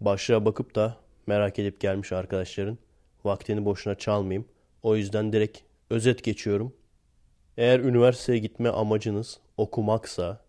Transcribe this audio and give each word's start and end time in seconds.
başlığa 0.00 0.44
bakıp 0.44 0.74
da 0.74 0.96
merak 1.26 1.58
edip 1.58 1.80
gelmiş 1.80 2.12
arkadaşların 2.12 2.78
vaktini 3.24 3.64
boşuna 3.64 3.94
çalmayayım. 3.94 4.48
O 4.82 4.96
yüzden 4.96 5.32
direkt 5.32 5.58
özet 5.90 6.24
geçiyorum. 6.24 6.72
Eğer 7.56 7.80
üniversiteye 7.80 8.38
gitme 8.38 8.68
amacınız 8.68 9.40
okumaksa, 9.56 10.40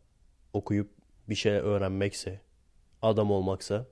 okuyup 0.53 0.89
bir 1.29 1.35
şey 1.35 1.53
öğrenmekse, 1.53 2.41
adam 3.01 3.31
olmaksa 3.31 3.85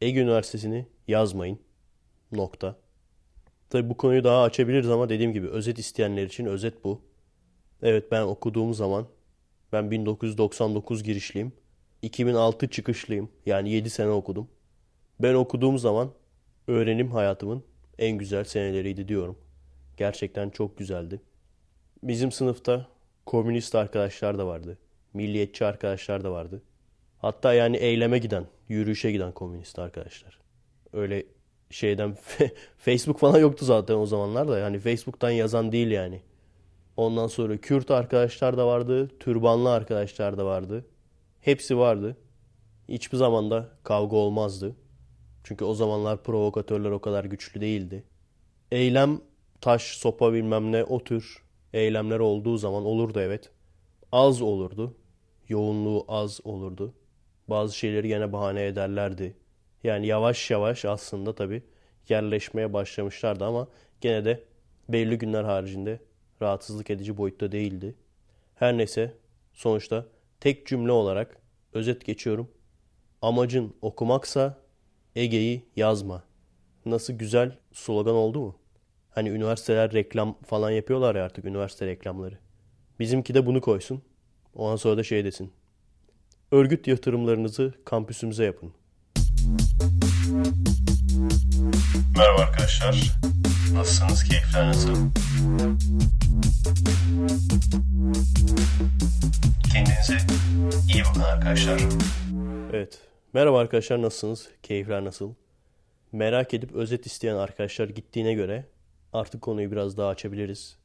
Ege 0.00 0.20
Üniversitesi'ni 0.20 0.86
yazmayın. 1.08 1.58
Nokta. 2.32 2.76
Tabi 3.70 3.90
bu 3.90 3.96
konuyu 3.96 4.24
daha 4.24 4.42
açabiliriz 4.42 4.90
ama 4.90 5.08
dediğim 5.08 5.32
gibi 5.32 5.48
özet 5.48 5.78
isteyenler 5.78 6.24
için 6.24 6.46
özet 6.46 6.84
bu. 6.84 7.02
Evet 7.82 8.10
ben 8.10 8.22
okuduğum 8.22 8.74
zaman 8.74 9.06
ben 9.72 9.90
1999 9.90 11.02
girişliyim. 11.02 11.52
2006 12.02 12.68
çıkışlıyım. 12.68 13.28
Yani 13.46 13.70
7 13.70 13.90
sene 13.90 14.08
okudum. 14.08 14.48
Ben 15.20 15.34
okuduğum 15.34 15.78
zaman 15.78 16.10
öğrenim 16.68 17.10
hayatımın 17.10 17.64
en 17.98 18.18
güzel 18.18 18.44
seneleriydi 18.44 19.08
diyorum. 19.08 19.38
Gerçekten 19.96 20.50
çok 20.50 20.78
güzeldi. 20.78 21.20
Bizim 22.02 22.32
sınıfta 22.32 22.86
komünist 23.26 23.74
arkadaşlar 23.74 24.38
da 24.38 24.46
vardı. 24.46 24.78
Milliyetçi 25.14 25.64
arkadaşlar 25.64 26.24
da 26.24 26.32
vardı. 26.32 26.62
Hatta 27.18 27.54
yani 27.54 27.76
eyleme 27.76 28.18
giden, 28.18 28.46
yürüyüşe 28.68 29.12
giden 29.12 29.32
komünist 29.32 29.78
arkadaşlar. 29.78 30.38
Öyle 30.92 31.26
şeyden 31.70 32.16
Facebook 32.78 33.18
falan 33.18 33.38
yoktu 33.38 33.64
zaten 33.64 33.94
o 33.94 34.06
zamanlar 34.06 34.48
da. 34.48 34.58
Yani 34.58 34.78
Facebook'tan 34.78 35.30
yazan 35.30 35.72
değil 35.72 35.90
yani. 35.90 36.22
Ondan 36.96 37.26
sonra 37.26 37.56
Kürt 37.56 37.90
arkadaşlar 37.90 38.56
da 38.56 38.66
vardı, 38.66 39.10
türbanlı 39.20 39.72
arkadaşlar 39.72 40.38
da 40.38 40.46
vardı. 40.46 40.86
Hepsi 41.40 41.78
vardı. 41.78 42.16
Hiçbir 42.88 43.16
zamanda 43.16 43.68
kavga 43.84 44.16
olmazdı. 44.16 44.76
Çünkü 45.44 45.64
o 45.64 45.74
zamanlar 45.74 46.22
provokatörler 46.22 46.90
o 46.90 47.00
kadar 47.00 47.24
güçlü 47.24 47.60
değildi. 47.60 48.04
Eylem, 48.72 49.20
taş, 49.60 49.82
sopa 49.82 50.32
bilmem 50.32 50.72
ne 50.72 50.84
o 50.84 51.04
tür 51.04 51.42
eylemler 51.72 52.18
olduğu 52.18 52.56
zaman 52.56 52.84
olurdu 52.84 53.20
evet. 53.20 53.50
Az 54.12 54.42
olurdu. 54.42 54.96
Yoğunluğu 55.48 56.04
az 56.08 56.40
olurdu. 56.44 56.94
Bazı 57.48 57.76
şeyleri 57.76 58.08
gene 58.08 58.32
bahane 58.32 58.66
ederlerdi. 58.66 59.36
Yani 59.84 60.06
yavaş 60.06 60.50
yavaş 60.50 60.84
aslında 60.84 61.34
tabii 61.34 61.62
yerleşmeye 62.08 62.72
başlamışlardı 62.72 63.44
ama 63.44 63.68
gene 64.00 64.24
de 64.24 64.44
belli 64.88 65.18
günler 65.18 65.44
haricinde 65.44 66.00
rahatsızlık 66.42 66.90
edici 66.90 67.16
boyutta 67.16 67.52
değildi. 67.52 67.94
Her 68.54 68.78
neyse 68.78 69.14
sonuçta 69.52 70.06
tek 70.40 70.66
cümle 70.66 70.92
olarak 70.92 71.36
özet 71.72 72.04
geçiyorum. 72.04 72.50
Amacın 73.22 73.74
okumaksa 73.82 74.63
Ege'yi 75.16 75.64
yazma. 75.76 76.24
Nasıl 76.86 77.12
güzel 77.12 77.58
slogan 77.72 78.14
oldu 78.14 78.40
mu? 78.40 78.58
Hani 79.10 79.28
üniversiteler 79.28 79.92
reklam 79.92 80.38
falan 80.46 80.70
yapıyorlar 80.70 81.14
ya 81.14 81.24
artık 81.24 81.44
üniversite 81.44 81.86
reklamları. 81.86 82.38
Bizimki 83.00 83.34
de 83.34 83.46
bunu 83.46 83.60
koysun. 83.60 84.02
Ondan 84.54 84.76
sonra 84.76 84.96
da 84.96 85.02
şey 85.02 85.24
desin. 85.24 85.52
Örgüt 86.50 86.86
yatırımlarınızı 86.86 87.74
kampüsümüze 87.84 88.44
yapın. 88.44 88.72
Merhaba 92.16 92.40
arkadaşlar. 92.42 93.12
Nasılsınız? 93.74 94.24
Keyifler 94.24 94.66
nasıl? 94.66 94.94
Kendinize 99.72 100.18
iyi 100.94 101.02
bakın 101.04 101.20
arkadaşlar. 101.20 101.80
Evet. 102.72 102.98
Merhaba 103.34 103.58
arkadaşlar 103.58 104.02
nasılsınız? 104.02 104.48
Keyifler 104.62 105.04
nasıl? 105.04 105.34
Merak 106.12 106.54
edip 106.54 106.72
özet 106.72 107.06
isteyen 107.06 107.36
arkadaşlar 107.36 107.88
gittiğine 107.88 108.34
göre 108.34 108.64
artık 109.12 109.42
konuyu 109.42 109.72
biraz 109.72 109.96
daha 109.96 110.08
açabiliriz. 110.08 110.78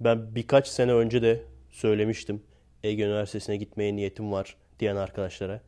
Ben 0.00 0.34
birkaç 0.34 0.68
sene 0.68 0.92
önce 0.92 1.22
de 1.22 1.42
söylemiştim. 1.70 2.42
Ege 2.82 3.02
Üniversitesi'ne 3.02 3.56
gitmeye 3.56 3.96
niyetim 3.96 4.32
var 4.32 4.56
diyen 4.80 4.96
arkadaşlara. 4.96 5.60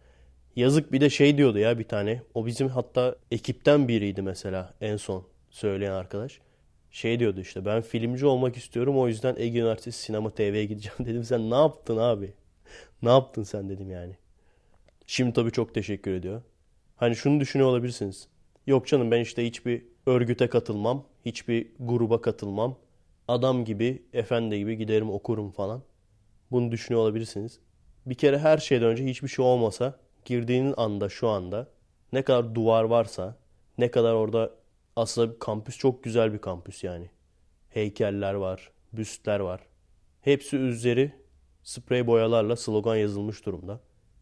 Yazık 0.57 0.93
bir 0.93 1.01
de 1.01 1.11
şey 1.11 1.37
diyordu 1.39 1.59
ya 1.59 1.79
bir 1.79 1.89
tane. 1.89 2.23
O 2.35 2.47
bizim 2.47 2.69
hatta 2.69 3.17
ekipten 3.31 3.89
biriydi 3.89 4.23
mesela 4.23 4.75
en 4.81 4.97
son 4.97 5.27
söyleyen 5.51 5.93
arkadaş. 5.93 6.41
Şey 6.91 7.19
diyordu 7.21 7.41
işte 7.41 7.65
ben 7.65 7.83
filmci 7.83 8.27
olmak 8.27 8.57
istiyorum 8.57 8.99
o 8.99 9.09
yüzden 9.09 9.37
Ege 9.39 9.59
Üniversitesi 9.59 10.03
Sinema 10.03 10.31
TV'ye 10.31 10.65
gideceğim 10.65 10.99
dedim. 11.07 11.25
Sen 11.25 11.51
ne 11.51 11.57
yaptın 11.57 11.97
abi? 11.97 12.33
Ne 13.03 13.11
yaptın 13.11 13.43
sen 13.43 13.69
dedim 13.69 13.91
yani. 13.91 14.17
Şimdi 15.07 15.33
tabii 15.33 15.53
çok 15.53 15.75
teşekkür 15.75 16.11
ediyor. 16.11 16.43
Hani 16.97 17.17
şunu 17.17 17.41
düşünüyor 17.41 17.71
olabilirsiniz. 17.71 18.29
Yok 18.67 18.87
canım 18.87 19.11
ben 19.11 19.21
işte 19.21 19.47
hiçbir 19.47 19.85
örgüte 20.07 20.49
katılmam. 20.49 21.05
Hiçbir 21.25 21.69
gruba 21.81 22.21
katılmam. 22.21 22.79
Adam 23.29 23.65
gibi, 23.65 24.03
efendi 24.13 24.59
gibi 24.59 24.77
giderim 24.77 25.11
okurum 25.11 25.51
falan. 25.51 25.83
Bunu 26.51 26.73
düşünüyor 26.73 27.03
olabilirsiniz. 27.03 27.61
Bir 28.07 28.15
kere 28.15 28.39
her 28.39 28.59
şeyden 28.59 28.89
önce 28.89 29.05
hiçbir 29.05 29.29
şey 29.29 29.45
olmasa 29.45 29.99
girdiğinin 30.25 30.75
anda 30.77 31.09
şu 31.09 31.29
anda 31.29 31.69
ne 32.13 32.23
kadar 32.23 32.55
duvar 32.55 32.85
varsa 32.85 33.37
ne 33.79 33.91
kadar 33.91 34.15
orada 34.15 34.51
aslında 34.97 35.39
kampüs 35.39 35.79
çok 35.79 36.05
güzel 36.05 36.33
bir 36.33 36.39
kampüs 36.39 36.85
yani. 36.85 37.11
Heykeller 37.69 38.35
var, 38.35 38.71
büstler 38.93 39.41
var. 39.41 39.61
Hepsi 40.21 40.57
üzeri 40.57 41.13
sprey 41.63 42.07
boyalarla 42.07 42.57
slogan 42.57 42.97
yazılmış 42.97 43.47
durumda 43.47 43.81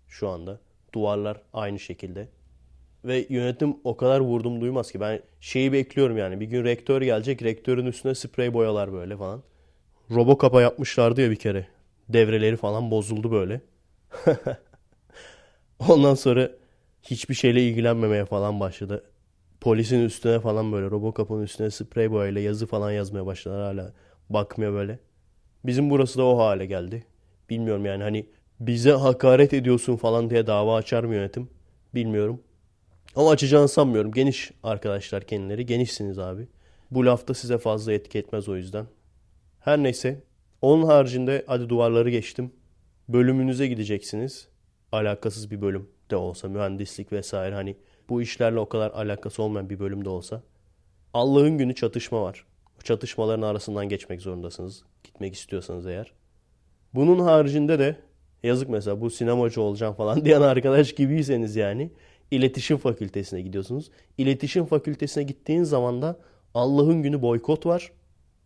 şu 0.08 0.28
anda. 0.28 0.60
Duvarlar 0.94 1.42
aynı 1.52 1.78
şekilde. 1.78 2.28
Ve 3.04 3.26
yönetim 3.28 3.76
o 3.84 3.96
kadar 3.96 4.20
vurdum 4.20 4.60
duymaz 4.60 4.92
ki. 4.92 5.00
Ben 5.00 5.20
şeyi 5.40 5.72
bekliyorum 5.72 6.18
yani. 6.18 6.40
Bir 6.40 6.46
gün 6.46 6.64
rektör 6.64 7.02
gelecek. 7.02 7.42
Rektörün 7.42 7.86
üstüne 7.86 8.14
sprey 8.14 8.54
boyalar 8.54 8.92
böyle 8.92 9.16
falan. 9.16 9.42
Robocop'a 10.10 10.62
yapmışlardı 10.62 11.20
ya 11.20 11.30
bir 11.30 11.36
kere. 11.36 11.66
Devreleri 12.08 12.56
falan 12.56 12.90
bozuldu 12.90 13.32
böyle. 13.32 13.60
Ondan 15.88 16.14
sonra 16.14 16.50
hiçbir 17.02 17.34
şeyle 17.34 17.62
ilgilenmemeye 17.68 18.24
falan 18.24 18.60
başladı. 18.60 19.04
Polisin 19.60 20.00
üstüne 20.00 20.40
falan 20.40 20.72
böyle 20.72 20.90
Robocop'un 20.90 21.42
üstüne 21.42 21.70
sprey 21.70 22.10
boyayla 22.10 22.40
yazı 22.40 22.66
falan 22.66 22.90
yazmaya 22.92 23.26
başladılar 23.26 23.62
hala. 23.62 23.92
Bakmıyor 24.30 24.72
böyle. 24.72 24.98
Bizim 25.64 25.90
burası 25.90 26.18
da 26.18 26.24
o 26.24 26.38
hale 26.38 26.66
geldi. 26.66 27.06
Bilmiyorum 27.50 27.84
yani 27.86 28.02
hani 28.02 28.26
bize 28.60 28.92
hakaret 28.92 29.54
ediyorsun 29.54 29.96
falan 29.96 30.30
diye 30.30 30.46
dava 30.46 30.76
açar 30.76 31.04
mı 31.04 31.14
yönetim? 31.14 31.48
Bilmiyorum. 31.94 32.42
Ama 33.16 33.30
açacağını 33.30 33.68
sanmıyorum. 33.68 34.12
Geniş 34.12 34.50
arkadaşlar 34.62 35.24
kendileri. 35.24 35.66
Genişsiniz 35.66 36.18
abi. 36.18 36.48
Bu 36.90 37.06
lafta 37.06 37.34
size 37.34 37.58
fazla 37.58 37.92
etki 37.92 38.18
etmez 38.18 38.48
o 38.48 38.56
yüzden. 38.56 38.86
Her 39.60 39.82
neyse. 39.82 40.22
Onun 40.62 40.86
haricinde 40.86 41.44
hadi 41.46 41.68
duvarları 41.68 42.10
geçtim. 42.10 42.52
Bölümünüze 43.08 43.66
gideceksiniz. 43.66 44.48
Alakasız 44.92 45.50
bir 45.50 45.60
bölüm 45.60 45.88
de 46.10 46.16
olsa. 46.16 46.48
Mühendislik 46.48 47.12
vesaire 47.12 47.54
hani 47.54 47.76
bu 48.08 48.22
işlerle 48.22 48.58
o 48.58 48.68
kadar 48.68 48.90
alakası 48.90 49.42
olmayan 49.42 49.70
bir 49.70 49.78
bölüm 49.78 50.04
de 50.04 50.08
olsa. 50.08 50.42
Allah'ın 51.14 51.58
günü 51.58 51.74
çatışma 51.74 52.22
var. 52.22 52.46
Bu 52.78 52.82
çatışmaların 52.82 53.42
arasından 53.42 53.88
geçmek 53.88 54.20
zorundasınız. 54.20 54.82
Gitmek 55.04 55.34
istiyorsanız 55.34 55.86
eğer. 55.86 56.12
Bunun 56.94 57.18
haricinde 57.18 57.78
de 57.78 57.96
yazık 58.44 58.68
mesela 58.68 59.00
bu 59.00 59.10
sinemacı 59.10 59.60
olacağım 59.60 59.94
falan 59.94 60.24
diyen 60.24 60.40
arkadaş 60.40 60.92
gibiyseniz 60.92 61.56
yani 61.56 61.90
iletişim 62.30 62.76
fakültesine 62.76 63.40
gidiyorsunuz. 63.40 63.90
İletişim 64.18 64.66
fakültesine 64.66 65.22
gittiğiniz 65.22 65.68
zaman 65.68 66.02
da 66.02 66.16
Allah'ın 66.54 67.02
günü 67.02 67.22
boykot 67.22 67.66
var. 67.66 67.92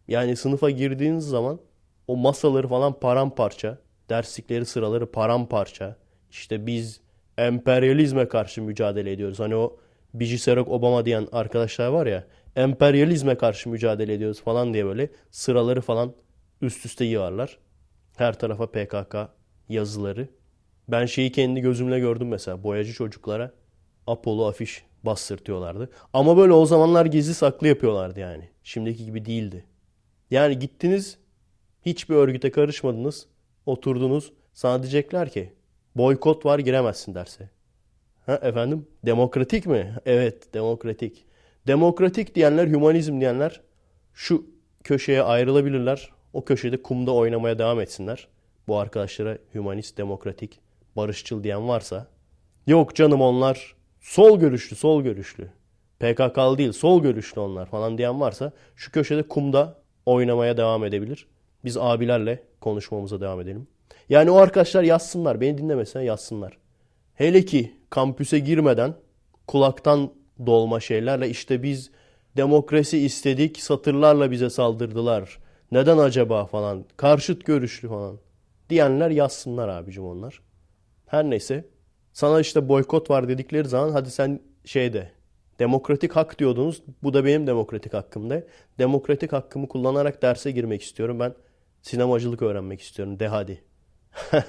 Yani 0.09 0.36
sınıfa 0.36 0.70
girdiğiniz 0.70 1.25
zaman 1.25 1.60
o 2.09 2.16
masaları 2.16 2.69
falan 2.69 3.00
paramparça, 3.00 3.78
derslikleri 4.09 4.66
sıraları 4.66 5.10
paramparça. 5.10 5.97
İşte 6.30 6.66
biz 6.66 7.00
emperyalizme 7.38 8.28
karşı 8.28 8.62
mücadele 8.62 9.12
ediyoruz. 9.12 9.41
Hani 9.41 9.56
o 9.56 9.76
Biciserok 10.15 10.68
Obama 10.68 11.04
diyen 11.04 11.28
arkadaşlar 11.33 11.89
var 11.89 12.06
ya 12.06 12.24
emperyalizme 12.56 13.34
karşı 13.34 13.68
mücadele 13.68 14.15
ediyoruz 14.15 14.42
falan 14.42 14.74
diye 14.74 14.84
böyle 14.86 15.10
sıraları 15.30 15.80
falan 15.80 16.12
üst 16.60 16.86
üste 16.86 17.04
yığarlar. 17.04 17.59
Her 18.16 18.39
tarafa 18.39 18.66
PKK 18.66 19.37
yazıları. 19.68 20.28
Ben 20.88 21.06
şeyi 21.06 21.32
kendi 21.32 21.60
gözümle 21.60 21.98
gördüm 21.98 22.28
mesela 22.28 22.62
boyacı 22.62 22.92
çocuklara 22.92 23.53
Apollo 24.06 24.47
afiş 24.47 24.84
bastırtıyorlardı. 25.03 25.91
Ama 26.12 26.36
böyle 26.36 26.53
o 26.53 26.66
zamanlar 26.66 27.06
gizli 27.06 27.34
saklı 27.34 27.68
yapıyorlardı 27.68 28.20
yani. 28.20 28.48
Şimdiki 28.62 29.04
gibi 29.04 29.24
değildi. 29.24 29.65
Yani 30.30 30.59
gittiniz 30.59 31.18
hiçbir 31.86 32.15
örgüte 32.15 32.50
karışmadınız. 32.50 33.26
Oturdunuz 33.66 34.32
sana 34.53 34.82
diyecekler 34.82 35.30
ki 35.30 35.53
boykot 35.94 36.47
var 36.47 36.59
giremezsin 36.59 37.14
derse. 37.14 37.50
Ha 38.26 38.34
efendim 38.42 38.86
demokratik 39.06 39.66
mi? 39.66 39.94
Evet 40.06 40.54
demokratik. 40.54 41.24
Demokratik 41.66 42.34
diyenler, 42.34 42.66
hümanizm 42.66 43.21
diyenler 43.21 43.60
şu 44.14 44.47
köşeye 44.84 45.22
ayrılabilirler. 45.22 46.10
O 46.32 46.44
köşede 46.44 46.82
kumda 46.82 47.14
oynamaya 47.14 47.59
devam 47.59 47.80
etsinler. 47.80 48.28
Bu 48.68 48.78
arkadaşlara 48.78 49.38
hümanist, 49.54 49.98
demokratik, 49.98 50.60
barışçıl 50.97 51.44
diyen 51.44 51.68
varsa. 51.68 52.06
Yok 52.66 52.94
canım 52.94 53.20
onlar 53.20 53.74
sol 54.00 54.41
görüşlü, 54.41 54.76
sol 54.76 55.03
görüşlü. 55.03 55.48
PKK'lı 56.00 56.59
değil, 56.59 56.72
sol 56.72 57.03
görüşlü 57.03 57.41
onlar 57.41 57.66
falan 57.66 57.98
diyen 57.98 58.20
varsa 58.20 58.53
şu 58.76 58.92
köşede 58.92 59.22
kumda 59.22 59.78
oynamaya 60.06 60.56
devam 60.56 60.84
edebilir. 60.84 61.26
Biz 61.65 61.76
abilerle 61.76 62.42
konuşmamıza 62.60 63.20
devam 63.20 63.41
edelim. 63.41 63.66
Yani 64.09 64.30
o 64.30 64.36
arkadaşlar 64.36 64.82
yazsınlar. 64.82 65.41
Beni 65.41 65.59
dinlemesen 65.59 66.00
yazsınlar. 66.00 66.59
Hele 67.14 67.44
ki 67.44 67.72
kampüse 67.91 68.38
girmeden 68.38 68.94
kulaktan 69.47 70.10
dolma 70.47 70.80
şeylerle 70.80 71.28
işte 71.28 71.62
biz 71.62 71.91
demokrasi 72.36 72.98
istedik 72.98 73.62
satırlarla 73.62 74.30
bize 74.30 74.50
saldırdılar. 74.50 75.38
Neden 75.72 75.98
acaba 75.98 76.47
falan. 76.47 76.84
Karşıt 76.97 77.44
görüşlü 77.44 77.88
falan. 77.88 78.18
Diyenler 78.70 79.10
yazsınlar 79.10 79.68
abicim 79.68 80.04
onlar. 80.04 80.42
Her 81.06 81.30
neyse. 81.30 81.68
Sana 82.12 82.41
işte 82.41 82.68
boykot 82.68 83.10
var 83.10 83.28
dedikleri 83.28 83.68
zaman 83.68 83.91
hadi 83.91 84.10
sen 84.10 84.41
şeyde 84.65 85.10
demokratik 85.59 86.16
hak 86.16 86.38
diyordunuz. 86.38 86.82
Bu 87.03 87.15
da 87.15 87.24
benim 87.24 87.47
demokratik 87.47 87.94
hakkımda. 87.94 88.42
Demokratik 88.78 89.32
hakkımı 89.32 89.68
kullanarak 89.68 90.22
derse 90.22 90.50
girmek 90.50 90.82
istiyorum. 90.82 91.20
Ben 91.20 91.34
sinemacılık 91.82 92.42
öğrenmek 92.42 92.80
istiyorum. 92.80 93.20
De 93.20 93.28
hadi. 93.28 93.65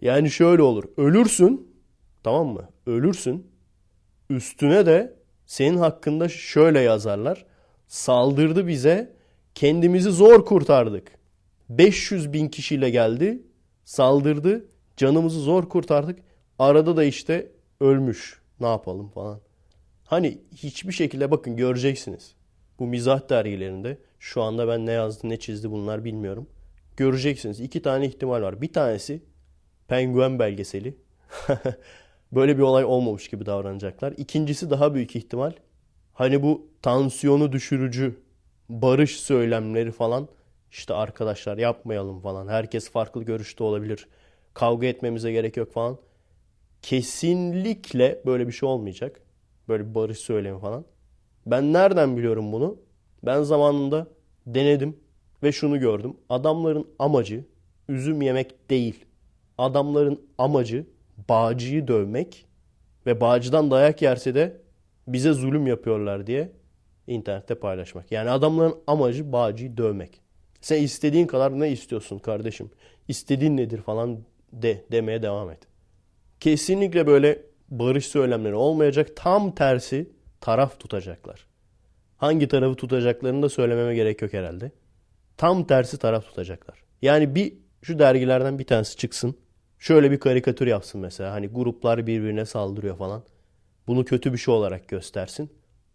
yani 0.00 0.30
şöyle 0.30 0.62
olur. 0.62 0.84
Ölürsün. 0.96 1.76
Tamam 2.24 2.46
mı? 2.46 2.68
Ölürsün. 2.86 3.50
Üstüne 4.30 4.86
de 4.86 5.16
senin 5.46 5.76
hakkında 5.76 6.28
şöyle 6.28 6.80
yazarlar. 6.80 7.46
Saldırdı 7.88 8.66
bize. 8.66 9.16
Kendimizi 9.54 10.10
zor 10.10 10.44
kurtardık. 10.44 11.15
500 11.68 12.32
bin 12.32 12.48
kişiyle 12.48 12.90
geldi. 12.90 13.42
Saldırdı. 13.84 14.64
Canımızı 14.96 15.40
zor 15.40 15.68
kurtardık. 15.68 16.18
Arada 16.58 16.96
da 16.96 17.04
işte 17.04 17.52
ölmüş. 17.80 18.40
Ne 18.60 18.66
yapalım 18.66 19.08
falan. 19.08 19.40
Hani 20.04 20.38
hiçbir 20.56 20.92
şekilde 20.92 21.30
bakın 21.30 21.56
göreceksiniz. 21.56 22.34
Bu 22.78 22.86
mizah 22.86 23.28
dergilerinde 23.30 23.98
şu 24.18 24.42
anda 24.42 24.68
ben 24.68 24.86
ne 24.86 24.92
yazdı 24.92 25.28
ne 25.28 25.38
çizdi 25.38 25.70
bunlar 25.70 26.04
bilmiyorum. 26.04 26.46
Göreceksiniz. 26.96 27.60
iki 27.60 27.82
tane 27.82 28.06
ihtimal 28.06 28.42
var. 28.42 28.62
Bir 28.62 28.72
tanesi 28.72 29.22
penguen 29.88 30.38
belgeseli. 30.38 30.96
Böyle 32.32 32.56
bir 32.56 32.62
olay 32.62 32.84
olmamış 32.84 33.28
gibi 33.28 33.46
davranacaklar. 33.46 34.14
İkincisi 34.16 34.70
daha 34.70 34.94
büyük 34.94 35.16
ihtimal. 35.16 35.52
Hani 36.12 36.42
bu 36.42 36.66
tansiyonu 36.82 37.52
düşürücü 37.52 38.20
barış 38.68 39.16
söylemleri 39.20 39.92
falan 39.92 40.28
işte 40.76 40.94
arkadaşlar 40.94 41.58
yapmayalım 41.58 42.20
falan. 42.20 42.48
Herkes 42.48 42.90
farklı 42.90 43.22
görüşte 43.22 43.64
olabilir. 43.64 44.08
Kavga 44.54 44.86
etmemize 44.86 45.32
gerek 45.32 45.56
yok 45.56 45.72
falan. 45.72 45.98
Kesinlikle 46.82 48.22
böyle 48.26 48.46
bir 48.46 48.52
şey 48.52 48.68
olmayacak. 48.68 49.20
Böyle 49.68 49.88
bir 49.88 49.94
barış 49.94 50.18
söylemi 50.18 50.60
falan. 50.60 50.84
Ben 51.46 51.72
nereden 51.72 52.16
biliyorum 52.16 52.52
bunu? 52.52 52.76
Ben 53.22 53.42
zamanında 53.42 54.06
denedim 54.46 54.96
ve 55.42 55.52
şunu 55.52 55.80
gördüm. 55.80 56.16
Adamların 56.28 56.88
amacı 56.98 57.44
üzüm 57.88 58.22
yemek 58.22 58.70
değil. 58.70 59.04
Adamların 59.58 60.20
amacı 60.38 60.86
bağcıyı 61.28 61.88
dövmek 61.88 62.46
ve 63.06 63.20
bağcıdan 63.20 63.70
dayak 63.70 64.02
yerse 64.02 64.34
de 64.34 64.60
bize 65.08 65.32
zulüm 65.32 65.66
yapıyorlar 65.66 66.26
diye 66.26 66.52
internette 67.06 67.54
paylaşmak. 67.54 68.12
Yani 68.12 68.30
adamların 68.30 68.74
amacı 68.86 69.32
bağcıyı 69.32 69.76
dövmek. 69.76 70.25
Sen 70.60 70.82
istediğin 70.82 71.26
kadar 71.26 71.60
ne 71.60 71.70
istiyorsun 71.70 72.18
kardeşim? 72.18 72.70
İstediğin 73.08 73.56
nedir 73.56 73.82
falan 73.82 74.18
de 74.52 74.84
demeye 74.92 75.22
devam 75.22 75.50
et. 75.50 75.58
Kesinlikle 76.40 77.06
böyle 77.06 77.42
barış 77.68 78.06
söylemleri 78.06 78.54
olmayacak. 78.54 79.16
Tam 79.16 79.54
tersi 79.54 80.10
taraf 80.40 80.80
tutacaklar. 80.80 81.46
Hangi 82.16 82.48
tarafı 82.48 82.76
tutacaklarını 82.76 83.42
da 83.42 83.48
söylememe 83.48 83.94
gerek 83.94 84.22
yok 84.22 84.32
herhalde. 84.32 84.72
Tam 85.36 85.66
tersi 85.66 85.98
taraf 85.98 86.24
tutacaklar. 86.24 86.84
Yani 87.02 87.34
bir 87.34 87.54
şu 87.82 87.98
dergilerden 87.98 88.58
bir 88.58 88.66
tanesi 88.66 88.96
çıksın. 88.96 89.36
Şöyle 89.78 90.10
bir 90.10 90.20
karikatür 90.20 90.66
yapsın 90.66 91.00
mesela. 91.00 91.32
Hani 91.32 91.46
gruplar 91.46 92.06
birbirine 92.06 92.44
saldırıyor 92.44 92.96
falan. 92.96 93.22
Bunu 93.86 94.04
kötü 94.04 94.32
bir 94.32 94.38
şey 94.38 94.54
olarak 94.54 94.88
göstersin. 94.88 95.50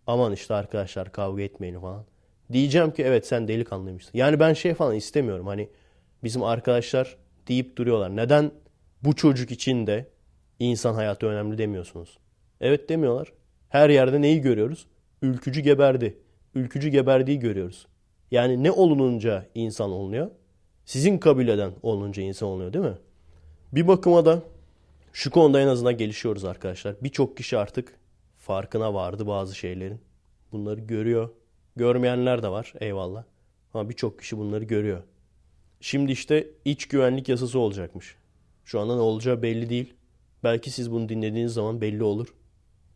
Aman 0.08 0.34
işte 0.34 0.54
arkadaşlar 0.54 1.12
kavga 1.12 1.42
etmeyin 1.42 1.80
falan. 1.80 2.06
Diyeceğim 2.54 2.92
ki 2.92 3.04
evet 3.04 3.28
sen 3.28 3.48
delikanlıymışsın. 3.48 4.12
Yani 4.14 4.40
ben 4.40 4.54
şey 4.54 4.74
falan 4.74 4.96
istemiyorum. 4.96 5.48
Hani 5.48 5.70
bizim 6.24 6.44
arkadaşlar 6.44 7.18
deyip 7.48 7.78
duruyorlar. 7.78 8.16
Neden 8.16 8.52
bu 9.04 9.16
çocuk 9.16 9.52
için 9.52 9.88
de 9.88 10.10
insan 10.60 10.94
hayatı 10.94 11.26
önemli 11.26 11.58
demiyorsunuz? 11.58 12.18
Evet 12.62 12.90
demiyorlar. 12.90 13.34
Her 13.70 13.90
yerde 13.90 14.22
neyi 14.22 14.42
görüyoruz? 14.42 14.88
Ülkücü 15.22 15.62
geberdi. 15.62 16.18
Ülkücü 16.56 16.90
geberdiği 16.90 17.40
görüyoruz. 17.40 17.88
Yani 18.32 18.64
ne 18.64 18.72
olununca 18.72 19.46
insan 19.56 19.92
olunuyor? 19.92 20.32
Sizin 20.86 21.18
kabileden 21.18 21.72
olunca 21.84 22.24
insan 22.24 22.50
oluyor 22.50 22.74
değil 22.74 22.86
mi? 22.86 22.98
Bir 23.72 23.88
bakıma 23.88 24.26
da 24.26 24.44
şu 25.14 25.32
konuda 25.32 25.62
en 25.62 25.68
azından 25.68 25.98
gelişiyoruz 25.98 26.46
arkadaşlar. 26.46 26.96
Birçok 27.02 27.38
kişi 27.38 27.58
artık 27.58 28.00
farkına 28.38 28.94
vardı 28.94 29.28
bazı 29.28 29.56
şeylerin. 29.56 30.02
Bunları 30.52 30.80
görüyor. 30.80 31.30
Görmeyenler 31.76 32.44
de 32.44 32.50
var 32.50 32.74
eyvallah. 32.80 33.24
Ama 33.74 33.90
birçok 33.90 34.20
kişi 34.20 34.38
bunları 34.38 34.64
görüyor. 34.64 35.04
Şimdi 35.82 36.12
işte 36.12 36.48
iç 36.66 36.88
güvenlik 36.88 37.30
yasası 37.30 37.60
olacakmış. 37.60 38.16
Şu 38.66 38.80
anda 38.80 38.96
ne 38.96 39.02
olacağı 39.02 39.42
belli 39.42 39.70
değil. 39.70 39.94
Belki 40.44 40.72
siz 40.72 40.92
bunu 40.92 41.10
dinlediğiniz 41.10 41.54
zaman 41.54 41.82
belli 41.82 42.04
olur. 42.04 42.34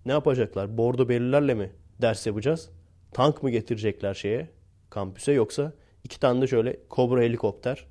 Ne 0.06 0.12
yapacaklar? 0.12 0.78
Bordo 0.78 1.10
belirlerle 1.10 1.54
mi 1.54 1.72
ders 2.02 2.28
yapacağız? 2.28 2.70
Tank 3.14 3.44
mı 3.44 3.50
getirecekler 3.50 4.14
şeye, 4.14 4.50
kampüse 4.90 5.32
yoksa 5.32 5.74
iki 6.04 6.20
tane 6.20 6.42
de 6.42 6.48
şöyle 6.48 6.80
kobra 6.90 7.22
helikopter 7.22 7.86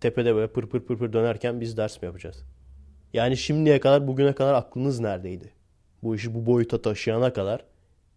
tepede 0.00 0.34
böyle 0.34 0.52
pır 0.52 0.66
pır 0.66 0.80
pır 0.80 0.98
pır 0.98 1.12
dönerken 1.12 1.60
biz 1.60 1.76
ders 1.76 2.02
mi 2.02 2.06
yapacağız? 2.06 2.44
Yani 3.12 3.36
şimdiye 3.36 3.80
kadar 3.80 4.08
bugüne 4.08 4.32
kadar 4.32 4.54
aklınız 4.54 5.00
neredeydi? 5.00 5.52
Bu 6.02 6.16
işi 6.16 6.34
bu 6.34 6.46
boyuta 6.46 6.82
taşıyana 6.82 7.32
kadar 7.32 7.64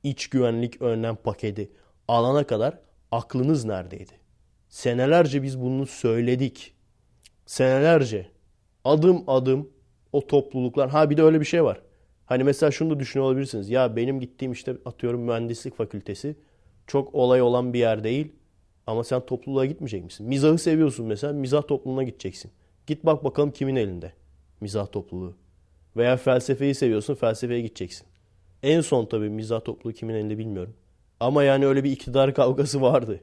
iç 0.04 0.28
güvenlik 0.28 0.82
önlem 0.82 1.16
paketi 1.16 1.72
alana 2.08 2.48
kadar 2.48 2.80
aklınız 3.12 3.66
neredeydi? 3.66 4.12
Senelerce 4.70 5.44
biz 5.44 5.62
bunu 5.62 5.86
söyledik. 5.86 6.74
Senelerce 7.46 8.28
adım 8.86 9.24
adım 9.28 9.70
o 10.14 10.28
topluluklar. 10.28 10.90
Ha 10.90 11.10
bir 11.10 11.18
de 11.18 11.24
öyle 11.24 11.40
bir 11.40 11.46
şey 11.46 11.64
var. 11.64 11.82
Hani 12.26 12.44
mesela 12.44 12.72
şunu 12.72 12.90
da 12.96 13.00
düşünüyor 13.00 13.28
olabilirsiniz. 13.28 13.70
Ya 13.70 13.96
benim 13.96 14.20
gittiğim 14.20 14.52
işte 14.52 14.78
atıyorum 14.86 15.22
mühendislik 15.22 15.76
fakültesi 15.76 16.36
çok 16.88 17.16
olay 17.16 17.42
olan 17.42 17.74
bir 17.74 17.80
yer 17.80 18.04
değil. 18.04 18.32
Ama 18.88 19.04
sen 19.04 19.26
topluluğa 19.26 19.66
gitmeyecek 19.66 20.04
misin? 20.04 20.28
Mizahı 20.28 20.58
seviyorsun 20.58 21.06
mesela. 21.06 21.34
Mizah 21.34 21.68
topluluğuna 21.68 22.04
gideceksin. 22.04 22.52
Git 22.88 23.06
bak 23.06 23.24
bakalım 23.24 23.52
kimin 23.52 23.76
elinde. 23.76 24.14
Mizah 24.62 24.92
topluluğu. 24.92 25.36
Veya 25.98 26.18
felsefeyi 26.18 26.76
seviyorsun. 26.76 27.16
Felsefeye 27.16 27.62
gideceksin. 27.62 28.08
En 28.64 28.82
son 28.82 29.06
tabii 29.06 29.30
mizah 29.30 29.64
topluluğu 29.64 29.94
kimin 29.94 30.14
elinde 30.14 30.38
bilmiyorum. 30.38 30.74
Ama 31.20 31.44
yani 31.44 31.66
öyle 31.66 31.84
bir 31.84 31.92
iktidar 31.92 32.34
kavgası 32.34 32.82
vardı. 32.82 33.20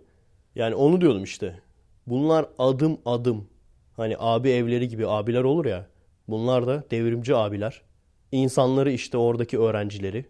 Yani 0.55 0.75
onu 0.75 1.01
diyordum 1.01 1.25
işte. 1.25 1.61
Bunlar 2.07 2.47
adım 2.59 2.99
adım. 3.05 3.49
Hani 3.97 4.17
abi 4.19 4.51
evleri 4.51 4.89
gibi 4.89 5.09
abiler 5.09 5.43
olur 5.43 5.65
ya. 5.65 5.87
Bunlar 6.29 6.67
da 6.67 6.85
devrimci 6.91 7.37
abiler. 7.37 7.83
İnsanları 8.33 8.93
işte 8.93 9.19
oradaki 9.19 9.59
öğrencileri. 9.59 10.25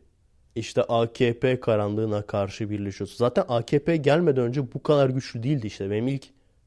İşte 0.55 0.83
AKP 0.83 1.61
karanlığına 1.61 2.23
karşı 2.23 2.71
birleşiyoruz. 2.71 3.17
Zaten 3.17 3.45
AKP 3.49 3.97
gelmeden 3.97 4.45
önce 4.45 4.73
bu 4.75 4.83
kadar 4.83 5.11
güçlü 5.11 5.43
değildi 5.43 5.67
işte. 5.67 5.90
Benim 5.90 6.09
ilk 6.09 6.25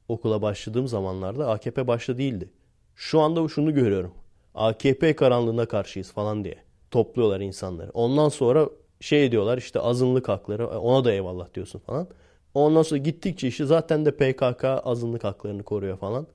okula 0.07 0.41
başladığım 0.41 0.88
zamanlarda 0.88 1.50
AKP 1.50 1.88
başta 1.88 2.17
değildi. 2.17 2.50
Şu 2.95 3.19
anda 3.19 3.47
şunu 3.47 3.73
görüyorum. 3.73 4.12
AKP 4.55 5.15
karanlığına 5.15 5.65
karşıyız 5.65 6.12
falan 6.12 6.43
diye 6.43 6.57
topluyorlar 6.91 7.39
insanları. 7.39 7.91
Ondan 7.93 8.29
sonra 8.29 8.69
şey 9.03 9.31
diyorlar 9.31 9.57
işte 9.57 9.79
azınlık 9.79 10.29
hakları 10.29 10.67
ona 10.67 11.05
da 11.05 11.12
eyvallah 11.12 11.53
diyorsun 11.53 11.79
falan. 11.79 12.07
Ondan 12.53 12.81
sonra 12.81 12.98
gittikçe 12.98 13.48
işte 13.48 13.65
zaten 13.65 14.05
de 14.05 14.12
PKK 14.12 14.63
azınlık 14.63 15.24
haklarını 15.24 15.63
koruyor 15.63 15.98
falan 15.98 16.27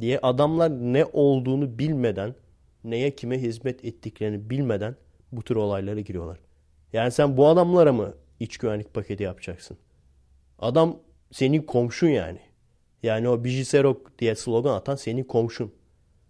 diye 0.00 0.18
adamlar 0.18 0.70
ne 0.70 1.04
olduğunu 1.12 1.78
bilmeden 1.78 2.34
neye 2.84 3.16
kime 3.16 3.38
hizmet 3.38 3.84
ettiklerini 3.84 4.50
bilmeden 4.50 4.96
bu 5.32 5.42
tür 5.42 5.56
olaylara 5.56 6.00
giriyorlar. 6.00 6.38
Yani 6.92 7.10
sen 7.10 7.36
bu 7.36 7.46
adamlara 7.46 7.92
mı 7.92 8.14
iç 8.40 8.58
güvenlik 8.58 8.94
paketi 8.94 9.22
yapacaksın? 9.22 9.78
Adam 10.58 10.96
senin 11.32 11.62
komşun 11.62 12.08
yani. 12.08 12.40
Yani 13.02 13.28
o 13.28 13.44
Bijiserok 13.44 14.18
diye 14.18 14.34
slogan 14.34 14.74
atan 14.74 14.96
senin 14.96 15.24
komşun. 15.24 15.72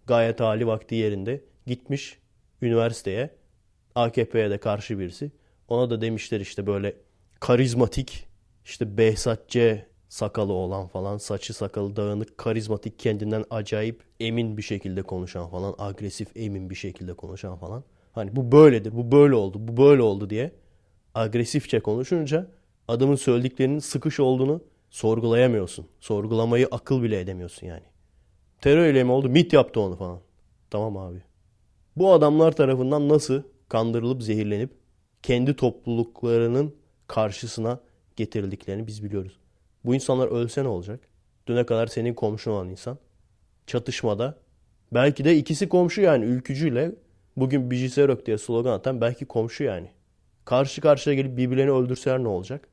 Gayet 0.05 0.39
hali 0.39 0.67
vakti 0.67 0.95
yerinde 0.95 1.41
gitmiş 1.67 2.19
üniversiteye 2.61 3.29
AKP'ye 3.95 4.49
de 4.49 4.57
karşı 4.57 4.99
birisi. 4.99 5.31
Ona 5.67 5.89
da 5.89 6.01
demişler 6.01 6.39
işte 6.39 6.67
böyle 6.67 6.95
karizmatik 7.39 8.27
işte 8.65 8.97
Behzat 8.97 9.49
Ç 9.49 9.57
sakalı 10.09 10.53
olan 10.53 10.87
falan 10.87 11.17
saçı 11.17 11.53
sakalı 11.53 11.95
dağınık 11.95 12.37
karizmatik 12.37 12.99
kendinden 12.99 13.45
acayip 13.49 14.03
emin 14.19 14.57
bir 14.57 14.61
şekilde 14.61 15.01
konuşan 15.01 15.49
falan 15.49 15.75
agresif 15.77 16.27
emin 16.35 16.69
bir 16.69 16.75
şekilde 16.75 17.13
konuşan 17.13 17.57
falan 17.57 17.83
Hani 18.15 18.35
bu 18.35 18.51
böyledir, 18.51 18.95
bu 18.95 19.11
böyle 19.11 19.35
oldu, 19.35 19.57
bu 19.59 19.77
böyle 19.77 20.01
oldu 20.01 20.29
diye 20.29 20.51
agresifçe 21.15 21.79
konuşunca 21.79 22.47
adamın 22.87 23.15
söylediklerinin 23.15 23.79
sıkış 23.79 24.19
olduğunu 24.19 24.61
sorgulayamıyorsun. 24.89 25.87
Sorgulamayı 25.99 26.67
akıl 26.71 27.03
bile 27.03 27.19
edemiyorsun 27.19 27.67
yani. 27.67 27.83
Terör 28.61 28.85
eylemi 28.85 29.11
oldu, 29.11 29.29
MIT 29.29 29.53
yaptı 29.53 29.79
onu 29.79 29.95
falan. 29.95 30.19
Tamam 30.69 30.97
abi. 30.97 31.21
Bu 31.95 32.13
adamlar 32.13 32.51
tarafından 32.51 33.09
nasıl 33.09 33.43
kandırılıp 33.69 34.23
zehirlenip 34.23 34.71
kendi 35.25 35.55
topluluklarının 35.55 36.75
karşısına 37.07 37.79
getirildiklerini 38.15 38.87
biz 38.87 39.03
biliyoruz. 39.03 39.39
Bu 39.85 39.95
insanlar 39.95 40.27
ölse 40.27 40.63
ne 40.63 40.67
olacak? 40.67 40.99
Düne 41.47 41.65
kadar 41.65 41.87
senin 41.87 42.13
komşun 42.13 42.51
olan 42.51 42.69
insan. 42.69 42.97
Çatışmada 43.67 44.37
belki 44.91 45.25
de 45.25 45.37
ikisi 45.37 45.69
komşu 45.69 46.01
yani 46.01 46.25
ülkücüyle 46.25 46.91
bugün 47.37 47.71
Bijiserök 47.71 48.25
diye 48.25 48.37
slogan 48.37 48.71
atan 48.71 49.01
belki 49.01 49.25
komşu 49.25 49.63
yani. 49.63 49.91
Karşı 50.45 50.81
karşıya 50.81 51.15
gelip 51.15 51.37
birbirlerini 51.37 51.71
öldürseler 51.71 52.23
ne 52.23 52.27
olacak? 52.27 52.67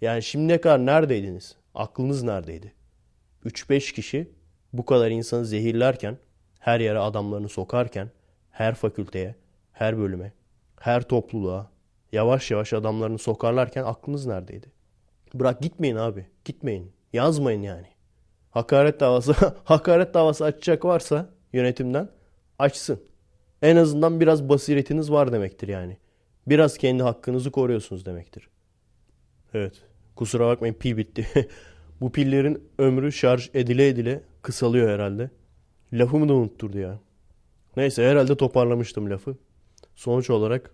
Yani 0.00 0.22
şimdiye 0.22 0.60
kadar 0.60 0.86
neredeydiniz? 0.86 1.56
Aklınız 1.74 2.22
neredeydi? 2.22 2.72
3-5 3.44 3.94
kişi 3.94 4.30
bu 4.72 4.84
kadar 4.84 5.10
insanı 5.10 5.46
zehirlerken, 5.46 6.18
her 6.58 6.80
yere 6.80 6.98
adamlarını 6.98 7.48
sokarken, 7.48 8.10
her 8.50 8.74
fakülteye, 8.74 9.34
her 9.72 9.98
bölüme, 9.98 10.32
her 10.80 11.08
topluluğa 11.08 11.73
yavaş 12.14 12.50
yavaş 12.50 12.72
adamlarını 12.72 13.18
sokarlarken 13.18 13.84
aklınız 13.84 14.26
neredeydi? 14.26 14.66
Bırak 15.34 15.62
gitmeyin 15.62 15.96
abi. 15.96 16.26
Gitmeyin. 16.44 16.92
Yazmayın 17.12 17.62
yani. 17.62 17.86
Hakaret 18.50 19.00
davası 19.00 19.32
hakaret 19.64 20.14
davası 20.14 20.44
açacak 20.44 20.84
varsa 20.84 21.30
yönetimden 21.52 22.08
açsın. 22.58 23.00
En 23.62 23.76
azından 23.76 24.20
biraz 24.20 24.48
basiretiniz 24.48 25.10
var 25.10 25.32
demektir 25.32 25.68
yani. 25.68 25.98
Biraz 26.46 26.78
kendi 26.78 27.02
hakkınızı 27.02 27.50
koruyorsunuz 27.50 28.06
demektir. 28.06 28.48
Evet. 29.54 29.82
Kusura 30.16 30.46
bakmayın 30.46 30.74
pil 30.74 30.96
bitti. 30.96 31.26
Bu 32.00 32.12
pillerin 32.12 32.68
ömrü 32.78 33.12
şarj 33.12 33.50
edile 33.54 33.88
edile 33.88 34.22
kısalıyor 34.42 34.90
herhalde. 34.90 35.30
Lafımı 35.92 36.28
da 36.28 36.34
unutturdu 36.34 36.78
ya. 36.78 36.98
Neyse 37.76 38.10
herhalde 38.10 38.36
toparlamıştım 38.36 39.10
lafı. 39.10 39.36
Sonuç 39.94 40.30
olarak 40.30 40.70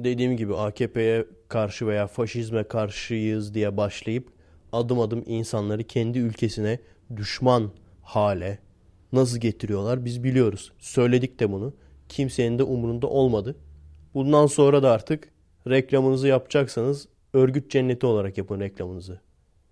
dediğim 0.00 0.36
gibi 0.36 0.56
AKP'ye 0.56 1.26
karşı 1.48 1.86
veya 1.86 2.06
faşizme 2.06 2.64
karşıyız 2.64 3.54
diye 3.54 3.76
başlayıp 3.76 4.32
adım 4.72 5.00
adım 5.00 5.22
insanları 5.26 5.84
kendi 5.84 6.18
ülkesine 6.18 6.78
düşman 7.16 7.70
hale 8.02 8.58
nasıl 9.12 9.38
getiriyorlar 9.38 10.04
biz 10.04 10.24
biliyoruz. 10.24 10.72
Söyledik 10.78 11.40
de 11.40 11.52
bunu. 11.52 11.74
Kimsenin 12.08 12.58
de 12.58 12.62
umurunda 12.62 13.06
olmadı. 13.06 13.56
Bundan 14.14 14.46
sonra 14.46 14.82
da 14.82 14.90
artık 14.90 15.28
reklamınızı 15.68 16.28
yapacaksanız 16.28 17.08
örgüt 17.32 17.70
cenneti 17.70 18.06
olarak 18.06 18.38
yapın 18.38 18.60
reklamınızı. 18.60 19.20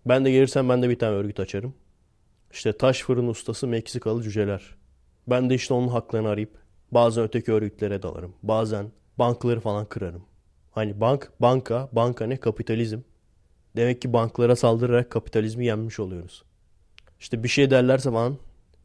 Ben 0.07 0.25
de 0.25 0.31
gelirsem 0.31 0.69
ben 0.69 0.83
de 0.83 0.89
bir 0.89 0.99
tane 0.99 1.17
örgüt 1.17 1.41
açarım. 1.41 1.75
İşte 2.53 2.73
taş 2.73 3.03
fırın 3.03 3.29
ustası 3.29 3.67
Meksikalı 3.67 4.23
cüceler. 4.23 4.77
Ben 5.29 5.51
de 5.51 5.55
işte 5.55 5.75
onun 5.75 5.89
haklarını 5.89 6.29
arayıp 6.29 6.59
bazen 6.93 7.25
öteki 7.25 7.53
örgütlere 7.53 8.03
dalarım. 8.03 8.35
Bazen 8.43 8.87
bankları 9.19 9.61
falan 9.61 9.87
kırarım. 9.87 10.23
Hani 10.71 11.01
bank, 11.01 11.33
banka, 11.41 11.89
banka 11.93 12.27
ne? 12.27 12.37
Kapitalizm. 12.37 13.01
Demek 13.77 14.03
ki 14.03 14.13
banklara 14.13 14.57
saldırarak 14.57 15.11
kapitalizmi 15.11 15.67
yenmiş 15.67 16.01
oluyoruz. 16.01 16.45
İşte 17.21 17.43
bir 17.43 17.49
şey 17.49 17.71
derlerse 17.71 18.11
falan 18.11 18.39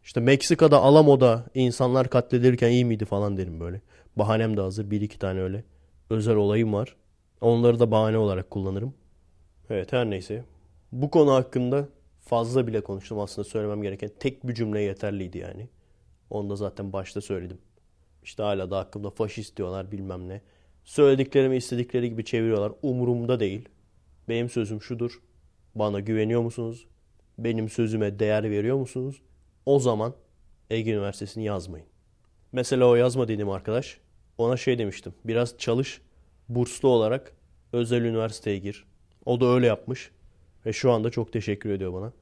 işte 0.03 0.19
Meksika'da 0.19 0.81
Alamo'da 0.81 1.45
insanlar 1.53 2.09
katledilirken 2.09 2.69
iyi 2.69 2.85
miydi 2.85 3.05
falan 3.05 3.37
derim 3.37 3.59
böyle. 3.59 3.81
Bahanem 4.15 4.57
de 4.57 4.61
hazır. 4.61 4.91
Bir 4.91 5.01
iki 5.01 5.19
tane 5.19 5.41
öyle 5.41 5.63
özel 6.09 6.35
olayım 6.35 6.73
var. 6.73 6.95
Onları 7.41 7.79
da 7.79 7.91
bahane 7.91 8.17
olarak 8.17 8.49
kullanırım. 8.49 8.93
Evet 9.69 9.93
her 9.93 10.09
neyse. 10.09 10.43
Bu 10.91 11.11
konu 11.11 11.33
hakkında 11.33 11.87
fazla 12.19 12.67
bile 12.67 12.81
konuştum 12.81 13.19
aslında 13.19 13.47
söylemem 13.47 13.81
gereken. 13.81 14.11
Tek 14.19 14.47
bir 14.47 14.53
cümle 14.53 14.81
yeterliydi 14.81 15.37
yani. 15.37 15.67
Onu 16.29 16.49
da 16.49 16.55
zaten 16.55 16.93
başta 16.93 17.21
söyledim. 17.21 17.57
İşte 18.23 18.43
hala 18.43 18.71
da 18.71 18.77
hakkımda 18.77 19.09
faşist 19.09 19.57
diyorlar 19.57 19.91
bilmem 19.91 20.29
ne. 20.29 20.41
Söylediklerimi 20.83 21.57
istedikleri 21.57 22.09
gibi 22.09 22.25
çeviriyorlar. 22.25 22.71
Umurumda 22.81 23.39
değil. 23.39 23.69
Benim 24.29 24.49
sözüm 24.49 24.81
şudur. 24.81 25.21
Bana 25.75 25.99
güveniyor 25.99 26.41
musunuz? 26.41 26.87
Benim 27.37 27.69
sözüme 27.69 28.19
değer 28.19 28.43
veriyor 28.43 28.77
musunuz? 28.77 29.21
O 29.65 29.79
zaman 29.79 30.13
Ege 30.69 30.91
Üniversitesi'ni 30.91 31.43
yazmayın. 31.43 31.87
Mesela 32.51 32.85
o 32.85 32.95
yazma 32.95 33.27
dediğim 33.27 33.49
arkadaş 33.49 33.97
ona 34.37 34.57
şey 34.57 34.77
demiştim. 34.77 35.13
Biraz 35.25 35.57
çalış, 35.57 36.01
burslu 36.49 36.89
olarak 36.89 37.33
özel 37.73 38.01
üniversiteye 38.01 38.57
gir. 38.57 38.85
O 39.25 39.41
da 39.41 39.45
öyle 39.45 39.65
yapmış. 39.65 40.11
Ve 40.65 40.73
şu 40.73 40.91
anda 40.91 41.09
çok 41.09 41.33
teşekkür 41.33 41.69
ediyor 41.69 41.93
bana. 41.93 42.13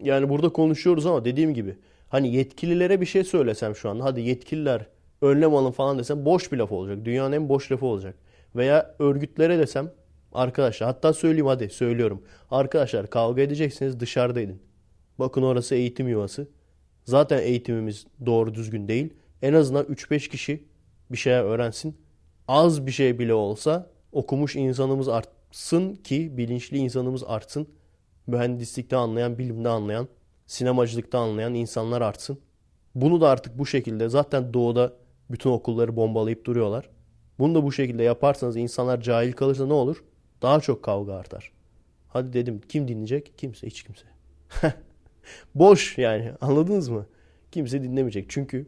Yani 0.00 0.28
burada 0.28 0.48
konuşuyoruz 0.48 1.06
ama 1.06 1.24
dediğim 1.24 1.54
gibi 1.54 1.76
hani 2.08 2.34
yetkililere 2.34 3.00
bir 3.00 3.06
şey 3.06 3.24
söylesem 3.24 3.76
şu 3.76 3.90
anda 3.90 4.04
hadi 4.04 4.20
yetkililer 4.20 4.86
önlem 5.22 5.54
alın 5.54 5.70
falan 5.70 5.98
desem 5.98 6.24
boş 6.24 6.52
bir 6.52 6.56
laf 6.56 6.72
olacak. 6.72 7.04
Dünyanın 7.04 7.32
en 7.32 7.48
boş 7.48 7.72
lafı 7.72 7.86
olacak. 7.86 8.14
Veya 8.56 8.94
örgütlere 8.98 9.58
desem 9.58 9.92
arkadaşlar 10.32 10.86
hatta 10.86 11.12
söyleyeyim 11.12 11.46
hadi 11.46 11.70
söylüyorum. 11.70 12.22
Arkadaşlar 12.50 13.10
kavga 13.10 13.42
edeceksiniz 13.42 14.00
dışarıda 14.00 14.40
edin. 14.40 14.62
Bakın 15.18 15.42
orası 15.42 15.74
eğitim 15.74 16.08
yuvası. 16.08 16.48
Zaten 17.04 17.38
eğitimimiz 17.38 18.06
doğru 18.26 18.54
düzgün 18.54 18.88
değil. 18.88 19.14
En 19.42 19.52
azından 19.52 19.84
3-5 19.84 20.28
kişi 20.28 20.64
bir 21.10 21.16
şey 21.16 21.32
öğrensin. 21.32 21.96
Az 22.48 22.86
bir 22.86 22.92
şey 22.92 23.18
bile 23.18 23.34
olsa 23.34 23.90
okumuş 24.12 24.56
insanımız 24.56 25.08
artsın 25.08 25.94
ki 25.94 26.36
bilinçli 26.36 26.78
insanımız 26.78 27.24
artsın. 27.24 27.68
Mühendislikte 28.26 28.96
anlayan, 28.96 29.38
bilimde 29.38 29.68
anlayan, 29.68 30.08
sinemacılıkta 30.46 31.18
anlayan 31.18 31.54
insanlar 31.54 32.02
artsın. 32.02 32.38
Bunu 32.94 33.20
da 33.20 33.28
artık 33.28 33.58
bu 33.58 33.66
şekilde 33.66 34.08
zaten 34.08 34.54
doğuda 34.54 34.92
bütün 35.30 35.50
okulları 35.50 35.96
bombalayıp 35.96 36.44
duruyorlar. 36.44 36.88
Bunu 37.38 37.54
da 37.54 37.64
bu 37.64 37.72
şekilde 37.72 38.02
yaparsanız 38.02 38.56
insanlar 38.56 39.00
cahil 39.00 39.32
kalırsa 39.32 39.66
ne 39.66 39.72
olur? 39.72 40.04
Daha 40.42 40.60
çok 40.60 40.82
kavga 40.82 41.14
artar. 41.14 41.52
Hadi 42.08 42.32
dedim 42.32 42.60
kim 42.68 42.88
dinleyecek? 42.88 43.38
Kimse 43.38 43.66
hiç 43.66 43.82
kimse. 43.82 44.04
Boş 45.54 45.98
yani 45.98 46.32
anladınız 46.40 46.88
mı? 46.88 47.06
Kimse 47.52 47.82
dinlemeyecek. 47.82 48.26
Çünkü 48.28 48.66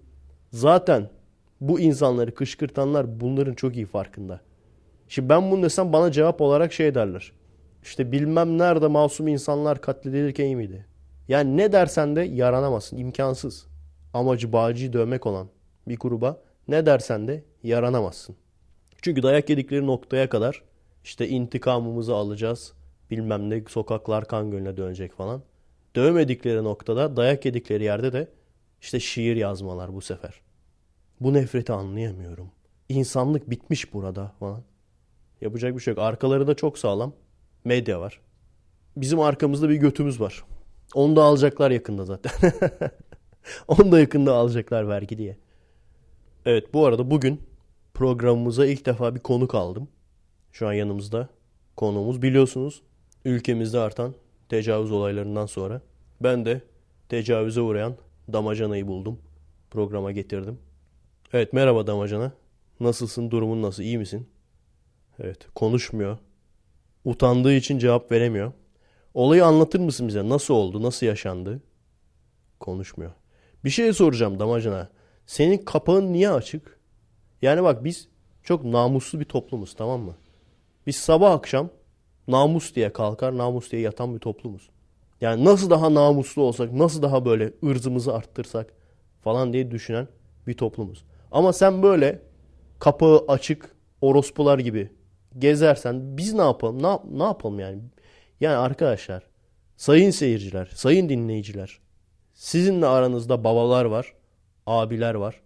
zaten 0.51 1.11
bu 1.61 1.81
insanları 1.81 2.35
kışkırtanlar 2.35 3.21
bunların 3.21 3.55
çok 3.55 3.77
iyi 3.77 3.87
farkında. 3.87 4.41
Şimdi 5.09 5.29
ben 5.29 5.51
bunu 5.51 5.63
desem 5.63 5.93
bana 5.93 6.13
cevap 6.13 6.41
olarak 6.41 6.73
şey 6.73 6.95
derler. 6.95 7.33
İşte 7.83 8.13
bilmem 8.13 8.59
nerede 8.59 8.87
masum 8.87 9.29
insanlar 9.29 9.81
katledilirken 9.81 10.45
iyi 10.45 10.57
miydi? 10.57 10.87
Yani 11.29 11.57
ne 11.57 11.73
dersen 11.73 12.17
de 12.17 12.21
yaranamazsın. 12.21 12.97
imkansız. 12.97 13.67
Amacı 14.15 14.53
bağcıyı 14.53 14.93
dövmek 14.93 15.27
olan 15.27 15.49
bir 15.89 15.97
gruba 15.99 16.43
ne 16.69 16.87
dersen 16.87 17.29
de 17.29 17.45
yaranamazsın. 17.63 18.37
Çünkü 19.03 19.23
dayak 19.23 19.51
yedikleri 19.51 19.87
noktaya 19.87 20.29
kadar 20.29 20.63
işte 21.05 21.29
intikamımızı 21.29 22.15
alacağız. 22.15 22.73
Bilmem 23.11 23.51
ne 23.51 23.65
sokaklar 23.69 24.25
kan 24.25 24.51
gölüne 24.51 24.77
dönecek 24.77 25.13
falan. 25.13 25.43
Dövmedikleri 25.97 26.65
noktada 26.65 27.17
dayak 27.17 27.45
yedikleri 27.45 27.85
yerde 27.85 28.13
de 28.13 28.29
işte 28.81 29.01
şiir 29.01 29.37
yazmalar 29.37 29.95
bu 29.95 30.01
sefer. 30.01 30.41
Bu 31.21 31.33
nefreti 31.33 31.73
anlayamıyorum. 31.73 32.51
İnsanlık 32.89 33.51
bitmiş 33.51 33.95
burada 33.95 34.33
falan. 34.41 34.63
Yapacak 35.41 35.75
bir 35.75 35.81
şey 35.81 35.95
yok. 35.95 36.03
Arkaları 36.03 36.47
da 36.47 36.55
çok 36.55 36.79
sağlam. 36.79 37.13
Medya 37.65 38.01
var. 38.01 38.21
Bizim 38.97 39.21
arkamızda 39.21 39.69
bir 39.69 39.77
götümüz 39.77 40.21
var. 40.21 40.45
Onu 40.95 41.17
da 41.17 41.23
alacaklar 41.23 41.71
yakında 41.71 42.05
zaten. 42.05 42.53
Onu 43.69 43.93
da 43.93 44.01
yakında 44.01 44.35
alacaklar 44.35 44.89
vergi 44.89 45.19
diye. 45.19 45.37
Evet 46.47 46.75
bu 46.75 46.87
arada 46.87 47.11
bugün 47.11 47.41
programımıza 47.95 48.67
ilk 48.67 48.87
defa 48.87 49.15
bir 49.15 49.21
konuk 49.21 49.55
aldım. 49.55 49.89
Şu 50.53 50.69
an 50.69 50.73
yanımızda 50.73 51.29
konuğumuz 51.77 52.23
biliyorsunuz 52.23 52.83
ülkemizde 53.25 53.79
artan 53.79 54.15
tecavüz 54.49 54.93
olaylarından 54.93 55.47
sonra 55.47 55.81
ben 56.21 56.45
de 56.45 56.61
tecavüze 57.09 57.61
uğrayan 57.61 57.97
Damacana'yı 58.33 58.87
buldum. 58.87 59.19
Programa 59.71 60.13
getirdim. 60.13 60.59
Evet 61.33 61.53
merhaba 61.53 61.87
Damacana. 61.87 62.33
Nasılsın? 62.81 63.31
Durumun 63.31 63.63
nasıl? 63.63 63.83
İyi 63.83 63.99
misin? 63.99 64.29
Evet 65.19 65.39
konuşmuyor. 65.55 66.19
Utandığı 67.05 67.55
için 67.55 67.79
cevap 67.79 68.13
veremiyor. 68.13 68.53
Olayı 69.15 69.45
anlatır 69.45 69.81
mısın 69.81 70.09
bize? 70.09 70.29
Nasıl 70.29 70.55
oldu? 70.55 70.83
Nasıl 70.83 71.07
yaşandı? 71.07 71.61
Konuşmuyor. 72.61 73.13
Bir 73.65 73.71
şey 73.71 73.93
soracağım 73.93 74.39
Damacana. 74.39 74.89
Senin 75.27 75.59
kapağın 75.59 76.13
niye 76.13 76.31
açık? 76.31 76.79
Yani 77.43 77.63
bak 77.63 77.85
biz 77.85 78.09
çok 78.43 78.65
namuslu 78.65 79.21
bir 79.21 79.25
toplumuz 79.25 79.75
tamam 79.75 80.01
mı? 80.01 80.15
Biz 80.87 80.97
sabah 80.97 81.33
akşam 81.33 81.71
namus 82.29 82.75
diye 82.75 82.93
kalkar, 82.93 83.39
namus 83.39 83.71
diye 83.73 83.83
yatan 83.83 84.15
bir 84.15 84.21
toplumuz. 84.21 84.71
Yani 85.21 85.45
nasıl 85.45 85.71
daha 85.71 85.95
namuslu 85.95 86.43
olsak, 86.43 86.73
nasıl 86.73 87.03
daha 87.03 87.25
böyle 87.25 87.53
ırzımızı 87.65 88.15
arttırsak 88.15 88.73
falan 89.21 89.53
diye 89.53 89.71
düşünen 89.71 90.09
bir 90.47 90.55
toplumuz. 90.55 91.05
Ama 91.33 91.53
sen 91.53 91.83
böyle 91.83 92.23
kapağı 92.79 93.25
açık 93.29 93.77
orospular 94.01 94.59
gibi 94.59 94.91
gezersen 95.39 96.17
biz 96.17 96.35
ne 96.35 96.43
yapalım? 96.43 96.83
Ne, 96.83 97.19
ne 97.19 97.23
yapalım 97.23 97.61
yani? 97.61 97.79
Yani 98.41 98.57
arkadaşlar, 98.57 99.23
sayın 99.77 100.11
seyirciler, 100.11 100.71
sayın 100.75 101.09
dinleyiciler, 101.09 101.81
sizinle 102.35 102.87
aranızda 102.87 103.45
babalar 103.45 103.85
var, 103.85 104.15
abiler 104.67 105.15
var. 105.15 105.41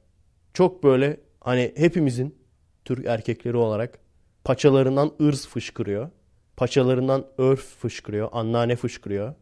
Çok 0.54 0.84
böyle 0.84 1.20
hani 1.40 1.72
hepimizin 1.76 2.38
Türk 2.84 3.06
erkekleri 3.06 3.56
olarak 3.56 3.98
paçalarından 4.44 5.12
ırz 5.22 5.46
fışkırıyor. 5.46 6.10
Paçalarından 6.56 7.26
örf 7.38 7.64
fışkırıyor, 7.78 8.28
anneanne 8.32 8.76
fışkırıyor. 8.76 9.34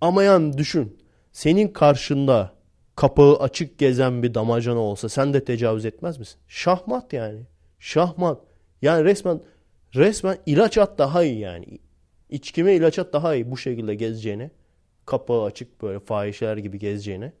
Ama 0.00 0.22
yani 0.22 0.58
düşün, 0.58 0.98
senin 1.32 1.68
karşında 1.68 2.52
kapağı 2.96 3.36
açık 3.36 3.78
gezen 3.78 4.22
bir 4.22 4.34
damacana 4.34 4.78
olsa 4.78 5.08
sen 5.08 5.34
de 5.34 5.44
tecavüz 5.44 5.84
etmez 5.84 6.18
misin? 6.18 6.40
Şahmat 6.48 7.12
yani. 7.12 7.40
Şahmat. 7.78 8.40
Yani 8.82 9.04
resmen 9.04 9.40
resmen 9.94 10.38
ilaç 10.46 10.78
at 10.78 10.98
daha 10.98 11.24
iyi 11.24 11.38
yani. 11.38 11.78
İçkime 12.30 12.74
ilaç 12.74 12.98
at 12.98 13.12
daha 13.12 13.34
iyi 13.34 13.50
bu 13.50 13.56
şekilde 13.56 13.94
gezeceğine. 13.94 14.50
Kapağı 15.06 15.44
açık 15.44 15.82
böyle 15.82 16.00
fahişeler 16.00 16.56
gibi 16.56 16.78
gezeceğine. 16.78 17.32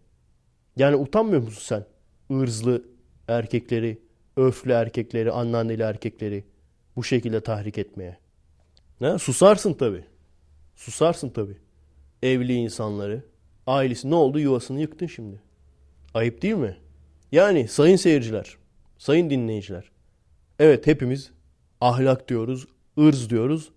Yani 0.76 0.96
utanmıyor 0.96 1.42
musun 1.42 1.62
sen? 1.62 1.84
Irzlı 2.30 2.84
erkekleri, 3.28 3.98
öflü 4.36 4.72
erkekleri, 4.72 5.32
anneanneli 5.32 5.82
erkekleri 5.82 6.44
bu 6.96 7.04
şekilde 7.04 7.40
tahrik 7.40 7.78
etmeye. 7.78 8.18
Ne? 9.00 9.18
Susarsın 9.18 9.72
tabi. 9.72 10.04
Susarsın 10.76 11.28
tabi. 11.30 11.56
Evli 12.22 12.54
insanları, 12.54 13.22
ailesi 13.66 14.10
ne 14.10 14.14
oldu 14.14 14.38
yuvasını 14.38 14.80
yıktın 14.80 15.06
şimdi. 15.06 15.42
Ayıp 16.14 16.42
değil 16.42 16.54
mi? 16.54 16.76
Yani 17.32 17.68
sayın 17.68 17.96
seyirciler, 17.96 18.56
sayın 18.98 19.30
dinleyiciler. 19.30 19.90
Evet 20.58 20.86
hepimiz 20.86 21.30
ahlak 21.80 22.28
diyoruz, 22.28 22.66
ırz 22.98 23.30
diyoruz 23.30 23.70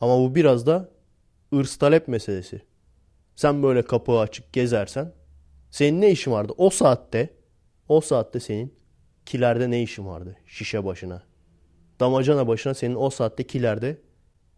ama 0.00 0.18
bu 0.18 0.34
biraz 0.34 0.66
da 0.66 0.90
ırz 1.54 1.76
talep 1.76 2.08
meselesi. 2.08 2.62
Sen 3.36 3.62
böyle 3.62 3.82
kapığı 3.82 4.18
açık 4.18 4.52
gezersen 4.52 5.12
senin 5.72 6.00
ne 6.00 6.10
işin 6.10 6.32
vardı? 6.32 6.52
O 6.56 6.70
saatte, 6.70 7.30
o 7.88 8.00
saatte 8.00 8.40
senin 8.40 8.74
kilerde 9.26 9.70
ne 9.70 9.82
işin 9.82 10.06
vardı? 10.06 10.36
Şişe 10.46 10.84
başına. 10.84 11.22
Damacana 12.00 12.48
başına 12.48 12.74
senin 12.74 12.94
o 12.94 13.10
saatte 13.10 13.46
kilerde 13.46 13.98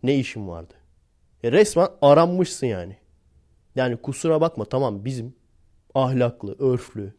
ne 0.03 0.17
işin 0.17 0.49
vardı? 0.49 0.75
E 1.43 1.53
resmen 1.53 1.89
aranmışsın 2.03 2.67
yani. 2.67 2.97
Yani 3.75 3.97
kusura 3.97 4.41
bakma 4.41 4.65
tamam 4.65 5.05
bizim 5.05 5.35
ahlaklı, 5.95 6.57
örflü, 6.59 7.15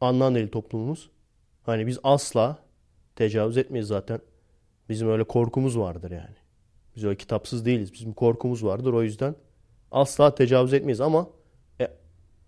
anneanneli 0.00 0.50
toplumumuz. 0.50 1.10
Hani 1.62 1.86
biz 1.86 1.98
asla 2.02 2.58
tecavüz 3.16 3.56
etmeyiz 3.56 3.86
zaten. 3.88 4.20
Bizim 4.88 5.08
öyle 5.08 5.24
korkumuz 5.24 5.78
vardır 5.78 6.10
yani. 6.10 6.36
Biz 6.96 7.04
öyle 7.04 7.16
kitapsız 7.16 7.66
değiliz. 7.66 7.92
Bizim 7.92 8.12
korkumuz 8.12 8.64
vardır. 8.64 8.92
O 8.92 9.02
yüzden 9.02 9.34
asla 9.90 10.34
tecavüz 10.34 10.72
etmeyiz 10.72 11.00
ama 11.00 11.28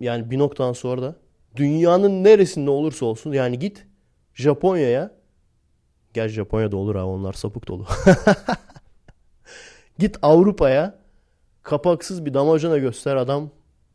yani 0.00 0.30
bir 0.30 0.38
noktadan 0.38 0.72
sonra 0.72 1.02
da 1.02 1.16
dünyanın 1.56 2.24
neresinde 2.24 2.70
olursa 2.70 3.06
olsun 3.06 3.32
yani 3.32 3.58
git 3.58 3.86
Japonya'ya 4.34 5.14
gel 6.14 6.28
Japonya'da 6.28 6.76
olur 6.76 6.94
ha 6.94 7.06
onlar 7.06 7.32
sapık 7.32 7.68
dolu. 7.68 7.86
git 9.98 10.18
Avrupa'ya 10.22 10.98
kapaksız 11.62 12.24
bir 12.24 12.34
damacana 12.34 12.78
göster 12.78 13.16
adam 13.16 13.50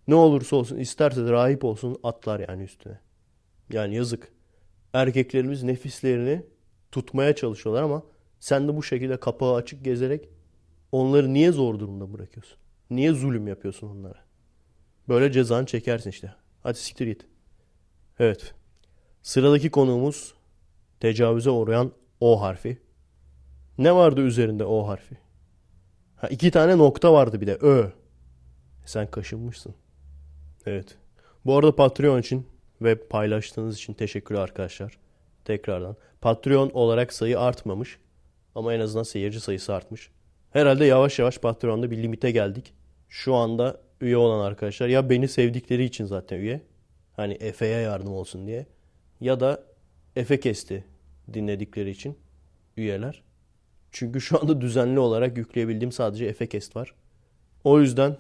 ne 0.08 0.16
olursa 0.16 0.56
olsun 0.56 0.78
isterse 0.78 1.26
de 1.26 1.32
rahip 1.32 1.64
olsun 1.64 1.98
atlar 2.04 2.40
yani 2.50 2.64
üstüne. 2.64 3.00
Yani 3.72 3.96
yazık. 3.96 4.32
Erkeklerimiz 4.94 5.64
nefislerini 5.64 6.46
tutmaya 6.92 7.36
çalışıyorlar 7.36 7.84
ama 7.84 8.04
sen 8.40 8.68
de 8.68 8.78
bu 8.78 8.84
şekilde 8.84 9.18
kapağı 9.18 9.56
açık 9.56 9.86
gezerek 9.86 10.30
onları 10.92 11.34
niye 11.34 11.52
zor 11.52 11.80
durumda 11.80 12.14
bırakıyorsun? 12.14 12.58
Niye 12.90 13.12
zulüm 13.14 13.48
yapıyorsun 13.48 13.88
onlara? 13.88 14.29
Böyle 15.10 15.32
cezanı 15.32 15.66
çekersin 15.66 16.10
işte. 16.10 16.34
Hadi 16.64 16.78
siktir 16.78 17.08
git. 17.08 17.26
Evet. 18.20 18.54
Sıradaki 19.22 19.70
konuğumuz 19.70 20.34
tecavüze 21.00 21.50
uğrayan 21.50 21.92
O 22.20 22.42
harfi. 22.42 22.78
Ne 23.78 23.96
vardı 23.96 24.22
üzerinde 24.22 24.66
O 24.66 24.88
harfi? 24.88 25.18
Ha, 26.16 26.28
iki 26.28 26.52
tane 26.52 26.78
nokta 26.78 27.14
vardı 27.14 27.42
bir 27.42 27.48
de 27.48 27.56
Ö. 27.56 27.90
Sen 28.86 29.12
kaşınmışsın. 29.12 29.76
Evet. 30.66 30.98
Bu 31.46 31.58
arada 31.58 31.76
Patreon 31.76 32.20
için 32.20 32.48
ve 32.82 33.08
paylaştığınız 33.08 33.76
için 33.76 33.94
teşekkürler 33.94 34.42
arkadaşlar. 34.42 34.98
Tekrardan. 35.46 35.96
Patreon 36.22 36.70
olarak 36.70 37.14
sayı 37.14 37.40
artmamış. 37.40 37.98
Ama 38.56 38.74
en 38.74 38.80
azından 38.80 39.04
seyirci 39.04 39.40
sayısı 39.40 39.74
artmış. 39.74 40.10
Herhalde 40.52 40.86
yavaş 40.86 41.20
yavaş 41.20 41.38
Patreon'da 41.38 41.92
bir 41.92 42.04
limite 42.04 42.32
geldik. 42.32 42.74
Şu 43.10 43.36
anda 43.36 43.82
üye 44.02 44.18
olan 44.18 44.46
arkadaşlar 44.46 44.88
ya 44.88 45.10
beni 45.10 45.28
sevdikleri 45.28 45.84
için 45.84 46.06
zaten 46.06 46.38
üye. 46.38 46.62
Hani 47.16 47.34
Efe'ye 47.34 47.80
yardım 47.80 48.14
olsun 48.14 48.48
diye. 48.48 48.66
Ya 49.22 49.40
da 49.40 49.64
Efe 50.16 50.40
kesti 50.40 50.84
dinledikleri 51.34 51.90
için 51.90 52.18
üyeler. 52.78 53.24
Çünkü 53.92 54.22
şu 54.22 54.42
anda 54.42 54.62
düzenli 54.62 55.00
olarak 55.00 55.38
yükleyebildiğim 55.38 55.92
sadece 55.92 56.26
Efekest 56.26 56.76
var. 56.76 56.94
O 57.64 57.80
yüzden 57.82 58.18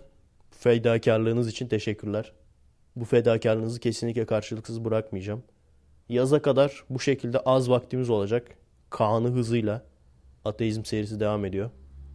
fedakarlığınız 0.52 1.48
için 1.48 1.68
teşekkürler. 1.68 2.34
Bu 2.96 3.06
fedakarlığınızı 3.06 3.80
kesinlikle 3.80 4.26
karşılıksız 4.26 4.86
bırakmayacağım. 4.86 5.44
Yaza 6.10 6.42
kadar 6.42 6.84
bu 6.90 7.00
şekilde 7.00 7.40
az 7.40 7.70
vaktimiz 7.70 8.10
olacak. 8.10 8.48
Kaan'ı 8.90 9.32
hızıyla 9.32 9.84
ateizm 10.46 10.86
serisi 10.86 11.20
devam 11.20 11.46
ediyor. 11.46 11.70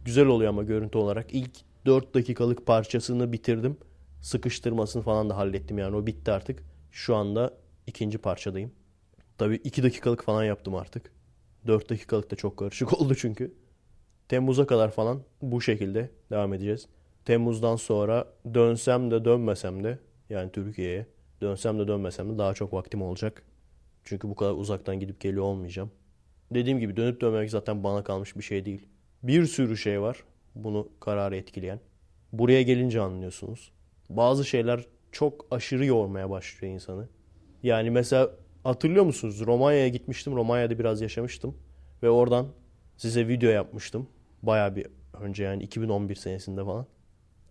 Güzel 0.05 0.25
oluyor 0.25 0.49
ama 0.49 0.63
görüntü 0.63 0.97
olarak. 0.97 1.33
İlk 1.33 1.51
4 1.85 2.15
dakikalık 2.15 2.65
parçasını 2.65 3.31
bitirdim. 3.31 3.77
Sıkıştırmasını 4.21 5.01
falan 5.01 5.29
da 5.29 5.37
hallettim 5.37 5.77
yani 5.77 5.95
o 5.95 6.07
bitti 6.07 6.31
artık. 6.31 6.63
Şu 6.91 7.15
anda 7.15 7.53
ikinci 7.87 8.17
parçadayım. 8.17 8.71
Tabii 9.37 9.55
2 9.55 9.83
dakikalık 9.83 10.23
falan 10.23 10.43
yaptım 10.43 10.75
artık. 10.75 11.11
4 11.67 11.89
dakikalık 11.89 12.31
da 12.31 12.35
çok 12.35 12.57
karışık 12.57 12.93
oldu 13.01 13.15
çünkü. 13.15 13.53
Temmuz'a 14.29 14.67
kadar 14.67 14.91
falan 14.91 15.23
bu 15.41 15.61
şekilde 15.61 16.09
devam 16.31 16.53
edeceğiz. 16.53 16.87
Temmuz'dan 17.25 17.75
sonra 17.75 18.27
dönsem 18.53 19.11
de 19.11 19.25
dönmesem 19.25 19.83
de 19.83 19.99
yani 20.29 20.51
Türkiye'ye 20.51 21.07
dönsem 21.41 21.79
de 21.79 21.87
dönmesem 21.87 22.33
de 22.33 22.37
daha 22.37 22.53
çok 22.53 22.73
vaktim 22.73 23.01
olacak. 23.01 23.43
Çünkü 24.03 24.29
bu 24.29 24.35
kadar 24.35 24.53
uzaktan 24.53 24.99
gidip 24.99 25.19
geliyor 25.19 25.43
olmayacağım. 25.43 25.91
Dediğim 26.51 26.79
gibi 26.79 26.97
dönüp 26.97 27.21
dönmemek 27.21 27.51
zaten 27.51 27.83
bana 27.83 28.03
kalmış 28.03 28.35
bir 28.37 28.43
şey 28.43 28.65
değil. 28.65 28.87
Bir 29.23 29.45
sürü 29.45 29.77
şey 29.77 30.01
var 30.01 30.23
bunu 30.55 30.89
kararı 30.99 31.35
etkileyen. 31.35 31.79
Buraya 32.33 32.61
gelince 32.61 33.01
anlıyorsunuz. 33.01 33.71
Bazı 34.09 34.45
şeyler 34.45 34.85
çok 35.11 35.45
aşırı 35.51 35.85
yormaya 35.85 36.29
başlıyor 36.29 36.73
insanı. 36.73 37.07
Yani 37.63 37.91
mesela 37.91 38.31
hatırlıyor 38.63 39.05
musunuz? 39.05 39.41
Romanya'ya 39.45 39.87
gitmiştim. 39.87 40.35
Romanya'da 40.35 40.79
biraz 40.79 41.01
yaşamıştım. 41.01 41.57
Ve 42.03 42.09
oradan 42.09 42.47
size 42.97 43.27
video 43.27 43.49
yapmıştım. 43.49 44.07
Baya 44.43 44.75
bir 44.75 44.87
önce 45.21 45.43
yani 45.43 45.63
2011 45.63 46.15
senesinde 46.15 46.65
falan. 46.65 46.85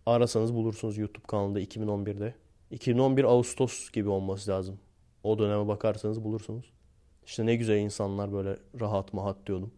Arasanız 0.07 0.55
bulursunuz 0.55 0.99
YouTube 0.99 1.27
kanalında 1.27 1.61
2011'de. 1.61 2.35
2011 2.71 3.25
Ağustos 3.25 3.91
gibi 3.91 4.09
olması 4.09 4.51
lazım. 4.51 4.79
O 5.23 5.39
döneme 5.39 5.69
bakarsanız 5.69 6.25
bulursunuz. 6.25 6.73
İşte 7.27 7.47
ne 7.47 7.57
güzel 7.57 7.79
insanlar 7.79 8.33
böyle 8.33 8.57
rahat 8.81 9.13
mahat 9.13 9.47
diyordum. 9.47 9.73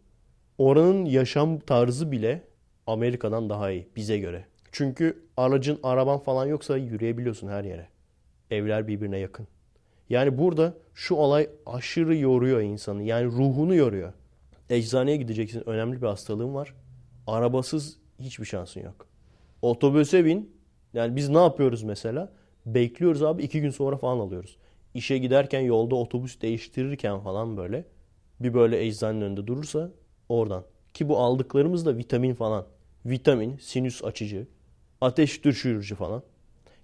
Oranın 0.59 1.05
yaşam 1.05 1.59
tarzı 1.59 2.12
bile 2.12 2.43
Amerika'dan 2.87 3.51
daha 3.51 3.70
iyi 3.70 3.88
bize 3.96 4.18
göre. 4.18 4.44
Çünkü 4.72 5.27
aracın, 5.37 5.79
araban 5.83 6.18
falan 6.18 6.46
yoksa 6.46 6.77
yürüyebiliyorsun 6.77 7.49
her 7.49 7.64
yere. 7.64 7.88
Evler 8.51 8.88
birbirine 8.88 9.18
yakın. 9.18 9.49
Yani 10.11 10.38
burada 10.38 10.75
şu 10.94 11.14
olay 11.14 11.51
aşırı 11.66 12.16
yoruyor 12.16 12.61
insanı. 12.61 13.03
Yani 13.03 13.27
ruhunu 13.27 13.75
yoruyor. 13.75 14.12
Eczaneye 14.70 15.16
gideceksin. 15.16 15.62
Önemli 15.68 16.03
bir 16.03 16.07
hastalığın 16.07 16.55
var. 16.55 16.75
Arabasız 17.27 17.99
hiçbir 18.20 18.44
şansın 18.44 18.81
yok. 18.81 19.07
Otobüse 19.62 20.25
bin. 20.25 20.57
Yani 20.94 21.16
biz 21.16 21.29
ne 21.29 21.38
yapıyoruz 21.38 21.83
mesela? 21.83 22.33
Bekliyoruz 22.66 23.22
abi 23.22 23.42
iki 23.42 23.61
gün 23.61 23.70
sonra 23.70 23.96
falan 23.96 24.18
alıyoruz. 24.18 24.57
İşe 24.94 25.18
giderken 25.18 25.61
yolda 25.61 25.94
otobüs 25.94 26.40
değiştirirken 26.40 27.20
falan 27.20 27.57
böyle 27.57 27.85
bir 28.40 28.55
böyle 28.55 28.87
eczanenin 28.87 29.20
önünde 29.20 29.46
durursa 29.46 29.90
oradan. 30.29 30.64
Ki 30.94 31.09
bu 31.09 31.18
aldıklarımız 31.18 31.87
da 31.87 31.96
vitamin 31.96 32.35
falan. 32.35 32.66
Vitamin, 33.07 33.57
sinüs 33.57 34.05
açıcı, 34.05 34.47
ateş 35.01 35.45
düşürücü 35.45 35.95
falan. 35.95 36.23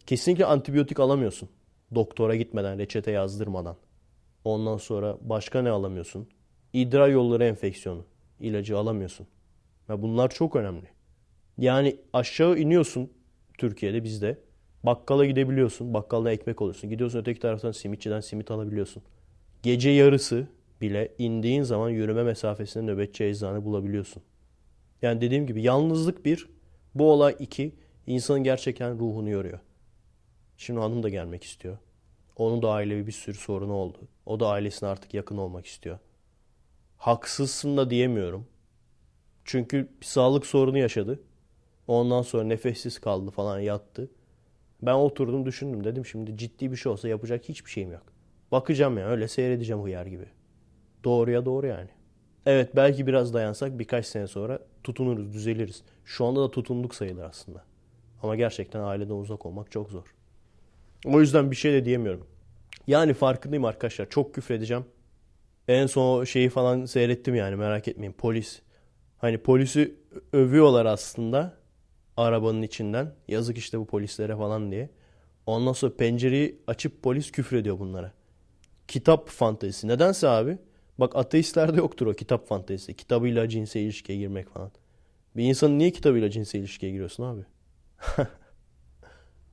Kesinlikle 0.07 0.45
antibiyotik 0.45 1.01
alamıyorsun. 1.01 1.49
Doktora 1.95 2.37
gitmeden, 2.37 2.79
reçete 2.79 3.11
yazdırmadan. 3.11 3.77
Ondan 4.45 4.77
sonra 4.77 5.19
başka 5.21 5.63
ne 5.63 5.71
alamıyorsun? 5.71 6.29
İdrar 6.73 7.09
yolları 7.09 7.45
enfeksiyonu. 7.45 8.05
ilacı 8.41 8.79
alamıyorsun. 8.79 9.27
Ve 9.89 10.03
bunlar 10.03 10.31
çok 10.31 10.57
önemli. 10.57 10.87
Yani 11.59 11.97
aşağı 12.13 12.59
iniyorsun 12.59 13.11
Türkiye'de 13.59 14.05
bizde. 14.05 14.39
Bakkala 14.83 15.27
gidebiliyorsun. 15.27 15.95
Bakkalda 15.95 16.33
ekmek 16.33 16.63
alıyorsun. 16.63 16.91
Gidiyorsun 16.91 17.19
öteki 17.19 17.41
taraftan 17.41 17.73
simitçiden 17.73 18.21
simit 18.21 18.51
alabiliyorsun. 18.51 19.03
Gece 19.63 19.91
yarısı 19.91 20.47
bile 20.81 21.13
indiğin 21.19 21.63
zaman 21.63 21.91
yürüme 21.91 22.23
mesafesinde 22.23 22.93
nöbetçi 22.93 23.25
eczane 23.25 23.65
bulabiliyorsun. 23.65 24.23
Yani 25.03 25.21
dediğim 25.21 25.47
gibi 25.47 25.63
yalnızlık 25.63 26.25
bir, 26.25 26.49
bu 26.95 27.13
olay 27.13 27.37
iki, 27.39 27.75
insanın 28.07 28.45
gerçekten 28.45 28.99
ruhunu 28.99 29.31
yoruyor. 29.31 29.61
Şimdi 30.57 30.81
hanım 30.81 31.03
da 31.03 31.09
gelmek 31.09 31.45
istiyor. 31.45 31.79
Onun 32.37 32.63
da 32.63 32.71
ailevi 32.71 33.07
bir 33.07 33.13
sürü 33.13 33.37
sorunu 33.37 33.73
oldu. 33.73 33.99
O 34.27 34.41
da 34.41 34.49
ailesine 34.49 34.89
artık 34.89 35.15
yakın 35.15 35.37
olmak 35.37 35.67
istiyor. 35.67 35.99
Haksızsın 36.99 37.77
da 37.77 37.91
diyemiyorum. 37.91 38.47
Çünkü 39.45 39.89
bir 40.01 40.07
sağlık 40.07 40.47
sorunu 40.47 40.79
yaşadı. 40.79 41.21
Ondan 41.87 42.23
sonra 42.23 42.45
nefessiz 42.45 42.99
kaldı 42.99 43.31
falan 43.31 43.61
yattı. 43.61 44.11
Ben 44.83 44.95
oturdum 44.95 45.47
düşündüm 45.47 45.85
dedim 45.85 46.07
şimdi 46.07 46.37
ciddi 46.37 46.71
bir 46.71 46.77
şey 46.77 46.93
olsa 46.93 47.09
yapacak 47.09 47.49
hiçbir 47.49 47.71
şeyim 47.71 47.93
yok. 47.93 48.03
Bakacağım 48.53 48.99
ya 48.99 49.07
öyle 49.07 49.29
seyredeceğim 49.29 49.83
hıyar 49.83 50.07
gibi. 50.07 50.27
Doğruya 51.05 51.45
doğru 51.45 51.67
yani. 51.67 51.89
Evet 52.47 52.77
belki 52.77 53.07
biraz 53.07 53.35
dayansak 53.35 53.79
birkaç 53.79 54.07
sene 54.07 54.27
sonra 54.27 54.59
tutunuruz, 54.85 55.33
düzeliriz. 55.33 55.83
Şu 56.05 56.25
anda 56.25 56.43
da 56.43 56.51
tutunduk 56.51 56.95
sayılır 56.95 57.25
aslında. 57.25 57.65
Ama 58.23 58.37
gerçekten 58.37 58.81
aileden 58.81 59.15
uzak 59.15 59.47
olmak 59.47 59.71
çok 59.71 59.91
zor. 59.91 60.15
O 61.05 61.21
yüzden 61.21 61.51
bir 61.51 61.57
şey 61.57 61.73
de 61.73 61.85
diyemiyorum. 61.85 62.27
Yani 62.87 63.15
farkındayım 63.15 63.65
arkadaşlar. 63.65 64.11
Çok 64.11 64.35
küfredeceğim. 64.35 64.85
En 65.69 65.87
son 65.87 66.25
şeyi 66.25 66.49
falan 66.49 66.85
seyrettim 66.85 67.35
yani 67.35 67.57
merak 67.57 67.89
etmeyin. 67.89 68.13
Polis. 68.13 68.63
Hani 69.19 69.39
polisi 69.39 69.95
övüyorlar 70.33 70.87
aslında 70.87 71.57
arabanın 72.17 72.63
içinden. 72.63 73.15
Yazık 73.29 73.59
işte 73.59 73.79
bu 73.79 73.87
polislere 73.87 74.37
falan 74.37 74.71
diye. 74.71 74.91
Ondan 75.47 75.73
sonra 75.73 75.97
pencereyi 75.97 76.59
açıp 76.67 77.03
polis 77.03 77.33
küfür 77.33 77.57
ediyor 77.57 77.79
bunlara. 77.79 78.13
Kitap 78.89 79.29
fantezisi. 79.29 79.89
Nedense 79.89 80.29
abi. 80.29 80.59
Bak 80.99 81.17
ateistlerde 81.17 81.77
yoktur 81.77 82.07
o 82.07 82.13
kitap 82.13 82.47
fantezisi. 82.47 82.97
Kitabıyla 82.97 83.49
cinsel 83.49 83.81
ilişkiye 83.81 84.19
girmek 84.19 84.49
falan. 84.49 84.71
Bir 85.37 85.45
insanın 85.45 85.79
niye 85.79 85.91
kitabıyla 85.91 86.31
cinsel 86.31 86.61
ilişkiye 86.61 86.93
giriyorsun 86.93 87.23
abi? 87.25 87.41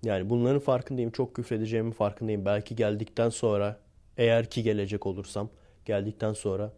yani 0.04 0.30
bunların 0.30 0.60
farkındayım. 0.60 1.12
Çok 1.12 1.36
küfredeceğimin 1.36 1.92
farkındayım. 1.92 2.46
Belki 2.46 2.76
geldikten 2.76 3.30
sonra 3.30 3.80
eğer 4.18 4.50
ki 4.50 4.64
gelecek 4.64 5.06
olursam 5.06 5.50
geldikten 5.86 6.34
sonra 6.34 6.74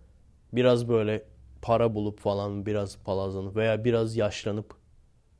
biraz 0.54 0.90
böyle 0.90 1.24
para 1.62 1.96
bulup 1.96 2.20
falan 2.20 2.66
biraz 2.66 2.98
palazlanıp 2.98 3.56
veya 3.56 3.84
biraz 3.86 4.16
yaşlanıp 4.16 4.76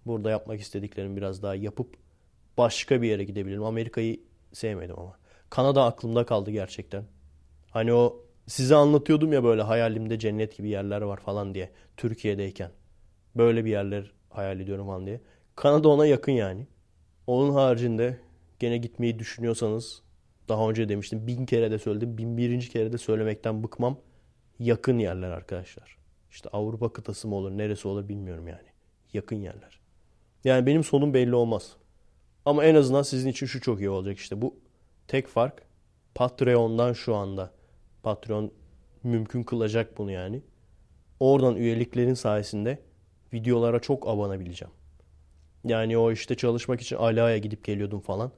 burada 0.06 0.32
yapmak 0.32 0.60
istediklerimi 0.60 1.18
biraz 1.18 1.44
daha 1.44 1.56
yapıp 1.56 1.96
başka 2.58 3.02
bir 3.02 3.08
yere 3.08 3.24
gidebilirim. 3.24 3.64
Amerika'yı 3.64 4.20
sevmedim 4.54 5.00
ama. 5.00 5.18
Kanada 5.50 5.84
aklımda 5.86 6.26
kaldı 6.26 6.52
gerçekten. 6.52 7.04
Hani 7.72 7.94
o 7.94 8.26
size 8.52 8.76
anlatıyordum 8.76 9.34
ya 9.34 9.44
böyle 9.44 9.62
hayalimde 9.62 10.20
cennet 10.20 10.58
gibi 10.58 10.70
yerler 10.70 11.02
var 11.02 11.18
falan 11.18 11.56
diye 11.56 11.70
Türkiye'deyken. 11.98 12.72
Böyle 13.36 13.66
bir 13.66 13.72
yerler 13.72 14.12
hayal 14.30 14.60
ediyorum 14.60 14.86
falan 14.86 15.06
diye. 15.06 15.22
Kanada 15.56 15.90
ona 15.90 16.06
yakın 16.06 16.32
yani. 16.32 16.68
Onun 17.28 17.54
haricinde 17.54 18.20
gene 18.60 18.78
gitmeyi 18.78 19.20
düşünüyorsanız 19.20 20.02
daha 20.50 20.70
önce 20.70 20.90
demiştim 20.90 21.28
bin 21.28 21.46
kere 21.46 21.72
de 21.72 21.80
söyledim. 21.80 22.18
Bin 22.18 22.38
birinci 22.38 22.70
kere 22.70 22.94
de 22.94 22.98
söylemekten 22.98 23.64
bıkmam. 23.64 23.98
Yakın 24.60 25.00
yerler 25.00 25.30
arkadaşlar. 25.30 25.98
İşte 26.32 26.50
Avrupa 26.50 26.94
kıtası 26.94 27.28
mı 27.28 27.36
olur 27.36 27.52
neresi 27.52 27.88
olur 27.88 28.10
bilmiyorum 28.10 28.48
yani. 28.48 28.68
Yakın 29.14 29.36
yerler. 29.36 29.80
Yani 30.44 30.66
benim 30.66 30.84
sonum 30.84 31.14
belli 31.14 31.36
olmaz. 31.36 31.76
Ama 32.46 32.66
en 32.66 32.76
azından 32.76 33.02
sizin 33.02 33.30
için 33.30 33.46
şu 33.46 33.62
çok 33.62 33.80
iyi 33.80 33.90
olacak 33.90 34.18
işte. 34.18 34.42
Bu 34.42 34.56
tek 35.08 35.28
fark 35.28 35.64
Patreon'dan 36.16 36.94
şu 36.94 37.16
anda. 37.16 37.61
Patreon 38.04 38.52
mümkün 39.04 39.44
kılacak 39.44 39.98
bunu 39.98 40.12
yani. 40.12 40.42
Oradan 41.20 41.56
üyeliklerin 41.56 42.14
sayesinde 42.14 42.80
videolara 43.34 43.80
çok 43.80 44.08
abanabileceğim. 44.08 44.74
Yani 45.64 45.98
o 45.98 46.12
işte 46.12 46.36
çalışmak 46.36 46.82
için 46.82 46.96
Ala'ya 46.96 47.38
gidip 47.38 47.64
geliyordum 47.64 48.00
falan. 48.00 48.32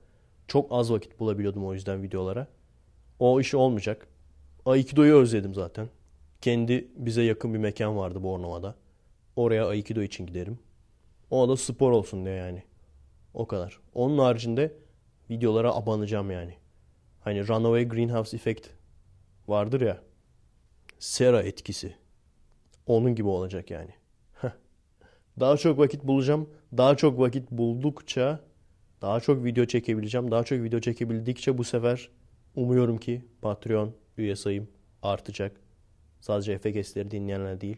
Çok 0.48 0.68
az 0.72 0.92
vakit 0.92 1.20
bulabiliyordum 1.20 1.66
o 1.66 1.74
yüzden 1.74 2.04
videolara. 2.04 2.48
O 3.20 3.40
iş 3.40 3.54
olmayacak. 3.54 4.08
Aikido'yu 4.66 5.16
özledim 5.16 5.54
zaten. 5.54 5.90
Kendi 6.42 6.88
bize 6.96 7.22
yakın 7.22 7.54
bir 7.54 7.60
mekan 7.60 7.98
vardı 7.98 8.24
Bornova'da. 8.24 8.76
Oraya 9.36 9.68
Aikido 9.68 10.02
için 10.02 10.26
giderim. 10.26 10.60
O 11.30 11.50
da 11.50 11.58
spor 11.58 11.92
olsun 11.92 12.26
diye 12.26 12.36
yani. 12.36 12.64
O 13.34 13.48
kadar. 13.48 13.80
Onun 13.94 14.18
haricinde 14.18 14.74
videolara 15.30 15.76
abanacağım 15.76 16.32
yani. 16.32 16.54
Hani 17.22 17.48
Runaway 17.48 17.88
Greenhouse 17.88 18.38
Effect 18.38 18.68
vardır 19.48 19.82
ya. 19.82 20.02
Sera 21.00 21.42
etkisi. 21.42 21.96
Onun 22.86 23.16
gibi 23.16 23.28
olacak 23.28 23.72
yani. 23.72 23.92
daha 25.40 25.58
çok 25.58 25.80
vakit 25.80 26.04
bulacağım. 26.04 26.50
Daha 26.78 26.98
çok 26.98 27.20
vakit 27.20 27.52
buldukça 27.52 28.40
daha 29.02 29.20
çok 29.20 29.44
video 29.44 29.66
çekebileceğim. 29.66 30.32
Daha 30.32 30.44
çok 30.44 30.64
video 30.64 30.80
çekebildikçe 30.80 31.58
bu 31.58 31.64
sefer 31.64 32.10
umuyorum 32.56 32.98
ki 32.98 33.26
Patreon 33.42 33.94
üye 34.18 34.36
sayım 34.36 34.68
artacak. 35.02 35.52
Sadece 36.22 36.58
FKS'leri 36.58 37.12
dinleyenler 37.12 37.62
değil, 37.62 37.78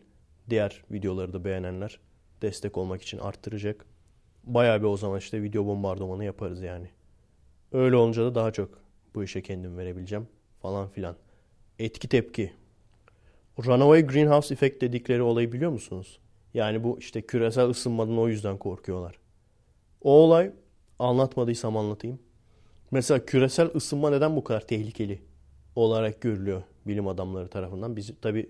diğer 0.50 0.84
videoları 0.92 1.34
da 1.34 1.46
beğenenler 1.46 2.00
destek 2.42 2.78
olmak 2.78 3.02
için 3.02 3.18
arttıracak. 3.18 3.86
Bayağı 4.44 4.80
bir 4.80 4.86
o 4.86 4.98
zaman 4.98 5.20
işte 5.20 5.44
video 5.44 5.66
bombardımanı 5.66 6.26
yaparız 6.26 6.62
yani. 6.62 6.90
Öyle 7.72 7.96
olunca 7.96 8.24
da 8.24 8.36
daha 8.36 8.52
çok 8.52 8.82
bu 9.16 9.24
işe 9.24 9.42
kendim 9.42 9.78
verebileceğim 9.78 10.28
falan 10.62 10.90
filan. 10.90 11.16
Etki 11.80 12.08
tepki. 12.08 12.54
Runaway 13.66 14.08
Greenhouse 14.08 14.54
Effect 14.54 14.82
dedikleri 14.82 15.22
olayı 15.22 15.52
biliyor 15.52 15.72
musunuz? 15.72 16.20
Yani 16.54 16.84
bu 16.84 17.00
işte 17.00 17.22
küresel 17.22 17.70
ısınmadan 17.70 18.18
o 18.18 18.28
yüzden 18.28 18.58
korkuyorlar. 18.58 19.16
O 20.02 20.12
olay 20.12 20.52
anlatmadıysam 21.00 21.78
anlatayım. 21.78 22.20
Mesela 22.92 23.26
küresel 23.26 23.70
ısınma 23.76 24.10
neden 24.10 24.36
bu 24.36 24.44
kadar 24.44 24.68
tehlikeli 24.68 25.22
olarak 25.76 26.22
görülüyor 26.22 26.64
bilim 26.88 27.08
adamları 27.08 27.48
tarafından? 27.48 27.96
Biz 27.96 28.12
tabi 28.22 28.50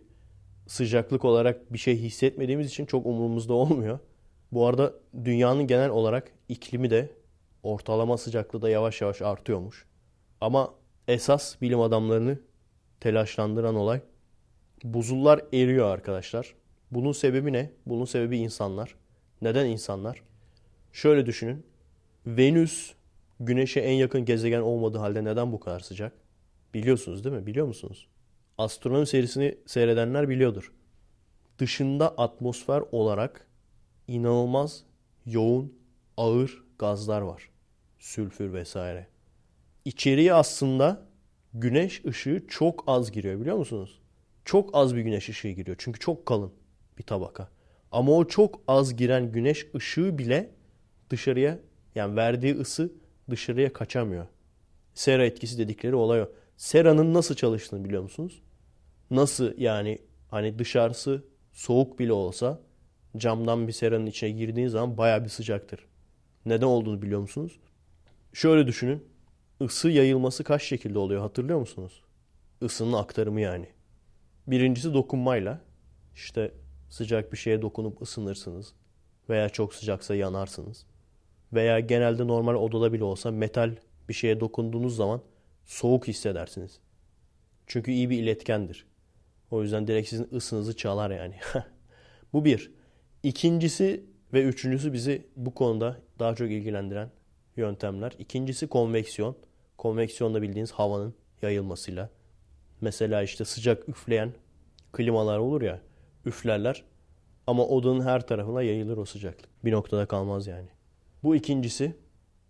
sıcaklık 0.67 1.25
olarak 1.25 1.73
bir 1.73 1.77
şey 1.77 1.97
hissetmediğimiz 1.97 2.67
için 2.67 2.85
çok 2.85 3.05
umurumuzda 3.05 3.53
olmuyor. 3.53 3.99
Bu 4.51 4.67
arada 4.67 4.93
dünyanın 5.25 5.67
genel 5.67 5.89
olarak 5.89 6.31
iklimi 6.49 6.89
de 6.89 7.09
ortalama 7.63 8.17
sıcaklığı 8.17 8.61
da 8.61 8.69
yavaş 8.69 9.01
yavaş 9.01 9.21
artıyormuş. 9.21 9.85
Ama 10.41 10.73
esas 11.07 11.61
bilim 11.61 11.81
adamlarını 11.81 12.39
telaşlandıran 13.05 13.75
olay 13.75 14.01
buzullar 14.83 15.41
eriyor 15.53 15.89
arkadaşlar. 15.89 16.55
Bunun 16.91 17.11
sebebi 17.11 17.53
ne? 17.53 17.71
Bunun 17.85 18.05
sebebi 18.05 18.37
insanlar. 18.37 18.95
Neden 19.41 19.65
insanlar? 19.65 20.23
Şöyle 20.93 21.25
düşünün. 21.25 21.65
Venüs 22.25 22.93
Güneş'e 23.39 23.79
en 23.79 23.93
yakın 23.93 24.25
gezegen 24.25 24.61
olmadığı 24.61 24.97
halde 24.97 25.23
neden 25.23 25.51
bu 25.51 25.59
kadar 25.59 25.79
sıcak? 25.79 26.13
Biliyorsunuz 26.73 27.23
değil 27.23 27.35
mi? 27.35 27.45
Biliyor 27.45 27.67
musunuz? 27.67 28.07
Astronomi 28.57 29.07
serisini 29.07 29.57
seyredenler 29.65 30.29
biliyordur. 30.29 30.71
Dışında 31.59 32.09
atmosfer 32.09 32.83
olarak 32.91 33.47
inanılmaz 34.07 34.83
yoğun, 35.25 35.73
ağır 36.17 36.63
gazlar 36.79 37.21
var. 37.21 37.49
Sülfür 37.99 38.53
vesaire. 38.53 39.07
İçeriye 39.85 40.33
aslında 40.33 41.04
güneş 41.59 42.05
ışığı 42.05 42.43
çok 42.47 42.83
az 42.87 43.11
giriyor 43.11 43.41
biliyor 43.41 43.57
musunuz? 43.57 43.99
Çok 44.45 44.69
az 44.73 44.95
bir 44.95 45.01
güneş 45.01 45.29
ışığı 45.29 45.49
giriyor. 45.49 45.77
Çünkü 45.79 45.99
çok 45.99 46.25
kalın 46.25 46.53
bir 46.97 47.03
tabaka. 47.03 47.49
Ama 47.91 48.11
o 48.11 48.27
çok 48.27 48.61
az 48.67 48.95
giren 48.95 49.31
güneş 49.31 49.67
ışığı 49.75 50.17
bile 50.17 50.51
dışarıya 51.09 51.59
yani 51.95 52.15
verdiği 52.15 52.55
ısı 52.55 52.93
dışarıya 53.29 53.73
kaçamıyor. 53.73 54.27
Sera 54.93 55.25
etkisi 55.25 55.57
dedikleri 55.57 55.95
olay 55.95 56.21
o. 56.21 56.31
Sera'nın 56.57 57.13
nasıl 57.13 57.35
çalıştığını 57.35 57.85
biliyor 57.85 58.03
musunuz? 58.03 58.41
Nasıl 59.11 59.57
yani 59.57 59.99
hani 60.29 60.59
dışarısı 60.59 61.23
soğuk 61.51 61.99
bile 61.99 62.13
olsa 62.13 62.61
camdan 63.17 63.67
bir 63.67 63.73
seranın 63.73 64.05
içine 64.05 64.29
girdiğin 64.29 64.67
zaman 64.67 64.97
baya 64.97 65.23
bir 65.23 65.29
sıcaktır. 65.29 65.85
Neden 66.45 66.65
olduğunu 66.65 67.01
biliyor 67.01 67.19
musunuz? 67.19 67.59
Şöyle 68.33 68.67
düşünün. 68.67 69.14
Isı 69.59 69.89
yayılması 69.89 70.43
kaç 70.43 70.63
şekilde 70.63 70.99
oluyor 70.99 71.21
hatırlıyor 71.21 71.59
musunuz? 71.59 72.01
Isının 72.61 72.93
aktarımı 72.93 73.41
yani. 73.41 73.67
Birincisi 74.47 74.93
dokunmayla. 74.93 75.61
İşte 76.15 76.51
sıcak 76.89 77.31
bir 77.33 77.37
şeye 77.37 77.61
dokunup 77.61 78.01
ısınırsınız. 78.01 78.73
Veya 79.29 79.49
çok 79.49 79.73
sıcaksa 79.73 80.15
yanarsınız. 80.15 80.85
Veya 81.53 81.79
genelde 81.79 82.27
normal 82.27 82.55
odada 82.55 82.93
bile 82.93 83.03
olsa 83.03 83.31
metal 83.31 83.75
bir 84.09 84.13
şeye 84.13 84.39
dokunduğunuz 84.39 84.95
zaman 84.95 85.21
soğuk 85.65 86.07
hissedersiniz. 86.07 86.79
Çünkü 87.67 87.91
iyi 87.91 88.09
bir 88.09 88.23
iletkendir. 88.23 88.85
O 89.51 89.61
yüzden 89.61 89.87
direkt 89.87 90.09
sizin 90.09 90.29
ısınızı 90.33 90.77
çalar 90.77 91.11
yani. 91.11 91.35
bu 92.33 92.45
bir. 92.45 92.71
İkincisi 93.23 94.05
ve 94.33 94.43
üçüncüsü 94.43 94.93
bizi 94.93 95.27
bu 95.35 95.53
konuda 95.53 96.01
daha 96.19 96.35
çok 96.35 96.51
ilgilendiren 96.51 97.11
yöntemler. 97.57 98.13
İkincisi 98.19 98.67
konveksiyon. 98.67 99.35
Konveksiyon 99.77 100.33
da 100.33 100.41
bildiğiniz 100.41 100.71
havanın 100.71 101.13
yayılmasıyla. 101.41 102.09
Mesela 102.81 103.23
işte 103.23 103.45
sıcak 103.45 103.89
üfleyen 103.89 104.33
klimalar 104.93 105.37
olur 105.37 105.61
ya 105.61 105.81
üflerler 106.25 106.83
ama 107.47 107.65
odanın 107.67 108.01
her 108.01 108.27
tarafına 108.27 108.61
yayılır 108.61 108.97
o 108.97 109.05
sıcaklık. 109.05 109.49
Bir 109.65 109.71
noktada 109.71 110.05
kalmaz 110.05 110.47
yani. 110.47 110.67
Bu 111.23 111.35
ikincisi. 111.35 111.95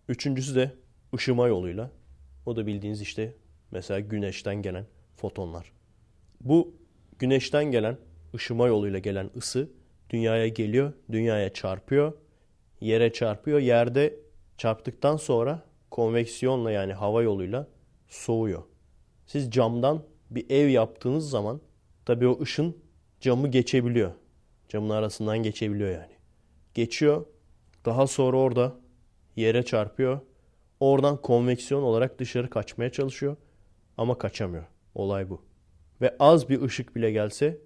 Üçüncüsü 0.10 0.56
de 0.56 0.72
ışıma 1.16 1.48
yoluyla. 1.48 1.92
O 2.46 2.56
da 2.56 2.68
bildiğiniz 2.68 3.02
işte 3.02 3.34
mesela 3.72 4.00
güneşten 4.00 4.62
gelen 4.62 4.86
fotonlar. 5.18 5.72
Bu 6.42 6.74
güneşten 7.20 7.66
gelen 7.66 7.98
ışıma 8.36 8.68
yoluyla 8.68 9.00
gelen 9.00 9.30
ısı 9.38 9.70
dünyaya 10.10 10.48
geliyor, 10.48 10.94
dünyaya 11.12 11.54
çarpıyor, 11.54 12.14
yere 12.82 13.14
çarpıyor. 13.14 13.60
Yerde 13.60 14.20
çarptıktan 14.58 15.18
sonra 15.18 15.65
konveksiyonla 15.96 16.72
yani 16.72 16.94
hava 16.94 17.24
yoluyla 17.24 17.68
soğuyor. 18.08 18.64
Siz 19.26 19.52
camdan 19.52 20.04
bir 20.30 20.50
ev 20.50 20.68
yaptığınız 20.68 21.30
zaman 21.30 21.62
tabii 22.06 22.28
o 22.28 22.42
ışın 22.42 22.78
camı 23.20 23.48
geçebiliyor. 23.48 24.12
Camın 24.70 24.90
arasından 24.90 25.38
geçebiliyor 25.38 25.90
yani. 25.90 26.14
Geçiyor. 26.74 27.26
Daha 27.86 28.08
sonra 28.08 28.38
orada 28.38 28.76
yere 29.36 29.64
çarpıyor. 29.64 30.20
Oradan 30.80 31.22
konveksiyon 31.22 31.84
olarak 31.84 32.20
dışarı 32.20 32.50
kaçmaya 32.50 32.92
çalışıyor. 32.92 33.36
Ama 33.98 34.18
kaçamıyor. 34.18 34.66
Olay 34.96 35.30
bu. 35.30 35.42
Ve 36.02 36.16
az 36.20 36.50
bir 36.50 36.62
ışık 36.62 36.96
bile 36.96 37.12
gelse 37.12 37.58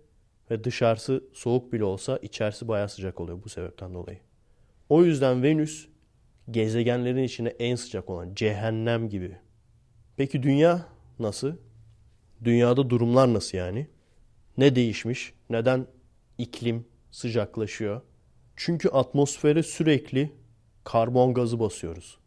ve 0.52 0.64
dışarısı 0.64 1.24
soğuk 1.34 1.74
bile 1.74 1.84
olsa 1.84 2.18
içerisi 2.18 2.68
bayağı 2.68 2.90
sıcak 2.90 3.20
oluyor 3.20 3.44
bu 3.44 3.50
sebepten 3.50 3.94
dolayı. 3.94 4.20
O 4.90 5.04
yüzden 5.04 5.44
Venüs 5.44 5.88
gezegenlerin 6.52 7.24
içine 7.24 7.50
en 7.50 7.76
sıcak 7.76 8.10
olan 8.10 8.34
cehennem 8.36 9.10
gibi. 9.10 9.38
Peki 10.18 10.44
dünya 10.44 10.86
nasıl? 11.20 11.54
Dünyada 12.44 12.90
durumlar 12.90 13.34
nasıl 13.34 13.58
yani? 13.58 13.88
Ne 14.58 14.76
değişmiş? 14.76 15.34
Neden 15.50 15.88
iklim 16.38 16.86
sıcaklaşıyor? 17.12 18.02
Çünkü 18.56 18.90
atmosfere 18.90 19.64
sürekli 19.64 20.32
karbon 20.84 21.34
gazı 21.34 21.60
basıyoruz. 21.60 22.18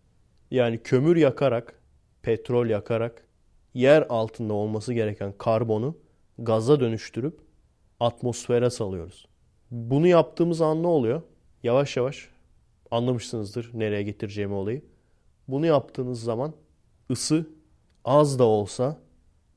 Yani 0.50 0.82
kömür 0.82 1.16
yakarak, 1.16 1.80
petrol 2.22 2.66
yakarak 2.66 3.26
yer 3.74 4.06
altında 4.08 4.54
olması 4.54 4.94
gereken 4.94 5.34
karbonu 5.38 5.96
gaza 6.38 6.80
dönüştürüp 6.80 7.40
atmosfere 8.00 8.70
salıyoruz. 8.70 9.28
Bunu 9.70 10.06
yaptığımız 10.06 10.60
an 10.60 10.82
ne 10.82 10.86
oluyor? 10.86 11.22
Yavaş 11.62 11.96
yavaş 11.96 12.31
anlamışsınızdır 12.92 13.70
nereye 13.74 14.02
getireceğimi 14.02 14.54
olayı. 14.54 14.82
Bunu 15.48 15.66
yaptığınız 15.66 16.22
zaman 16.22 16.54
ısı 17.10 17.46
az 18.04 18.38
da 18.38 18.44
olsa 18.44 18.98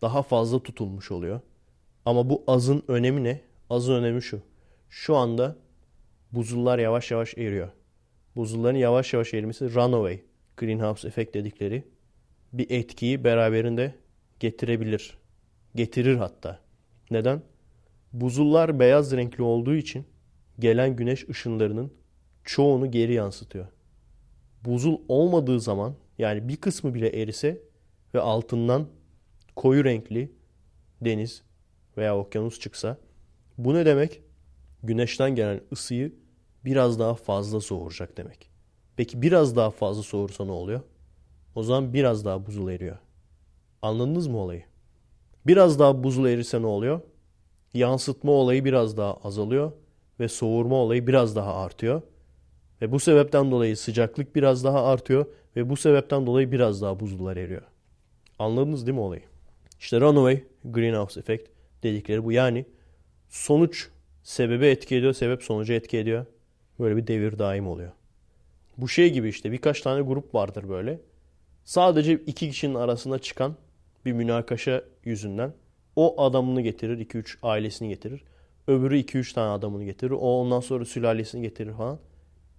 daha 0.01 0.21
fazla 0.21 0.59
tutulmuş 0.63 1.11
oluyor. 1.11 1.39
Ama 2.05 2.29
bu 2.29 2.43
azın 2.47 2.83
önemi 2.87 3.23
ne? 3.23 3.41
Azın 3.69 3.93
önemi 3.93 4.21
şu. 4.21 4.41
Şu 4.89 5.15
anda 5.15 5.55
buzullar 6.31 6.79
yavaş 6.79 7.11
yavaş 7.11 7.37
eriyor. 7.37 7.69
Buzulların 8.35 8.77
yavaş 8.77 9.13
yavaş 9.13 9.33
erimesi 9.33 9.75
runaway, 9.75 10.21
greenhouse 10.57 11.07
efekt 11.07 11.35
dedikleri 11.35 11.83
bir 12.53 12.69
etkiyi 12.69 13.23
beraberinde 13.23 13.95
getirebilir. 14.39 15.17
Getirir 15.75 16.15
hatta. 16.15 16.59
Neden? 17.11 17.41
Buzullar 18.13 18.79
beyaz 18.79 19.11
renkli 19.11 19.43
olduğu 19.43 19.75
için 19.75 20.05
gelen 20.59 20.95
güneş 20.95 21.29
ışınlarının 21.29 21.93
çoğunu 22.45 22.91
geri 22.91 23.13
yansıtıyor. 23.13 23.67
Buzul 24.65 24.97
olmadığı 25.07 25.59
zaman 25.59 25.95
yani 26.17 26.47
bir 26.47 26.57
kısmı 26.57 26.93
bile 26.93 27.21
erise 27.21 27.61
ve 28.13 28.21
altından 28.21 28.87
koyu 29.55 29.83
renkli 29.85 30.31
deniz 31.01 31.43
veya 31.97 32.17
okyanus 32.17 32.59
çıksa 32.59 32.97
bu 33.57 33.73
ne 33.73 33.85
demek? 33.85 34.21
Güneşten 34.83 35.35
gelen 35.35 35.61
ısıyı 35.71 36.15
biraz 36.65 36.99
daha 36.99 37.15
fazla 37.15 37.61
soğuracak 37.61 38.17
demek. 38.17 38.49
Peki 38.95 39.21
biraz 39.21 39.55
daha 39.55 39.71
fazla 39.71 40.03
soğursa 40.03 40.45
ne 40.45 40.51
oluyor? 40.51 40.81
O 41.55 41.63
zaman 41.63 41.93
biraz 41.93 42.25
daha 42.25 42.45
buzul 42.45 42.69
eriyor. 42.69 42.97
Anladınız 43.81 44.27
mı 44.27 44.37
olayı? 44.37 44.63
Biraz 45.47 45.79
daha 45.79 46.03
buzul 46.03 46.25
erirse 46.25 46.61
ne 46.61 46.65
oluyor? 46.65 47.01
Yansıtma 47.73 48.31
olayı 48.31 48.65
biraz 48.65 48.97
daha 48.97 49.13
azalıyor 49.13 49.71
ve 50.19 50.27
soğurma 50.27 50.75
olayı 50.75 51.07
biraz 51.07 51.35
daha 51.35 51.55
artıyor. 51.55 52.01
Ve 52.81 52.91
bu 52.91 52.99
sebepten 52.99 53.51
dolayı 53.51 53.77
sıcaklık 53.77 54.35
biraz 54.35 54.63
daha 54.63 54.85
artıyor 54.85 55.25
ve 55.55 55.69
bu 55.69 55.77
sebepten 55.77 56.25
dolayı 56.25 56.51
biraz 56.51 56.81
daha 56.81 56.99
buzullar 56.99 57.37
eriyor. 57.37 57.61
Anladınız 58.39 58.87
değil 58.87 58.95
mi 58.95 59.01
olayı? 59.01 59.21
İşte 59.79 60.01
runaway 60.01 60.43
greenhouse 60.65 61.19
effect 61.19 61.49
dedikleri 61.83 62.23
bu. 62.23 62.31
Yani 62.31 62.65
sonuç 63.29 63.89
sebebe 64.23 64.71
etki 64.71 64.95
ediyor, 64.95 65.13
sebep 65.13 65.43
sonucu 65.43 65.73
etki 65.73 65.97
ediyor. 65.97 66.25
Böyle 66.79 66.97
bir 66.97 67.07
devir 67.07 67.39
daim 67.39 67.67
oluyor. 67.67 67.91
Bu 68.77 68.87
şey 68.87 69.13
gibi 69.13 69.29
işte 69.29 69.51
birkaç 69.51 69.81
tane 69.81 70.01
grup 70.01 70.35
vardır 70.35 70.69
böyle. 70.69 70.99
Sadece 71.65 72.13
iki 72.13 72.49
kişinin 72.49 72.75
arasında 72.75 73.19
çıkan 73.19 73.55
bir 74.05 74.13
münakaşa 74.13 74.83
yüzünden 75.03 75.53
o 75.95 76.23
adamını 76.23 76.61
getirir, 76.61 77.05
2-3 77.05 77.37
ailesini 77.43 77.89
getirir. 77.89 78.23
Öbürü 78.67 78.97
2-3 78.97 79.33
tane 79.33 79.51
adamını 79.51 79.83
getirir. 79.83 80.11
O 80.11 80.41
ondan 80.41 80.59
sonra 80.59 80.85
sülalesini 80.85 81.41
getirir 81.41 81.73
falan. 81.73 81.99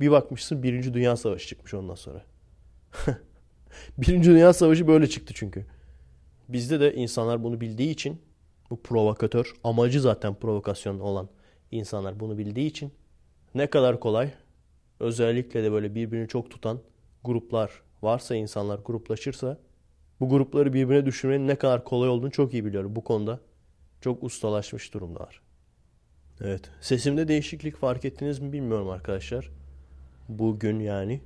Bir 0.01 0.11
bakmışsın 0.11 0.63
Birinci 0.63 0.95
Dünya 0.95 1.17
Savaşı 1.17 1.49
çıkmış 1.49 1.75
ondan 1.75 1.95
sonra. 1.95 2.25
Birinci 3.99 4.31
Dünya 4.31 4.53
Savaşı 4.53 4.89
böyle 4.89 5.07
çıktı 5.07 5.35
çünkü. 5.37 5.67
Bizde 6.49 6.81
de 6.81 6.95
insanlar 6.95 7.45
bunu 7.45 7.61
bildiği 7.61 7.91
için 7.91 8.21
bu 8.71 8.83
provokatör 8.83 9.55
amacı 9.65 10.01
zaten 10.01 10.35
provokasyon 10.35 11.01
olan 11.01 11.29
insanlar 11.71 12.21
bunu 12.21 12.39
bildiği 12.39 12.67
için 12.67 12.93
ne 13.55 13.67
kadar 13.67 14.01
kolay 14.01 14.31
özellikle 15.01 15.63
de 15.63 15.73
böyle 15.73 15.95
birbirini 15.95 16.29
çok 16.29 16.51
tutan 16.51 16.81
gruplar 17.25 17.83
varsa 18.03 18.35
insanlar 18.35 18.79
gruplaşırsa 18.79 19.59
bu 20.21 20.29
grupları 20.29 20.73
birbirine 20.73 21.07
düşürmenin 21.07 21.49
ne 21.49 21.57
kadar 21.57 21.85
kolay 21.85 22.09
olduğunu 22.09 22.31
çok 22.31 22.53
iyi 22.55 22.65
biliyorum. 22.65 22.97
Bu 22.97 23.05
konuda 23.05 23.41
çok 24.01 24.23
ustalaşmış 24.23 24.95
durumdalar. 24.95 25.41
Evet. 26.41 26.71
Sesimde 26.81 27.29
değişiklik 27.29 27.77
fark 27.77 28.05
ettiniz 28.05 28.39
mi 28.39 28.53
bilmiyorum 28.53 28.89
arkadaşlar. 28.89 29.51
Bugün 30.29 30.81
yani 30.81 31.21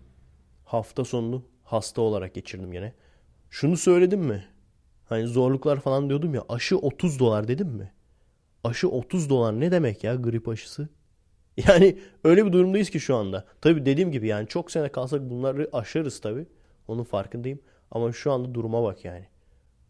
hafta 0.65 1.05
sonunu 1.05 1.45
hasta 1.65 2.03
olarak 2.03 2.35
geçirdim 2.35 2.73
yine. 2.73 2.93
Şunu 3.51 3.77
söyledim 3.77 4.21
mi? 4.21 4.45
Hani 5.05 5.27
zorluklar 5.27 5.81
falan 5.81 6.09
diyordum 6.09 6.35
ya 6.35 6.45
aşı 6.49 6.79
30 6.79 7.19
dolar 7.19 7.49
dedim 7.49 7.69
mi? 7.69 7.93
Aşı 8.65 8.89
30 8.89 9.31
dolar 9.31 9.61
ne 9.61 9.73
demek 9.73 10.05
ya 10.05 10.15
grip 10.15 10.49
aşısı? 10.49 10.89
Yani 11.69 11.99
öyle 12.25 12.47
bir 12.47 12.53
durumdayız 12.53 12.91
ki 12.91 13.01
şu 13.01 13.17
anda. 13.17 13.45
Tabii 13.61 13.87
dediğim 13.87 14.13
gibi 14.13 14.27
yani 14.27 14.49
çok 14.49 14.71
sene 14.71 14.89
kalsak 14.89 15.31
bunları 15.31 15.69
aşarız 15.73 16.21
tabii. 16.21 16.47
Onun 16.89 17.05
farkındayım. 17.05 17.61
Ama 17.91 18.13
şu 18.13 18.33
anda 18.33 18.55
duruma 18.55 18.83
bak 18.83 19.05
yani. 19.05 19.27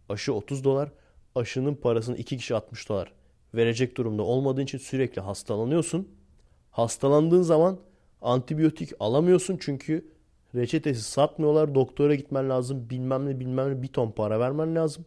Aşı 0.09 0.35
30 0.35 0.65
dolar. 0.65 0.93
Aşının 1.35 1.75
parasını 1.75 2.17
iki 2.17 2.37
kişi 2.37 2.55
60 2.55 2.89
dolar. 2.89 3.13
Verecek 3.55 3.97
durumda 3.97 4.23
olmadığın 4.23 4.63
için 4.63 4.79
sürekli 4.79 5.21
hastalanıyorsun. 5.21 6.09
Hastalandığın 6.71 7.43
zaman 7.43 7.81
antibiyotik 8.23 8.93
alamıyorsun 9.01 9.59
çünkü 9.61 10.09
reçetesi 10.55 11.03
satmıyorlar. 11.03 11.75
Doktora 11.75 12.15
gitmen 12.15 12.51
lazım. 12.51 12.91
Bilmem 12.91 13.27
ne 13.27 13.41
bilmem 13.41 13.71
ne 13.71 13.83
bir 13.83 13.89
ton 13.89 14.11
para 14.11 14.41
vermen 14.41 14.75
lazım. 14.75 15.05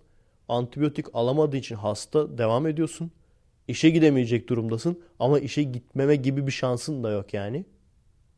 Antibiyotik 0.48 1.06
alamadığı 1.14 1.58
için 1.58 1.76
hasta 1.76 2.38
devam 2.38 2.68
ediyorsun. 2.68 3.12
İşe 3.68 3.90
gidemeyecek 3.90 4.50
durumdasın 4.50 5.02
ama 5.20 5.40
işe 5.40 5.64
gitmeme 5.64 6.16
gibi 6.16 6.48
bir 6.48 6.52
şansın 6.52 7.04
da 7.04 7.12
yok 7.12 7.34
yani. 7.34 7.66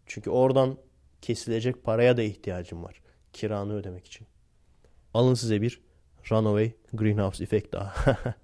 Çünkü 0.05 0.29
oradan 0.29 0.77
kesilecek 1.21 1.83
paraya 1.83 2.17
da 2.17 2.21
ihtiyacın 2.21 2.83
var. 2.83 3.01
Kiranı 3.33 3.73
ödemek 3.73 4.05
için. 4.05 4.27
Alın 5.13 5.33
size 5.33 5.61
bir 5.61 5.81
Runaway 6.31 6.71
Greenhouse 6.93 7.43
efekt 7.43 7.73
daha. 7.73 8.17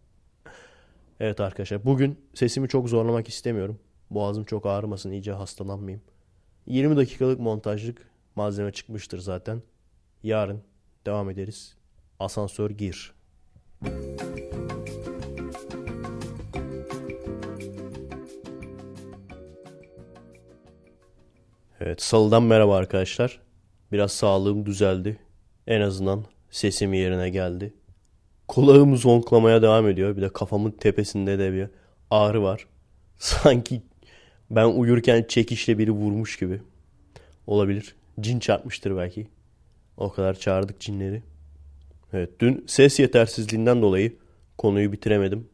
evet 1.19 1.39
arkadaşlar 1.39 1.85
bugün 1.85 2.19
sesimi 2.33 2.67
çok 2.67 2.89
zorlamak 2.89 3.29
istemiyorum. 3.29 3.79
Boğazım 4.09 4.43
çok 4.43 4.65
ağrımasın 4.65 5.11
iyice 5.11 5.31
hastalanmayayım. 5.31 6.01
20 6.71 6.97
dakikalık 6.97 7.39
montajlık 7.39 8.09
malzeme 8.35 8.71
çıkmıştır 8.71 9.19
zaten. 9.19 9.61
Yarın 10.23 10.61
devam 11.05 11.29
ederiz. 11.29 11.75
Asansör 12.19 12.69
gir. 12.69 13.13
Evet 21.79 22.01
salıdan 22.01 22.43
merhaba 22.43 22.75
arkadaşlar. 22.75 23.41
Biraz 23.91 24.11
sağlığım 24.11 24.65
düzeldi. 24.65 25.19
En 25.67 25.81
azından 25.81 26.25
sesim 26.51 26.93
yerine 26.93 27.29
geldi. 27.29 27.73
Kulağım 28.47 28.97
zonklamaya 28.97 29.61
devam 29.61 29.87
ediyor. 29.87 30.17
Bir 30.17 30.21
de 30.21 30.29
kafamın 30.29 30.71
tepesinde 30.71 31.39
de 31.39 31.53
bir 31.53 31.67
ağrı 32.09 32.43
var. 32.43 32.67
Sanki 33.17 33.81
ben 34.51 34.65
uyurken 34.65 35.25
çekişle 35.27 35.77
biri 35.77 35.91
vurmuş 35.91 36.39
gibi. 36.39 36.61
Olabilir. 37.47 37.95
Cin 38.19 38.39
çarpmıştır 38.39 38.97
belki. 38.97 39.27
O 39.97 40.11
kadar 40.11 40.33
çağırdık 40.33 40.79
cinleri. 40.79 41.23
Evet 42.13 42.29
dün 42.39 42.63
ses 42.67 42.99
yetersizliğinden 42.99 43.81
dolayı 43.81 44.15
konuyu 44.57 44.91
bitiremedim. 44.91 45.47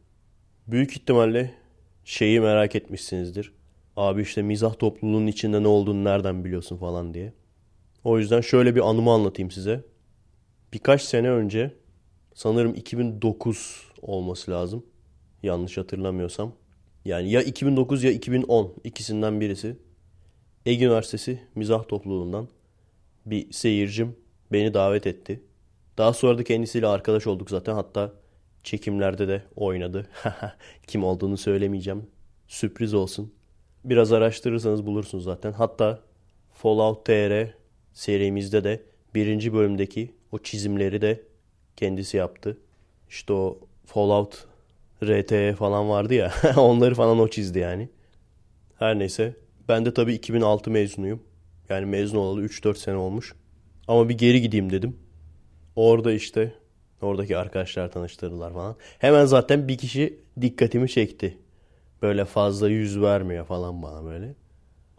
Büyük 0.66 0.92
ihtimalle 0.92 1.54
şeyi 2.04 2.40
merak 2.40 2.76
etmişsinizdir. 2.76 3.52
Abi 3.96 4.22
işte 4.22 4.42
mizah 4.42 4.78
topluluğunun 4.78 5.26
içinde 5.26 5.62
ne 5.62 5.68
olduğunu 5.68 6.04
nereden 6.04 6.44
biliyorsun 6.44 6.76
falan 6.76 7.14
diye. 7.14 7.32
O 8.04 8.18
yüzden 8.18 8.40
şöyle 8.40 8.74
bir 8.74 8.90
anımı 8.90 9.12
anlatayım 9.12 9.50
size. 9.50 9.84
Birkaç 10.72 11.02
sene 11.02 11.30
önce 11.30 11.74
sanırım 12.34 12.74
2009 12.74 13.86
olması 14.02 14.50
lazım. 14.50 14.86
Yanlış 15.42 15.78
hatırlamıyorsam. 15.78 16.52
Yani 17.08 17.30
ya 17.30 17.42
2009 17.42 18.04
ya 18.04 18.10
2010 18.10 18.74
ikisinden 18.84 19.40
birisi. 19.40 19.76
Ege 20.66 20.84
Üniversitesi 20.84 21.40
mizah 21.54 21.88
topluluğundan 21.88 22.48
bir 23.26 23.52
seyircim 23.52 24.16
beni 24.52 24.74
davet 24.74 25.06
etti. 25.06 25.42
Daha 25.98 26.12
sonra 26.12 26.38
da 26.38 26.44
kendisiyle 26.44 26.86
arkadaş 26.86 27.26
olduk 27.26 27.50
zaten. 27.50 27.74
Hatta 27.74 28.12
çekimlerde 28.62 29.28
de 29.28 29.42
oynadı. 29.56 30.08
Kim 30.86 31.04
olduğunu 31.04 31.36
söylemeyeceğim. 31.36 32.06
Sürpriz 32.48 32.94
olsun. 32.94 33.32
Biraz 33.84 34.12
araştırırsanız 34.12 34.86
bulursunuz 34.86 35.24
zaten. 35.24 35.52
Hatta 35.52 36.00
Fallout 36.52 37.04
TR 37.04 37.54
serimizde 37.92 38.64
de 38.64 38.82
birinci 39.14 39.52
bölümdeki 39.52 40.14
o 40.32 40.38
çizimleri 40.38 41.00
de 41.00 41.22
kendisi 41.76 42.16
yaptı. 42.16 42.58
İşte 43.08 43.32
o 43.32 43.58
Fallout 43.86 44.47
RTE 45.02 45.54
falan 45.54 45.88
vardı 45.88 46.14
ya. 46.14 46.32
onları 46.56 46.94
falan 46.94 47.18
o 47.18 47.28
çizdi 47.28 47.58
yani. 47.58 47.88
Her 48.78 48.98
neyse. 48.98 49.36
Ben 49.68 49.84
de 49.84 49.94
tabii 49.94 50.14
2006 50.14 50.70
mezunuyum. 50.70 51.22
Yani 51.68 51.86
mezun 51.86 52.18
olalı 52.18 52.44
3-4 52.44 52.74
sene 52.74 52.96
olmuş. 52.96 53.34
Ama 53.88 54.08
bir 54.08 54.18
geri 54.18 54.42
gideyim 54.42 54.70
dedim. 54.72 54.96
Orada 55.76 56.12
işte 56.12 56.54
oradaki 57.02 57.36
arkadaşlar 57.36 57.90
tanıştırdılar 57.92 58.52
falan. 58.52 58.76
Hemen 58.98 59.24
zaten 59.24 59.68
bir 59.68 59.78
kişi 59.78 60.18
dikkatimi 60.40 60.88
çekti. 60.88 61.38
Böyle 62.02 62.24
fazla 62.24 62.68
yüz 62.68 63.00
vermiyor 63.00 63.46
falan 63.46 63.82
bana 63.82 64.04
böyle. 64.04 64.34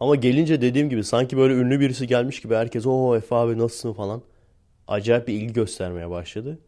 Ama 0.00 0.16
gelince 0.16 0.60
dediğim 0.60 0.90
gibi 0.90 1.04
sanki 1.04 1.36
böyle 1.36 1.54
ünlü 1.54 1.80
birisi 1.80 2.06
gelmiş 2.06 2.40
gibi 2.40 2.54
herkes 2.54 2.86
o 2.86 3.16
Efe 3.16 3.34
abi 3.34 3.58
nasılsın 3.58 3.92
falan. 3.92 4.22
Acayip 4.88 5.28
bir 5.28 5.34
ilgi 5.34 5.52
göstermeye 5.52 6.10
başladı. 6.10 6.58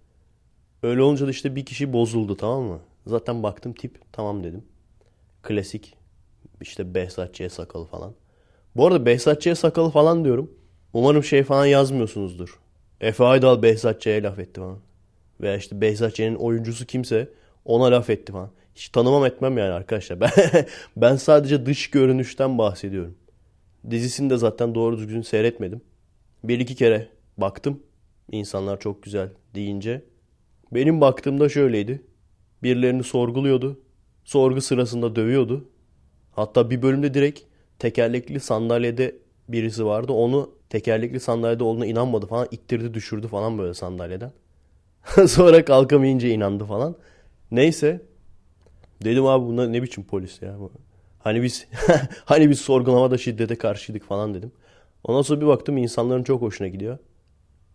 Öyle 0.82 1.02
olunca 1.02 1.26
da 1.26 1.30
işte 1.30 1.56
bir 1.56 1.64
kişi 1.64 1.92
bozuldu 1.92 2.36
tamam 2.36 2.62
mı? 2.62 2.80
Zaten 3.06 3.42
baktım 3.42 3.72
tip 3.72 4.00
tamam 4.12 4.44
dedim. 4.44 4.64
Klasik 5.42 5.96
işte 6.60 6.94
Behzatçı'ya 6.94 7.50
sakalı 7.50 7.86
falan. 7.86 8.14
Bu 8.76 8.86
arada 8.86 9.06
Behzatçı'ya 9.06 9.56
sakalı 9.56 9.90
falan 9.90 10.24
diyorum. 10.24 10.50
Umarım 10.92 11.24
şey 11.24 11.42
falan 11.44 11.66
yazmıyorsunuzdur. 11.66 12.60
Efe 13.00 13.24
Aydal 13.24 13.62
Behzatçı'ya 13.62 14.22
laf 14.22 14.38
etti 14.38 14.60
falan. 14.60 14.78
Veya 15.40 15.56
işte 15.56 15.80
Behzatçı'nın 15.80 16.34
oyuncusu 16.34 16.86
kimse 16.86 17.28
ona 17.64 17.84
laf 17.84 18.10
etti 18.10 18.32
falan. 18.32 18.50
Hiç 18.74 18.88
tanımam 18.88 19.26
etmem 19.26 19.58
yani 19.58 19.72
arkadaşlar. 19.72 20.20
Ben, 20.20 20.30
ben 20.96 21.16
sadece 21.16 21.66
dış 21.66 21.90
görünüşten 21.90 22.58
bahsediyorum. 22.58 23.14
Dizisini 23.90 24.30
de 24.30 24.36
zaten 24.36 24.74
doğru 24.74 24.98
düzgün 24.98 25.22
seyretmedim. 25.22 25.80
Bir 26.44 26.60
iki 26.60 26.74
kere 26.74 27.08
baktım. 27.38 27.82
İnsanlar 28.32 28.80
çok 28.80 29.02
güzel 29.02 29.28
deyince. 29.54 30.04
Benim 30.72 31.00
baktığımda 31.00 31.48
şöyleydi. 31.48 32.02
Birilerini 32.62 33.04
sorguluyordu. 33.04 33.80
Sorgu 34.24 34.60
sırasında 34.60 35.16
dövüyordu. 35.16 35.64
Hatta 36.32 36.70
bir 36.70 36.82
bölümde 36.82 37.14
direkt 37.14 37.40
tekerlekli 37.78 38.40
sandalyede 38.40 39.16
birisi 39.48 39.86
vardı. 39.86 40.12
Onu 40.12 40.50
tekerlekli 40.70 41.20
sandalyede 41.20 41.64
olduğuna 41.64 41.86
inanmadı 41.86 42.26
falan. 42.26 42.48
ittirdi 42.50 42.94
düşürdü 42.94 43.28
falan 43.28 43.58
böyle 43.58 43.74
sandalyeden. 43.74 44.32
Sonra 45.28 45.64
kalkamayınca 45.64 46.28
inandı 46.28 46.64
falan. 46.64 46.96
Neyse. 47.50 48.02
Dedim 49.04 49.26
abi 49.26 49.46
bunlar 49.46 49.72
ne 49.72 49.82
biçim 49.82 50.04
polis 50.04 50.42
ya. 50.42 50.56
Hani 51.18 51.42
biz 51.42 51.68
hani 52.24 52.50
biz 52.50 52.60
sorgulamada 52.60 53.18
şiddete 53.18 53.56
karşıydık 53.58 54.04
falan 54.04 54.34
dedim. 54.34 54.52
Ondan 55.04 55.22
sonra 55.22 55.40
bir 55.40 55.46
baktım 55.46 55.76
insanların 55.76 56.22
çok 56.22 56.42
hoşuna 56.42 56.68
gidiyor. 56.68 56.98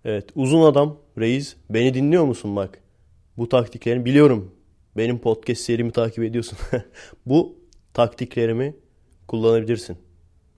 Evet 0.05 0.29
uzun 0.35 0.61
adam 0.61 0.97
reis 1.17 1.55
beni 1.69 1.93
dinliyor 1.93 2.25
musun 2.25 2.55
bak. 2.55 2.79
Bu 3.37 3.49
taktiklerini 3.49 4.05
biliyorum. 4.05 4.51
Benim 4.97 5.19
podcast 5.19 5.61
serimi 5.61 5.91
takip 5.91 6.23
ediyorsun. 6.23 6.57
Bu 7.25 7.55
taktiklerimi 7.93 8.75
kullanabilirsin. 9.27 9.97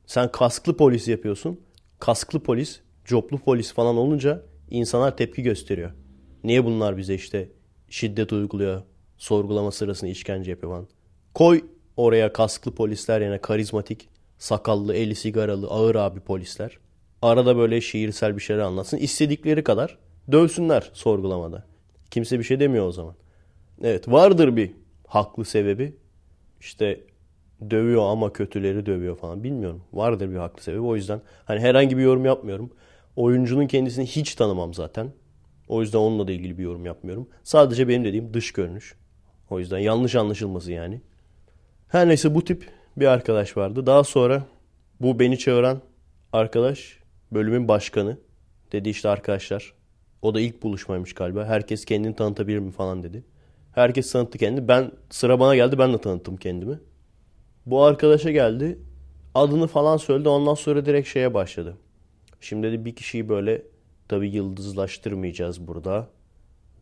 Sen 0.06 0.32
kasklı 0.32 0.78
polis 0.78 1.08
yapıyorsun. 1.08 1.60
Kasklı 2.00 2.40
polis, 2.40 2.80
coplu 3.06 3.40
polis 3.40 3.74
falan 3.74 3.98
olunca 3.98 4.44
insanlar 4.70 5.18
tepki 5.18 5.44
gösteriyor. 5.44 5.92
Niye 6.44 6.66
bunlar 6.66 6.98
bize 6.98 7.16
işte 7.16 7.50
şiddet 7.90 8.34
uyguluyor, 8.34 8.82
sorgulama 9.18 9.72
sırasında 9.72 10.12
işkence 10.12 10.52
yapıyor 10.52 10.74
falan. 10.74 10.88
Koy 11.34 11.62
oraya 11.98 12.34
kasklı 12.34 12.76
polisler 12.76 13.22
yerine 13.22 13.38
karizmatik, 13.42 14.10
sakallı, 14.38 14.94
eli 14.96 15.16
sigaralı, 15.16 15.68
ağır 15.68 15.96
abi 15.96 16.20
polisler. 16.20 16.78
Arada 17.22 17.58
böyle 17.58 17.82
şiirsel 17.82 18.38
bir 18.38 18.42
şeyler 18.42 18.62
anlatsın. 18.62 18.98
İstedikleri 18.98 19.64
kadar 19.64 19.98
dövsünler 20.32 20.90
sorgulamada. 20.94 21.66
Kimse 22.12 22.40
bir 22.40 22.44
şey 22.44 22.60
demiyor 22.60 22.88
o 22.88 22.92
zaman. 22.92 23.16
Evet 23.84 24.08
vardır 24.08 24.56
bir 24.56 24.72
haklı 25.08 25.46
sebebi. 25.46 25.96
İşte 26.60 27.02
dövüyor 27.70 28.04
ama 28.12 28.34
kötüleri 28.34 28.86
dövüyor 28.86 29.18
falan. 29.18 29.44
Bilmiyorum. 29.44 29.84
Vardır 29.94 30.32
bir 30.32 30.36
haklı 30.36 30.64
sebebi. 30.64 30.82
O 30.82 30.96
yüzden 30.96 31.22
hani 31.46 31.60
herhangi 31.60 31.98
bir 31.98 32.04
yorum 32.04 32.26
yapmıyorum. 32.26 32.72
Oyuncunun 33.16 33.68
kendisini 33.68 34.06
hiç 34.06 34.36
tanımam 34.36 34.74
zaten. 34.74 35.12
O 35.68 35.82
yüzden 35.82 36.00
onunla 36.00 36.28
da 36.28 36.32
ilgili 36.32 36.58
bir 36.58 36.64
yorum 36.64 36.86
yapmıyorum. 36.86 37.30
Sadece 37.44 37.88
benim 37.88 38.06
dediğim 38.06 38.34
dış 38.34 38.52
görünüş. 38.52 38.96
O 39.50 39.60
yüzden 39.60 39.80
yanlış 39.80 40.16
anlaşılması 40.16 40.72
yani. 40.72 41.02
Her 41.88 42.08
neyse 42.08 42.36
bu 42.36 42.44
tip 42.44 42.70
bir 42.98 43.06
arkadaş 43.06 43.58
vardı. 43.58 43.86
Daha 43.86 44.04
sonra 44.04 44.44
bu 45.02 45.20
beni 45.20 45.38
çağıran 45.38 45.82
arkadaş 46.34 47.00
bölümün 47.32 47.68
başkanı. 47.68 48.18
Dedi 48.72 48.90
işte 48.90 49.10
arkadaşlar. 49.10 49.74
O 50.22 50.36
da 50.36 50.42
ilk 50.42 50.64
buluşmaymış 50.64 51.14
galiba. 51.14 51.46
Herkes 51.46 51.86
kendini 51.86 52.16
tanıtabilir 52.16 52.60
mi 52.60 52.72
falan 52.72 53.04
dedi. 53.04 53.24
Herkes 53.80 54.12
tanıttı 54.12 54.38
kendini. 54.38 54.68
Ben 54.68 54.92
sıra 55.10 55.40
bana 55.40 55.56
geldi 55.56 55.78
ben 55.78 55.94
de 55.94 55.98
tanıttım 55.98 56.38
kendimi. 56.38 56.80
Bu 57.66 57.84
arkadaşa 57.84 58.32
geldi. 58.32 58.80
Adını 59.36 59.68
falan 59.68 59.98
söyledi. 59.98 60.30
Ondan 60.30 60.54
sonra 60.54 60.86
direkt 60.86 61.08
şeye 61.08 61.34
başladı. 61.34 61.78
Şimdi 62.42 62.68
dedi 62.68 62.86
bir 62.86 62.96
kişiyi 62.96 63.30
böyle 63.30 63.62
tabi 64.08 64.30
yıldızlaştırmayacağız 64.30 65.68
burada. 65.68 66.08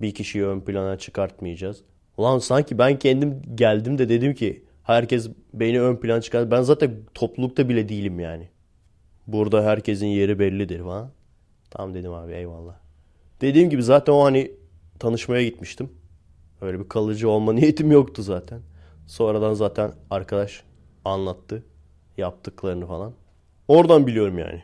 Bir 0.02 0.14
kişiyi 0.14 0.46
ön 0.46 0.62
plana 0.62 0.98
çıkartmayacağız. 0.98 1.84
Ulan 2.18 2.40
sanki 2.40 2.78
ben 2.78 3.00
kendim 3.00 3.42
geldim 3.56 3.98
de 3.98 4.10
dedim 4.10 4.34
ki 4.34 4.64
herkes 4.84 5.30
beni 5.54 5.82
ön 5.82 5.96
plana 5.96 6.22
çıkart. 6.22 6.52
Ben 6.52 6.62
zaten 6.62 6.96
toplulukta 7.14 7.70
bile 7.70 7.90
değilim 7.90 8.20
yani. 8.20 8.50
Burada 9.28 9.64
herkesin 9.64 10.08
yeri 10.08 10.40
bellidir 10.40 10.80
falan. 10.80 11.12
Tamam 11.70 11.94
dedim 11.94 12.14
abi 12.14 12.34
eyvallah. 12.34 12.76
Dediğim 13.42 13.70
gibi 13.70 13.84
zaten 13.84 14.14
o 14.14 14.24
hani 14.24 14.52
tanışmaya 15.00 15.44
gitmiştim. 15.44 15.90
Öyle 16.62 16.80
bir 16.80 16.90
kalıcı 16.90 17.30
olma 17.30 17.54
niyetim 17.54 17.92
yoktu 17.92 18.24
zaten. 18.24 18.62
Sonradan 19.08 19.54
zaten 19.54 19.92
arkadaş 20.10 20.64
anlattı 21.06 21.64
yaptıklarını 22.18 22.88
falan. 22.88 23.14
Oradan 23.68 24.08
biliyorum 24.08 24.40
yani. 24.40 24.64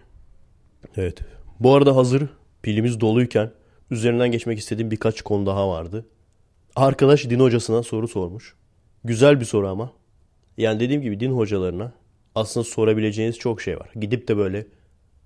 Evet. 0.97 1.19
Bu 1.59 1.75
arada 1.75 1.95
hazır 1.95 2.29
pilimiz 2.61 2.99
doluyken 2.99 3.51
üzerinden 3.91 4.31
geçmek 4.31 4.59
istediğim 4.59 4.91
birkaç 4.91 5.21
konu 5.21 5.45
daha 5.45 5.69
vardı. 5.69 6.05
Arkadaş 6.75 7.29
din 7.29 7.39
hocasına 7.39 7.83
soru 7.83 8.07
sormuş. 8.07 8.55
Güzel 9.03 9.39
bir 9.39 9.45
soru 9.45 9.67
ama. 9.67 9.91
Yani 10.57 10.79
dediğim 10.79 11.01
gibi 11.01 11.19
din 11.19 11.31
hocalarına 11.31 11.93
aslında 12.35 12.63
sorabileceğiniz 12.63 13.37
çok 13.37 13.61
şey 13.61 13.77
var. 13.79 13.91
Gidip 13.95 14.27
de 14.27 14.37
böyle 14.37 14.67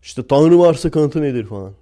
işte 0.02 0.28
Tanrı 0.28 0.60
varsa 0.60 0.92
kanıtı 0.92 1.22
nedir 1.22 1.46
falan. 1.46 1.74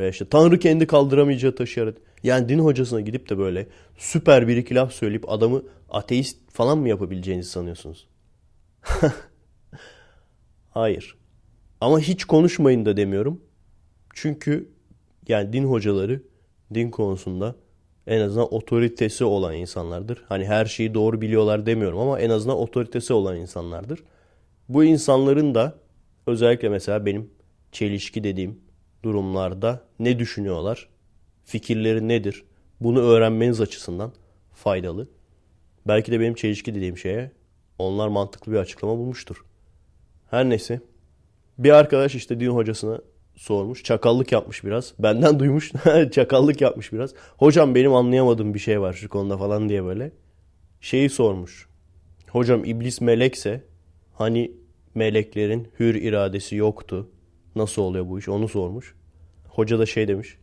Veya 0.00 0.10
işte 0.10 0.28
Tanrı 0.28 0.58
kendi 0.58 0.86
kaldıramayacağı 0.86 1.54
taşı 1.54 1.94
Yani 2.22 2.48
din 2.48 2.58
hocasına 2.58 3.00
gidip 3.00 3.28
de 3.30 3.38
böyle 3.38 3.66
süper 3.96 4.48
bir 4.48 4.56
iki 4.56 4.74
laf 4.74 4.92
söyleyip 4.92 5.30
adamı 5.30 5.62
ateist 5.90 6.50
falan 6.50 6.78
mı 6.78 6.88
yapabileceğinizi 6.88 7.50
sanıyorsunuz? 7.50 8.08
Hayır. 10.70 11.16
Ama 11.80 12.00
hiç 12.00 12.24
konuşmayın 12.24 12.84
da 12.84 12.96
demiyorum. 12.96 13.40
Çünkü 14.14 14.68
yani 15.28 15.52
din 15.52 15.64
hocaları 15.64 16.22
din 16.74 16.90
konusunda 16.90 17.54
en 18.06 18.20
azından 18.20 18.54
otoritesi 18.54 19.24
olan 19.24 19.54
insanlardır. 19.54 20.24
Hani 20.28 20.46
her 20.46 20.64
şeyi 20.66 20.94
doğru 20.94 21.20
biliyorlar 21.20 21.66
demiyorum 21.66 21.98
ama 21.98 22.20
en 22.20 22.30
azından 22.30 22.56
otoritesi 22.56 23.12
olan 23.12 23.36
insanlardır. 23.36 24.04
Bu 24.68 24.84
insanların 24.84 25.54
da 25.54 25.74
özellikle 26.26 26.68
mesela 26.68 27.06
benim 27.06 27.30
çelişki 27.72 28.24
dediğim 28.24 28.60
durumlarda 29.02 29.84
ne 29.98 30.18
düşünüyorlar? 30.18 30.88
Fikirleri 31.44 32.08
nedir? 32.08 32.44
Bunu 32.80 33.00
öğrenmeniz 33.00 33.60
açısından 33.60 34.12
faydalı. 34.52 35.08
Belki 35.86 36.12
de 36.12 36.20
benim 36.20 36.34
çelişki 36.34 36.74
dediğim 36.74 36.98
şeye 36.98 37.32
onlar 37.78 38.08
mantıklı 38.08 38.52
bir 38.52 38.56
açıklama 38.56 38.98
bulmuştur. 38.98 39.44
Her 40.30 40.48
neyse. 40.48 40.80
Bir 41.58 41.70
arkadaş 41.70 42.14
işte 42.14 42.40
din 42.40 42.50
hocasına 42.50 43.00
sormuş. 43.36 43.84
Çakallık 43.84 44.32
yapmış 44.32 44.64
biraz. 44.64 44.94
Benden 44.98 45.38
duymuş. 45.38 45.72
Çakallık 46.12 46.60
yapmış 46.60 46.92
biraz. 46.92 47.14
Hocam 47.36 47.74
benim 47.74 47.94
anlayamadığım 47.94 48.54
bir 48.54 48.58
şey 48.58 48.80
var 48.80 48.92
şu 48.92 49.08
konuda 49.08 49.38
falan 49.38 49.68
diye 49.68 49.84
böyle. 49.84 50.12
Şeyi 50.80 51.10
sormuş. 51.10 51.68
Hocam 52.28 52.64
iblis 52.64 53.00
melekse 53.00 53.64
hani 54.14 54.52
meleklerin 54.94 55.68
hür 55.78 55.94
iradesi 55.94 56.56
yoktu. 56.56 57.08
Nasıl 57.56 57.82
oluyor 57.82 58.08
bu 58.08 58.18
iş? 58.18 58.28
Onu 58.28 58.48
sormuş. 58.48 58.94
Hoca 59.48 59.78
da 59.78 59.86
şey 59.86 60.08
demiş. 60.08 60.38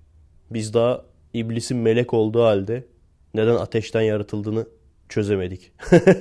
Biz 0.52 0.74
daha 0.74 1.06
iblisin 1.34 1.78
melek 1.78 2.14
olduğu 2.14 2.44
halde 2.44 2.86
neden 3.34 3.56
ateşten 3.56 4.02
yaratıldığını 4.02 4.68
çözemedik. 5.10 5.72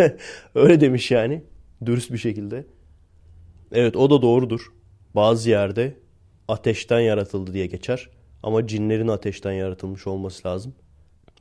Öyle 0.54 0.80
demiş 0.80 1.10
yani. 1.10 1.42
Dürüst 1.86 2.12
bir 2.12 2.18
şekilde. 2.18 2.66
Evet 3.72 3.96
o 3.96 4.10
da 4.10 4.22
doğrudur. 4.22 4.72
Bazı 5.14 5.50
yerde 5.50 5.94
ateşten 6.48 7.00
yaratıldı 7.00 7.52
diye 7.52 7.66
geçer. 7.66 8.10
Ama 8.42 8.66
cinlerin 8.66 9.08
ateşten 9.08 9.52
yaratılmış 9.52 10.06
olması 10.06 10.48
lazım. 10.48 10.74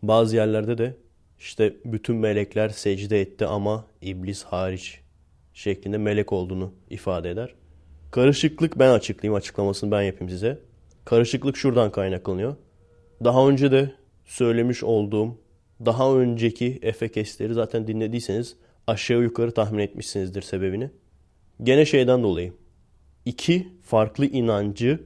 Bazı 0.04 0.36
yerlerde 0.36 0.78
de 0.78 0.98
işte 1.40 1.76
bütün 1.86 2.16
melekler 2.16 2.70
secde 2.70 3.22
etti 3.22 3.46
ama 3.46 3.86
iblis 4.02 4.44
hariç 4.44 5.00
şeklinde 5.54 5.98
melek 5.98 6.34
olduğunu 6.34 6.74
ifade 6.90 7.30
eder. 7.30 7.56
Karışıklık 8.12 8.80
ben 8.80 8.90
açıklayayım 8.90 9.36
açıklamasını 9.36 9.92
ben 9.92 10.02
yapayım 10.02 10.30
size. 10.30 10.60
Karışıklık 11.06 11.58
şuradan 11.58 11.92
kaynaklanıyor. 11.92 12.56
Daha 13.24 13.48
önce 13.48 13.72
de 13.72 13.92
söylemiş 14.26 14.84
olduğum 14.84 15.38
daha 15.86 16.16
önceki 16.16 16.80
efekesleri 16.82 17.54
zaten 17.54 17.88
dinlediyseniz 17.88 18.56
aşağı 18.88 19.22
yukarı 19.22 19.54
tahmin 19.54 19.80
etmişsinizdir 19.80 20.42
sebebini. 20.42 20.90
Gene 21.64 21.86
şeyden 21.86 22.24
dolayı. 22.24 22.54
İki 23.26 23.68
farklı 23.84 24.26
inancı 24.26 25.00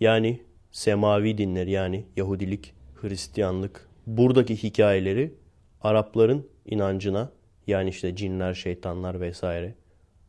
yani 0.00 0.40
semavi 0.72 1.38
dinler 1.38 1.66
yani 1.66 2.04
Yahudilik, 2.16 2.74
Hristiyanlık 2.94 3.88
buradaki 4.06 4.62
hikayeleri 4.62 5.34
Arapların 5.82 6.48
inancına 6.66 7.32
yani 7.66 7.88
işte 7.90 8.16
cinler, 8.16 8.54
şeytanlar 8.54 9.20
vesaire 9.20 9.74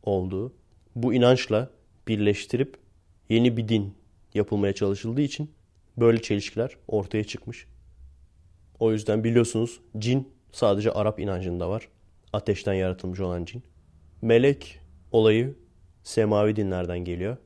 olduğu 0.02 0.52
bu 0.96 1.14
inançla 1.14 1.70
birleştirip 2.08 2.76
yeni 3.28 3.56
bir 3.56 3.68
din 3.68 3.94
yapılmaya 4.34 4.72
çalışıldığı 4.72 5.20
için 5.22 5.50
böyle 5.96 6.22
çelişkiler 6.22 6.76
ortaya 6.88 7.24
çıkmış. 7.24 7.66
O 8.78 8.92
yüzden 8.92 9.24
biliyorsunuz 9.24 9.80
cin 9.98 10.28
sadece 10.52 10.92
Arap 10.92 11.20
inancında 11.20 11.68
var. 11.68 11.88
Ateşten 12.32 12.74
yaratılmış 12.74 13.20
olan 13.20 13.44
cin. 13.44 13.62
Melek 14.22 14.80
olayı 15.12 15.54
semavi 16.02 16.56
dinlerden 16.56 16.98
geliyor. 16.98 17.36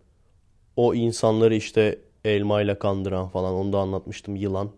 O 0.76 0.94
insanları 0.94 1.54
işte 1.54 1.98
elmayla 2.24 2.78
kandıran 2.78 3.28
falan 3.28 3.54
onu 3.54 3.72
da 3.72 3.78
anlatmıştım. 3.78 4.36
Yılan. 4.36 4.72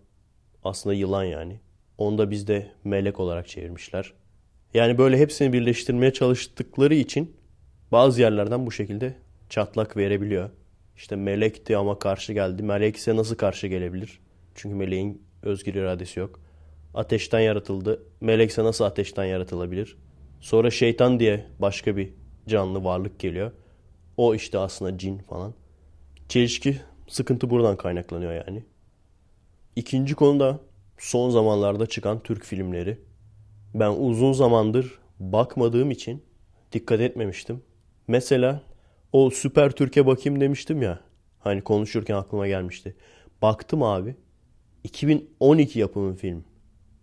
Aslında 0.64 0.95
yılan 0.95 1.24
yani. 1.24 1.61
Onu 1.99 2.18
da 2.18 2.31
bizde 2.31 2.70
melek 2.85 3.20
olarak 3.20 3.49
çevirmişler. 3.49 4.12
Yani 4.74 4.99
böyle 4.99 5.18
hepsini 5.18 5.53
birleştirmeye 5.53 6.12
çalıştıkları 6.12 6.95
için 6.95 7.37
bazı 7.93 8.20
yerlerden 8.20 8.66
bu 8.66 8.72
şekilde 8.72 9.14
çatlak 9.49 9.96
verebiliyor. 9.96 10.51
İşte 10.96 11.16
melekti 11.16 11.76
ama 11.76 11.99
karşı 11.99 12.32
geldi. 12.32 12.62
Melek 12.62 12.96
ise 12.96 13.16
nasıl 13.16 13.36
karşı 13.36 13.66
gelebilir? 13.66 14.20
Çünkü 14.55 14.76
meleğin 14.76 15.22
özgür 15.42 15.74
iradesi 15.74 16.20
yok. 16.20 16.40
Ateşten 16.94 17.40
yaratıldı. 17.40 18.03
Melekse 18.20 18.64
nasıl 18.64 18.84
ateşten 18.84 19.24
yaratılabilir? 19.24 19.96
Sonra 20.40 20.70
şeytan 20.70 21.20
diye 21.20 21.46
başka 21.59 21.96
bir 21.96 22.12
canlı 22.49 22.84
varlık 22.84 23.18
geliyor. 23.18 23.53
O 24.16 24.34
işte 24.34 24.59
aslında 24.59 24.99
cin 24.99 25.18
falan. 25.18 25.55
Çelişki, 26.28 26.80
sıkıntı 27.09 27.51
buradan 27.51 27.76
kaynaklanıyor 27.76 28.32
yani. 28.32 28.64
İkinci 29.76 30.14
konu 30.14 30.40
da 30.40 30.61
son 30.99 31.30
zamanlarda 31.30 31.86
çıkan 31.86 32.22
Türk 32.22 32.44
filmleri. 32.44 32.99
Ben 33.74 33.90
uzun 33.90 34.32
zamandır 34.32 34.99
bakmadığım 35.20 35.90
için 35.90 36.22
dikkat 36.72 37.01
etmemiştim. 37.01 37.62
Mesela 38.09 38.62
o 39.12 39.30
Süper 39.30 39.70
Türkiye 39.70 40.06
bakayım 40.06 40.40
demiştim 40.40 40.82
ya. 40.82 41.00
Hani 41.38 41.61
konuşurken 41.61 42.14
aklıma 42.14 42.48
gelmişti. 42.48 42.96
Baktım 43.42 43.82
abi. 43.82 44.16
2012 44.84 45.78
yapımı 45.78 46.14
film. 46.14 46.44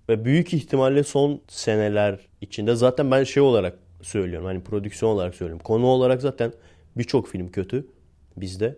Ve 0.09 0.25
büyük 0.25 0.53
ihtimalle 0.53 1.03
son 1.03 1.41
seneler 1.47 2.19
içinde 2.41 2.75
zaten 2.75 3.11
ben 3.11 3.23
şey 3.23 3.43
olarak 3.43 3.79
söylüyorum. 4.01 4.45
Hani 4.45 4.63
prodüksiyon 4.63 5.11
olarak 5.11 5.35
söylüyorum. 5.35 5.63
Konu 5.63 5.85
olarak 5.85 6.21
zaten 6.21 6.53
birçok 6.97 7.27
film 7.27 7.51
kötü 7.51 7.87
bizde. 8.37 8.77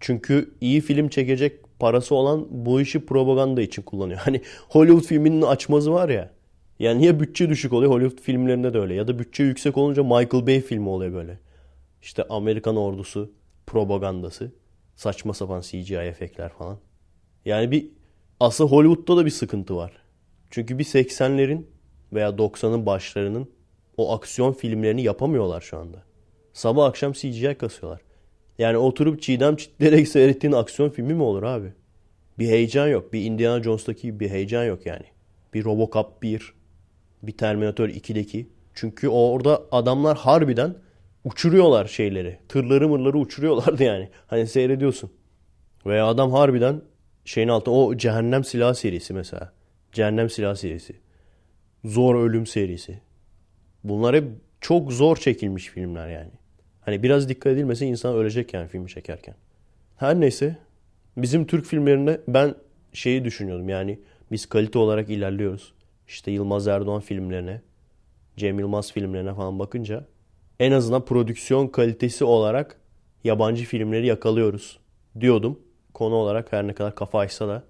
Çünkü 0.00 0.54
iyi 0.60 0.80
film 0.80 1.08
çekecek 1.08 1.78
parası 1.78 2.14
olan 2.14 2.46
bu 2.50 2.80
işi 2.80 3.06
propaganda 3.06 3.62
için 3.62 3.82
kullanıyor. 3.82 4.18
Hani 4.24 4.42
Hollywood 4.68 5.04
filminin 5.04 5.42
açmazı 5.42 5.92
var 5.92 6.08
ya. 6.08 6.30
Yani 6.78 7.00
niye 7.00 7.20
bütçe 7.20 7.48
düşük 7.48 7.72
oluyor? 7.72 7.92
Hollywood 7.92 8.22
filmlerinde 8.22 8.74
de 8.74 8.78
öyle. 8.78 8.94
Ya 8.94 9.08
da 9.08 9.18
bütçe 9.18 9.44
yüksek 9.44 9.76
olunca 9.76 10.02
Michael 10.02 10.46
Bay 10.46 10.60
filmi 10.60 10.88
oluyor 10.88 11.12
böyle. 11.12 11.38
İşte 12.02 12.24
Amerikan 12.28 12.76
ordusu 12.76 13.32
propagandası. 13.66 14.52
Saçma 14.96 15.34
sapan 15.34 15.60
CGI 15.60 15.94
efektler 15.94 16.48
falan. 16.48 16.78
Yani 17.44 17.70
bir 17.70 17.90
asıl 18.40 18.68
Hollywood'da 18.68 19.16
da 19.16 19.26
bir 19.26 19.30
sıkıntı 19.30 19.76
var. 19.76 19.92
Çünkü 20.50 20.78
bir 20.78 20.84
80'lerin 20.84 21.66
veya 22.12 22.28
90'ın 22.28 22.86
başlarının 22.86 23.50
o 23.96 24.14
aksiyon 24.14 24.52
filmlerini 24.52 25.02
yapamıyorlar 25.02 25.60
şu 25.60 25.78
anda. 25.78 26.02
Sabah 26.52 26.84
akşam 26.84 27.12
CGI 27.12 27.54
kasıyorlar. 27.58 28.00
Yani 28.58 28.76
oturup 28.76 29.22
çiğdem 29.22 29.56
çitleyerek 29.56 30.08
seyrettiğin 30.14 30.52
aksiyon 30.52 30.90
filmi 30.90 31.14
mi 31.14 31.22
olur 31.22 31.42
abi? 31.42 31.72
Bir 32.38 32.48
heyecan 32.48 32.88
yok. 32.88 33.12
Bir 33.12 33.24
Indiana 33.24 33.62
Jones'taki 33.62 34.20
bir 34.20 34.30
heyecan 34.30 34.64
yok 34.64 34.86
yani. 34.86 35.04
Bir 35.54 35.64
Robocop 35.64 36.22
1, 36.22 36.52
bir 37.22 37.36
Terminator 37.36 37.88
2'deki. 37.88 38.48
Çünkü 38.74 39.08
orada 39.08 39.62
adamlar 39.72 40.18
harbiden 40.18 40.74
uçuruyorlar 41.24 41.86
şeyleri. 41.86 42.38
Tırları 42.48 42.88
mırları 42.88 43.18
uçuruyorlardı 43.18 43.82
yani. 43.82 44.08
Hani 44.26 44.46
seyrediyorsun. 44.46 45.10
Veya 45.86 46.06
adam 46.06 46.32
harbiden 46.32 46.82
şeyin 47.24 47.48
altında 47.48 47.76
o 47.76 47.96
Cehennem 47.96 48.44
Silah 48.44 48.74
serisi 48.74 49.14
mesela. 49.14 49.52
Cehennem 49.92 50.30
Silah 50.30 50.54
serisi. 50.54 50.96
Zor 51.84 52.14
Ölüm 52.14 52.46
serisi. 52.46 53.00
Bunlar 53.84 54.16
hep 54.16 54.24
çok 54.60 54.92
zor 54.92 55.16
çekilmiş 55.16 55.66
filmler 55.66 56.08
yani. 56.08 56.30
Hani 56.80 57.02
biraz 57.02 57.28
dikkat 57.28 57.52
edilmese 57.52 57.86
insan 57.86 58.14
ölecek 58.14 58.54
yani 58.54 58.68
filmi 58.68 58.88
çekerken. 58.88 59.34
Her 59.96 60.20
neyse 60.20 60.56
bizim 61.16 61.46
Türk 61.46 61.66
filmlerinde 61.66 62.20
ben 62.28 62.54
şeyi 62.92 63.24
düşünüyordum 63.24 63.68
yani 63.68 63.98
biz 64.32 64.46
kalite 64.46 64.78
olarak 64.78 65.10
ilerliyoruz. 65.10 65.72
İşte 66.08 66.30
Yılmaz 66.30 66.68
Erdoğan 66.68 67.00
filmlerine, 67.00 67.60
Cem 68.36 68.58
Yılmaz 68.58 68.92
filmlerine 68.92 69.34
falan 69.34 69.58
bakınca 69.58 70.04
en 70.60 70.72
azından 70.72 71.04
prodüksiyon 71.04 71.68
kalitesi 71.68 72.24
olarak 72.24 72.80
yabancı 73.24 73.64
filmleri 73.64 74.06
yakalıyoruz 74.06 74.78
diyordum. 75.20 75.58
Konu 75.94 76.14
olarak 76.14 76.52
her 76.52 76.66
ne 76.66 76.72
kadar 76.72 76.94
kafa 76.94 77.18
açsa 77.18 77.48
da. 77.48 77.64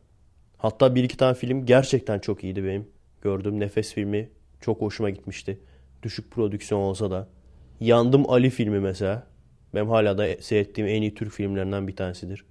Hatta 0.58 0.94
bir 0.94 1.04
iki 1.04 1.16
tane 1.16 1.34
film 1.34 1.66
gerçekten 1.66 2.18
çok 2.18 2.44
iyiydi 2.44 2.64
benim. 2.64 2.88
Gördüğüm 3.22 3.60
Nefes 3.60 3.94
filmi 3.94 4.28
çok 4.60 4.80
hoşuma 4.80 5.10
gitmişti. 5.10 5.58
Düşük 6.02 6.30
prodüksiyon 6.30 6.80
olsa 6.80 7.10
da. 7.10 7.28
Yandım 7.80 8.30
Ali 8.30 8.50
filmi 8.50 8.80
mesela. 8.80 9.26
Benim 9.74 9.88
hala 9.88 10.18
da 10.18 10.26
seyrettiğim 10.40 10.90
en 10.90 11.02
iyi 11.02 11.14
Türk 11.14 11.32
filmlerinden 11.32 11.88
bir 11.88 11.96
tanesidir. 11.96 12.44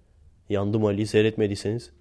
Yandım 0.49 0.85
Ali'yi 0.85 1.07
seyretmediyseniz. 1.07 1.91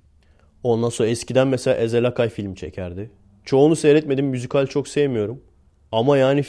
Ondan 0.62 0.88
sonra 0.88 1.08
eskiden 1.08 1.48
mesela 1.48 1.76
Ezel 1.76 2.04
Akay 2.04 2.28
film 2.28 2.54
çekerdi. 2.54 3.10
Çoğunu 3.44 3.76
seyretmedim. 3.76 4.26
Müzikal 4.26 4.66
çok 4.66 4.88
sevmiyorum. 4.88 5.42
Ama 5.92 6.18
yani 6.18 6.44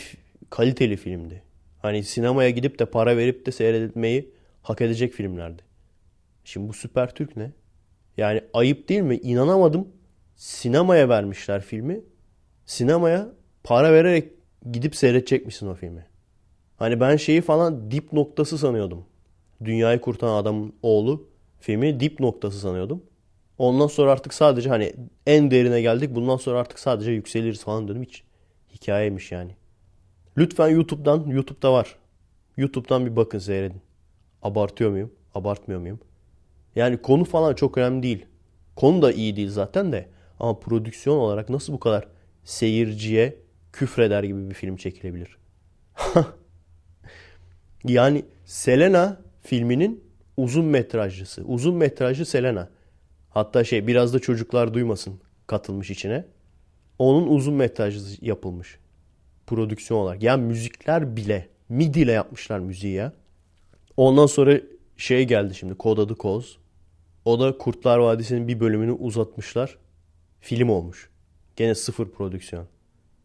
kaliteli 0.49 0.97
filmdi. 0.97 1.46
Hani 1.81 2.03
sinemaya 2.03 2.49
gidip 2.49 2.79
de 2.79 2.85
para 2.85 3.17
verip 3.17 3.45
de 3.45 3.51
seyretmeyi 3.51 4.31
hak 4.61 4.81
edecek 4.81 5.13
filmlerdi. 5.13 5.61
Şimdi 6.43 6.69
bu 6.69 6.73
Süper 6.73 7.15
Türk 7.15 7.37
ne? 7.37 7.51
Yani 8.17 8.41
ayıp 8.53 8.89
değil 8.89 9.01
mi? 9.01 9.15
İnanamadım. 9.15 9.87
Sinemaya 10.35 11.09
vermişler 11.09 11.61
filmi. 11.61 12.01
Sinemaya 12.65 13.29
para 13.63 13.93
vererek 13.93 14.31
gidip 14.71 14.95
seyredecekmişsin 14.95 15.67
o 15.67 15.73
filmi. 15.73 16.05
Hani 16.77 16.99
ben 16.99 17.15
şeyi 17.15 17.41
falan 17.41 17.91
dip 17.91 18.13
noktası 18.13 18.57
sanıyordum. 18.57 19.05
Dünyayı 19.63 20.01
kurtaran 20.01 20.33
adamın 20.35 20.73
oğlu 20.81 21.29
filmi 21.59 21.99
dip 21.99 22.19
noktası 22.19 22.59
sanıyordum. 22.59 23.03
Ondan 23.57 23.87
sonra 23.87 24.11
artık 24.11 24.33
sadece 24.33 24.69
hani 24.69 24.93
en 25.25 25.51
derine 25.51 25.81
geldik. 25.81 26.15
Bundan 26.15 26.37
sonra 26.37 26.59
artık 26.59 26.79
sadece 26.79 27.11
yükseliriz 27.11 27.63
falan 27.63 27.87
dedim. 27.87 28.03
Hiç 28.03 28.23
hikayeymiş 28.73 29.31
yani. 29.31 29.51
Lütfen 30.37 30.69
YouTube'dan, 30.69 31.27
YouTube'da 31.27 31.73
var. 31.73 31.95
YouTube'dan 32.57 33.05
bir 33.05 33.15
bakın 33.15 33.39
seyredin. 33.39 33.81
Abartıyor 34.41 34.91
muyum? 34.91 35.11
Abartmıyor 35.35 35.81
muyum? 35.81 35.99
Yani 36.75 36.97
konu 36.97 37.23
falan 37.23 37.55
çok 37.55 37.77
önemli 37.77 38.03
değil. 38.03 38.25
Konu 38.75 39.01
da 39.01 39.11
iyi 39.11 39.35
değil 39.35 39.49
zaten 39.49 39.91
de. 39.91 40.09
Ama 40.39 40.59
prodüksiyon 40.59 41.17
olarak 41.17 41.49
nasıl 41.49 41.73
bu 41.73 41.79
kadar 41.79 42.07
seyirciye 42.43 43.35
küfreder 43.73 44.23
gibi 44.23 44.49
bir 44.49 44.55
film 44.55 44.75
çekilebilir? 44.75 45.37
yani 47.83 48.25
Selena 48.45 49.21
filminin 49.41 50.03
uzun 50.37 50.65
metrajlısı. 50.65 51.43
Uzun 51.43 51.75
metrajlı 51.75 52.25
Selena. 52.25 52.69
Hatta 53.29 53.63
şey 53.63 53.87
biraz 53.87 54.13
da 54.13 54.19
çocuklar 54.19 54.73
duymasın 54.73 55.19
katılmış 55.47 55.89
içine. 55.89 56.25
Onun 56.99 57.27
uzun 57.27 57.53
metrajlı 57.53 58.25
yapılmış. 58.25 58.79
Prodüksiyon 59.47 59.99
olarak. 59.99 60.23
Yani 60.23 60.43
müzikler 60.43 61.15
bile 61.15 61.49
MIDI 61.69 62.01
ile 62.01 62.11
yapmışlar 62.11 62.59
müziği 62.59 62.93
ya. 62.93 63.13
Ondan 63.97 64.25
sonra 64.25 64.61
şey 64.97 65.27
geldi 65.27 65.55
şimdi 65.55 65.75
Kod 65.75 65.97
adı 65.97 66.15
Koz. 66.15 66.57
O 67.25 67.39
da 67.39 67.57
Kurtlar 67.57 67.97
Vadisi'nin 67.97 68.47
bir 68.47 68.59
bölümünü 68.59 68.91
uzatmışlar. 68.91 69.77
Film 70.41 70.69
olmuş. 70.69 71.09
Gene 71.55 71.75
sıfır 71.75 72.09
prodüksiyon. 72.09 72.65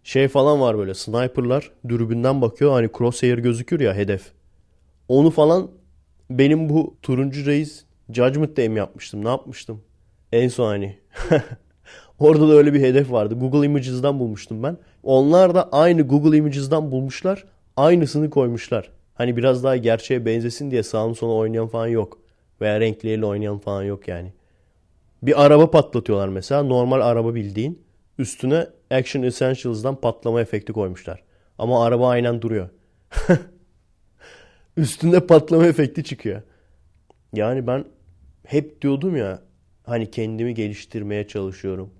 Şey 0.04 0.28
falan 0.28 0.60
var 0.60 0.78
böyle 0.78 0.94
sniperlar 0.94 1.70
dürbünden 1.88 2.40
bakıyor 2.40 2.72
hani 2.72 2.90
crosshair 2.98 3.38
gözükür 3.38 3.80
ya 3.80 3.94
hedef. 3.94 4.32
Onu 5.08 5.30
falan 5.30 5.70
benim 6.30 6.68
bu 6.68 6.96
turuncu 7.02 7.46
reis 7.46 7.84
Judgment 8.10 8.56
Day 8.56 8.68
mi 8.68 8.78
yapmıştım 8.78 9.24
ne 9.24 9.28
yapmıştım? 9.28 9.82
En 10.32 10.48
son 10.48 10.66
hani. 10.66 10.98
Orada 12.18 12.48
da 12.48 12.52
öyle 12.52 12.74
bir 12.74 12.80
hedef 12.80 13.12
vardı. 13.12 13.34
Google 13.34 13.66
Images'dan 13.66 14.18
bulmuştum 14.18 14.62
ben. 14.62 14.78
Onlar 15.02 15.54
da 15.54 15.68
aynı 15.72 16.02
Google 16.02 16.36
Images'dan 16.36 16.90
bulmuşlar. 16.90 17.44
Aynısını 17.76 18.30
koymuşlar. 18.30 18.90
Hani 19.14 19.36
biraz 19.36 19.64
daha 19.64 19.76
gerçeğe 19.76 20.24
benzesin 20.26 20.70
diye 20.70 20.82
sağını 20.82 21.14
sola 21.14 21.32
oynayan 21.32 21.68
falan 21.68 21.86
yok. 21.86 22.18
Veya 22.60 22.80
renkleriyle 22.80 23.26
oynayan 23.26 23.58
falan 23.58 23.82
yok 23.82 24.08
yani. 24.08 24.32
Bir 25.22 25.44
araba 25.44 25.70
patlatıyorlar 25.70 26.28
mesela. 26.28 26.62
Normal 26.62 27.00
araba 27.00 27.34
bildiğin. 27.34 27.82
Üstüne 28.18 28.66
Action 28.90 29.22
Essentials'dan 29.22 29.96
patlama 29.96 30.40
efekti 30.40 30.72
koymuşlar. 30.72 31.22
Ama 31.58 31.84
araba 31.84 32.08
aynen 32.08 32.42
duruyor. 32.42 32.68
Üstünde 34.76 35.26
patlama 35.26 35.66
efekti 35.66 36.04
çıkıyor. 36.04 36.42
Yani 37.32 37.66
ben 37.66 37.84
hep 38.46 38.82
diyordum 38.82 39.16
ya 39.16 39.42
hani 39.84 40.10
kendimi 40.10 40.54
geliştirmeye 40.54 41.28
çalışıyorum. 41.28 41.90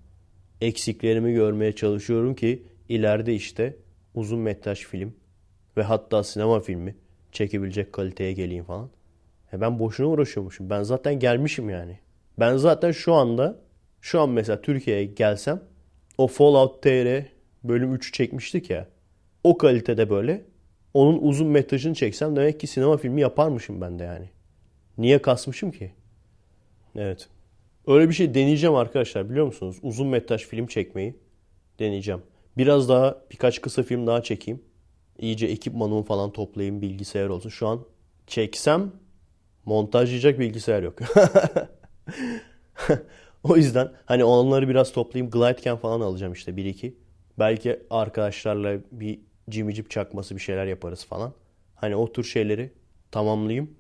Eksiklerimi 0.61 1.33
görmeye 1.33 1.73
çalışıyorum 1.73 2.35
ki 2.35 2.63
ileride 2.93 3.35
işte 3.35 3.77
uzun 4.15 4.39
metraj 4.39 4.79
film 4.79 5.15
ve 5.77 5.83
hatta 5.83 6.25
sinema 6.25 6.61
filmi 6.61 6.97
çekebilecek 7.33 7.93
kaliteye 7.93 8.33
geleyim 8.33 8.65
falan. 8.65 8.91
E 9.53 9.61
ben 9.61 9.79
boşuna 9.79 10.07
uğraşıyormuşum. 10.07 10.71
Ben 10.71 10.83
zaten 10.83 11.19
gelmişim 11.19 11.71
yani. 11.71 11.99
Ben 12.39 12.57
zaten 12.57 12.93
şu 12.93 13.15
anda 13.15 13.59
şu 14.01 14.21
an 14.21 14.31
mesela 14.31 14.61
Türkiye'ye 14.63 15.05
gelsem 15.05 15.63
o 16.19 16.27
Fallout 16.27 16.83
TR 16.83 17.27
bölüm 17.65 17.95
3'ü 17.95 18.13
çekmiştik 18.13 18.71
ya. 18.71 18.89
O 19.45 19.59
kalitede 19.59 20.11
böyle 20.11 20.45
onun 20.95 21.19
uzun 21.19 21.49
metrajını 21.49 21.95
çeksem 21.95 22.37
demek 22.37 22.61
ki 22.61 22.67
sinema 22.67 22.97
filmi 22.97 23.21
yaparmışım 23.21 23.81
ben 23.81 23.99
de 23.99 24.05
yani. 24.05 24.31
Niye 24.99 25.23
kasmışım 25.23 25.71
ki? 25.71 25.93
Evet. 26.97 27.29
Öyle 27.87 28.09
bir 28.09 28.15
şey 28.15 28.35
deneyeceğim 28.35 28.75
arkadaşlar 28.75 29.31
biliyor 29.31 29.47
musunuz? 29.47 29.77
Uzun 29.83 30.07
metraj 30.07 30.47
film 30.47 30.67
çekmeyi 30.67 31.17
deneyeceğim. 31.79 32.23
Biraz 32.57 32.89
daha 32.89 33.23
birkaç 33.31 33.61
kısa 33.61 33.83
film 33.83 34.07
daha 34.07 34.23
çekeyim. 34.23 34.63
İyice 35.19 35.47
ekipmanımı 35.47 36.03
falan 36.03 36.33
toplayayım 36.33 36.83
bilgisayar 36.83 37.29
olsun. 37.29 37.51
Şu 37.51 37.69
an 37.69 37.85
çeksem 38.27 38.93
montajlayacak 39.65 40.39
bilgisayar 40.39 40.83
yok. 40.83 40.99
o 43.45 43.57
yüzden 43.57 43.93
hani 44.07 44.25
onları 44.25 44.69
biraz 44.69 44.93
toplayayım. 44.93 45.31
Glidecam 45.31 45.79
falan 45.79 46.01
alacağım 46.01 46.33
işte 46.33 46.53
1-2. 46.53 46.95
Belki 47.39 47.81
arkadaşlarla 47.91 48.79
bir 48.93 49.21
cimicip 49.51 49.91
çakması 49.91 50.35
bir 50.37 50.41
şeyler 50.41 50.67
yaparız 50.67 51.05
falan. 51.05 51.33
Hani 51.75 51.97
o 51.97 52.13
tür 52.13 52.25
şeyleri 52.25 52.73
tamamlayayım. 53.11 53.71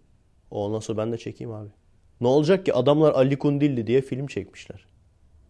Ondan 0.50 0.80
sonra 0.80 0.98
ben 0.98 1.12
de 1.12 1.18
çekeyim 1.18 1.52
abi. 1.52 1.68
Ne 2.20 2.28
olacak 2.28 2.66
ki 2.66 2.74
adamlar 2.74 3.12
Ali 3.12 3.38
Kundilli 3.38 3.86
diye 3.86 4.02
film 4.02 4.26
çekmişler. 4.26 4.86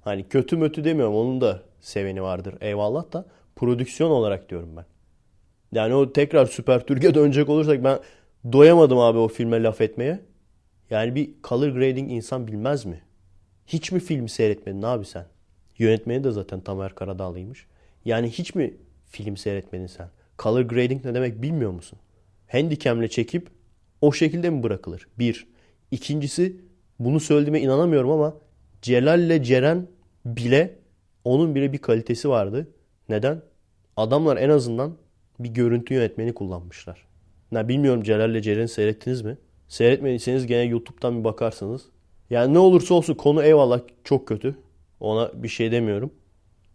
Hani 0.00 0.28
kötü 0.28 0.56
mötü 0.56 0.84
demiyorum 0.84 1.14
onun 1.14 1.40
da 1.40 1.62
seveni 1.82 2.22
vardır 2.22 2.54
eyvallah 2.60 3.12
da 3.12 3.26
prodüksiyon 3.56 4.10
olarak 4.10 4.50
diyorum 4.50 4.76
ben. 4.76 4.84
Yani 5.72 5.94
o 5.94 6.12
tekrar 6.12 6.46
Süper 6.46 6.86
Türkiye 6.86 7.14
dönecek 7.14 7.48
olursak 7.48 7.84
ben 7.84 7.98
doyamadım 8.52 8.98
abi 8.98 9.18
o 9.18 9.28
filme 9.28 9.62
laf 9.62 9.80
etmeye. 9.80 10.20
Yani 10.90 11.14
bir 11.14 11.30
color 11.44 11.68
grading 11.68 12.12
insan 12.12 12.46
bilmez 12.46 12.84
mi? 12.84 13.02
Hiç 13.66 13.92
mi 13.92 14.00
film 14.00 14.28
seyretmedin 14.28 14.82
abi 14.82 15.04
sen? 15.04 15.26
Yönetmeni 15.78 16.24
de 16.24 16.30
zaten 16.30 16.60
Tamer 16.60 16.94
Karadağlı'ymış. 16.94 17.66
Yani 18.04 18.30
hiç 18.30 18.54
mi 18.54 18.74
film 19.06 19.36
seyretmedin 19.36 19.86
sen? 19.86 20.08
Color 20.38 20.60
grading 20.62 21.04
ne 21.04 21.14
demek 21.14 21.42
bilmiyor 21.42 21.70
musun? 21.70 21.98
Handicam'le 22.48 23.06
çekip 23.06 23.48
o 24.00 24.12
şekilde 24.12 24.50
mi 24.50 24.62
bırakılır? 24.62 25.08
Bir. 25.18 25.46
İkincisi 25.90 26.56
bunu 26.98 27.20
söylediğime 27.20 27.60
inanamıyorum 27.60 28.10
ama 28.10 28.34
Celal'le 28.82 29.42
Ceren 29.42 29.86
bile 30.24 30.81
onun 31.24 31.54
bile 31.54 31.72
bir 31.72 31.78
kalitesi 31.78 32.28
vardı. 32.28 32.68
Neden? 33.08 33.42
Adamlar 33.96 34.36
en 34.36 34.48
azından 34.48 34.92
bir 35.38 35.48
görüntü 35.48 35.94
yönetmeni 35.94 36.34
kullanmışlar. 36.34 37.06
Ne 37.52 37.68
bilmiyorum 37.68 38.02
Celal'le 38.02 38.42
Ceren'i 38.42 38.68
seyrettiniz 38.68 39.22
mi? 39.22 39.38
Seyretmediyseniz 39.68 40.46
gene 40.46 40.62
YouTube'dan 40.62 41.18
bir 41.18 41.24
bakarsınız. 41.24 41.82
Yani 42.30 42.54
ne 42.54 42.58
olursa 42.58 42.94
olsun 42.94 43.14
konu 43.14 43.42
eyvallah 43.42 43.80
çok 44.04 44.28
kötü. 44.28 44.54
Ona 45.00 45.42
bir 45.42 45.48
şey 45.48 45.72
demiyorum. 45.72 46.12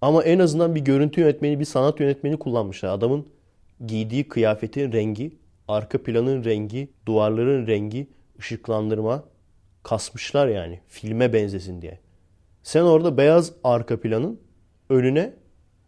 Ama 0.02 0.24
en 0.24 0.40
azından 0.40 0.76
bir 0.76 0.82
görüntü 0.82 1.22
yönetmeni, 1.22 1.60
bir 1.60 1.66
sanat 1.66 2.00
yönetmeni 2.00 2.38
kullanmışlar. 2.38 2.90
Adamın 2.90 3.26
giydiği 3.88 4.28
kıyafetin 4.28 4.92
rengi, 4.92 5.32
arka 5.68 6.04
planın 6.04 6.44
rengi, 6.44 6.90
duvarların 7.06 7.68
rengi, 7.68 8.08
ışıklandırma 8.40 9.24
kasmışlar 9.84 10.48
yani. 10.48 10.80
Filme 10.88 11.34
benzesin 11.34 11.82
diye. 11.82 12.00
Sen 12.68 12.82
orada 12.82 13.18
beyaz 13.18 13.54
arka 13.64 14.00
planın 14.00 14.40
önüne 14.90 15.34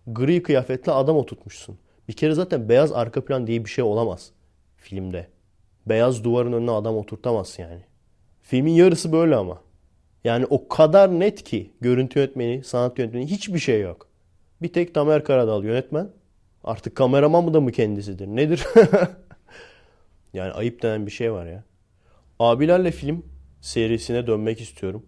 gri 0.08 0.44
kıyafetli 0.44 0.92
adam 0.92 1.18
oturtmuşsun. 1.18 1.80
Bir 2.08 2.14
kere 2.14 2.34
zaten 2.34 2.70
beyaz 2.70 2.92
arka 2.92 3.26
plan 3.26 3.48
diye 3.48 3.66
bir 3.66 3.70
şey 3.70 3.84
olamaz 3.84 4.32
filmde. 4.78 5.28
Beyaz 5.86 6.24
duvarın 6.24 6.54
önüne 6.54 6.72
adam 6.72 6.98
oturtamazsın 6.98 7.64
yani. 7.64 7.82
Filmin 8.42 8.72
yarısı 8.72 9.12
böyle 9.12 9.36
ama. 9.36 9.62
Yani 10.24 10.46
o 10.50 10.68
kadar 10.68 11.20
net 11.20 11.44
ki 11.44 11.74
görüntü 11.82 12.20
yönetmeni, 12.20 12.64
sanat 12.64 13.00
yönetmeni 13.00 13.28
hiçbir 13.28 13.60
şey 13.60 13.82
yok. 13.82 14.08
Bir 14.62 14.74
tek 14.74 14.94
Tamer 14.94 15.24
Karadal 15.24 15.64
yönetmen. 15.64 16.10
Artık 16.64 16.96
kameraman 16.96 17.44
mı 17.44 17.54
da 17.54 17.62
mı 17.62 17.72
kendisidir? 17.72 18.28
Nedir? 18.28 18.66
yani 20.34 20.52
ayıp 20.52 20.82
denen 20.82 21.06
bir 21.06 21.12
şey 21.12 21.32
var 21.32 21.46
ya. 21.46 21.64
Abilerle 22.40 22.92
film 22.92 23.26
serisine 23.62 24.28
dönmek 24.28 24.62
istiyorum. 24.62 25.06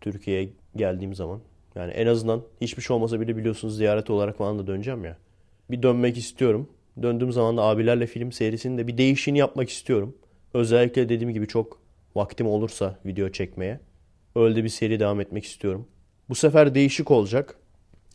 Türkiye'ye 0.00 0.63
geldiğim 0.76 1.14
zaman. 1.14 1.40
Yani 1.74 1.92
en 1.92 2.06
azından 2.06 2.42
hiçbir 2.60 2.82
şey 2.82 2.96
olmasa 2.96 3.20
bile 3.20 3.36
biliyorsunuz 3.36 3.76
ziyaret 3.76 4.10
olarak 4.10 4.38
falan 4.38 4.58
da 4.58 4.66
döneceğim 4.66 5.04
ya. 5.04 5.16
Bir 5.70 5.82
dönmek 5.82 6.18
istiyorum. 6.18 6.68
Döndüğüm 7.02 7.32
zaman 7.32 7.56
da 7.56 7.62
abilerle 7.62 8.06
film 8.06 8.32
serisinin 8.32 8.78
de 8.78 8.86
bir 8.86 8.98
değişini 8.98 9.38
yapmak 9.38 9.70
istiyorum. 9.70 10.16
Özellikle 10.54 11.08
dediğim 11.08 11.32
gibi 11.32 11.46
çok 11.46 11.80
vaktim 12.14 12.46
olursa 12.46 12.98
video 13.06 13.28
çekmeye. 13.28 13.80
Öyle 14.36 14.64
bir 14.64 14.68
seri 14.68 15.00
devam 15.00 15.20
etmek 15.20 15.44
istiyorum. 15.44 15.86
Bu 16.28 16.34
sefer 16.34 16.74
değişik 16.74 17.10
olacak. 17.10 17.56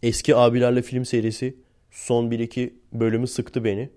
Eski 0.04 0.36
abilerle 0.36 0.82
film 0.82 1.06
serisi 1.06 1.58
son 1.92 2.32
1-2 2.32 2.74
bölümü 2.94 3.28
sıktı 3.28 3.64
beni. 3.64 3.90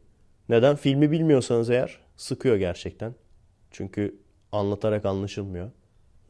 Neden? 0.49 0.77
Filmi 0.77 1.11
bilmiyorsanız 1.11 1.71
eğer 1.71 1.99
sıkıyor 2.17 2.57
gerçekten. 2.57 3.15
Çünkü 3.71 4.19
anlatarak 4.53 5.05
anlaşılmıyor. 5.05 5.71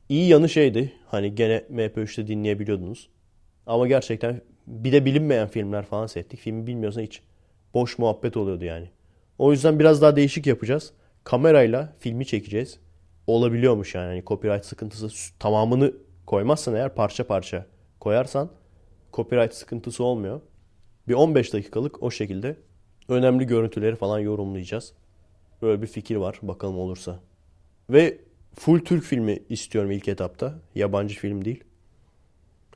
İyi 0.09 0.28
yanı 0.28 0.48
şeydi. 0.48 0.92
Hani 1.07 1.34
gene 1.34 1.64
MP3'te 1.70 2.26
dinleyebiliyordunuz. 2.26 3.09
Ama 3.66 3.86
gerçekten 3.86 4.40
bir 4.66 4.92
de 4.92 5.05
bilinmeyen 5.05 5.48
filmler 5.48 5.84
falan 5.84 6.07
seyrettik. 6.07 6.40
Filmi 6.40 6.66
bilmiyorsan 6.66 7.03
hiç 7.03 7.22
boş 7.74 7.98
muhabbet 7.98 8.36
oluyordu 8.36 8.64
yani. 8.64 8.90
O 9.38 9.53
yüzden 9.53 9.78
biraz 9.78 10.03
daha 10.03 10.16
değişik 10.16 10.46
yapacağız. 10.46 10.92
Kamerayla 11.24 11.96
filmi 11.98 12.26
çekeceğiz. 12.26 12.80
Olabiliyormuş 13.26 13.94
yani. 13.94 14.09
yani 14.09 14.24
copyright 14.26 14.64
sıkıntısı 14.64 15.38
tamamını 15.38 15.92
koymazsan 16.26 16.74
eğer 16.74 16.94
parça 16.94 17.26
parça 17.26 17.66
koyarsan 18.00 18.50
copyright 19.12 19.55
sıkıntısı 19.55 20.05
olmuyor. 20.05 20.40
Bir 21.09 21.14
15 21.14 21.53
dakikalık 21.53 22.03
o 22.03 22.11
şekilde 22.11 22.57
önemli 23.09 23.46
görüntüleri 23.46 23.96
falan 23.96 24.18
yorumlayacağız. 24.18 24.92
Böyle 25.62 25.82
bir 25.82 25.86
fikir 25.86 26.16
var. 26.16 26.38
Bakalım 26.42 26.78
olursa. 26.78 27.20
Ve 27.90 28.18
full 28.55 28.78
Türk 28.78 29.05
filmi 29.05 29.38
istiyorum 29.48 29.90
ilk 29.90 30.09
etapta. 30.09 30.59
Yabancı 30.74 31.14
film 31.14 31.44
değil. 31.44 31.64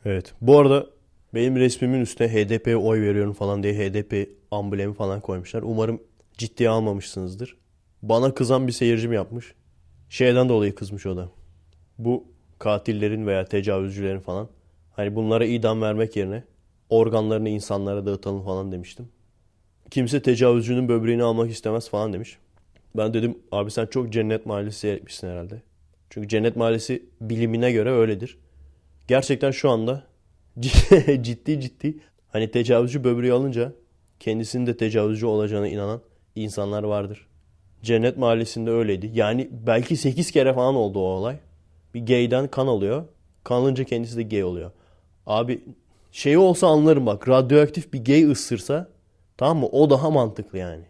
Evet. 0.04 0.34
Bu 0.40 0.58
arada 0.58 0.86
benim 1.34 1.56
resmimin 1.56 2.00
üstüne 2.00 2.28
HDP'ye 2.28 2.76
oy 2.76 3.00
veriyorum 3.00 3.32
falan 3.32 3.62
diye 3.62 3.74
HDP 3.74 4.30
amblemi 4.50 4.94
falan 4.94 5.20
koymuşlar. 5.20 5.62
Umarım 5.62 6.02
ciddiye 6.38 6.68
almamışsınızdır. 6.68 7.56
Bana 8.02 8.34
kızan 8.34 8.66
bir 8.66 8.72
seyircim 8.72 9.12
yapmış. 9.12 9.54
Şeyden 10.08 10.48
dolayı 10.48 10.74
kızmış 10.74 11.06
o 11.06 11.16
da. 11.16 11.28
Bu 11.98 12.24
katillerin 12.58 13.26
veya 13.26 13.44
tecavüzcülerin 13.44 14.20
falan. 14.20 14.48
Hani 14.92 15.14
bunlara 15.14 15.44
idam 15.44 15.82
vermek 15.82 16.16
yerine 16.16 16.44
organlarını 16.90 17.48
insanlara 17.48 18.06
dağıtalım 18.06 18.44
falan 18.44 18.72
demiştim. 18.72 19.08
Kimse 19.90 20.22
tecavüzcünün 20.22 20.88
böbreğini 20.88 21.22
almak 21.22 21.50
istemez 21.50 21.88
falan 21.88 22.12
demiş. 22.12 22.38
Ben 22.96 23.14
dedim 23.14 23.38
abi 23.52 23.70
sen 23.70 23.86
çok 23.86 24.12
Cennet 24.12 24.46
Mahallesi 24.46 24.78
seyretmişsin 24.78 25.28
herhalde. 25.28 25.62
Çünkü 26.10 26.28
Cennet 26.28 26.56
Mahallesi 26.56 27.06
bilimine 27.20 27.72
göre 27.72 27.90
öyledir. 27.90 28.38
Gerçekten 29.08 29.50
şu 29.50 29.70
anda 29.70 30.02
ciddi 31.20 31.60
ciddi 31.60 31.98
hani 32.28 32.50
tecavüzcü 32.50 33.04
böbreği 33.04 33.32
alınca 33.32 33.72
kendisinin 34.20 34.66
de 34.66 34.76
tecavüzcü 34.76 35.26
olacağına 35.26 35.68
inanan 35.68 36.00
insanlar 36.34 36.82
vardır. 36.82 37.26
Cennet 37.82 38.16
Mahallesi'nde 38.16 38.70
öyleydi. 38.70 39.10
Yani 39.14 39.48
belki 39.66 39.96
8 39.96 40.30
kere 40.30 40.54
falan 40.54 40.74
oldu 40.74 40.98
o 40.98 41.02
olay. 41.02 41.36
Bir 41.94 42.06
gayden 42.06 42.48
kan 42.48 42.66
alıyor. 42.66 43.04
Kan 43.44 43.74
kendisi 43.74 44.16
de 44.16 44.22
gay 44.22 44.44
oluyor. 44.44 44.70
Abi 45.26 45.64
şey 46.12 46.36
olsa 46.36 46.66
anlarım 46.66 47.06
bak. 47.06 47.28
Radyoaktif 47.28 47.92
bir 47.92 48.04
gay 48.04 48.30
ısırsa 48.30 48.88
tamam 49.36 49.58
mı? 49.58 49.66
O 49.66 49.90
daha 49.90 50.10
mantıklı 50.10 50.58
yani. 50.58 50.84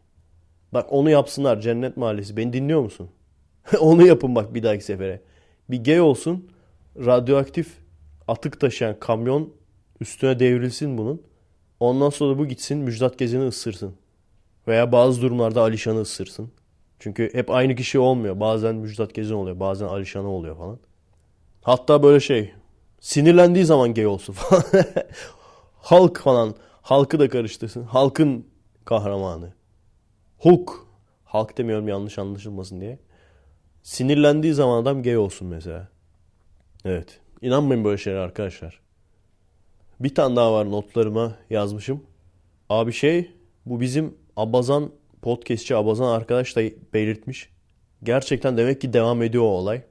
Bak 0.72 0.86
onu 0.92 1.10
yapsınlar 1.10 1.60
Cennet 1.60 1.96
Mahallesi. 1.96 2.36
Beni 2.36 2.52
dinliyor 2.52 2.80
musun? 2.80 3.10
onu 3.80 4.06
yapın 4.06 4.34
bak 4.34 4.54
bir 4.54 4.62
dahaki 4.62 4.84
sefere. 4.84 5.20
Bir 5.70 5.84
gay 5.84 6.00
olsun. 6.00 6.50
Radyoaktif 6.96 7.78
atık 8.28 8.60
taşıyan 8.60 9.00
kamyon 9.00 9.52
üstüne 10.00 10.38
devrilsin 10.38 10.98
bunun. 10.98 11.22
Ondan 11.80 12.10
sonra 12.10 12.38
bu 12.38 12.46
gitsin 12.46 12.78
Müjdat 12.78 13.18
Gezen'i 13.18 13.46
ısırsın. 13.46 13.94
Veya 14.68 14.92
bazı 14.92 15.22
durumlarda 15.22 15.60
Alişan'ı 15.60 16.00
ısırsın. 16.00 16.50
Çünkü 16.98 17.30
hep 17.32 17.50
aynı 17.50 17.74
kişi 17.74 17.98
olmuyor. 17.98 18.40
Bazen 18.40 18.74
Müjdat 18.74 19.14
Gezen 19.14 19.34
oluyor. 19.34 19.60
Bazen 19.60 19.86
Alişan'ı 19.86 20.28
oluyor 20.28 20.56
falan. 20.56 20.78
Hatta 21.62 22.02
böyle 22.02 22.20
şey 22.20 22.52
sinirlendiği 23.00 23.64
zaman 23.64 23.94
gay 23.94 24.06
olsun 24.06 24.32
falan. 24.32 24.64
Halk 25.76 26.18
falan. 26.18 26.54
Halkı 26.82 27.18
da 27.18 27.28
karıştırsın. 27.28 27.82
Halkın 27.82 28.46
kahramanı. 28.84 29.52
Hulk. 30.38 30.86
Halk 31.24 31.58
demiyorum 31.58 31.88
yanlış 31.88 32.18
anlaşılmasın 32.18 32.80
diye. 32.80 32.98
Sinirlendiği 33.82 34.54
zaman 34.54 34.82
adam 34.82 35.02
gay 35.02 35.16
olsun 35.16 35.48
mesela. 35.48 35.88
Evet. 36.84 37.20
İnanmayın 37.42 37.84
böyle 37.84 37.98
şeyler 37.98 38.18
arkadaşlar. 38.18 38.80
Bir 40.00 40.14
tane 40.14 40.36
daha 40.36 40.52
var 40.52 40.70
notlarıma 40.70 41.36
yazmışım. 41.50 42.02
Abi 42.68 42.92
şey 42.92 43.30
bu 43.66 43.80
bizim 43.80 44.14
Abazan 44.36 44.92
podcastçi 45.22 45.76
Abazan 45.76 46.08
arkadaş 46.08 46.56
da 46.56 46.60
belirtmiş. 46.94 47.48
Gerçekten 48.02 48.56
demek 48.56 48.80
ki 48.80 48.92
devam 48.92 49.22
ediyor 49.22 49.44
o 49.44 49.46
olay. 49.46 49.82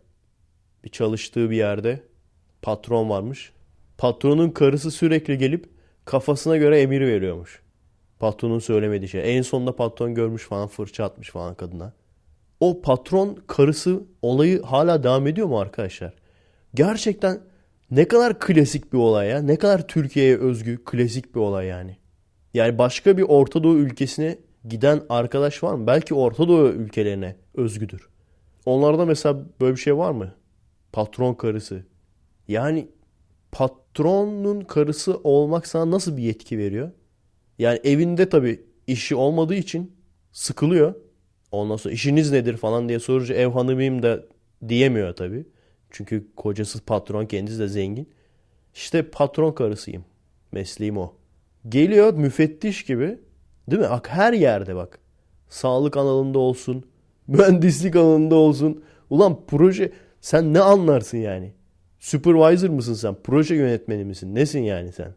Bir 0.83 0.89
çalıştığı 0.89 1.49
bir 1.49 1.57
yerde 1.57 2.03
patron 2.61 3.09
varmış. 3.09 3.53
Patronun 3.97 4.49
karısı 4.49 4.91
sürekli 4.91 5.37
gelip 5.37 5.69
kafasına 6.05 6.57
göre 6.57 6.81
emir 6.81 7.01
veriyormuş. 7.01 7.64
Patronun 8.19 8.59
söylemediği 8.59 9.09
şey. 9.09 9.37
En 9.37 9.41
sonunda 9.41 9.75
patron 9.75 10.15
görmüş 10.15 10.43
falan 10.43 10.67
fırça 10.67 11.03
atmış 11.03 11.29
falan 11.29 11.55
kadına. 11.55 11.93
O 12.59 12.81
patron 12.81 13.39
karısı 13.47 14.03
olayı 14.21 14.61
hala 14.61 15.03
devam 15.03 15.27
ediyor 15.27 15.47
mu 15.47 15.59
arkadaşlar? 15.59 16.13
Gerçekten 16.73 17.41
ne 17.91 18.07
kadar 18.07 18.39
klasik 18.39 18.93
bir 18.93 18.97
olay 18.97 19.27
ya. 19.27 19.41
Ne 19.41 19.55
kadar 19.55 19.87
Türkiye'ye 19.87 20.37
özgü 20.37 20.83
klasik 20.85 21.35
bir 21.35 21.39
olay 21.39 21.67
yani. 21.67 21.97
Yani 22.53 22.77
başka 22.77 23.17
bir 23.17 23.23
Orta 23.23 23.63
Doğu 23.63 23.75
ülkesine 23.75 24.37
giden 24.67 25.01
arkadaş 25.09 25.63
var 25.63 25.73
mı? 25.73 25.87
Belki 25.87 26.13
Orta 26.13 26.47
Doğu 26.47 26.67
ülkelerine 26.67 27.35
özgüdür. 27.53 28.09
Onlarda 28.65 29.05
mesela 29.05 29.39
böyle 29.61 29.75
bir 29.75 29.81
şey 29.81 29.97
var 29.97 30.11
mı? 30.11 30.33
Patron 30.93 31.33
karısı. 31.33 31.83
Yani 32.47 32.87
patronun 33.51 34.61
karısı 34.61 35.19
olmak 35.23 35.67
sana 35.67 35.91
nasıl 35.91 36.17
bir 36.17 36.23
yetki 36.23 36.57
veriyor? 36.57 36.91
Yani 37.59 37.79
evinde 37.83 38.29
tabii 38.29 38.63
işi 38.87 39.15
olmadığı 39.15 39.55
için 39.55 39.95
sıkılıyor. 40.31 40.95
Ondan 41.51 41.75
sonra 41.75 41.93
işiniz 41.93 42.31
nedir 42.31 42.57
falan 42.57 42.89
diye 42.89 42.99
sorunca 42.99 43.35
ev 43.35 43.47
hanımıyım 43.47 44.03
da 44.03 44.23
diyemiyor 44.67 45.15
tabii. 45.15 45.45
Çünkü 45.91 46.27
kocası 46.35 46.85
patron 46.85 47.25
kendisi 47.25 47.59
de 47.59 47.67
zengin. 47.67 48.09
İşte 48.73 49.03
patron 49.03 49.51
karısıyım. 49.51 50.05
Mesleğim 50.51 50.97
o. 50.97 51.13
Geliyor 51.69 52.13
müfettiş 52.13 52.85
gibi. 52.85 53.19
Değil 53.71 53.81
mi? 53.81 53.89
Bak 53.89 54.09
her 54.09 54.33
yerde 54.33 54.75
bak. 54.75 54.99
Sağlık 55.49 55.97
alanında 55.97 56.39
olsun. 56.39 56.85
Mühendislik 57.27 57.95
alanında 57.95 58.35
olsun. 58.35 58.83
Ulan 59.09 59.39
proje 59.47 59.91
sen 60.21 60.53
ne 60.53 60.59
anlarsın 60.59 61.17
yani? 61.17 61.53
Supervisor 61.99 62.69
mısın 62.69 62.93
sen? 62.93 63.15
Proje 63.23 63.55
yönetmeni 63.55 64.05
misin? 64.05 64.35
Nesin 64.35 64.59
yani 64.59 64.91
sen? 64.91 65.13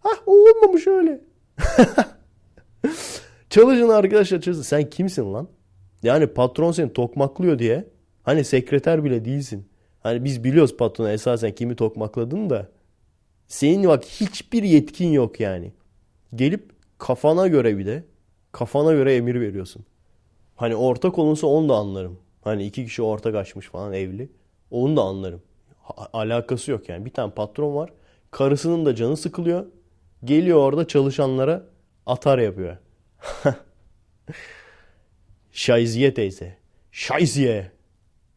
Hah 0.00 0.28
olmamış 0.28 0.86
öyle. 0.86 1.20
Çalışın 3.50 3.88
arkadaşlar 3.88 4.40
çalışın. 4.40 4.62
Sen 4.62 4.90
kimsin 4.90 5.34
lan? 5.34 5.48
Yani 6.02 6.26
patron 6.26 6.72
seni 6.72 6.92
tokmaklıyor 6.92 7.58
diye. 7.58 7.88
Hani 8.22 8.44
sekreter 8.44 9.04
bile 9.04 9.24
değilsin. 9.24 9.68
Hani 10.00 10.24
biz 10.24 10.44
biliyoruz 10.44 10.76
patrona 10.76 11.12
esasen 11.12 11.54
kimi 11.54 11.76
tokmakladın 11.76 12.50
da. 12.50 12.68
Senin 13.48 13.88
bak 13.88 14.04
hiçbir 14.04 14.62
yetkin 14.62 15.12
yok 15.12 15.40
yani. 15.40 15.72
Gelip 16.34 16.70
kafana 16.98 17.46
göre 17.46 17.78
bir 17.78 17.86
de 17.86 18.04
kafana 18.52 18.92
göre 18.92 19.14
emir 19.14 19.40
veriyorsun. 19.40 19.84
Hani 20.56 20.76
ortak 20.76 21.18
olunsa 21.18 21.46
onu 21.46 21.68
da 21.68 21.74
anlarım. 21.74 22.18
Hani 22.42 22.64
iki 22.66 22.84
kişi 22.84 23.02
ortak 23.02 23.34
açmış 23.34 23.68
falan 23.68 23.92
evli. 23.92 24.28
Onu 24.70 24.96
da 24.96 25.02
anlarım. 25.02 25.42
Ha, 25.82 26.08
alakası 26.12 26.70
yok 26.70 26.88
yani. 26.88 27.04
Bir 27.04 27.10
tane 27.10 27.32
patron 27.32 27.74
var. 27.74 27.92
Karısının 28.30 28.86
da 28.86 28.94
canı 28.94 29.16
sıkılıyor. 29.16 29.66
Geliyor 30.24 30.58
orada 30.58 30.88
çalışanlara 30.88 31.66
atar 32.06 32.38
yapıyor. 32.38 32.76
Şayziye 35.52 36.14
teyze. 36.14 36.56
Şayziye. 36.92 37.72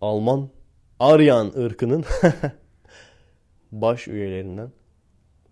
Alman 0.01 0.49
Aryan 0.99 1.53
ırkının 1.57 2.05
baş 3.71 4.07
üyelerinden. 4.07 4.71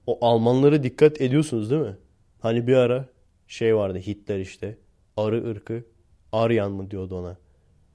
O 0.08 0.26
Almanları 0.26 0.84
dikkat 0.84 1.22
ediyorsunuz 1.22 1.72
değil 1.72 1.82
mi? 1.82 1.98
Hani 2.40 2.68
bir 2.68 2.76
ara 2.76 3.06
şey 3.48 3.76
vardı 3.76 3.98
Hitler 4.00 4.40
işte. 4.40 4.78
Arı 5.18 5.50
ırkı. 5.50 5.84
Aryan 6.32 6.72
mı 6.72 6.92
diyordu 6.92 7.20
ona. 7.20 7.38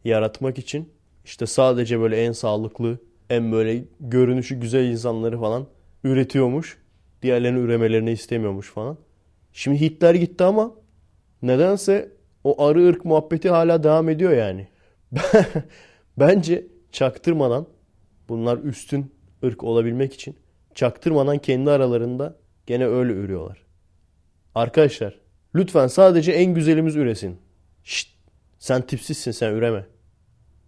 Yaratmak 0.05 0.59
için 0.59 0.93
işte 1.25 1.47
sadece 1.47 2.01
böyle 2.01 2.25
en 2.25 2.33
sağlıklı, 2.33 2.99
en 3.31 3.53
böyle 3.53 3.85
görünüşü 4.01 4.61
güzel 4.61 4.85
insanları 4.85 5.41
falan 5.41 5.67
üretiyormuş. 6.05 6.79
Diğerlerinin 7.23 7.65
üremelerini 7.65 8.13
istemiyormuş 8.13 8.71
falan. 8.71 8.99
Şimdi 9.53 9.81
Hitler 9.81 10.15
gitti 10.15 10.45
ama 10.45 10.75
nedense 11.43 12.13
o 12.45 12.65
arı 12.65 12.87
ırk 12.87 13.05
muhabbeti 13.05 13.51
hala 13.51 13.83
devam 13.83 14.09
ediyor 14.09 14.33
yani. 14.33 14.69
Bence 16.19 16.67
çaktırmadan 16.93 17.67
bunlar 18.29 18.59
üstün 18.59 19.15
ırk 19.45 19.65
olabilmek 19.65 20.15
için 20.15 20.37
çaktırmadan 20.75 21.39
kendi 21.39 21.71
aralarında 21.71 22.37
gene 22.67 22.87
öyle 22.87 23.13
ürüyorlar. 23.13 23.67
Arkadaşlar 24.55 25.21
lütfen 25.55 25.87
sadece 25.87 26.33
en 26.33 26.55
güzelimiz 26.55 26.97
üresin. 26.97 27.39
Şşt 27.85 28.09
sen 28.59 28.83
tipsizsin 28.83 29.31
sen 29.31 29.53
üreme. 29.53 29.87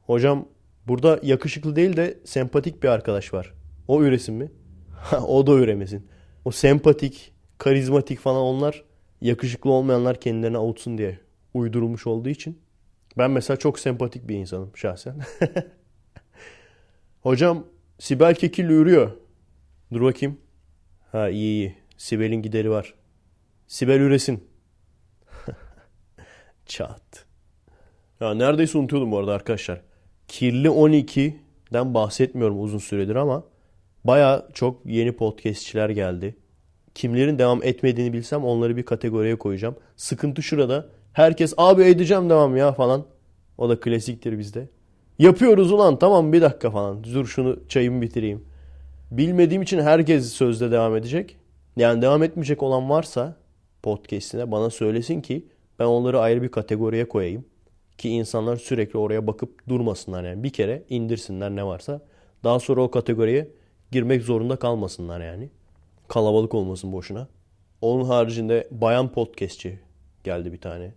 Hocam 0.02 0.48
burada 0.86 1.20
yakışıklı 1.22 1.76
değil 1.76 1.96
de 1.96 2.18
sempatik 2.24 2.82
bir 2.82 2.88
arkadaş 2.88 3.34
var. 3.34 3.54
O 3.88 4.02
üresin 4.02 4.34
mi? 4.34 4.52
o 5.26 5.46
da 5.46 5.52
üremesin. 5.52 6.06
O 6.44 6.50
sempatik, 6.50 7.32
karizmatik 7.58 8.18
falan 8.18 8.42
onlar 8.42 8.84
yakışıklı 9.20 9.70
olmayanlar 9.70 10.20
kendilerini 10.20 10.58
avutsun 10.58 10.98
diye 10.98 11.18
uydurulmuş 11.54 12.06
olduğu 12.06 12.28
için. 12.28 12.58
Ben 13.18 13.30
mesela 13.30 13.56
çok 13.56 13.78
sempatik 13.78 14.28
bir 14.28 14.36
insanım 14.36 14.76
şahsen. 14.76 15.20
Hocam 17.22 17.66
Sibel 17.98 18.34
Kekilli 18.34 18.72
ürüyor. 18.72 19.10
Dur 19.92 20.00
bakayım. 20.00 20.38
Ha 21.12 21.28
iyi 21.28 21.36
iyi. 21.36 21.76
Sibel'in 21.96 22.42
gideri 22.42 22.70
var. 22.70 22.94
Sibel 23.66 24.00
üresin. 24.00 24.44
Çat. 26.66 27.26
Ya 28.20 28.34
neredeyse 28.34 28.78
unutuyordum 28.78 29.10
bu 29.12 29.18
arada 29.18 29.34
arkadaşlar. 29.34 29.80
Kirli 30.28 30.68
12'den 30.68 31.94
bahsetmiyorum 31.94 32.62
uzun 32.62 32.78
süredir 32.78 33.16
ama 33.16 33.44
baya 34.04 34.46
çok 34.52 34.86
yeni 34.86 35.12
podcastçiler 35.12 35.90
geldi. 35.90 36.36
Kimlerin 36.94 37.38
devam 37.38 37.62
etmediğini 37.62 38.12
bilsem 38.12 38.44
onları 38.44 38.76
bir 38.76 38.82
kategoriye 38.82 39.36
koyacağım. 39.36 39.76
Sıkıntı 39.96 40.42
şurada. 40.42 40.86
Herkes 41.12 41.54
abi 41.56 41.82
edeceğim 41.82 42.30
devam 42.30 42.56
ya 42.56 42.72
falan. 42.72 43.04
O 43.58 43.68
da 43.68 43.80
klasiktir 43.80 44.38
bizde. 44.38 44.68
Yapıyoruz 45.18 45.72
ulan 45.72 45.98
tamam 45.98 46.32
bir 46.32 46.42
dakika 46.42 46.70
falan. 46.70 47.04
Dur 47.04 47.26
şunu 47.26 47.58
çayımı 47.68 48.02
bitireyim. 48.02 48.44
Bilmediğim 49.10 49.62
için 49.62 49.80
herkes 49.80 50.32
sözde 50.32 50.70
devam 50.70 50.96
edecek. 50.96 51.36
Yani 51.76 52.02
devam 52.02 52.22
etmeyecek 52.22 52.62
olan 52.62 52.90
varsa 52.90 53.36
podcast'ine 53.82 54.50
bana 54.50 54.70
söylesin 54.70 55.20
ki 55.20 55.46
ben 55.78 55.84
onları 55.84 56.20
ayrı 56.20 56.42
bir 56.42 56.48
kategoriye 56.48 57.08
koyayım. 57.08 57.44
Ki 57.98 58.08
insanlar 58.08 58.56
sürekli 58.56 58.98
oraya 58.98 59.26
bakıp 59.26 59.68
durmasınlar 59.68 60.24
yani. 60.24 60.42
Bir 60.42 60.50
kere 60.50 60.82
indirsinler 60.88 61.50
ne 61.50 61.66
varsa. 61.66 62.00
Daha 62.44 62.60
sonra 62.60 62.82
o 62.82 62.90
kategoriye 62.90 63.48
girmek 63.92 64.22
zorunda 64.22 64.56
kalmasınlar 64.56 65.20
yani. 65.20 65.50
Kalabalık 66.08 66.54
olmasın 66.54 66.92
boşuna. 66.92 67.28
Onun 67.80 68.04
haricinde 68.04 68.68
bayan 68.70 69.12
podcastçi 69.12 69.80
geldi 70.24 70.52
bir 70.52 70.60
tane. 70.60 70.94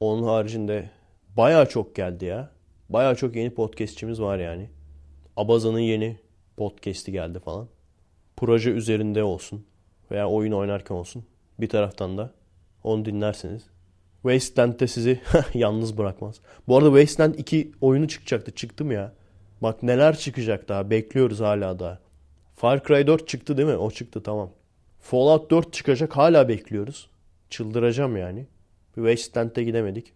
Onun 0.00 0.22
haricinde 0.22 0.90
baya 1.36 1.66
çok 1.66 1.96
geldi 1.96 2.24
ya. 2.24 2.50
Baya 2.88 3.14
çok 3.14 3.36
yeni 3.36 3.54
podcastçimiz 3.54 4.20
var 4.20 4.38
yani. 4.38 4.70
Abaza'nın 5.36 5.78
yeni 5.78 6.16
podcast'i 6.56 7.12
geldi 7.12 7.38
falan. 7.38 7.68
Proje 8.36 8.70
üzerinde 8.70 9.22
olsun 9.22 9.66
veya 10.10 10.28
oyun 10.28 10.52
oynarken 10.52 10.94
olsun. 10.94 11.24
Bir 11.60 11.68
taraftan 11.68 12.18
da 12.18 12.30
onu 12.84 13.04
dinlersiniz. 13.04 13.62
Wasteland'de 14.22 14.86
sizi 14.86 15.20
yalnız 15.54 15.98
bırakmaz. 15.98 16.40
Bu 16.68 16.76
arada 16.76 16.88
Wasteland 16.88 17.34
2 17.34 17.72
oyunu 17.80 18.08
çıkacaktı. 18.08 18.54
Çıktı 18.54 18.84
mı 18.84 18.94
ya? 18.94 19.12
Bak 19.62 19.82
neler 19.82 20.18
çıkacak 20.18 20.68
daha. 20.68 20.90
Bekliyoruz 20.90 21.40
hala 21.40 21.78
daha. 21.78 22.09
Far 22.60 22.84
Cry 22.84 23.06
4 23.06 23.28
çıktı 23.28 23.56
değil 23.56 23.68
mi? 23.68 23.76
O 23.76 23.90
çıktı 23.90 24.22
tamam. 24.22 24.50
Fallout 25.00 25.50
4 25.50 25.72
çıkacak. 25.72 26.16
Hala 26.16 26.48
bekliyoruz. 26.48 27.10
Çıldıracağım 27.50 28.16
yani. 28.16 28.46
Bir 28.96 29.02
Wasteland'e 29.02 29.64
gidemedik. 29.64 30.12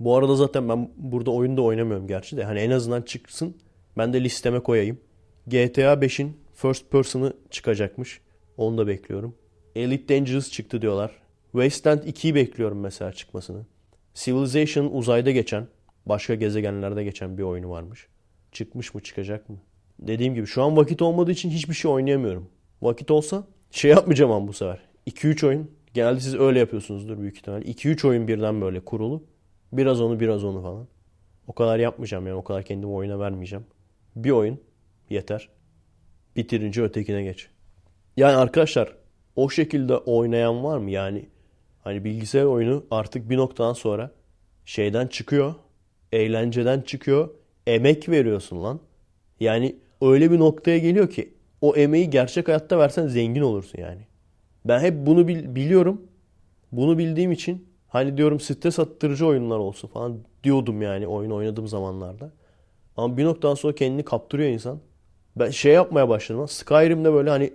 Bu 0.00 0.16
arada 0.16 0.36
zaten 0.36 0.68
ben 0.68 0.90
burada 0.96 1.30
oyunda 1.30 1.62
oynamıyorum 1.62 2.06
gerçi 2.06 2.36
de. 2.36 2.44
Hani 2.44 2.60
en 2.60 2.70
azından 2.70 3.02
çıksın. 3.02 3.56
Ben 3.98 4.12
de 4.12 4.24
listeme 4.24 4.60
koyayım. 4.60 5.00
GTA 5.46 5.94
5'in 5.94 6.36
first 6.54 6.90
person'ı 6.90 7.32
çıkacakmış. 7.50 8.20
Onu 8.56 8.78
da 8.78 8.86
bekliyorum. 8.86 9.34
Elite 9.74 10.16
Dangerous 10.16 10.50
çıktı 10.50 10.82
diyorlar. 10.82 11.10
Wasteland 11.52 12.02
2'yi 12.02 12.34
bekliyorum 12.34 12.80
mesela 12.80 13.12
çıkmasını. 13.12 13.66
Civilization 14.14 14.90
uzayda 14.92 15.30
geçen, 15.30 15.66
başka 16.06 16.34
gezegenlerde 16.34 17.04
geçen 17.04 17.38
bir 17.38 17.42
oyunu 17.42 17.70
varmış. 17.70 18.06
Çıkmış 18.52 18.94
mı 18.94 19.00
çıkacak 19.02 19.48
mı? 19.48 19.56
Dediğim 20.00 20.34
gibi 20.34 20.46
şu 20.46 20.62
an 20.62 20.76
vakit 20.76 21.02
olmadığı 21.02 21.30
için 21.30 21.50
hiçbir 21.50 21.74
şey 21.74 21.90
oynayamıyorum. 21.90 22.48
Vakit 22.82 23.10
olsa 23.10 23.44
şey 23.70 23.90
yapmayacağım 23.90 24.30
ama 24.30 24.48
bu 24.48 24.52
sefer. 24.52 24.78
2-3 25.06 25.46
oyun. 25.46 25.70
Genelde 25.94 26.20
siz 26.20 26.34
öyle 26.34 26.58
yapıyorsunuzdur 26.58 27.18
büyük 27.18 27.36
ihtimalle. 27.36 27.64
2-3 27.64 28.08
oyun 28.08 28.28
birden 28.28 28.60
böyle 28.60 28.80
kurulu. 28.80 29.22
Biraz 29.72 30.00
onu 30.00 30.20
biraz 30.20 30.44
onu 30.44 30.62
falan. 30.62 30.86
O 31.46 31.52
kadar 31.52 31.78
yapmayacağım 31.78 32.26
yani. 32.26 32.36
O 32.36 32.44
kadar 32.44 32.62
kendimi 32.62 32.92
oyuna 32.92 33.18
vermeyeceğim. 33.18 33.64
Bir 34.16 34.30
oyun 34.30 34.60
yeter. 35.10 35.48
Bitirince 36.36 36.82
ötekine 36.82 37.22
geç. 37.22 37.48
Yani 38.16 38.36
arkadaşlar 38.36 38.96
o 39.36 39.50
şekilde 39.50 39.96
oynayan 39.96 40.64
var 40.64 40.78
mı? 40.78 40.90
Yani 40.90 41.28
hani 41.84 42.04
bilgisayar 42.04 42.44
oyunu 42.44 42.84
artık 42.90 43.30
bir 43.30 43.36
noktadan 43.36 43.72
sonra 43.72 44.10
şeyden 44.64 45.06
çıkıyor. 45.06 45.54
Eğlenceden 46.12 46.80
çıkıyor. 46.80 47.30
Emek 47.66 48.08
veriyorsun 48.08 48.62
lan. 48.62 48.80
Yani 49.40 49.76
öyle 50.02 50.30
bir 50.30 50.38
noktaya 50.38 50.78
geliyor 50.78 51.10
ki 51.10 51.34
o 51.60 51.76
emeği 51.76 52.10
gerçek 52.10 52.48
hayatta 52.48 52.78
versen 52.78 53.06
zengin 53.06 53.42
olursun 53.42 53.78
yani. 53.82 54.00
Ben 54.64 54.80
hep 54.80 55.06
bunu 55.06 55.28
bil- 55.28 55.54
biliyorum. 55.54 56.02
Bunu 56.72 56.98
bildiğim 56.98 57.32
için 57.32 57.68
hani 57.88 58.16
diyorum 58.16 58.40
stres 58.40 58.78
attırıcı 58.78 59.26
oyunlar 59.26 59.58
olsun 59.58 59.88
falan 59.88 60.18
diyordum 60.44 60.82
yani 60.82 61.06
oyun 61.06 61.30
oynadığım 61.30 61.68
zamanlarda. 61.68 62.32
Ama 62.96 63.16
bir 63.16 63.24
noktadan 63.24 63.54
sonra 63.54 63.74
kendini 63.74 64.04
kaptırıyor 64.04 64.50
insan. 64.50 64.80
Ben 65.36 65.50
şey 65.50 65.74
yapmaya 65.74 66.08
başladım. 66.08 66.48
Skyrim'de 66.48 67.12
böyle 67.12 67.30
hani 67.30 67.54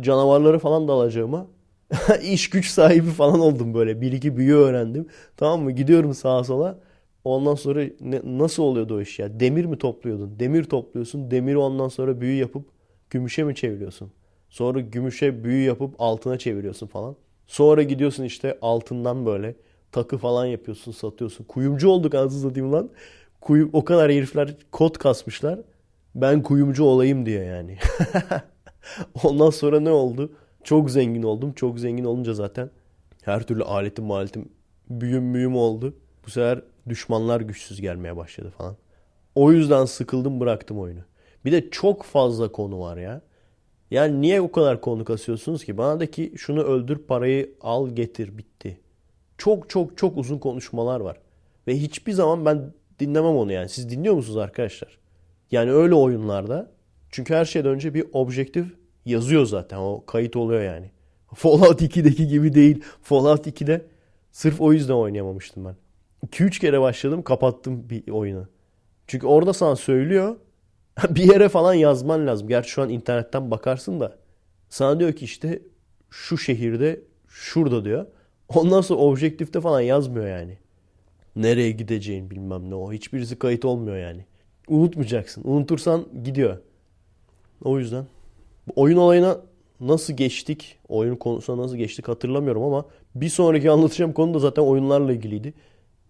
canavarları 0.00 0.58
falan 0.58 0.88
da 0.88 0.92
alacağıma 0.92 1.46
iş 2.22 2.50
güç 2.50 2.66
sahibi 2.70 3.10
falan 3.10 3.40
oldum 3.40 3.74
böyle. 3.74 4.00
Bir 4.00 4.12
iki 4.12 4.36
büyü 4.36 4.54
öğrendim. 4.54 5.08
Tamam 5.36 5.62
mı? 5.62 5.72
Gidiyorum 5.72 6.14
sağa 6.14 6.44
sola. 6.44 6.78
Ondan 7.24 7.54
sonra 7.54 7.84
ne, 8.00 8.20
nasıl 8.24 8.62
oluyordu 8.62 8.96
o 8.96 9.00
iş 9.00 9.18
ya? 9.18 9.40
Demir 9.40 9.64
mi 9.64 9.78
topluyordun? 9.78 10.40
Demir 10.40 10.64
topluyorsun. 10.64 11.30
Demiri 11.30 11.58
ondan 11.58 11.88
sonra 11.88 12.20
büyü 12.20 12.36
yapıp 12.36 12.64
gümüşe 13.10 13.44
mi 13.44 13.54
çeviriyorsun? 13.54 14.12
Sonra 14.48 14.80
gümüşe 14.80 15.44
büyü 15.44 15.64
yapıp 15.64 15.94
altına 15.98 16.38
çeviriyorsun 16.38 16.86
falan. 16.86 17.16
Sonra 17.46 17.82
gidiyorsun 17.82 18.24
işte 18.24 18.58
altından 18.62 19.26
böyle 19.26 19.54
takı 19.92 20.18
falan 20.18 20.46
yapıyorsun, 20.46 20.92
satıyorsun. 20.92 21.44
Kuyumcu 21.44 21.88
olduk 21.88 22.14
anasını 22.14 22.40
satayım 22.40 22.72
lan. 22.72 22.90
Kuyu, 23.40 23.70
o 23.72 23.84
kadar 23.84 24.10
herifler 24.12 24.56
kod 24.72 24.94
kasmışlar. 24.98 25.58
Ben 26.14 26.42
kuyumcu 26.42 26.84
olayım 26.84 27.26
diye 27.26 27.44
yani. 27.44 27.78
Ondan 29.24 29.50
sonra 29.50 29.80
ne 29.80 29.90
oldu? 29.90 30.32
Çok 30.64 30.90
zengin 30.90 31.22
oldum. 31.22 31.52
Çok 31.52 31.78
zengin 31.80 32.04
olunca 32.04 32.34
zaten 32.34 32.70
her 33.22 33.42
türlü 33.42 33.62
aletim 33.64 34.04
maletim 34.04 34.48
büyüm 34.90 35.34
büyüm 35.34 35.56
oldu. 35.56 35.94
Bu 36.26 36.30
sefer 36.30 36.62
düşmanlar 36.88 37.40
güçsüz 37.40 37.80
gelmeye 37.80 38.16
başladı 38.16 38.52
falan. 38.58 38.76
O 39.34 39.52
yüzden 39.52 39.84
sıkıldım 39.84 40.40
bıraktım 40.40 40.80
oyunu. 40.80 41.00
Bir 41.44 41.52
de 41.52 41.70
çok 41.70 42.02
fazla 42.02 42.52
konu 42.52 42.80
var 42.80 42.96
ya. 42.96 43.22
Yani 43.90 44.20
niye 44.20 44.40
o 44.40 44.52
kadar 44.52 44.80
konu 44.80 45.04
kasıyorsunuz 45.04 45.64
ki? 45.64 45.78
Bana 45.78 46.00
da 46.00 46.10
ki 46.10 46.32
şunu 46.36 46.62
öldür 46.62 46.98
parayı 46.98 47.54
al 47.60 47.88
getir 47.88 48.38
bitti. 48.38 48.80
Çok 49.38 49.70
çok 49.70 49.98
çok 49.98 50.16
uzun 50.18 50.38
konuşmalar 50.38 51.00
var. 51.00 51.16
Ve 51.66 51.76
hiçbir 51.76 52.12
zaman 52.12 52.44
ben 52.44 52.72
dinlemem 52.98 53.36
onu 53.36 53.52
yani. 53.52 53.68
Siz 53.68 53.90
dinliyor 53.90 54.14
musunuz 54.14 54.36
arkadaşlar? 54.36 54.98
Yani 55.50 55.72
öyle 55.72 55.94
oyunlarda. 55.94 56.70
Çünkü 57.10 57.34
her 57.34 57.44
şeyden 57.44 57.70
önce 57.70 57.94
bir 57.94 58.04
objektif 58.12 58.66
yazıyor 59.04 59.46
zaten. 59.46 59.76
O 59.76 60.04
kayıt 60.06 60.36
oluyor 60.36 60.62
yani. 60.62 60.90
Fallout 61.34 61.82
2'deki 61.82 62.28
gibi 62.28 62.54
değil. 62.54 62.82
Fallout 63.02 63.46
2'de 63.46 63.86
sırf 64.32 64.60
o 64.60 64.72
yüzden 64.72 64.94
oynayamamıştım 64.94 65.64
ben. 65.64 65.76
2-3 66.26 66.60
kere 66.60 66.80
başladım 66.80 67.22
kapattım 67.22 67.90
bir 67.90 68.08
oyunu. 68.08 68.48
Çünkü 69.06 69.26
orada 69.26 69.52
sana 69.52 69.76
söylüyor. 69.76 70.36
bir 71.10 71.32
yere 71.32 71.48
falan 71.48 71.74
yazman 71.74 72.26
lazım. 72.26 72.48
Gerçi 72.48 72.70
şu 72.70 72.82
an 72.82 72.88
internetten 72.88 73.50
bakarsın 73.50 74.00
da. 74.00 74.18
Sana 74.68 75.00
diyor 75.00 75.12
ki 75.12 75.24
işte 75.24 75.62
şu 76.10 76.38
şehirde 76.38 77.00
şurada 77.28 77.84
diyor. 77.84 78.06
Ondan 78.48 78.80
sonra 78.80 79.00
objektifte 79.00 79.60
falan 79.60 79.80
yazmıyor 79.80 80.26
yani. 80.26 80.58
Nereye 81.36 81.70
gideceğin 81.70 82.30
bilmem 82.30 82.70
ne 82.70 82.74
o. 82.74 82.92
Hiçbirisi 82.92 83.38
kayıt 83.38 83.64
olmuyor 83.64 83.96
yani. 83.96 84.24
Unutmayacaksın. 84.68 85.42
Unutursan 85.44 86.06
gidiyor. 86.24 86.58
O 87.64 87.78
yüzden 87.78 88.06
oyun 88.76 88.96
olayına 88.96 89.40
nasıl 89.80 90.12
geçtik, 90.12 90.78
oyun 90.88 91.16
konusuna 91.16 91.62
nasıl 91.62 91.76
geçtik 91.76 92.08
hatırlamıyorum 92.08 92.62
ama 92.62 92.84
bir 93.14 93.28
sonraki 93.28 93.70
anlatacağım 93.70 94.12
konu 94.12 94.34
da 94.34 94.38
zaten 94.38 94.62
oyunlarla 94.62 95.12
ilgiliydi. 95.12 95.54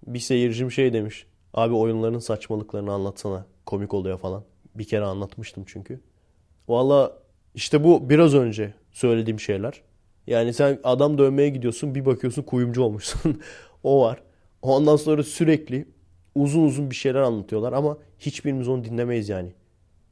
Bir 0.06 0.18
seyircim 0.18 0.72
şey 0.72 0.92
demiş. 0.92 1.26
Abi 1.54 1.74
oyunların 1.74 2.18
saçmalıklarını 2.18 2.92
anlatsana. 2.92 3.46
Komik 3.66 3.94
oluyor 3.94 4.18
falan. 4.18 4.44
Bir 4.74 4.84
kere 4.84 5.04
anlatmıştım 5.04 5.64
çünkü. 5.66 6.00
Valla 6.68 7.18
işte 7.54 7.84
bu 7.84 8.10
biraz 8.10 8.34
önce 8.34 8.74
söylediğim 8.92 9.40
şeyler. 9.40 9.82
Yani 10.26 10.52
sen 10.52 10.78
adam 10.84 11.18
dövmeye 11.18 11.48
gidiyorsun 11.48 11.94
bir 11.94 12.06
bakıyorsun 12.06 12.42
kuyumcu 12.42 12.82
olmuşsun. 12.82 13.40
o 13.82 14.02
var. 14.02 14.22
Ondan 14.62 14.96
sonra 14.96 15.22
sürekli 15.22 15.88
uzun 16.34 16.64
uzun 16.64 16.90
bir 16.90 16.94
şeyler 16.94 17.20
anlatıyorlar 17.20 17.72
ama 17.72 17.98
hiçbirimiz 18.18 18.68
onu 18.68 18.84
dinlemeyiz 18.84 19.28
yani. 19.28 19.52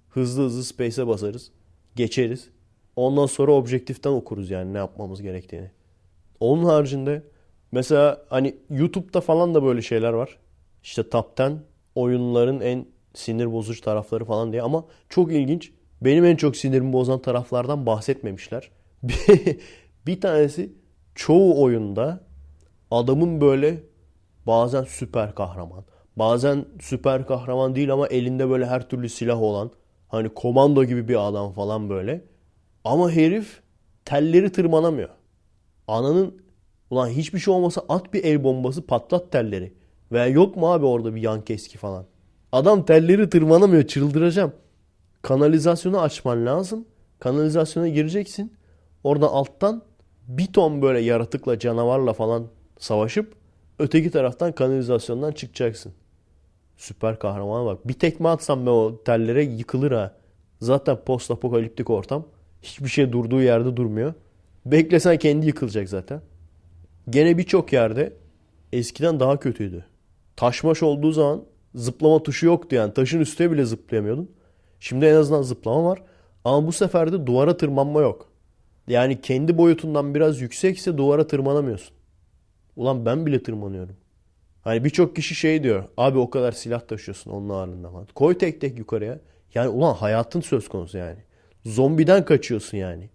Hızlı 0.09 0.43
hızlı 0.43 0.64
space'e 0.64 1.07
basarız. 1.07 1.51
Geçeriz. 1.97 2.49
Ondan 2.97 3.26
sonra 3.26 3.53
objektiften 3.53 4.11
okuruz 4.11 4.51
yani 4.51 4.72
ne 4.72 4.78
yapmamız 4.78 5.22
gerektiğini. 5.22 5.70
Onun 6.41 6.64
haricinde 6.64 7.22
mesela 7.72 8.22
hani 8.28 8.56
YouTube'da 8.70 9.20
falan 9.20 9.54
da 9.54 9.62
böyle 9.62 9.82
şeyler 9.82 10.12
var. 10.12 10.38
İşte 10.82 11.08
top 11.10 11.40
10 11.40 11.60
oyunların 11.94 12.60
en 12.60 12.86
sinir 13.14 13.52
bozucu 13.52 13.80
tarafları 13.80 14.24
falan 14.24 14.52
diye 14.52 14.62
ama 14.62 14.84
çok 15.08 15.32
ilginç. 15.32 15.72
Benim 16.00 16.24
en 16.24 16.36
çok 16.36 16.56
sinirimi 16.56 16.92
bozan 16.92 17.22
taraflardan 17.22 17.86
bahsetmemişler. 17.86 18.70
bir 20.06 20.20
tanesi 20.20 20.72
çoğu 21.14 21.62
oyunda 21.62 22.20
adamın 22.90 23.40
böyle 23.40 23.82
bazen 24.46 24.84
süper 24.84 25.34
kahraman, 25.34 25.84
bazen 26.16 26.64
süper 26.80 27.26
kahraman 27.26 27.74
değil 27.74 27.92
ama 27.92 28.06
elinde 28.06 28.50
böyle 28.50 28.66
her 28.66 28.88
türlü 28.88 29.08
silah 29.08 29.42
olan 29.42 29.70
hani 30.08 30.28
komando 30.28 30.84
gibi 30.84 31.08
bir 31.08 31.28
adam 31.28 31.52
falan 31.52 31.90
böyle. 31.90 32.24
Ama 32.84 33.10
herif 33.10 33.60
telleri 34.04 34.52
tırmanamıyor. 34.52 35.08
Ananın 35.88 36.42
ulan 36.91 37.09
hiçbir 37.09 37.39
şey 37.39 37.55
olmasa 37.55 37.82
at 37.89 38.14
bir 38.14 38.24
el 38.24 38.45
bombası 38.45 38.86
patlat 38.86 39.32
telleri. 39.32 39.72
Veya 40.12 40.26
yok 40.26 40.57
mu 40.57 40.72
abi 40.72 40.86
orada 40.86 41.14
bir 41.14 41.22
yan 41.22 41.45
keski 41.45 41.78
falan. 41.78 42.05
Adam 42.53 42.84
telleri 42.84 43.30
tırmanamıyor 43.30 43.82
çıldıracağım. 43.82 44.53
Kanalizasyonu 45.22 46.01
açman 46.01 46.47
lazım. 46.47 46.84
Kanalizasyona 47.18 47.89
gireceksin. 47.89 48.53
Orada 49.05 49.28
alttan 49.28 49.82
bir 50.28 50.47
ton 50.47 50.82
böyle 50.82 51.01
yaratıkla 51.01 51.59
canavarla 51.59 52.12
falan 52.12 52.47
savaşıp 52.78 53.34
öteki 53.78 54.11
taraftan 54.11 54.53
kanalizasyondan 54.53 55.32
çıkacaksın. 55.32 55.93
Süper 56.76 57.18
kahraman 57.18 57.66
bak. 57.66 57.89
Bir 57.89 57.93
tekme 57.93 58.28
atsam 58.28 58.66
ben 58.66 58.70
o 58.70 59.03
tellere 59.05 59.45
yıkılır 59.45 59.93
ha. 59.93 60.14
Zaten 60.61 60.97
post 61.07 61.30
apokaliptik 61.30 61.91
ortam. 61.91 62.24
Hiçbir 62.62 62.89
şey 62.89 63.12
durduğu 63.12 63.43
yerde 63.43 63.76
durmuyor. 63.76 64.14
Beklesen 64.66 65.16
kendi 65.16 65.47
yıkılacak 65.47 65.89
zaten. 65.89 66.20
Gene 67.11 67.38
birçok 67.38 67.72
yerde 67.72 68.12
eskiden 68.72 69.20
daha 69.20 69.40
kötüydü. 69.40 69.84
Taşmaş 70.36 70.82
olduğu 70.82 71.12
zaman 71.12 71.44
zıplama 71.74 72.22
tuşu 72.22 72.46
yoktu 72.46 72.76
yani. 72.76 72.94
Taşın 72.94 73.20
üstüne 73.20 73.50
bile 73.50 73.64
zıplayamıyordun. 73.64 74.30
Şimdi 74.80 75.06
en 75.06 75.14
azından 75.14 75.42
zıplama 75.42 75.84
var. 75.84 76.02
Ama 76.44 76.66
bu 76.66 76.72
sefer 76.72 77.12
de 77.12 77.26
duvara 77.26 77.56
tırmanma 77.56 78.00
yok. 78.00 78.28
Yani 78.88 79.20
kendi 79.20 79.59
boyutundan 79.59 80.14
biraz 80.14 80.40
yüksekse 80.40 80.98
duvara 80.98 81.26
tırmanamıyorsun. 81.26 81.96
Ulan 82.76 83.06
ben 83.06 83.26
bile 83.26 83.42
tırmanıyorum. 83.42 83.96
Hani 84.62 84.84
birçok 84.84 85.16
kişi 85.16 85.34
şey 85.34 85.62
diyor. 85.62 85.84
Abi 85.96 86.18
o 86.18 86.30
kadar 86.30 86.52
silah 86.52 86.80
taşıyorsun 86.80 87.30
onun 87.30 87.48
ağırlığında 87.48 87.90
falan. 87.90 88.06
Koy 88.14 88.38
tek 88.38 88.61
tek 88.61 88.78
yukarıya. 88.78 89.18
Yani 89.54 89.68
ulan 89.68 89.94
hayatın 89.94 90.40
söz 90.40 90.68
konusu 90.68 90.98
yani. 90.98 91.18
Zombiden 91.64 92.24
kaçıyorsun 92.24 92.78
yani. 92.78 93.11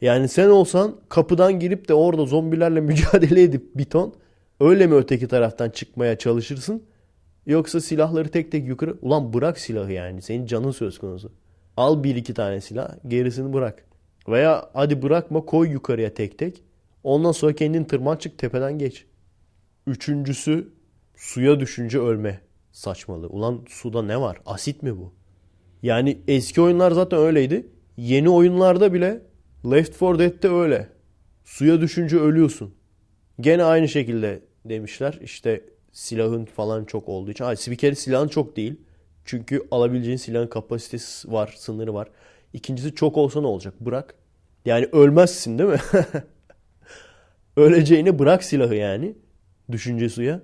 Yani 0.00 0.28
sen 0.28 0.48
olsan 0.48 0.96
kapıdan 1.08 1.60
girip 1.60 1.88
de 1.88 1.94
orada 1.94 2.26
zombilerle 2.26 2.80
mücadele 2.90 3.42
edip 3.42 3.76
bir 3.76 3.84
ton 3.84 4.14
öyle 4.60 4.86
mi 4.86 4.94
öteki 4.94 5.28
taraftan 5.28 5.70
çıkmaya 5.70 6.18
çalışırsın? 6.18 6.82
Yoksa 7.46 7.80
silahları 7.80 8.28
tek 8.28 8.52
tek 8.52 8.68
yukarı... 8.68 8.96
Ulan 9.02 9.32
bırak 9.32 9.58
silahı 9.58 9.92
yani. 9.92 10.22
Senin 10.22 10.46
canın 10.46 10.70
söz 10.70 10.98
konusu. 10.98 11.32
Al 11.76 12.04
bir 12.04 12.16
iki 12.16 12.34
tane 12.34 12.60
silah 12.60 12.94
gerisini 13.08 13.52
bırak. 13.52 13.84
Veya 14.28 14.70
hadi 14.72 15.02
bırakma 15.02 15.44
koy 15.44 15.68
yukarıya 15.68 16.14
tek 16.14 16.38
tek. 16.38 16.62
Ondan 17.04 17.32
sonra 17.32 17.52
kendin 17.52 17.84
tırman 17.84 18.16
çık 18.16 18.38
tepeden 18.38 18.78
geç. 18.78 19.06
Üçüncüsü 19.86 20.68
suya 21.16 21.60
düşünce 21.60 21.98
ölme 21.98 22.40
saçmalığı. 22.72 23.28
Ulan 23.28 23.64
suda 23.68 24.02
ne 24.02 24.20
var? 24.20 24.40
Asit 24.46 24.82
mi 24.82 24.98
bu? 24.98 25.12
Yani 25.82 26.18
eski 26.28 26.60
oyunlar 26.60 26.90
zaten 26.90 27.18
öyleydi. 27.18 27.66
Yeni 27.96 28.30
oyunlarda 28.30 28.92
bile 28.92 29.22
Left 29.64 30.00
4 30.00 30.18
Dead'de 30.18 30.48
öyle. 30.48 30.88
Suya 31.44 31.80
düşünce 31.80 32.16
ölüyorsun. 32.16 32.74
Gene 33.40 33.64
aynı 33.64 33.88
şekilde 33.88 34.42
demişler. 34.64 35.18
İşte 35.22 35.64
silahın 35.92 36.44
falan 36.44 36.84
çok 36.84 37.08
olduğu 37.08 37.30
için. 37.30 37.44
Hayır 37.44 37.66
bir 37.70 37.76
kere 37.76 37.94
silahın 37.94 38.28
çok 38.28 38.56
değil. 38.56 38.80
Çünkü 39.24 39.66
alabileceğin 39.70 40.16
silahın 40.16 40.46
kapasitesi 40.46 41.32
var, 41.32 41.54
sınırı 41.58 41.94
var. 41.94 42.08
İkincisi 42.52 42.94
çok 42.94 43.16
olsa 43.16 43.40
ne 43.40 43.46
olacak? 43.46 43.74
Bırak. 43.80 44.14
Yani 44.64 44.88
ölmezsin 44.92 45.58
değil 45.58 45.70
mi? 45.70 45.80
Öleceğini 47.56 48.18
bırak 48.18 48.44
silahı 48.44 48.74
yani. 48.74 49.14
Düşünce 49.72 50.08
suya. 50.08 50.40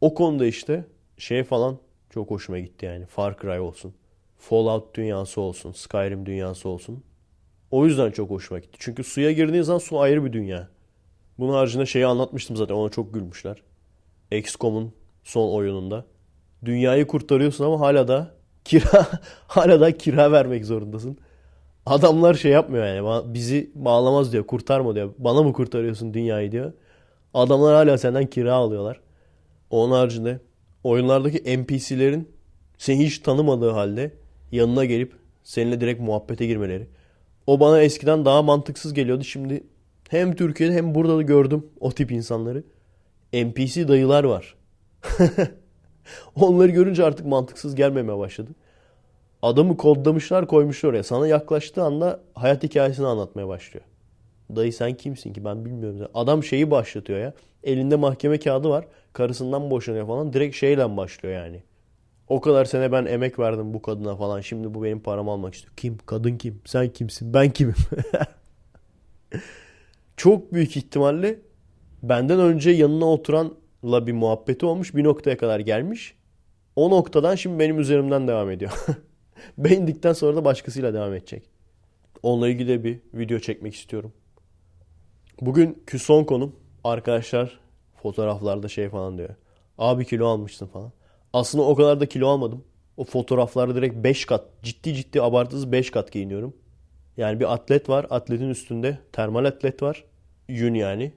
O 0.00 0.14
konuda 0.14 0.46
işte 0.46 0.84
şey 1.18 1.44
falan 1.44 1.78
çok 2.10 2.30
hoşuma 2.30 2.58
gitti 2.58 2.86
yani. 2.86 3.06
Far 3.06 3.38
Cry 3.38 3.60
olsun. 3.60 3.94
Fallout 4.38 4.94
dünyası 4.94 5.40
olsun. 5.40 5.72
Skyrim 5.72 6.26
dünyası 6.26 6.68
olsun. 6.68 7.04
O 7.74 7.86
yüzden 7.86 8.10
çok 8.10 8.30
hoşuma 8.30 8.60
gitti. 8.60 8.76
Çünkü 8.78 9.04
suya 9.04 9.32
girdiğin 9.32 9.62
zaman 9.62 9.78
su 9.78 10.00
ayrı 10.00 10.24
bir 10.24 10.32
dünya. 10.32 10.68
Bunun 11.38 11.52
haricinde 11.52 11.86
şeyi 11.86 12.06
anlatmıştım 12.06 12.56
zaten. 12.56 12.74
Ona 12.74 12.90
çok 12.90 13.14
gülmüşler. 13.14 13.62
XCOM'un 14.32 14.92
son 15.24 15.52
oyununda. 15.52 16.04
Dünyayı 16.64 17.06
kurtarıyorsun 17.06 17.64
ama 17.64 17.80
hala 17.80 18.08
da 18.08 18.34
kira 18.64 19.06
hala 19.46 19.80
da 19.80 19.98
kira 19.98 20.32
vermek 20.32 20.64
zorundasın. 20.64 21.18
Adamlar 21.86 22.34
şey 22.34 22.52
yapmıyor 22.52 22.86
yani. 22.86 23.34
Bizi 23.34 23.70
bağlamaz 23.74 24.32
diyor. 24.32 24.46
Kurtarma 24.46 24.94
diyor. 24.94 25.14
Bana 25.18 25.42
mı 25.42 25.52
kurtarıyorsun 25.52 26.14
dünyayı 26.14 26.52
diyor. 26.52 26.72
Adamlar 27.34 27.74
hala 27.74 27.98
senden 27.98 28.26
kira 28.26 28.52
alıyorlar. 28.52 29.00
Onun 29.70 29.92
haricinde 29.92 30.40
oyunlardaki 30.84 31.58
NPC'lerin 31.58 32.28
seni 32.78 33.06
hiç 33.06 33.18
tanımadığı 33.18 33.70
halde 33.70 34.14
yanına 34.52 34.84
gelip 34.84 35.12
seninle 35.42 35.80
direkt 35.80 36.00
muhabbete 36.00 36.46
girmeleri. 36.46 36.88
O 37.46 37.60
bana 37.60 37.82
eskiden 37.82 38.24
daha 38.24 38.42
mantıksız 38.42 38.94
geliyordu. 38.94 39.24
Şimdi 39.24 39.64
hem 40.08 40.34
Türkiye'de 40.34 40.74
hem 40.74 40.94
burada 40.94 41.16
da 41.16 41.22
gördüm 41.22 41.66
o 41.80 41.92
tip 41.92 42.12
insanları. 42.12 42.64
NPC 43.32 43.88
dayılar 43.88 44.24
var. 44.24 44.54
Onları 46.36 46.70
görünce 46.70 47.04
artık 47.04 47.26
mantıksız 47.26 47.74
gelmemeye 47.74 48.18
başladı. 48.18 48.50
Adamı 49.42 49.76
kodlamışlar 49.76 50.46
koymuşlar 50.46 50.90
oraya. 50.90 51.02
Sana 51.02 51.26
yaklaştığı 51.26 51.82
anda 51.82 52.20
hayat 52.34 52.62
hikayesini 52.62 53.06
anlatmaya 53.06 53.48
başlıyor. 53.48 53.84
Dayı 54.56 54.72
sen 54.72 54.94
kimsin 54.94 55.32
ki 55.32 55.44
ben 55.44 55.64
bilmiyorum. 55.64 56.08
Adam 56.14 56.44
şeyi 56.44 56.70
başlatıyor 56.70 57.18
ya. 57.18 57.32
Elinde 57.62 57.96
mahkeme 57.96 58.38
kağıdı 58.38 58.68
var. 58.68 58.86
Karısından 59.12 59.70
boşanıyor 59.70 60.06
falan. 60.06 60.32
Direkt 60.32 60.56
şeyle 60.56 60.96
başlıyor 60.96 61.34
yani. 61.34 61.62
O 62.28 62.40
kadar 62.40 62.64
sene 62.64 62.92
ben 62.92 63.06
emek 63.06 63.38
verdim 63.38 63.74
bu 63.74 63.82
kadına 63.82 64.16
falan. 64.16 64.40
Şimdi 64.40 64.74
bu 64.74 64.84
benim 64.84 65.00
paramı 65.00 65.30
almak 65.30 65.54
istiyor. 65.54 65.74
Kim? 65.76 65.98
Kadın 66.06 66.36
kim? 66.36 66.60
Sen 66.64 66.88
kimsin? 66.88 67.34
Ben 67.34 67.50
kimim? 67.50 67.74
Çok 70.16 70.52
büyük 70.52 70.76
ihtimalle 70.76 71.38
benden 72.02 72.40
önce 72.40 72.70
yanına 72.70 73.04
oturanla 73.04 74.06
bir 74.06 74.12
muhabbeti 74.12 74.66
olmuş. 74.66 74.94
Bir 74.94 75.04
noktaya 75.04 75.36
kadar 75.36 75.60
gelmiş. 75.60 76.14
O 76.76 76.90
noktadan 76.90 77.34
şimdi 77.34 77.58
benim 77.58 77.78
üzerimden 77.78 78.28
devam 78.28 78.50
ediyor. 78.50 78.72
ben 79.58 79.72
indikten 79.72 80.12
sonra 80.12 80.36
da 80.36 80.44
başkasıyla 80.44 80.94
devam 80.94 81.14
edecek. 81.14 81.42
Onunla 82.22 82.48
ilgili 82.48 82.68
de 82.68 82.84
bir 82.84 83.00
video 83.14 83.38
çekmek 83.38 83.74
istiyorum. 83.74 84.12
Bugünkü 85.40 85.98
son 85.98 86.24
konum 86.24 86.56
arkadaşlar 86.84 87.58
fotoğraflarda 88.02 88.68
şey 88.68 88.88
falan 88.88 89.18
diyor. 89.18 89.34
Abi 89.78 90.04
kilo 90.04 90.26
almışsın 90.26 90.66
falan. 90.66 90.92
Aslında 91.34 91.64
o 91.64 91.74
kadar 91.74 92.00
da 92.00 92.06
kilo 92.06 92.28
almadım. 92.28 92.64
O 92.96 93.04
fotoğraflarda 93.04 93.74
direkt 93.74 93.96
5 93.96 94.24
kat 94.24 94.44
ciddi 94.62 94.94
ciddi 94.94 95.22
abartısız 95.22 95.72
5 95.72 95.90
kat 95.90 96.12
giyiniyorum. 96.12 96.56
Yani 97.16 97.40
bir 97.40 97.52
atlet 97.52 97.88
var. 97.88 98.06
Atletin 98.10 98.50
üstünde 98.50 98.98
termal 99.12 99.44
atlet 99.44 99.82
var. 99.82 100.04
Yün 100.48 100.74
yani. 100.74 101.12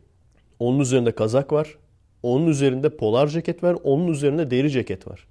Onun 0.59 0.79
üzerinde 0.79 1.11
kazak 1.11 1.51
var. 1.51 1.77
Onun 2.23 2.47
üzerinde 2.47 2.97
polar 2.97 3.27
ceket 3.27 3.63
var. 3.63 3.77
Onun 3.83 4.07
üzerinde 4.07 4.51
deri 4.51 4.71
ceket 4.71 5.07
var. 5.07 5.27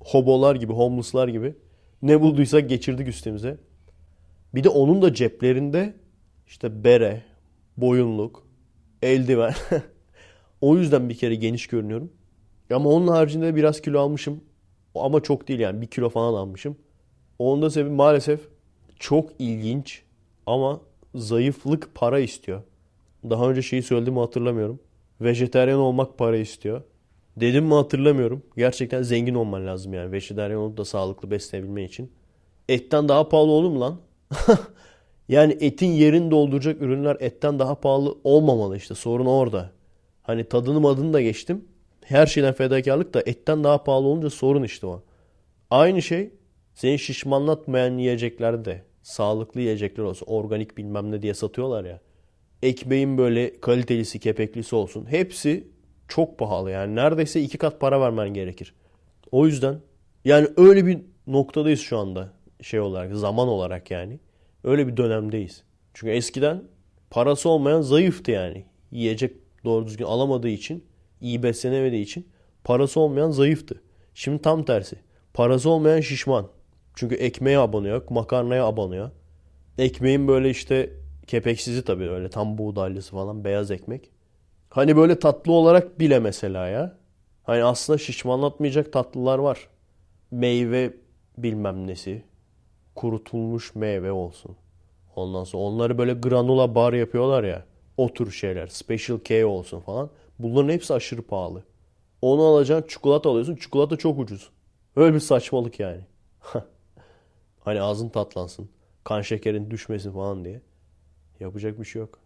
Hobolar 0.00 0.56
gibi, 0.56 0.72
homeless'lar 0.72 1.28
gibi. 1.28 1.54
Ne 2.02 2.20
bulduysak 2.20 2.68
geçirdik 2.68 3.08
üstümüze. 3.08 3.56
Bir 4.54 4.64
de 4.64 4.68
onun 4.68 5.02
da 5.02 5.14
ceplerinde 5.14 5.94
işte 6.46 6.84
bere, 6.84 7.22
boyunluk, 7.76 8.46
eldiven. 9.02 9.54
o 10.60 10.76
yüzden 10.76 11.08
bir 11.08 11.14
kere 11.14 11.34
geniş 11.34 11.66
görünüyorum. 11.66 12.12
Ama 12.70 12.90
onun 12.90 13.08
haricinde 13.08 13.56
biraz 13.56 13.80
kilo 13.80 14.00
almışım. 14.00 14.40
Ama 14.94 15.22
çok 15.22 15.48
değil 15.48 15.60
yani 15.60 15.80
bir 15.80 15.86
kilo 15.86 16.08
falan 16.08 16.34
almışım. 16.34 16.76
Onda 17.38 17.70
sebebi 17.70 17.94
maalesef 17.94 18.40
çok 18.98 19.30
ilginç 19.38 20.02
ama 20.46 20.80
zayıflık 21.14 21.94
para 21.94 22.18
istiyor. 22.18 22.62
Daha 23.30 23.50
önce 23.50 23.62
şeyi 23.62 23.82
söylediğimi 23.82 24.20
hatırlamıyorum. 24.20 24.80
Vejeteryan 25.20 25.78
olmak 25.78 26.18
para 26.18 26.36
istiyor. 26.36 26.82
Dedim 27.36 27.64
mi 27.64 27.74
hatırlamıyorum. 27.74 28.42
Gerçekten 28.56 29.02
zengin 29.02 29.34
olman 29.34 29.66
lazım 29.66 29.94
yani. 29.94 30.12
Vejeteryan 30.12 30.60
olup 30.60 30.76
da 30.76 30.84
sağlıklı 30.84 31.30
beslenebilmen 31.30 31.84
için. 31.84 32.12
Etten 32.68 33.08
daha 33.08 33.28
pahalı 33.28 33.50
olur 33.50 33.70
mu 33.70 33.80
lan? 33.80 34.00
yani 35.28 35.56
etin 35.60 35.86
yerini 35.86 36.30
dolduracak 36.30 36.82
ürünler 36.82 37.16
etten 37.20 37.58
daha 37.58 37.74
pahalı 37.74 38.18
olmamalı 38.24 38.76
işte. 38.76 38.94
Sorun 38.94 39.26
orada. 39.26 39.70
Hani 40.22 40.44
tadını 40.44 40.80
madını 40.80 41.12
da 41.12 41.20
geçtim. 41.20 41.64
Her 42.04 42.26
şeyden 42.26 42.52
fedakarlık 42.52 43.14
da 43.14 43.22
etten 43.26 43.64
daha 43.64 43.84
pahalı 43.84 44.06
olunca 44.06 44.30
sorun 44.30 44.62
işte 44.62 44.86
o. 44.86 45.02
Aynı 45.70 46.02
şey 46.02 46.30
seni 46.74 46.98
şişmanlatmayan 46.98 47.98
yiyecekler 47.98 48.64
de 48.64 48.82
sağlıklı 49.02 49.60
yiyecekler 49.60 50.04
olsun. 50.04 50.26
Organik 50.26 50.76
bilmem 50.78 51.10
ne 51.10 51.22
diye 51.22 51.34
satıyorlar 51.34 51.84
ya. 51.84 52.00
Ekmeğin 52.62 53.18
böyle 53.18 53.60
kalitelisi, 53.60 54.18
kepeklisi 54.18 54.76
olsun. 54.76 55.06
Hepsi 55.06 55.68
çok 56.08 56.38
pahalı 56.38 56.70
yani. 56.70 56.94
Neredeyse 56.94 57.40
iki 57.40 57.58
kat 57.58 57.80
para 57.80 58.00
vermen 58.00 58.34
gerekir. 58.34 58.74
O 59.32 59.46
yüzden 59.46 59.80
yani 60.24 60.48
öyle 60.56 60.86
bir 60.86 60.98
noktadayız 61.26 61.80
şu 61.80 61.98
anda 61.98 62.32
şey 62.62 62.80
olarak, 62.80 63.16
zaman 63.16 63.48
olarak 63.48 63.90
yani. 63.90 64.18
Öyle 64.64 64.86
bir 64.86 64.96
dönemdeyiz. 64.96 65.62
Çünkü 65.94 66.12
eskiden 66.12 66.62
parası 67.10 67.48
olmayan 67.48 67.80
zayıftı 67.80 68.30
yani. 68.30 68.64
Yiyecek 68.90 69.32
doğru 69.64 69.86
düzgün 69.86 70.04
alamadığı 70.04 70.48
için 70.48 70.84
iyi 71.20 71.42
beslenemediği 71.42 72.02
için 72.02 72.28
parası 72.64 73.00
olmayan 73.00 73.30
zayıftı. 73.30 73.82
Şimdi 74.14 74.42
tam 74.42 74.64
tersi. 74.64 74.96
Parası 75.34 75.70
olmayan 75.70 76.00
şişman. 76.00 76.48
Çünkü 76.94 77.14
ekmeğe 77.14 77.58
abanıyor, 77.58 78.02
makarnaya 78.10 78.66
abanıyor. 78.66 79.10
Ekmeğin 79.78 80.28
böyle 80.28 80.50
işte 80.50 80.90
kepeksizi 81.26 81.84
tabii 81.84 82.10
öyle 82.10 82.30
tam 82.30 82.58
buğdaylısı 82.58 83.10
falan 83.12 83.44
beyaz 83.44 83.70
ekmek. 83.70 84.10
Hani 84.70 84.96
böyle 84.96 85.18
tatlı 85.18 85.52
olarak 85.52 86.00
bile 86.00 86.18
mesela 86.18 86.68
ya. 86.68 86.98
Hani 87.42 87.64
aslında 87.64 87.98
şişmanlatmayacak 87.98 88.92
tatlılar 88.92 89.38
var. 89.38 89.68
Meyve 90.30 90.94
bilmem 91.38 91.86
nesi. 91.86 92.22
Kurutulmuş 92.94 93.74
meyve 93.74 94.12
olsun. 94.12 94.56
Ondan 95.16 95.44
sonra 95.44 95.62
onları 95.62 95.98
böyle 95.98 96.12
granula 96.12 96.74
bar 96.74 96.92
yapıyorlar 96.92 97.44
ya. 97.44 97.64
O 97.96 98.14
tür 98.14 98.30
şeyler. 98.30 98.66
Special 98.66 99.18
K 99.18 99.46
olsun 99.46 99.80
falan. 99.80 100.10
Bunların 100.38 100.68
hepsi 100.68 100.94
aşırı 100.94 101.22
pahalı. 101.22 101.64
Onu 102.22 102.42
alacaksın 102.42 102.88
çikolata 102.88 103.30
alıyorsun. 103.30 103.56
Çikolata 103.56 103.96
çok 103.96 104.18
ucuz. 104.18 104.50
Öyle 104.96 105.14
bir 105.14 105.20
saçmalık 105.20 105.80
yani. 105.80 106.00
hani 107.60 107.80
ağzın 107.80 108.08
tatlansın. 108.08 108.68
Kan 109.04 109.22
şekerin 109.22 109.70
düşmesin 109.70 110.12
falan 110.12 110.44
diye. 110.44 110.60
Yapacak 111.40 111.80
bir 111.80 111.84
şey 111.84 112.00
yok. 112.00 112.18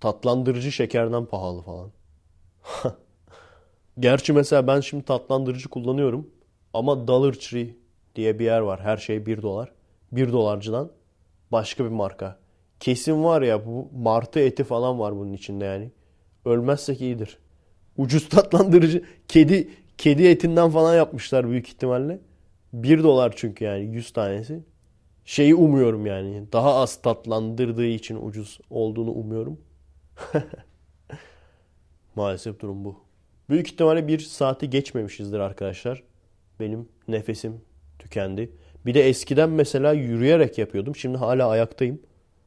Tatlandırıcı 0.00 0.72
şekerden 0.72 1.26
pahalı 1.26 1.62
falan. 1.62 1.90
Gerçi 3.98 4.32
mesela 4.32 4.66
ben 4.66 4.80
şimdi 4.80 5.04
tatlandırıcı 5.04 5.68
kullanıyorum. 5.68 6.30
Ama 6.72 7.08
Dollar 7.08 7.32
Tree 7.32 7.76
diye 8.14 8.38
bir 8.38 8.44
yer 8.44 8.60
var. 8.60 8.80
Her 8.80 8.96
şey 8.96 9.26
1 9.26 9.42
dolar. 9.42 9.72
1 10.12 10.32
dolarcıdan 10.32 10.90
başka 11.52 11.84
bir 11.84 11.90
marka. 11.90 12.38
Kesin 12.80 13.24
var 13.24 13.42
ya 13.42 13.66
bu 13.66 13.88
martı 13.96 14.40
eti 14.40 14.64
falan 14.64 14.98
var 14.98 15.16
bunun 15.16 15.32
içinde 15.32 15.64
yani. 15.64 15.90
Ölmezsek 16.44 17.00
iyidir. 17.00 17.38
Ucuz 17.96 18.28
tatlandırıcı 18.28 19.04
kedi 19.28 19.68
kedi 19.98 20.26
etinden 20.26 20.70
falan 20.70 20.96
yapmışlar 20.96 21.50
büyük 21.50 21.68
ihtimalle. 21.68 22.18
1 22.72 23.02
dolar 23.02 23.32
çünkü 23.36 23.64
yani 23.64 23.84
100 23.84 24.12
tanesi. 24.12 24.60
Şeyi 25.24 25.54
umuyorum 25.54 26.06
yani. 26.06 26.52
Daha 26.52 26.74
az 26.74 27.02
tatlandırdığı 27.02 27.86
için 27.86 28.26
ucuz 28.26 28.58
olduğunu 28.70 29.10
umuyorum. 29.10 29.60
Maalesef 32.14 32.60
durum 32.60 32.84
bu. 32.84 32.96
Büyük 33.50 33.68
ihtimalle 33.68 34.08
bir 34.08 34.18
saati 34.18 34.70
geçmemişizdir 34.70 35.38
arkadaşlar. 35.38 36.02
Benim 36.60 36.88
nefesim 37.08 37.60
tükendi. 37.98 38.50
Bir 38.86 38.94
de 38.94 39.08
eskiden 39.08 39.50
mesela 39.50 39.92
yürüyerek 39.92 40.58
yapıyordum. 40.58 40.96
Şimdi 40.96 41.18
hala 41.18 41.48
ayaktayım. 41.48 42.00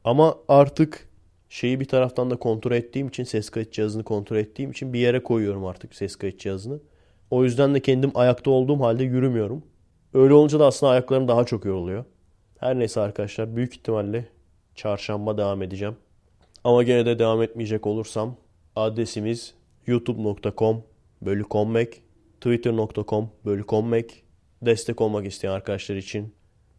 Ama 0.04 0.38
artık 0.48 1.07
şeyi 1.48 1.80
bir 1.80 1.84
taraftan 1.84 2.30
da 2.30 2.36
kontrol 2.36 2.72
ettiğim 2.72 3.08
için 3.08 3.24
ses 3.24 3.50
kayıt 3.50 3.72
cihazını 3.72 4.04
kontrol 4.04 4.36
ettiğim 4.36 4.70
için 4.70 4.92
bir 4.92 4.98
yere 4.98 5.22
koyuyorum 5.22 5.64
artık 5.64 5.94
ses 5.94 6.16
kayıt 6.16 6.40
cihazını. 6.40 6.80
O 7.30 7.44
yüzden 7.44 7.74
de 7.74 7.82
kendim 7.82 8.10
ayakta 8.14 8.50
olduğum 8.50 8.80
halde 8.80 9.04
yürümüyorum. 9.04 9.62
Öyle 10.14 10.34
olunca 10.34 10.60
da 10.60 10.66
aslında 10.66 10.92
ayaklarım 10.92 11.28
daha 11.28 11.44
çok 11.44 11.64
yoruluyor. 11.64 12.04
Her 12.58 12.78
neyse 12.78 13.00
arkadaşlar 13.00 13.56
büyük 13.56 13.74
ihtimalle 13.74 14.28
çarşamba 14.74 15.38
devam 15.38 15.62
edeceğim. 15.62 15.96
Ama 16.64 16.82
gene 16.82 17.06
de 17.06 17.18
devam 17.18 17.42
etmeyecek 17.42 17.86
olursam 17.86 18.36
adresimiz 18.76 19.54
youtube.com 19.86 20.82
bölü 21.22 21.42
kommek, 21.42 22.02
twitter.com 22.40 23.30
bölü 23.44 23.66
kommek, 23.66 24.22
destek 24.62 25.00
olmak 25.00 25.26
isteyen 25.26 25.52
arkadaşlar 25.52 25.96
için 25.96 26.34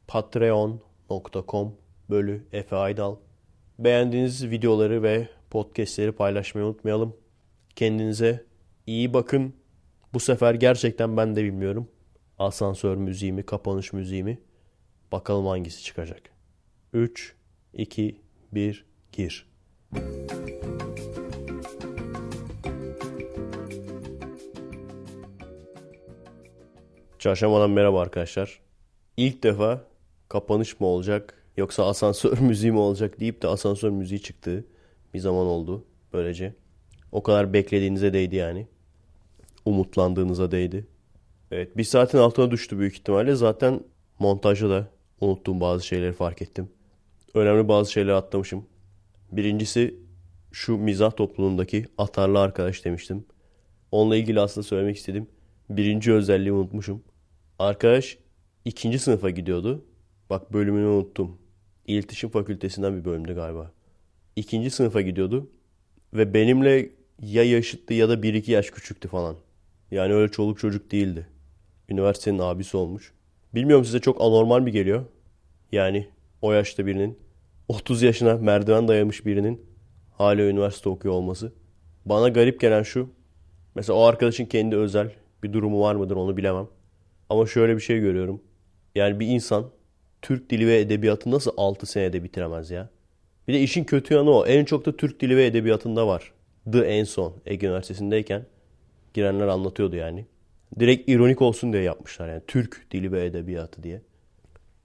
patreon.com 0.07 1.75
bölü 2.09 2.43
Efe 2.51 2.75
Aydal. 2.75 3.15
Beğendiğiniz 3.79 4.49
videoları 4.49 5.03
ve 5.03 5.27
podcastleri 5.49 6.11
paylaşmayı 6.11 6.67
unutmayalım. 6.67 7.17
Kendinize 7.75 8.45
iyi 8.87 9.13
bakın. 9.13 9.53
Bu 10.13 10.19
sefer 10.19 10.53
gerçekten 10.53 11.17
ben 11.17 11.35
de 11.35 11.43
bilmiyorum. 11.43 11.87
Asansör 12.39 12.95
müziği 12.95 13.33
mi, 13.33 13.43
kapanış 13.43 13.93
müziği 13.93 14.23
mi? 14.23 14.39
Bakalım 15.11 15.45
hangisi 15.45 15.83
çıkacak. 15.83 16.21
3, 16.93 17.35
2, 17.73 18.21
1, 18.51 18.85
gir. 19.11 19.49
Çarşambadan 27.19 27.69
merhaba 27.69 28.01
arkadaşlar. 28.01 28.59
İlk 29.17 29.43
defa 29.43 29.85
kapanış 30.29 30.79
mı 30.79 30.87
olacak 30.87 31.38
yoksa 31.59 31.85
asansör 31.87 32.39
müziği 32.41 32.71
mi 32.71 32.77
olacak 32.77 33.19
deyip 33.19 33.41
de 33.41 33.47
asansör 33.47 33.89
müziği 33.89 34.21
çıktı. 34.21 34.65
Bir 35.13 35.19
zaman 35.19 35.45
oldu 35.47 35.85
böylece. 36.13 36.53
O 37.11 37.23
kadar 37.23 37.53
beklediğinize 37.53 38.13
değdi 38.13 38.35
yani. 38.35 38.67
Umutlandığınıza 39.65 40.51
değdi. 40.51 40.87
Evet 41.51 41.77
bir 41.77 41.83
saatin 41.83 42.17
altına 42.17 42.51
düştü 42.51 42.79
büyük 42.79 42.93
ihtimalle. 42.93 43.35
Zaten 43.35 43.83
montajda 44.19 44.69
da 44.69 44.87
unuttuğum 45.21 45.61
bazı 45.61 45.85
şeyleri 45.85 46.13
fark 46.13 46.41
ettim. 46.41 46.69
Önemli 47.33 47.67
bazı 47.67 47.91
şeyleri 47.91 48.15
atlamışım. 48.15 48.65
Birincisi 49.31 49.95
şu 50.51 50.77
mizah 50.77 51.15
topluluğundaki 51.15 51.85
atarlı 51.97 52.39
arkadaş 52.39 52.85
demiştim. 52.85 53.25
Onunla 53.91 54.15
ilgili 54.15 54.39
aslında 54.39 54.67
söylemek 54.67 54.97
istedim. 54.97 55.27
Birinci 55.69 56.13
özelliği 56.13 56.51
unutmuşum. 56.51 57.03
Arkadaş 57.59 58.17
ikinci 58.65 58.99
sınıfa 58.99 59.29
gidiyordu. 59.29 59.85
Bak 60.29 60.53
bölümünü 60.53 60.85
unuttum. 60.85 61.37
İletişim 61.89 62.29
Fakültesinden 62.29 62.97
bir 62.99 63.05
bölümde 63.05 63.33
galiba. 63.33 63.71
İkinci 64.35 64.69
sınıfa 64.69 65.01
gidiyordu. 65.01 65.49
Ve 66.13 66.33
benimle 66.33 66.89
ya 67.21 67.43
yaşıttı 67.43 67.93
ya 67.93 68.09
da 68.09 68.23
bir 68.23 68.33
iki 68.33 68.51
yaş 68.51 68.69
küçüktü 68.69 69.07
falan. 69.07 69.35
Yani 69.91 70.13
öyle 70.13 70.31
çoluk 70.31 70.59
çocuk 70.59 70.91
değildi. 70.91 71.27
Üniversitenin 71.89 72.39
abisi 72.39 72.77
olmuş. 72.77 73.13
Bilmiyorum 73.55 73.85
size 73.85 73.99
çok 73.99 74.21
anormal 74.21 74.61
mi 74.61 74.71
geliyor? 74.71 75.05
Yani 75.71 76.07
o 76.41 76.51
yaşta 76.51 76.85
birinin 76.85 77.19
30 77.67 78.01
yaşına 78.01 78.37
merdiven 78.37 78.87
dayamış 78.87 79.25
birinin 79.25 79.65
hala 80.11 80.41
üniversite 80.41 80.89
okuyor 80.89 81.13
olması. 81.13 81.53
Bana 82.05 82.29
garip 82.29 82.59
gelen 82.59 82.83
şu. 82.83 83.09
Mesela 83.75 83.99
o 83.99 84.03
arkadaşın 84.03 84.45
kendi 84.45 84.75
özel 84.75 85.11
bir 85.43 85.53
durumu 85.53 85.81
var 85.81 85.95
mıdır 85.95 86.15
onu 86.15 86.37
bilemem. 86.37 86.67
Ama 87.29 87.45
şöyle 87.45 87.75
bir 87.75 87.81
şey 87.81 87.99
görüyorum. 87.99 88.41
Yani 88.95 89.19
bir 89.19 89.27
insan 89.27 89.71
Türk 90.21 90.49
dili 90.49 90.67
ve 90.67 90.79
edebiyatı 90.79 91.31
nasıl 91.31 91.51
6 91.57 91.85
senede 91.85 92.23
bitiremez 92.23 92.71
ya? 92.71 92.89
Bir 93.47 93.53
de 93.53 93.61
işin 93.61 93.83
kötü 93.83 94.13
yanı 94.13 94.31
o. 94.31 94.45
En 94.45 94.65
çok 94.65 94.85
da 94.85 94.97
Türk 94.97 95.19
dili 95.19 95.37
ve 95.37 95.45
edebiyatında 95.45 96.07
var. 96.07 96.31
The 96.71 96.79
en 96.79 97.03
son 97.03 97.33
Ege 97.45 97.67
Üniversitesi'ndeyken 97.67 98.45
girenler 99.13 99.47
anlatıyordu 99.47 99.95
yani. 99.95 100.25
Direkt 100.79 101.09
ironik 101.09 101.41
olsun 101.41 101.73
diye 101.73 101.83
yapmışlar 101.83 102.29
yani. 102.29 102.41
Türk 102.47 102.91
dili 102.91 103.11
ve 103.11 103.25
edebiyatı 103.25 103.83
diye. 103.83 104.01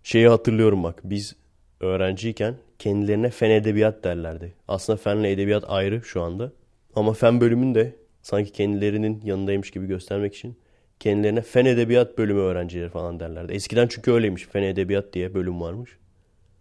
Şeyi 0.02 0.28
hatırlıyorum 0.28 0.82
bak. 0.82 1.00
Biz 1.04 1.36
öğrenciyken 1.80 2.54
kendilerine 2.78 3.30
fen 3.30 3.50
edebiyat 3.50 4.04
derlerdi. 4.04 4.52
Aslında 4.68 4.96
fenle 4.96 5.32
edebiyat 5.32 5.64
ayrı 5.68 6.02
şu 6.04 6.22
anda. 6.22 6.52
Ama 6.94 7.12
fen 7.12 7.40
bölümünde 7.40 7.96
sanki 8.22 8.52
kendilerinin 8.52 9.20
yanındaymış 9.24 9.70
gibi 9.70 9.86
göstermek 9.86 10.34
için 10.34 10.56
kendilerine 11.04 11.42
fen 11.42 11.64
edebiyat 11.64 12.18
bölümü 12.18 12.40
öğrencileri 12.40 12.88
falan 12.88 13.20
derlerdi. 13.20 13.52
Eskiden 13.52 13.88
çünkü 13.88 14.12
öyleymiş. 14.12 14.46
Fen 14.46 14.62
edebiyat 14.62 15.12
diye 15.12 15.34
bölüm 15.34 15.60
varmış. 15.60 15.90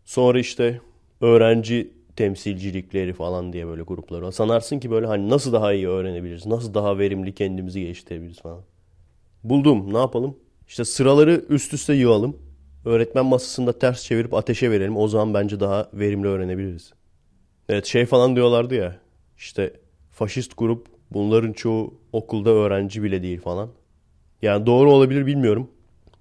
Sonra 0.05 0.39
işte 0.39 0.81
öğrenci 1.21 1.91
temsilcilikleri 2.15 3.13
falan 3.13 3.53
diye 3.53 3.67
böyle 3.67 3.81
gruplar 3.81 4.21
var. 4.21 4.31
Sanarsın 4.31 4.79
ki 4.79 4.91
böyle 4.91 5.07
hani 5.07 5.29
nasıl 5.29 5.53
daha 5.53 5.73
iyi 5.73 5.87
öğrenebiliriz? 5.87 6.45
Nasıl 6.45 6.73
daha 6.73 6.99
verimli 6.99 7.35
kendimizi 7.35 7.81
geliştirebiliriz 7.81 8.41
falan. 8.41 8.61
Buldum. 9.43 9.93
Ne 9.93 9.97
yapalım? 9.97 10.37
İşte 10.67 10.85
sıraları 10.85 11.45
üst 11.49 11.73
üste 11.73 11.93
yığalım. 11.93 12.37
Öğretmen 12.85 13.25
masasında 13.25 13.79
ters 13.79 14.03
çevirip 14.03 14.33
ateşe 14.33 14.71
verelim. 14.71 14.97
O 14.97 15.07
zaman 15.07 15.33
bence 15.33 15.59
daha 15.59 15.89
verimli 15.93 16.27
öğrenebiliriz. 16.27 16.93
Evet 17.69 17.85
şey 17.85 18.05
falan 18.05 18.35
diyorlardı 18.35 18.75
ya. 18.75 18.99
İşte 19.37 19.73
faşist 20.11 20.57
grup 20.57 20.87
bunların 21.11 21.53
çoğu 21.53 21.93
okulda 22.11 22.49
öğrenci 22.49 23.03
bile 23.03 23.23
değil 23.23 23.41
falan. 23.41 23.69
Yani 24.43 24.65
doğru 24.65 24.91
olabilir 24.91 25.25
bilmiyorum. 25.25 25.71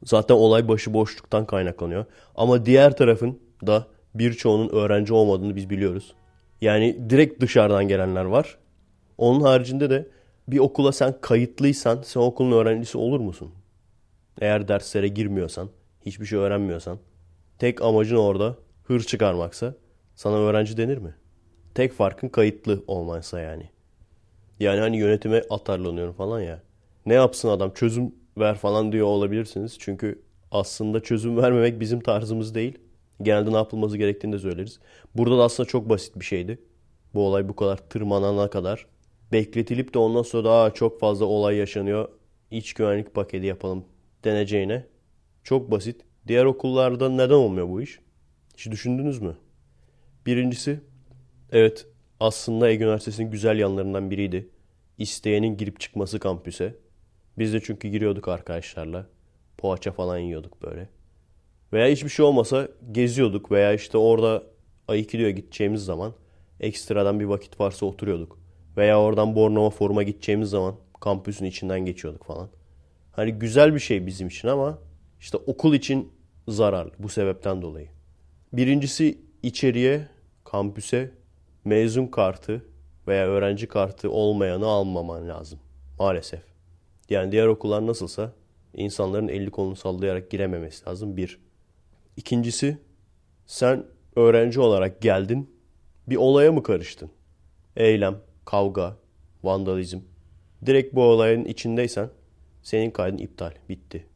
Zaten 0.05 0.35
olay 0.35 0.68
başıboşluktan 0.68 1.47
kaynaklanıyor. 1.47 2.05
Ama 2.35 2.66
diğer 2.66 2.97
tarafın 2.97 3.39
da 3.66 3.87
birçoğunun 4.14 4.68
öğrenci 4.68 5.14
olmadığını 5.14 5.57
biz 5.57 5.70
biliyoruz. 5.70 6.14
Yani 6.61 7.11
direkt 7.11 7.41
dışarıdan 7.41 7.89
gelenler 7.89 8.25
var. 8.25 8.59
Onun 9.18 9.41
haricinde 9.41 9.91
de 9.91 10.09
bir 10.49 10.59
okula 10.59 10.93
sen 10.93 11.14
kayıtlıysan 11.20 12.03
sen 12.03 12.20
okulun 12.20 12.53
öğrencisi 12.53 12.99
olur 12.99 13.20
musun? 13.20 13.51
Eğer 14.41 14.68
derslere 14.68 15.09
girmiyorsan, 15.09 15.68
hiçbir 16.07 16.27
şey 16.27 16.39
öğrenmiyorsan, 16.39 16.99
tek 17.59 17.83
amacın 17.83 18.16
orada 18.16 18.57
hır 18.85 19.01
çıkarmaksa 19.01 19.75
sana 20.14 20.37
öğrenci 20.37 20.77
denir 20.77 20.99
mi? 20.99 21.14
Tek 21.75 21.93
farkın 21.93 22.29
kayıtlı 22.29 22.85
olmansa 22.87 23.41
yani. 23.41 23.70
Yani 24.61 24.81
hani 24.81 24.97
yönetime 24.97 25.43
atarlanıyorum 25.51 26.14
falan 26.14 26.41
ya. 26.41 26.62
Ne 27.07 27.14
yapsın 27.14 27.48
adam 27.48 27.72
çözüm 27.74 28.14
ver 28.38 28.55
falan 28.55 28.92
diyor 28.92 29.07
olabilirsiniz. 29.07 29.76
Çünkü 29.78 30.22
aslında 30.50 31.03
çözüm 31.03 31.36
vermemek 31.36 31.80
bizim 31.80 32.00
tarzımız 32.00 32.55
değil. 32.55 32.78
Genelde 33.22 33.53
ne 33.53 33.57
yapılması 33.57 33.96
gerektiğini 33.96 34.32
de 34.32 34.38
söyleriz. 34.38 34.80
Burada 35.14 35.38
da 35.38 35.42
aslında 35.42 35.68
çok 35.68 35.88
basit 35.88 36.20
bir 36.20 36.24
şeydi. 36.24 36.59
Bu 37.14 37.26
olay 37.26 37.48
bu 37.48 37.57
kadar 37.57 37.76
tırmanana 37.76 38.50
kadar. 38.50 38.86
Bekletilip 39.32 39.94
de 39.94 39.98
ondan 39.98 40.22
sonra 40.22 40.44
daha 40.44 40.74
çok 40.74 41.00
fazla 41.00 41.24
olay 41.24 41.57
yaşanıyor. 41.57 42.09
İç 42.50 42.74
güvenlik 42.74 43.14
paketi 43.14 43.46
yapalım 43.46 43.84
deneceğine. 44.24 44.86
Çok 45.44 45.70
basit. 45.70 46.00
Diğer 46.28 46.44
okullarda 46.44 47.09
neden 47.09 47.34
olmuyor 47.34 47.68
bu 47.68 47.82
iş? 47.82 47.98
Hiç 48.57 48.70
düşündünüz 48.70 49.22
mü? 49.22 49.36
Birincisi, 50.26 50.80
evet 51.53 51.86
aslında 52.20 52.70
Ege 52.70 52.84
Üniversitesi'nin 52.84 53.30
güzel 53.30 53.59
yanlarından 53.59 54.11
biriydi. 54.11 54.48
İsteyenin 54.98 55.57
girip 55.57 55.80
çıkması 55.80 56.18
kampüse. 56.18 56.74
Biz 57.39 57.53
de 57.53 57.61
çünkü 57.61 57.89
giriyorduk 57.89 58.28
arkadaşlarla. 58.28 59.07
Poğaça 59.59 59.93
falan 59.93 60.18
yiyorduk 60.18 60.62
böyle. 60.62 60.89
Veya 61.72 61.89
hiçbir 61.89 62.09
şey 62.09 62.24
olmasa 62.24 62.68
geziyorduk 62.93 63.51
veya 63.51 63.72
işte 63.72 63.99
orada 63.99 64.43
Aikido'ya 64.89 65.30
gideceğimiz 65.30 65.85
zaman 65.85 66.14
ekstradan 66.61 67.20
bir 67.20 67.24
vakit 67.24 67.61
varsa 67.61 67.87
oturuyorduk. 67.87 68.39
Veya 68.76 69.01
oradan 69.01 69.35
Bornova 69.35 69.70
Forum'a 69.70 70.03
gideceğimiz 70.03 70.51
zaman 70.51 70.74
kampüsün 71.01 71.45
içinden 71.45 71.80
geçiyorduk 71.80 72.24
falan. 72.24 72.49
Hani 73.12 73.33
güzel 73.33 73.74
bir 73.74 73.80
şey 73.80 74.07
bizim 74.07 74.28
için 74.28 74.49
ama 74.49 74.78
işte 75.20 75.37
okul 75.37 75.74
için 75.74 76.12
zararlı 76.49 76.93
bu 76.99 77.09
sebepten 77.09 77.62
dolayı. 77.62 77.89
Birincisi 78.53 79.18
içeriye, 79.43 80.09
kampüse 80.45 81.11
mezun 81.64 82.07
kartı 82.07 82.64
veya 83.09 83.26
öğrenci 83.26 83.68
kartı 83.68 84.11
olmayanı 84.11 84.66
almaman 84.66 85.28
lazım. 85.28 85.59
Maalesef. 85.99 86.51
Yani 87.11 87.32
diğer 87.32 87.46
okullar 87.46 87.86
nasılsa 87.86 88.32
insanların 88.74 89.28
elli 89.28 89.50
kolunu 89.50 89.76
sallayarak 89.76 90.30
girememesi 90.30 90.86
lazım 90.86 91.16
bir. 91.16 91.40
İkincisi 92.16 92.78
sen 93.46 93.84
öğrenci 94.16 94.61
olarak 94.61 95.03
geldin 95.03 95.50
bir 96.07 96.16
olaya 96.16 96.53
mı 96.53 96.62
karıştın? 96.62 97.11
Eylem, 97.76 98.18
kavga, 98.44 98.96
vandalizm. 99.42 100.00
Direkt 100.66 100.94
bu 100.94 101.03
olayın 101.03 101.44
içindeysen 101.44 102.11
senin 102.62 102.90
kaydın 102.90 103.18
iptal. 103.18 103.53
Bitti. 103.68 104.07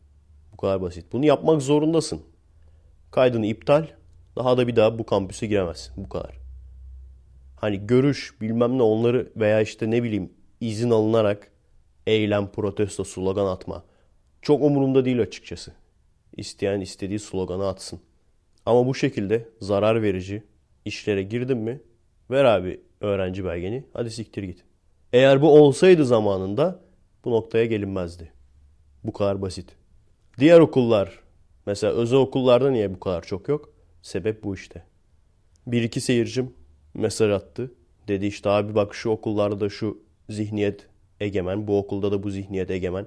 Bu 0.52 0.56
kadar 0.56 0.82
basit. 0.82 1.12
Bunu 1.12 1.26
yapmak 1.26 1.62
zorundasın. 1.62 2.20
Kaydını 3.10 3.46
iptal. 3.46 3.86
Daha 4.36 4.58
da 4.58 4.68
bir 4.68 4.76
daha 4.76 4.98
bu 4.98 5.06
kampüse 5.06 5.46
giremezsin. 5.46 6.04
Bu 6.04 6.08
kadar. 6.08 6.38
Hani 7.56 7.86
görüş 7.86 8.40
bilmem 8.40 8.78
ne 8.78 8.82
onları 8.82 9.32
veya 9.36 9.60
işte 9.60 9.90
ne 9.90 10.02
bileyim 10.02 10.32
izin 10.60 10.90
alınarak 10.90 11.50
eylem, 12.06 12.48
protesto, 12.48 13.04
slogan 13.04 13.46
atma. 13.46 13.84
Çok 14.42 14.62
umurumda 14.62 15.04
değil 15.04 15.20
açıkçası. 15.20 15.72
İsteyen 16.36 16.80
istediği 16.80 17.18
sloganı 17.18 17.68
atsın. 17.68 18.00
Ama 18.66 18.86
bu 18.86 18.94
şekilde 18.94 19.48
zarar 19.60 20.02
verici 20.02 20.42
işlere 20.84 21.22
girdin 21.22 21.58
mi 21.58 21.80
ver 22.30 22.44
abi 22.44 22.80
öğrenci 23.00 23.44
belgeni 23.44 23.84
hadi 23.92 24.10
siktir 24.10 24.42
git. 24.42 24.64
Eğer 25.12 25.42
bu 25.42 25.60
olsaydı 25.60 26.04
zamanında 26.04 26.80
bu 27.24 27.30
noktaya 27.30 27.64
gelinmezdi. 27.64 28.32
Bu 29.04 29.12
kadar 29.12 29.42
basit. 29.42 29.76
Diğer 30.38 30.60
okullar 30.60 31.20
mesela 31.66 31.92
özel 31.92 32.18
okullarda 32.18 32.70
niye 32.70 32.94
bu 32.94 33.00
kadar 33.00 33.22
çok 33.22 33.48
yok? 33.48 33.72
Sebep 34.02 34.44
bu 34.44 34.54
işte. 34.54 34.84
Bir 35.66 35.82
iki 35.82 36.00
seyircim 36.00 36.54
mesaj 36.94 37.30
attı. 37.30 37.72
Dedi 38.08 38.26
işte 38.26 38.50
abi 38.50 38.74
bak 38.74 38.94
şu 38.94 39.10
okullarda 39.10 39.60
da 39.60 39.68
şu 39.68 40.02
zihniyet 40.30 40.86
egemen. 41.20 41.66
Bu 41.66 41.78
okulda 41.78 42.12
da 42.12 42.22
bu 42.22 42.30
zihniyet 42.30 42.70
egemen. 42.70 43.06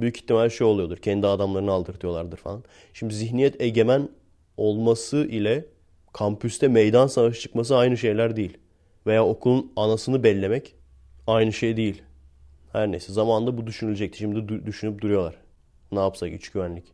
Büyük 0.00 0.16
ihtimal 0.16 0.48
şey 0.48 0.66
oluyordur. 0.66 0.96
Kendi 0.96 1.26
adamlarını 1.26 1.72
aldırtıyorlardır 1.72 2.36
falan. 2.36 2.64
Şimdi 2.92 3.14
zihniyet 3.14 3.60
egemen 3.60 4.08
olması 4.56 5.16
ile 5.16 5.64
kampüste 6.12 6.68
meydan 6.68 7.06
savaşı 7.06 7.40
çıkması 7.40 7.76
aynı 7.76 7.96
şeyler 7.96 8.36
değil. 8.36 8.58
Veya 9.06 9.26
okulun 9.26 9.72
anasını 9.76 10.22
bellemek 10.22 10.74
aynı 11.26 11.52
şey 11.52 11.76
değil. 11.76 12.02
Her 12.72 12.92
neyse 12.92 13.12
zamanında 13.12 13.58
bu 13.58 13.66
düşünülecekti. 13.66 14.18
Şimdi 14.18 14.66
düşünüp 14.66 15.02
duruyorlar. 15.02 15.34
Ne 15.92 15.98
yapsak 15.98 16.32
iç 16.32 16.48
güvenlik. 16.48 16.84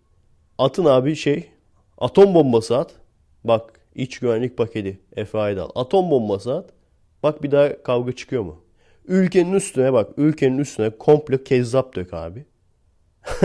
Atın 0.59 0.85
abi 0.85 1.17
şey 1.17 1.51
atom 1.99 2.35
bombası 2.35 2.79
at. 2.79 2.95
Bak 3.45 3.81
iç 3.95 4.19
güvenlik 4.19 4.57
paketi 4.57 5.01
Efe 5.17 5.39
Aydal. 5.39 5.69
Atom 5.75 6.11
bombası 6.11 6.55
at. 6.55 6.71
Bak 7.23 7.43
bir 7.43 7.51
daha 7.51 7.83
kavga 7.83 8.13
çıkıyor 8.13 8.43
mu? 8.43 8.64
Ülkenin 9.09 9.53
üstüne 9.53 9.93
bak 9.93 10.11
ülkenin 10.17 10.59
üstüne 10.59 10.91
komple 10.91 11.45
kezzap 11.45 11.95
dök 11.95 12.15
abi. 12.15 12.45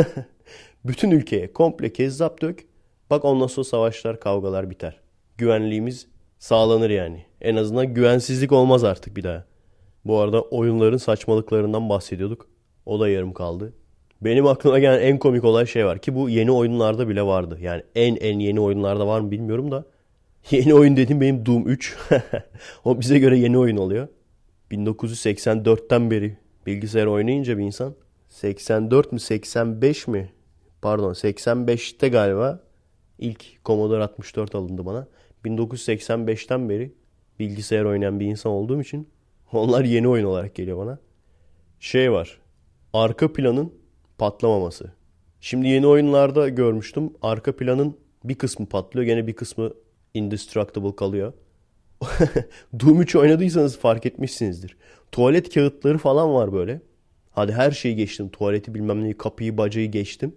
Bütün 0.86 1.12
ülkeye 1.12 1.53
komple 1.53 1.93
kezzap 1.93 2.41
dök. 2.41 2.66
Bak 3.10 3.26
ondan 3.26 3.47
sonra 3.47 3.64
savaşlar, 3.64 4.20
kavgalar 4.20 4.70
biter. 4.70 4.99
Güvenliğimiz 5.38 6.07
sağlanır 6.39 6.89
yani. 6.89 7.26
En 7.41 7.55
azından 7.55 7.93
güvensizlik 7.93 8.51
olmaz 8.51 8.84
artık 8.84 9.18
bir 9.18 9.24
daha. 9.24 9.45
Bu 10.05 10.20
arada 10.20 10.41
oyunların 10.41 10.97
saçmalıklarından 10.97 11.89
bahsediyorduk. 11.89 12.47
O 12.86 12.99
da 12.99 13.10
yarım 13.10 13.34
kaldı. 13.34 13.74
Benim 14.22 14.47
aklıma 14.47 14.80
gelen 14.80 15.01
en 15.01 15.20
komik 15.20 15.43
olay 15.43 15.66
şey 15.66 15.86
var 15.86 15.99
ki 15.99 16.16
bu 16.16 16.30
yeni 16.30 16.51
oyunlarda 16.51 17.10
bile 17.10 17.24
vardı. 17.24 17.57
Yani 17.62 17.84
en 17.95 18.16
en 18.16 18.39
yeni 18.39 18.60
oyunlarda 18.60 19.07
var 19.07 19.20
mı 19.20 19.32
bilmiyorum 19.32 19.72
da. 19.72 19.86
Yeni 20.51 20.74
oyun 20.74 20.97
dediğim 20.97 21.22
benim 21.22 21.45
Doom 21.45 21.68
3. 21.68 21.97
o 22.86 22.99
bize 22.99 23.20
göre 23.20 23.38
yeni 23.38 23.57
oyun 23.57 23.78
oluyor. 23.78 24.07
1984'ten 24.72 26.11
beri 26.11 26.38
bilgisayar 26.65 27.05
oynayınca 27.05 27.57
bir 27.57 27.63
insan 27.63 27.95
84 28.30 29.11
mi 29.11 29.20
85 29.20 30.07
mi 30.07 30.32
pardon 30.82 31.13
85'te 31.13 32.09
galiba 32.09 32.63
ilk 33.20 33.65
Commodore 33.65 34.03
64 34.03 34.55
alındı 34.55 34.86
bana. 34.86 35.07
1985'ten 35.45 36.70
beri 36.70 36.93
bilgisayar 37.39 37.84
oynayan 37.86 38.20
bir 38.20 38.26
insan 38.26 38.51
olduğum 38.51 38.82
için 38.82 39.07
onlar 39.51 39.84
yeni 39.86 40.07
oyun 40.07 40.26
olarak 40.26 40.55
geliyor 40.55 40.78
bana. 40.78 40.99
Şey 41.80 42.11
var. 42.11 42.39
Arka 42.93 43.34
planın 43.34 43.74
patlamaması. 44.17 44.91
Şimdi 45.41 45.67
yeni 45.67 45.88
oyunlarda 45.88 46.49
görmüştüm. 46.49 47.13
Arka 47.22 47.55
planın 47.55 47.97
bir 48.24 48.36
kısmı 48.36 48.65
patlıyor. 48.65 49.05
Gene 49.05 49.28
bir 49.28 49.34
kısmı 49.34 49.74
indestructible 50.13 50.95
kalıyor. 50.95 51.34
Doom 52.79 53.01
3 53.01 53.15
oynadıysanız 53.15 53.77
fark 53.77 54.05
etmişsinizdir. 54.05 54.77
Tuvalet 55.11 55.53
kağıtları 55.53 55.97
falan 55.97 56.33
var 56.33 56.53
böyle. 56.53 56.81
Hadi 57.31 57.53
her 57.53 57.71
şeyi 57.71 57.95
geçtim. 57.95 58.29
Tuvaleti 58.29 58.73
bilmem 58.73 59.03
neyi, 59.03 59.17
kapıyı, 59.17 59.57
bacayı 59.57 59.91
geçtim. 59.91 60.35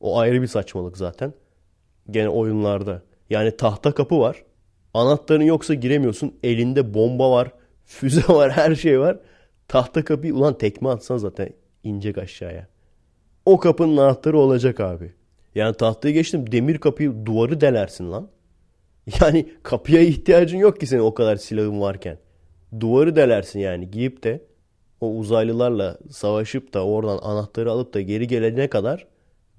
O 0.00 0.18
ayrı 0.18 0.42
bir 0.42 0.46
saçmalık 0.46 0.96
zaten. 0.96 1.32
Gene 2.10 2.28
oyunlarda. 2.28 3.02
Yani 3.30 3.56
tahta 3.56 3.92
kapı 3.92 4.20
var. 4.20 4.44
Anahtarın 4.94 5.42
yoksa 5.42 5.74
giremiyorsun. 5.74 6.34
Elinde 6.42 6.94
bomba 6.94 7.30
var. 7.30 7.52
Füze 7.84 8.34
var. 8.34 8.50
Her 8.50 8.74
şey 8.74 9.00
var. 9.00 9.18
Tahta 9.68 10.04
kapıyı 10.04 10.34
ulan 10.34 10.58
tekme 10.58 10.88
atsan 10.88 11.16
zaten 11.16 11.50
inecek 11.84 12.18
aşağıya. 12.18 12.66
O 13.46 13.60
kapının 13.60 13.96
anahtarı 13.96 14.38
olacak 14.38 14.80
abi. 14.80 15.12
Yani 15.54 15.76
tahtayı 15.76 16.14
geçtim. 16.14 16.52
Demir 16.52 16.78
kapıyı 16.78 17.26
duvarı 17.26 17.60
delersin 17.60 18.12
lan. 18.12 18.28
Yani 19.20 19.48
kapıya 19.62 20.00
ihtiyacın 20.00 20.58
yok 20.58 20.80
ki 20.80 20.86
senin 20.86 21.00
o 21.00 21.14
kadar 21.14 21.36
silahın 21.36 21.80
varken. 21.80 22.18
Duvarı 22.80 23.16
delersin 23.16 23.60
yani 23.60 23.90
giyip 23.90 24.22
de 24.22 24.44
o 25.00 25.14
uzaylılarla 25.16 25.98
savaşıp 26.10 26.74
da 26.74 26.86
oradan 26.86 27.18
anahtarı 27.22 27.70
alıp 27.70 27.94
da 27.94 28.00
geri 28.00 28.26
gelene 28.26 28.68
kadar 28.68 29.06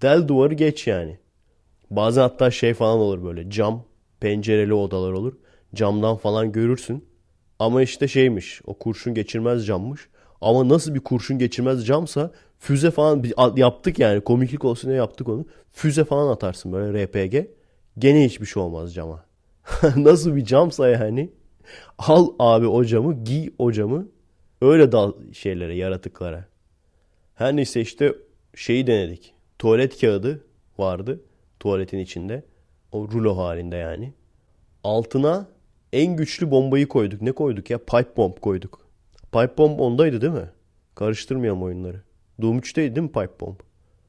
del 0.01 0.27
duvarı 0.27 0.53
geç 0.53 0.87
yani. 0.87 1.19
Bazen 1.91 2.21
hatta 2.21 2.51
şey 2.51 2.73
falan 2.73 2.99
olur 2.99 3.23
böyle 3.23 3.49
cam 3.49 3.83
pencereli 4.19 4.73
odalar 4.73 5.11
olur. 5.11 5.33
Camdan 5.75 6.17
falan 6.17 6.51
görürsün. 6.51 7.05
Ama 7.59 7.81
işte 7.81 8.07
şeymiş 8.07 8.61
o 8.65 8.73
kurşun 8.73 9.13
geçirmez 9.13 9.65
cammış. 9.65 10.09
Ama 10.41 10.69
nasıl 10.69 10.95
bir 10.95 10.99
kurşun 10.99 11.39
geçirmez 11.39 11.85
camsa 11.87 12.31
füze 12.59 12.91
falan 12.91 13.25
yaptık 13.55 13.99
yani 13.99 14.21
komiklik 14.21 14.65
olsun 14.65 14.87
diye 14.89 14.97
yaptık 14.97 15.29
onu. 15.29 15.45
Füze 15.71 16.03
falan 16.05 16.31
atarsın 16.31 16.71
böyle 16.71 17.05
RPG. 17.05 17.47
Gene 17.97 18.25
hiçbir 18.25 18.45
şey 18.45 18.63
olmaz 18.63 18.93
cama. 18.93 19.26
nasıl 19.95 20.35
bir 20.35 20.45
camsa 20.45 20.89
yani. 20.89 21.29
Al 21.97 22.27
abi 22.39 22.67
o 22.67 22.85
camı 22.85 23.23
giy 23.23 23.49
o 23.57 23.71
camı 23.71 24.07
öyle 24.61 24.91
dal 24.91 25.13
şeylere 25.33 25.75
yaratıklara. 25.75 26.45
Her 27.35 27.55
neyse 27.55 27.81
işte 27.81 28.15
şeyi 28.55 28.87
denedik. 28.87 29.33
Tuvalet 29.59 30.01
kağıdı 30.01 30.43
vardı 30.77 31.21
tuvaletin 31.59 31.97
içinde. 31.97 32.43
O 32.91 33.07
rulo 33.11 33.37
halinde 33.37 33.75
yani. 33.75 34.13
Altına 34.83 35.47
en 35.93 36.15
güçlü 36.15 36.51
bombayı 36.51 36.87
koyduk. 36.87 37.21
Ne 37.21 37.31
koyduk 37.31 37.69
ya? 37.69 37.77
Pipe 37.77 38.17
bomb 38.17 38.37
koyduk. 38.37 38.87
Pipe 39.31 39.57
bomb 39.57 39.79
ondaydı 39.79 40.21
değil 40.21 40.33
mi? 40.33 40.49
Karıştırmayalım 40.95 41.63
oyunları. 41.63 42.01
Doom 42.41 42.59
3'teydi 42.59 42.95
değil 42.95 43.01
mi 43.01 43.11
pipe 43.11 43.39
bomb? 43.39 43.59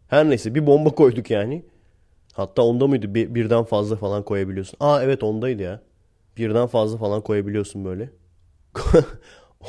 Her 0.08 0.30
neyse 0.30 0.54
bir 0.54 0.66
bomba 0.66 0.90
koyduk 0.90 1.30
yani. 1.30 1.64
Hatta 2.38 2.62
onda 2.62 2.86
mıydı? 2.86 3.14
Bir, 3.14 3.34
birden 3.34 3.64
fazla 3.64 3.96
falan 3.96 4.22
koyabiliyorsun. 4.22 4.76
Aa 4.80 5.02
evet 5.02 5.22
ondaydı 5.22 5.62
ya. 5.62 5.82
Birden 6.36 6.66
fazla 6.66 6.98
falan 6.98 7.20
koyabiliyorsun 7.22 7.84
böyle. 7.84 8.10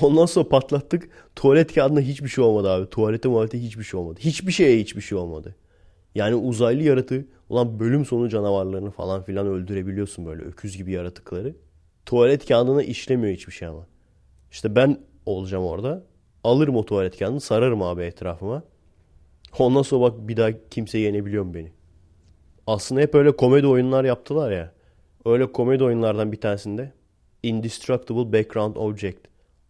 Ondan 0.02 0.26
sonra 0.26 0.50
patlattık. 0.50 1.10
Tuvalet 1.36 1.74
kağıdına 1.74 2.02
hiçbir 2.02 2.28
şey 2.30 2.44
olmadı 2.44 2.70
abi. 2.70 2.90
Tuvalete 2.90 3.30
muhalete 3.30 3.62
hiçbir 3.62 3.84
şey 3.84 4.00
olmadı. 4.00 4.20
Hiçbir 4.20 4.52
şeye 4.52 4.80
hiçbir 4.80 5.02
şey 5.02 5.18
olmadı. 5.18 5.56
Yani 6.16 6.36
uzaylı 6.36 6.84
yaratığı 6.84 7.26
olan 7.50 7.80
bölüm 7.80 8.06
sonu 8.06 8.30
canavarlarını 8.30 8.92
falan 8.92 9.24
filan 9.24 9.48
öldürebiliyorsun 9.48 10.26
böyle 10.26 10.42
öküz 10.44 10.78
gibi 10.78 10.92
yaratıkları. 10.92 11.56
Tuvalet 12.06 12.48
kağıdına 12.48 12.84
işlemiyor 12.84 13.34
hiçbir 13.34 13.54
şey 13.54 13.68
ama. 13.68 13.88
İşte 14.52 14.76
ben 14.76 15.00
olacağım 15.26 15.66
orada. 15.66 16.04
Alırım 16.44 16.76
o 16.76 16.86
tuvalet 16.86 17.20
kağıdını 17.20 17.42
sararım 17.42 17.82
abi 17.82 18.02
etrafıma. 18.04 18.64
Ondan 19.60 19.82
sonra 19.82 20.02
bak 20.02 20.28
bir 20.28 20.38
daha 20.38 20.50
kimse 20.70 20.98
yenebiliyor 20.98 21.44
mu 21.44 21.54
beni? 21.54 21.79
Aslında 22.70 23.02
hep 23.02 23.16
öyle 23.16 23.32
komedi 23.32 23.68
oyunlar 23.68 24.04
yaptılar 24.04 24.52
ya. 24.52 24.72
Öyle 25.26 25.52
komedi 25.52 25.84
oyunlardan 25.84 26.32
bir 26.32 26.42
tanesinde 26.42 26.94
Indestructible 27.44 28.34
Background 28.34 28.76
Object 28.76 29.18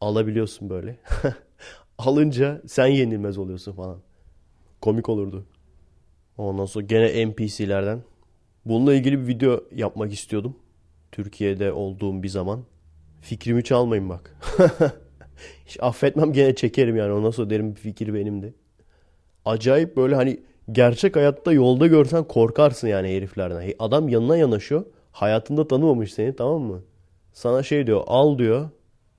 alabiliyorsun 0.02 0.70
böyle. 0.70 1.00
Alınca 1.98 2.62
sen 2.68 2.88
yenilmez 2.88 3.38
oluyorsun 3.38 3.74
falan. 3.74 4.00
Komik 4.82 5.10
olurdu. 5.10 5.46
Ondan 6.38 6.66
sonra 6.66 6.86
gene 6.86 7.28
NPC'lerden. 7.28 8.04
Bununla 8.66 8.94
ilgili 8.94 9.22
bir 9.22 9.28
video 9.28 9.64
yapmak 9.76 10.14
istiyordum. 10.14 10.56
Türkiye'de 11.12 11.72
olduğum 11.72 12.24
bir 12.24 12.30
zaman. 12.30 12.64
Fikrimi 13.22 13.64
çalmayın 13.64 14.10
bak. 14.10 14.36
Hiç 15.66 15.78
affetmem 15.82 16.34
gene 16.34 16.56
çekerim 16.56 16.96
yani. 16.96 17.14
Ondan 17.14 17.32
sonra 17.32 17.50
derim 17.50 17.74
fikir 17.74 18.14
benimdi. 18.14 18.54
Acayip 19.46 19.98
böyle 19.98 20.16
hani 20.16 20.49
gerçek 20.72 21.16
hayatta 21.16 21.52
yolda 21.54 21.88
görsen 21.88 22.24
korkarsın 22.24 22.88
yani 22.88 23.16
heriflerden. 23.16 23.74
Adam 23.80 24.10
yanına 24.10 24.38
yanaşıyor. 24.38 24.86
Hayatında 25.12 25.68
tanımamış 25.68 26.14
seni 26.14 26.36
tamam 26.36 26.62
mı? 26.62 26.84
Sana 27.34 27.64
şey 27.64 27.88
diyor 27.88 28.02
al 28.08 28.38
diyor. 28.38 28.70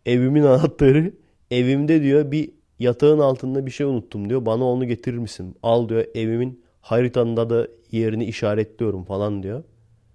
Evimin 0.07 0.43
anahtarı. 0.45 1.13
Evimde 1.51 2.03
diyor 2.03 2.31
bir 2.31 2.51
yatağın 2.79 3.19
altında 3.19 3.67
bir 3.67 3.71
şey 3.71 3.87
unuttum 3.87 4.29
diyor. 4.29 4.47
Bana 4.47 4.65
onu 4.65 4.87
getirir 4.87 5.19
misin? 5.19 5.57
Al 5.63 5.89
diyor 5.89 6.05
evimin 6.15 6.63
haritanda 6.81 7.51
da 7.51 7.69
yerini 7.91 8.25
işaretliyorum 8.25 9.05
falan 9.05 9.43
diyor. 9.43 9.65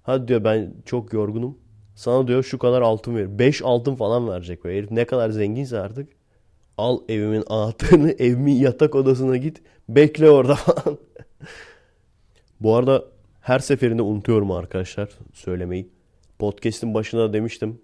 Hadi 0.04 0.28
diyor 0.28 0.44
ben 0.44 0.74
çok 0.86 1.14
yorgunum. 1.14 1.58
Sana 1.96 2.28
diyor 2.28 2.44
şu 2.44 2.60
kadar 2.60 2.82
altın 2.82 3.16
verir. 3.16 3.40
5 3.40 3.62
altın 3.62 3.96
falan 3.96 4.30
verecek 4.30 4.64
böyle. 4.64 4.78
Herif 4.78 4.92
ne 4.92 5.06
kadar 5.06 5.30
zenginse 5.30 5.80
artık. 5.80 6.10
Al 6.78 7.00
evimin 7.10 7.44
anahtarını 7.48 8.12
evimin 8.20 8.56
yatak 8.56 8.96
odasına 8.96 9.38
git. 9.38 9.62
Bekle 9.90 10.30
orada 10.30 10.56
falan. 10.56 10.98
Bu 12.62 12.76
arada 12.76 13.06
Her 13.42 13.60
seferinde 13.60 14.02
unutuyorum 14.02 14.52
arkadaşlar 14.52 15.10
söylemeyi. 15.34 15.90
Podcast'in 16.40 16.94
başında 16.94 17.30
da 17.30 17.34
demiştim. 17.34 17.82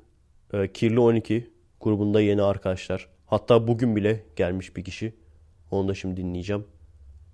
E, 0.53 0.73
Kirli 0.73 0.99
12 0.99 1.51
grubunda 1.81 2.21
yeni 2.21 2.41
arkadaşlar. 2.41 3.07
Hatta 3.25 3.67
bugün 3.67 3.95
bile 3.95 4.23
gelmiş 4.35 4.75
bir 4.75 4.83
kişi. 4.83 5.13
Onu 5.71 5.87
da 5.87 5.93
şimdi 5.93 6.17
dinleyeceğim. 6.17 6.65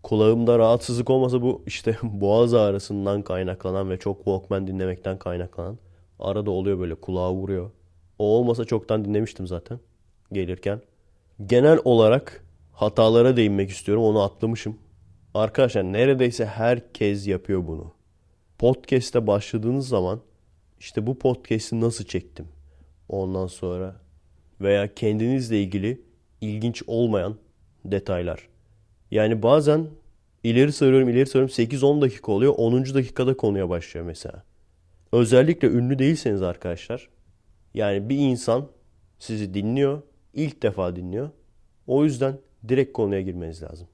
Kulağımda 0.04 0.60
rahatsızlık 0.60 1.10
olmasa 1.10 1.42
bu 1.42 1.64
işte 1.66 1.98
boğaz 2.04 2.54
ağrısından 2.54 3.22
kaynaklanan 3.22 3.90
ve 3.90 3.98
çok 3.98 4.18
Walkman 4.18 4.68
dinlemekten 4.68 5.20
kaynaklanan. 5.20 5.78
Arada 6.20 6.52
oluyor 6.52 6.80
böyle 6.80 6.96
kulağa 6.96 7.34
vuruyor. 7.34 7.72
O 8.20 8.26
olmasa 8.26 8.66
çoktan 8.66 9.06
dinlemiştim 9.06 9.48
zaten 9.48 9.80
gelirken. 10.32 10.82
Genel 11.46 11.80
olarak 11.84 12.46
hatalara 12.74 13.38
değinmek 13.38 13.70
istiyorum. 13.70 14.04
Onu 14.04 14.22
atlamışım. 14.22 14.78
Arkadaşlar 15.38 15.84
neredeyse 15.84 16.46
herkes 16.46 17.28
yapıyor 17.28 17.68
bunu. 17.68 17.94
Podcast'e 18.58 19.28
başladığınız 19.28 19.88
zaman 19.88 20.22
işte 20.80 21.08
bu 21.08 21.20
podcast'i 21.20 21.82
nasıl 21.82 22.06
çektim? 22.06 22.48
Ondan 23.10 23.48
sonra 23.48 23.96
veya 24.62 24.94
kendinizle 24.94 25.62
ilgili 25.62 26.02
ilginç 26.42 26.84
olmayan 26.88 27.38
detaylar. 27.86 28.48
Yani 29.12 29.44
bazen 29.44 29.88
ileri 30.44 30.72
sarıyorum 30.72 31.10
ileri 31.10 31.26
sarıyorum 31.26 31.56
8-10 31.56 32.02
dakika 32.02 32.32
oluyor 32.32 32.54
10. 32.58 32.94
dakikada 32.94 33.38
konuya 33.38 33.70
başlıyor 33.70 34.06
mesela. 34.06 34.44
Özellikle 35.12 35.68
ünlü 35.68 36.00
değilseniz 36.00 36.42
arkadaşlar 36.42 37.10
yani 37.74 38.10
bir 38.10 38.18
insan 38.18 38.68
sizi 39.20 39.54
dinliyor 39.54 40.02
ilk 40.34 40.64
defa 40.64 40.96
dinliyor. 40.96 41.30
O 41.88 42.04
yüzden 42.04 42.38
direkt 42.68 42.94
konuya 42.94 43.22
girmeniz 43.22 43.64
lazım. 43.64 43.88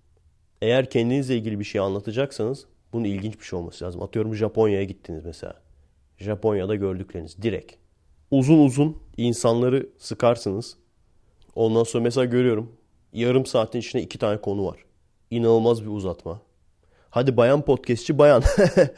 Eğer 0.64 0.90
kendinizle 0.90 1.38
ilgili 1.38 1.60
bir 1.60 1.64
şey 1.64 1.82
anlatacaksanız 1.82 2.66
bunun 2.94 3.04
ilginç 3.04 3.40
bir 3.40 3.46
şey 3.46 3.60
olması 3.60 3.86
lazım. 3.86 4.02
Atıyorum 4.02 4.36
Japonya'ya 4.36 4.84
gittiniz 4.84 5.26
mesela. 5.26 5.54
Japonya'da 6.18 6.76
gördükleriniz 6.76 7.42
direkt. 7.42 7.74
Uzun 8.32 8.66
uzun 8.66 8.98
insanları 9.18 9.90
sıkarsınız. 9.98 10.78
Ondan 11.56 11.84
sonra 11.84 12.04
mesela 12.04 12.26
görüyorum. 12.26 12.72
Yarım 13.14 13.46
saatin 13.46 13.80
içinde 13.80 14.02
iki 14.02 14.18
tane 14.20 14.42
konu 14.42 14.66
var. 14.66 14.86
İnanılmaz 15.32 15.84
bir 15.84 15.90
uzatma. 15.90 16.42
Hadi 17.10 17.38
bayan 17.38 17.62
podcastçi 17.62 18.18
bayan. 18.18 18.44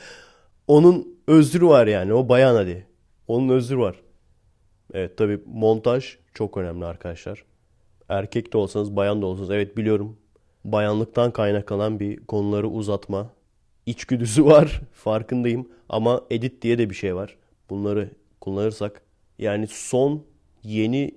Onun 0.68 1.18
özrü 1.28 1.68
var 1.68 1.88
yani. 1.88 2.14
O 2.14 2.30
bayan 2.30 2.56
hadi. 2.56 2.88
Onun 3.28 3.50
özrü 3.50 3.78
var. 3.78 4.02
Evet 4.94 5.18
tabi 5.18 5.42
montaj 5.46 6.18
çok 6.34 6.58
önemli 6.58 6.86
arkadaşlar. 6.86 7.46
Erkek 8.10 8.54
de 8.54 8.58
olsanız 8.58 8.96
bayan 8.96 9.22
da 9.22 9.26
olsanız 9.26 9.52
evet 9.52 9.78
biliyorum. 9.78 10.18
Bayanlıktan 10.66 11.32
kaynaklanan 11.32 12.00
bir 12.00 12.18
konuları 12.18 12.68
uzatma. 12.68 13.30
içgüdüsü 13.86 14.46
var 14.46 14.82
farkındayım. 14.94 15.70
Ama 15.90 16.22
edit 16.30 16.62
diye 16.62 16.78
de 16.78 16.90
bir 16.90 16.96
şey 16.96 17.16
var. 17.16 17.38
Bunları 17.70 18.10
kullanırsak 18.42 19.02
yani 19.40 19.68
son 19.68 20.24
yeni 20.64 21.12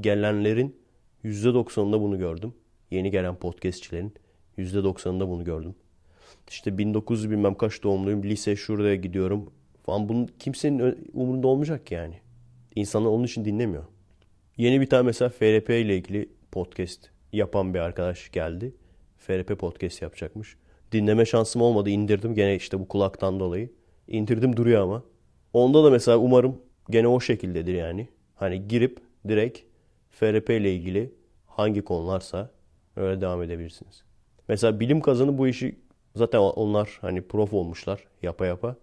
gelenlerin 0.00 0.76
%90'ında 1.24 2.00
bunu 2.00 2.18
gördüm. 2.18 2.54
Yeni 2.90 3.10
gelen 3.10 3.36
podcastçilerin 3.36 4.14
%90'ında 4.58 5.28
bunu 5.28 5.44
gördüm. 5.44 5.74
İşte 6.48 6.78
1900 6.78 7.30
bilmem 7.30 7.54
kaç 7.54 7.82
doğumluyum. 7.82 8.22
Lise 8.22 8.56
şuraya 8.56 8.94
gidiyorum. 8.94 9.50
Falan 9.86 10.08
bunun 10.08 10.28
kimsenin 10.38 11.10
umurunda 11.12 11.46
olmayacak 11.46 11.92
yani. 11.92 12.20
İnsanlar 12.74 13.10
onun 13.10 13.24
için 13.24 13.44
dinlemiyor. 13.44 13.84
Yeni 14.56 14.80
bir 14.80 14.86
tane 14.86 15.02
mesela 15.02 15.28
FRP 15.28 15.70
ile 15.70 15.96
ilgili 15.96 16.28
podcast 16.52 17.10
yapan 17.32 17.74
bir 17.74 17.78
arkadaş 17.78 18.30
geldi. 18.32 18.74
FRP 19.28 19.58
podcast 19.58 20.02
yapacakmış. 20.02 20.56
Dinleme 20.92 21.24
şansım 21.24 21.62
olmadı. 21.62 21.90
indirdim 21.90 22.34
gene 22.34 22.56
işte 22.56 22.80
bu 22.80 22.88
kulaktan 22.88 23.40
dolayı. 23.40 23.70
İndirdim 24.08 24.56
duruyor 24.56 24.82
ama. 24.82 25.02
Onda 25.52 25.84
da 25.84 25.90
mesela 25.90 26.18
umarım 26.18 26.56
gene 26.90 27.08
o 27.08 27.20
şekildedir 27.20 27.74
yani. 27.74 28.08
Hani 28.34 28.68
girip 28.68 29.00
direkt 29.28 29.58
FRP 30.10 30.50
ile 30.50 30.74
ilgili 30.74 31.14
hangi 31.46 31.82
konularsa 31.82 32.50
öyle 32.96 33.20
devam 33.20 33.42
edebilirsiniz. 33.42 34.02
Mesela 34.48 34.80
bilim 34.80 35.00
kazanı 35.00 35.38
bu 35.38 35.48
işi 35.48 35.78
zaten 36.16 36.38
onlar 36.38 36.98
hani 37.00 37.22
prof 37.22 37.54
olmuşlar 37.54 38.04
yapa 38.22 38.46
yapa. 38.46 38.76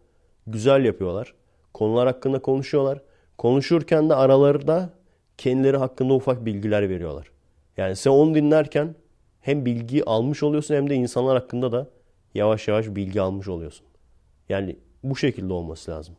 Güzel 0.48 0.86
yapıyorlar. 0.86 1.34
Konular 1.74 2.08
hakkında 2.08 2.40
konuşuyorlar. 2.40 3.02
Konuşurken 3.38 4.10
de 4.10 4.16
aralarında 4.16 4.90
kendileri 5.38 5.78
hakkında 5.78 6.14
ufak 6.14 6.46
bilgiler 6.46 6.90
veriyorlar. 6.90 7.32
Yani 7.78 7.96
sen 7.96 8.12
onu 8.12 8.36
dinlerken 8.36 8.96
hem 9.46 9.66
bilgi 9.66 10.06
almış 10.06 10.44
oluyorsun 10.44 10.76
hem 10.76 10.90
de 10.90 10.96
insanlar 10.96 11.42
hakkında 11.42 11.72
da 11.72 11.90
yavaş 12.34 12.68
yavaş 12.68 12.88
bilgi 12.88 13.22
almış 13.22 13.48
oluyorsun. 13.48 13.86
Yani 14.50 14.76
bu 15.04 15.16
şekilde 15.16 15.54
olması 15.54 15.92
lazım. 15.92 16.16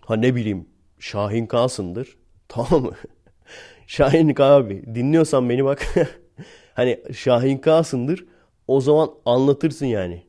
Ha 0.00 0.16
ne 0.16 0.34
bileyim 0.34 0.68
Şahin 0.98 1.46
K'sındır. 1.46 2.16
Tamam 2.48 2.82
mı? 2.82 2.92
Şahin 3.86 4.34
K 4.34 4.44
abi 4.44 4.94
dinliyorsan 4.94 5.48
beni 5.50 5.64
bak. 5.64 5.86
hani 6.74 7.00
Şahin 7.12 7.58
K'sındır. 7.58 8.26
O 8.68 8.80
zaman 8.80 9.10
anlatırsın 9.26 9.86
yani 9.86 10.22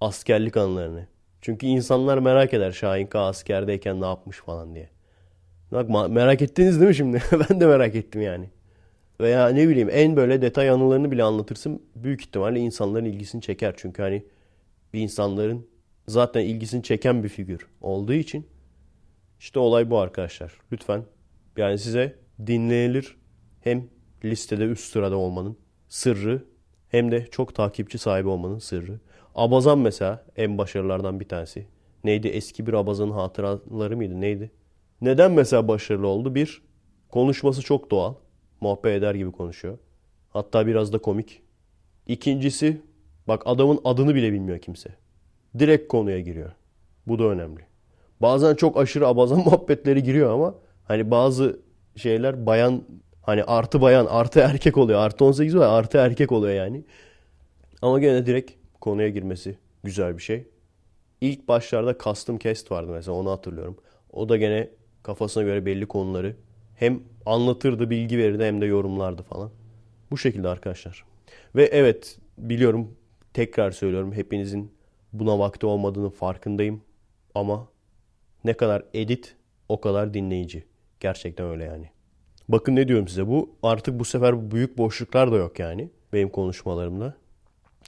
askerlik 0.00 0.56
anılarını. 0.56 1.06
Çünkü 1.40 1.66
insanlar 1.66 2.18
merak 2.18 2.54
eder 2.54 2.72
Şahin 2.72 3.06
K 3.06 3.20
askerdeyken 3.20 4.00
ne 4.00 4.06
yapmış 4.06 4.38
falan 4.38 4.74
diye. 4.74 4.88
Bak 5.72 6.10
merak 6.10 6.42
ettiniz 6.42 6.80
değil 6.80 6.88
mi 6.88 6.94
şimdi? 6.94 7.22
ben 7.50 7.60
de 7.60 7.66
merak 7.66 7.94
ettim 7.94 8.22
yani. 8.22 8.50
Veya 9.22 9.48
ne 9.48 9.68
bileyim 9.68 9.88
en 9.92 10.16
böyle 10.16 10.42
detay 10.42 10.70
anılarını 10.70 11.10
bile 11.10 11.22
anlatırsın. 11.22 11.82
Büyük 11.94 12.20
ihtimalle 12.20 12.60
insanların 12.60 13.04
ilgisini 13.04 13.42
çeker. 13.42 13.74
Çünkü 13.76 14.02
hani 14.02 14.24
bir 14.92 15.00
insanların 15.00 15.66
zaten 16.08 16.40
ilgisini 16.40 16.82
çeken 16.82 17.24
bir 17.24 17.28
figür 17.28 17.66
olduğu 17.80 18.12
için 18.12 18.46
işte 19.38 19.58
olay 19.58 19.90
bu 19.90 19.98
arkadaşlar. 19.98 20.52
Lütfen 20.72 21.04
yani 21.56 21.78
size 21.78 22.16
dinleyilir 22.46 23.16
hem 23.60 23.88
listede 24.24 24.64
üst 24.64 24.92
sırada 24.92 25.16
olmanın 25.16 25.56
sırrı 25.88 26.44
hem 26.88 27.12
de 27.12 27.26
çok 27.26 27.54
takipçi 27.54 27.98
sahibi 27.98 28.28
olmanın 28.28 28.58
sırrı. 28.58 29.00
Abazan 29.34 29.78
mesela 29.78 30.24
en 30.36 30.58
başarılardan 30.58 31.20
bir 31.20 31.28
tanesi. 31.28 31.66
Neydi? 32.04 32.28
Eski 32.28 32.66
bir 32.66 32.72
Abazan'ın 32.72 33.12
hatıraları 33.12 33.96
mıydı? 33.96 34.20
Neydi? 34.20 34.50
Neden 35.00 35.32
mesela 35.32 35.68
başarılı 35.68 36.06
oldu? 36.06 36.34
Bir, 36.34 36.62
konuşması 37.08 37.62
çok 37.62 37.90
doğal. 37.90 38.14
Muhabbet 38.62 38.92
eder 38.92 39.14
gibi 39.14 39.32
konuşuyor. 39.32 39.78
Hatta 40.30 40.66
biraz 40.66 40.92
da 40.92 40.98
komik. 40.98 41.42
İkincisi, 42.06 42.80
bak 43.28 43.42
adamın 43.44 43.80
adını 43.84 44.14
bile 44.14 44.32
bilmiyor 44.32 44.58
kimse. 44.58 44.90
Direkt 45.58 45.88
konuya 45.88 46.20
giriyor. 46.20 46.52
Bu 47.06 47.18
da 47.18 47.24
önemli. 47.24 47.60
Bazen 48.20 48.54
çok 48.54 48.76
aşırı 48.76 49.06
abazan 49.06 49.38
muhabbetleri 49.44 50.02
giriyor 50.02 50.34
ama 50.34 50.54
hani 50.84 51.10
bazı 51.10 51.60
şeyler 51.96 52.46
bayan 52.46 52.82
hani 53.22 53.44
artı 53.44 53.80
bayan 53.80 54.06
artı 54.06 54.40
erkek 54.40 54.76
oluyor. 54.78 55.00
Artı 55.00 55.24
18 55.24 55.56
var 55.56 55.68
artı 55.78 55.98
erkek 55.98 56.32
oluyor 56.32 56.54
yani. 56.54 56.84
Ama 57.82 58.00
gene 58.00 58.26
direkt 58.26 58.52
konuya 58.80 59.08
girmesi 59.08 59.58
güzel 59.84 60.16
bir 60.16 60.22
şey. 60.22 60.46
İlk 61.20 61.48
başlarda 61.48 61.98
custom 61.98 62.38
cast 62.38 62.70
vardı 62.70 62.92
mesela 62.92 63.16
onu 63.16 63.30
hatırlıyorum. 63.30 63.76
O 64.12 64.28
da 64.28 64.36
gene 64.36 64.70
kafasına 65.02 65.42
göre 65.42 65.66
belli 65.66 65.86
konuları 65.86 66.36
hem 66.82 67.02
anlatırdı, 67.26 67.90
bilgi 67.90 68.18
verirdi 68.18 68.44
hem 68.44 68.60
de 68.60 68.66
yorumlardı 68.66 69.22
falan. 69.22 69.50
Bu 70.10 70.18
şekilde 70.18 70.48
arkadaşlar. 70.48 71.04
Ve 71.56 71.64
evet 71.64 72.18
biliyorum 72.38 72.96
tekrar 73.34 73.70
söylüyorum 73.70 74.12
hepinizin 74.12 74.72
buna 75.12 75.38
vakti 75.38 75.66
olmadığını 75.66 76.10
farkındayım. 76.10 76.82
Ama 77.34 77.68
ne 78.44 78.54
kadar 78.54 78.82
edit 78.94 79.36
o 79.68 79.80
kadar 79.80 80.14
dinleyici. 80.14 80.64
Gerçekten 81.00 81.46
öyle 81.46 81.64
yani. 81.64 81.90
Bakın 82.48 82.76
ne 82.76 82.88
diyorum 82.88 83.08
size 83.08 83.26
bu 83.26 83.56
artık 83.62 83.98
bu 83.98 84.04
sefer 84.04 84.50
büyük 84.50 84.78
boşluklar 84.78 85.32
da 85.32 85.36
yok 85.36 85.58
yani 85.58 85.90
benim 86.12 86.28
konuşmalarımda. 86.28 87.14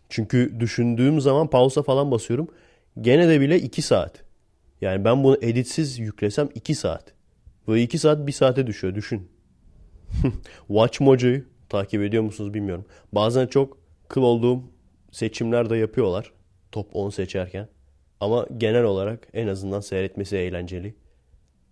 Çünkü 0.09 0.61
düşündüğüm 0.61 1.21
zaman 1.21 1.51
pausa 1.51 1.83
falan 1.83 2.11
basıyorum. 2.11 2.49
Gene 3.01 3.29
de 3.29 3.41
bile 3.41 3.61
2 3.61 3.83
saat. 3.83 4.25
Yani 4.81 5.05
ben 5.05 5.25
bunu 5.25 5.39
editsiz 5.43 5.99
yüklesem 5.99 6.49
2 6.55 6.75
saat. 6.75 7.15
Ve 7.69 7.83
2 7.83 7.99
saat 7.99 8.27
1 8.27 8.33
saate 8.33 8.67
düşüyor 8.67 8.95
düşün. 8.95 9.29
Watch 10.69 11.01
Mojo'yu 11.01 11.45
takip 11.69 12.03
ediyor 12.03 12.23
musunuz 12.23 12.55
bilmiyorum. 12.55 12.85
Bazen 13.13 13.47
çok 13.47 13.79
kıl 14.09 14.23
olduğum 14.23 14.63
seçimler 15.13 15.71
de 15.71 15.77
yapıyorlar. 15.77 16.33
Top 16.73 16.97
10 16.97 17.11
seçerken. 17.11 17.69
Ama 18.21 18.47
genel 18.57 18.85
olarak 18.85 19.29
en 19.33 19.47
azından 19.47 19.81
seyretmesi 19.81 20.37
eğlenceli. 20.37 20.95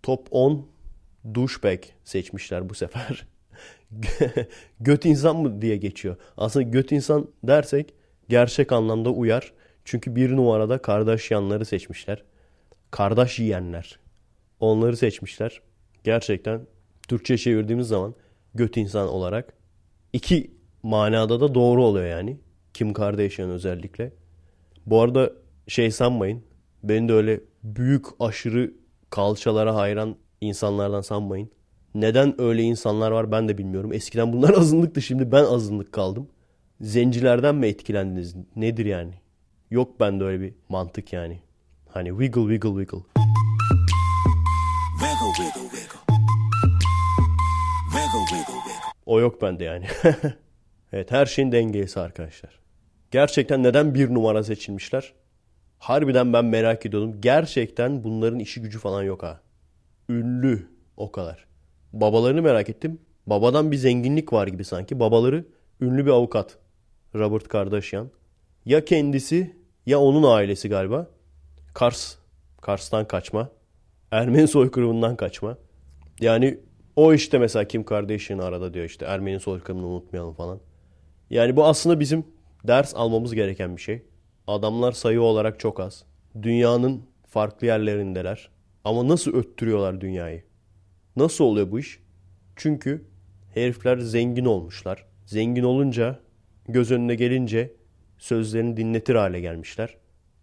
Top 0.03 0.27
10 0.31 0.67
douchebag 1.35 1.79
seçmişler 2.03 2.69
bu 2.69 2.73
sefer. 2.73 3.27
göt 4.79 5.05
insan 5.05 5.37
mı 5.37 5.61
diye 5.61 5.77
geçiyor. 5.77 6.15
Aslında 6.37 6.69
göt 6.69 6.91
insan 6.91 7.27
dersek 7.43 7.93
gerçek 8.29 8.71
anlamda 8.71 9.09
uyar. 9.09 9.53
Çünkü 9.85 10.15
bir 10.15 10.31
numarada 10.35 10.77
kardeş 10.77 11.31
yanları 11.31 11.65
seçmişler. 11.65 12.23
Kardeş 12.91 13.39
yiyenler. 13.39 13.99
Onları 14.59 14.97
seçmişler. 14.97 15.61
Gerçekten 16.03 16.61
Türkçe 17.07 17.37
çevirdiğimiz 17.37 17.87
zaman 17.87 18.15
göt 18.55 18.77
insan 18.77 19.07
olarak 19.07 19.53
iki 20.13 20.51
manada 20.83 21.39
da 21.39 21.55
doğru 21.55 21.83
oluyor 21.83 22.05
yani. 22.05 22.37
Kim 22.73 22.93
Kardashian 22.93 23.49
özellikle. 23.49 24.13
Bu 24.85 25.01
arada 25.01 25.33
şey 25.67 25.91
sanmayın. 25.91 26.43
Beni 26.83 27.09
de 27.09 27.13
öyle 27.13 27.41
büyük 27.63 28.05
aşırı 28.19 28.73
kalçalara 29.09 29.75
hayran 29.75 30.15
insanlardan 30.41 31.01
sanmayın. 31.01 31.49
Neden 31.95 32.41
öyle 32.41 32.61
insanlar 32.61 33.11
var 33.11 33.31
ben 33.31 33.49
de 33.49 33.57
bilmiyorum. 33.57 33.93
Eskiden 33.93 34.33
bunlar 34.33 34.53
azınlıktı 34.57 35.01
şimdi 35.01 35.31
ben 35.31 35.43
azınlık 35.43 35.91
kaldım. 35.91 36.27
Zencilerden 36.81 37.55
mi 37.55 37.67
etkilendiniz? 37.67 38.35
Nedir 38.55 38.85
yani? 38.85 39.13
Yok 39.71 39.99
bende 39.99 40.23
öyle 40.23 40.41
bir 40.41 40.53
mantık 40.69 41.13
yani. 41.13 41.39
Hani 41.89 42.09
wiggle 42.09 42.41
wiggle 42.41 42.69
wiggle. 42.69 43.05
Wiggle, 44.99 45.33
wiggle, 45.37 45.72
O 49.05 49.19
yok 49.19 49.41
bende 49.41 49.63
yani. 49.63 49.85
evet 50.93 51.11
her 51.11 51.25
şeyin 51.25 51.51
dengesi 51.51 51.99
arkadaşlar. 51.99 52.59
Gerçekten 53.11 53.63
neden 53.63 53.95
bir 53.95 54.13
numara 54.13 54.43
seçilmişler? 54.43 55.13
Harbiden 55.79 56.33
ben 56.33 56.45
merak 56.45 56.85
ediyordum. 56.85 57.21
Gerçekten 57.21 58.03
bunların 58.03 58.39
işi 58.39 58.61
gücü 58.61 58.79
falan 58.79 59.03
yok 59.03 59.23
ha. 59.23 59.41
Ünlü 60.09 60.67
o 60.97 61.11
kadar. 61.11 61.45
Babalarını 61.93 62.41
merak 62.41 62.69
ettim. 62.69 62.99
Babadan 63.27 63.71
bir 63.71 63.77
zenginlik 63.77 64.33
var 64.33 64.47
gibi 64.47 64.63
sanki. 64.63 64.99
Babaları 64.99 65.45
ünlü 65.81 66.05
bir 66.05 66.11
avukat. 66.11 66.57
Robert 67.15 67.47
Kardashian. 67.47 68.09
Ya 68.65 68.85
kendisi 68.85 69.55
ya 69.85 69.99
onun 69.99 70.35
ailesi 70.35 70.69
galiba. 70.69 71.07
Kars. 71.73 72.15
Kars'tan 72.61 73.07
kaçma. 73.07 73.49
Ermeni 74.11 74.47
soykırımından 74.47 75.15
kaçma. 75.15 75.57
Yani 76.19 76.59
o 76.95 77.13
işte 77.13 77.39
mesela 77.39 77.67
Kim 77.67 77.83
Kardashian 77.83 78.39
arada 78.39 78.73
diyor 78.73 78.85
işte 78.85 79.05
Ermeni 79.05 79.39
soykırımını 79.39 79.87
unutmayalım 79.87 80.33
falan. 80.33 80.59
Yani 81.29 81.55
bu 81.55 81.65
aslında 81.65 81.99
bizim 81.99 82.25
ders 82.67 82.95
almamız 82.95 83.35
gereken 83.35 83.75
bir 83.75 83.81
şey. 83.81 84.01
Adamlar 84.47 84.91
sayı 84.91 85.21
olarak 85.21 85.59
çok 85.59 85.79
az. 85.79 86.05
Dünyanın 86.41 87.03
farklı 87.27 87.67
yerlerindeler. 87.67 88.49
Ama 88.83 89.07
nasıl 89.07 89.33
öttürüyorlar 89.33 90.01
dünyayı? 90.01 90.43
Nasıl 91.15 91.43
oluyor 91.43 91.71
bu 91.71 91.79
iş? 91.79 91.99
Çünkü 92.55 93.05
herifler 93.53 93.97
zengin 93.97 94.45
olmuşlar. 94.45 95.05
Zengin 95.25 95.63
olunca 95.63 96.19
göz 96.67 96.91
önüne 96.91 97.15
gelince 97.15 97.73
sözlerini 98.17 98.77
dinletir 98.77 99.15
hale 99.15 99.39
gelmişler. 99.39 99.97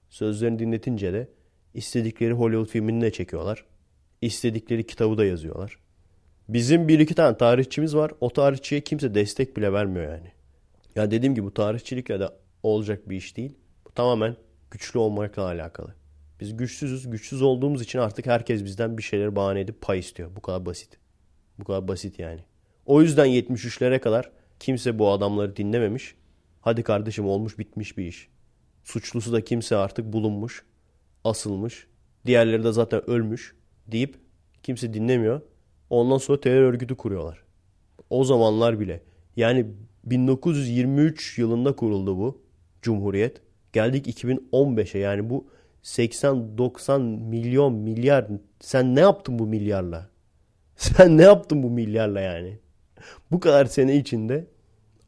Sözlerini 0.08 0.58
dinletince 0.58 1.12
de 1.12 1.28
istedikleri 1.74 2.32
Hollywood 2.32 2.66
filmini 2.66 3.00
de 3.00 3.12
çekiyorlar. 3.12 3.64
İstedikleri 4.20 4.86
kitabı 4.86 5.18
da 5.18 5.24
yazıyorlar. 5.24 5.78
Bizim 6.52 6.88
bir 6.88 6.98
iki 6.98 7.14
tane 7.14 7.36
tarihçimiz 7.36 7.96
var. 7.96 8.12
O 8.20 8.30
tarihçiye 8.30 8.80
kimse 8.80 9.14
destek 9.14 9.56
bile 9.56 9.72
vermiyor 9.72 10.12
yani. 10.12 10.32
Ya 10.96 11.10
dediğim 11.10 11.34
gibi 11.34 11.46
bu 11.46 11.54
tarihçilikle 11.54 12.20
de 12.20 12.28
olacak 12.62 13.08
bir 13.08 13.16
iş 13.16 13.36
değil. 13.36 13.54
Bu 13.86 13.90
tamamen 13.90 14.36
güçlü 14.70 14.98
olmakla 14.98 15.42
alakalı. 15.42 15.94
Biz 16.40 16.56
güçsüzüz. 16.56 17.10
Güçsüz 17.10 17.42
olduğumuz 17.42 17.82
için 17.82 17.98
artık 17.98 18.26
herkes 18.26 18.64
bizden 18.64 18.98
bir 18.98 19.02
şeyleri 19.02 19.36
bahane 19.36 19.60
edip 19.60 19.80
pay 19.80 19.98
istiyor. 19.98 20.30
Bu 20.36 20.40
kadar 20.40 20.66
basit. 20.66 20.98
Bu 21.58 21.64
kadar 21.64 21.88
basit 21.88 22.18
yani. 22.18 22.40
O 22.86 23.02
yüzden 23.02 23.26
73'lere 23.26 23.98
kadar 23.98 24.30
kimse 24.60 24.98
bu 24.98 25.10
adamları 25.10 25.56
dinlememiş. 25.56 26.14
Hadi 26.60 26.82
kardeşim 26.82 27.26
olmuş 27.26 27.58
bitmiş 27.58 27.98
bir 27.98 28.04
iş. 28.04 28.28
Suçlusu 28.84 29.32
da 29.32 29.44
kimse 29.44 29.76
artık 29.76 30.12
bulunmuş, 30.12 30.64
asılmış. 31.24 31.86
Diğerleri 32.26 32.64
de 32.64 32.72
zaten 32.72 33.10
ölmüş 33.10 33.54
deyip 33.86 34.18
kimse 34.62 34.94
dinlemiyor. 34.94 35.40
Ondan 35.90 36.18
sonra 36.18 36.40
terör 36.40 36.62
örgütü 36.62 36.96
kuruyorlar. 36.96 37.42
O 38.10 38.24
zamanlar 38.24 38.80
bile. 38.80 39.02
Yani 39.36 39.66
1923 40.04 41.38
yılında 41.38 41.76
kuruldu 41.76 42.18
bu 42.18 42.42
Cumhuriyet. 42.82 43.40
Geldik 43.72 44.22
2015'e 44.22 44.98
yani 44.98 45.30
bu 45.30 45.46
80-90 45.82 47.00
milyon 47.28 47.72
milyar 47.72 48.26
sen 48.60 48.96
ne 48.96 49.00
yaptın 49.00 49.38
bu 49.38 49.46
milyarla? 49.46 50.10
Sen 50.76 51.18
ne 51.18 51.22
yaptın 51.22 51.62
bu 51.62 51.70
milyarla 51.70 52.20
yani? 52.20 52.58
Bu 53.30 53.40
kadar 53.40 53.64
sene 53.64 53.96
içinde 53.96 54.46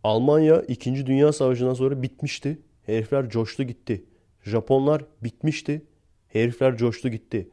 Almanya 0.04 0.62
2. 0.62 1.06
Dünya 1.06 1.32
Savaşı'ndan 1.32 1.74
sonra 1.74 2.02
bitmişti. 2.02 2.58
Herifler 2.86 3.28
coştu 3.28 3.62
gitti. 3.62 4.04
Japonlar 4.42 5.04
bitmişti. 5.22 5.82
Herifler 6.28 6.76
coştu 6.76 7.08
gitti. 7.08 7.48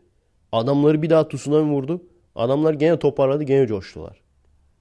Adamları 0.51 1.01
bir 1.01 1.09
daha 1.09 1.27
tsunami 1.27 1.71
vurdu. 1.71 2.03
Adamlar 2.39 2.73
gene 2.73 2.99
toparladı 2.99 3.43
gene 3.43 3.67
coştular. 3.67 4.21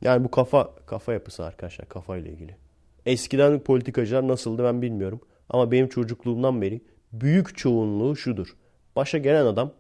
Yani 0.03 0.25
bu 0.25 0.31
kafa 0.31 0.75
kafa 0.87 1.13
yapısı 1.13 1.45
arkadaşlar 1.45 1.89
kafayla 1.89 2.31
ilgili. 2.31 2.57
Eskiden 3.07 3.61
politikacılar 3.61 4.29
nasıldı 4.29 4.65
ben 4.65 4.83
bilmiyorum. 4.83 5.21
Ama 5.49 5.71
benim 5.71 5.89
çocukluğumdan 5.89 6.63
beri 6.63 6.81
büyük 7.13 7.59
çoğunluğu 7.59 8.17
şudur. 8.17 8.57
Başa 8.97 9.19
gelen 9.19 9.47
adam 9.47 9.73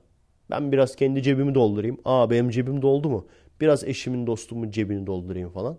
ben 0.50 0.72
biraz 0.72 0.96
kendi 0.96 1.22
cebimi 1.22 1.54
doldurayım. 1.54 1.98
Aa 2.04 2.30
benim 2.30 2.50
cebim 2.50 2.82
doldu 2.82 3.10
mu? 3.10 3.26
Biraz 3.60 3.84
eşimin 3.84 4.26
dostumun 4.26 4.70
cebini 4.70 5.06
doldurayım 5.06 5.50
falan. 5.50 5.78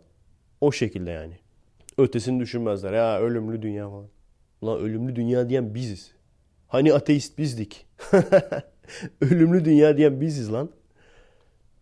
O 0.62 0.72
şekilde 0.72 1.12
yani. 1.12 1.34
Ötesini 1.98 2.40
düşünmezler. 2.40 2.94
Ya 2.94 3.20
ölümlü 3.20 3.62
dünya 3.62 3.90
falan. 3.90 4.08
Ulan 4.62 4.80
ölümlü 4.80 5.16
dünya 5.16 5.50
diyen 5.50 5.76
biziz. 5.76 6.12
Hani 6.68 6.94
ateist 6.94 7.38
bizdik. 7.38 7.88
ölümlü 9.22 9.66
dünya 9.66 9.98
diyen 9.98 10.22
biziz 10.22 10.54
lan. 10.54 10.70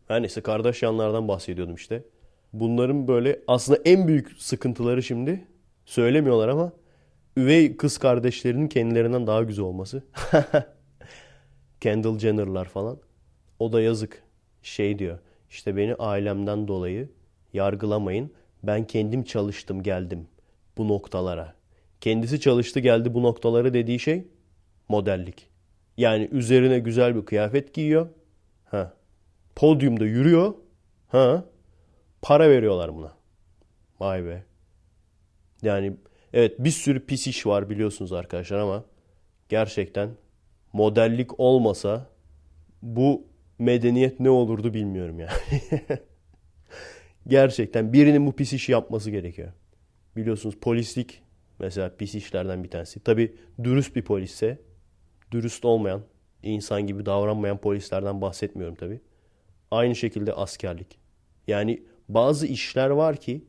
Her 0.07 0.21
neyse 0.21 0.41
Kardashianlardan 0.41 1.27
bahsediyordum 1.27 1.75
işte. 1.75 2.03
Bunların 2.53 3.07
böyle 3.07 3.39
aslında 3.47 3.79
en 3.85 4.07
büyük 4.07 4.31
sıkıntıları 4.37 5.03
şimdi 5.03 5.47
söylemiyorlar 5.85 6.47
ama 6.47 6.71
üvey 7.37 7.77
kız 7.77 7.97
kardeşlerinin 7.97 8.67
kendilerinden 8.67 9.27
daha 9.27 9.43
güzel 9.43 9.65
olması. 9.65 10.03
Kendall 11.81 12.19
Jenner'lar 12.19 12.65
falan. 12.65 12.99
O 13.59 13.73
da 13.73 13.81
yazık. 13.81 14.23
Şey 14.61 14.99
diyor. 14.99 15.19
İşte 15.49 15.77
beni 15.77 15.95
ailemden 15.95 16.67
dolayı 16.67 17.09
yargılamayın. 17.53 18.31
Ben 18.63 18.87
kendim 18.87 19.23
çalıştım 19.23 19.83
geldim 19.83 20.27
bu 20.77 20.87
noktalara. 20.87 21.53
Kendisi 22.01 22.39
çalıştı 22.39 22.79
geldi 22.79 23.13
bu 23.13 23.23
noktalara 23.23 23.73
dediği 23.73 23.99
şey 23.99 24.27
modellik. 24.89 25.49
Yani 25.97 26.29
üzerine 26.31 26.79
güzel 26.79 27.15
bir 27.15 27.25
kıyafet 27.25 27.73
giyiyor. 27.73 28.07
Ha. 28.65 28.96
Podyumda 29.57 30.05
yürüyor. 30.05 30.53
Ha. 31.07 31.45
Para 32.21 32.49
veriyorlar 32.49 32.95
buna. 32.95 33.13
Vay 33.99 34.25
be. 34.25 34.43
Yani 35.61 35.93
evet 36.33 36.59
bir 36.59 36.71
sürü 36.71 37.05
pis 37.05 37.27
iş 37.27 37.45
var 37.45 37.69
biliyorsunuz 37.69 38.13
arkadaşlar 38.13 38.59
ama 38.59 38.83
gerçekten 39.49 40.09
modellik 40.73 41.39
olmasa 41.39 42.09
bu 42.81 43.27
medeniyet 43.59 44.19
ne 44.19 44.29
olurdu 44.29 44.73
bilmiyorum 44.73 45.19
yani. 45.19 45.31
gerçekten 47.27 47.93
birinin 47.93 48.25
bu 48.25 48.35
pis 48.35 48.53
işi 48.53 48.71
yapması 48.71 49.11
gerekiyor. 49.11 49.51
Biliyorsunuz 50.15 50.55
polislik 50.61 51.21
mesela 51.59 51.95
pis 51.97 52.15
işlerden 52.15 52.63
bir 52.63 52.69
tanesi. 52.69 52.99
Tabi 52.99 53.35
dürüst 53.63 53.95
bir 53.95 54.01
polisse, 54.01 54.61
dürüst 55.31 55.65
olmayan, 55.65 56.01
insan 56.43 56.87
gibi 56.87 57.05
davranmayan 57.05 57.57
polislerden 57.57 58.21
bahsetmiyorum 58.21 58.75
tabi. 58.75 59.01
Aynı 59.71 59.95
şekilde 59.95 60.33
askerlik. 60.33 60.97
Yani 61.47 61.83
bazı 62.09 62.47
işler 62.47 62.89
var 62.89 63.15
ki 63.15 63.45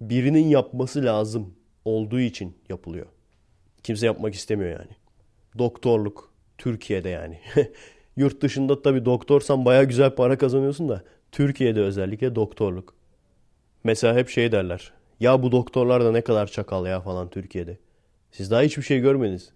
birinin 0.00 0.48
yapması 0.48 1.04
lazım 1.04 1.54
olduğu 1.84 2.20
için 2.20 2.56
yapılıyor. 2.68 3.06
Kimse 3.82 4.06
yapmak 4.06 4.34
istemiyor 4.34 4.70
yani. 4.70 4.90
Doktorluk 5.58 6.32
Türkiye'de 6.58 7.08
yani. 7.08 7.40
Yurt 8.16 8.42
dışında 8.42 8.82
tabii 8.82 9.04
doktorsan 9.04 9.64
baya 9.64 9.84
güzel 9.84 10.14
para 10.14 10.38
kazanıyorsun 10.38 10.88
da 10.88 11.02
Türkiye'de 11.32 11.80
özellikle 11.80 12.34
doktorluk. 12.34 12.94
Mesela 13.84 14.16
hep 14.16 14.28
şey 14.28 14.52
derler. 14.52 14.92
Ya 15.20 15.42
bu 15.42 15.52
doktorlar 15.52 16.04
da 16.04 16.12
ne 16.12 16.20
kadar 16.20 16.46
çakal 16.46 16.86
ya 16.86 17.00
falan 17.00 17.30
Türkiye'de. 17.30 17.78
Siz 18.30 18.50
daha 18.50 18.62
hiçbir 18.62 18.82
şey 18.82 19.00
görmediniz. 19.00 19.52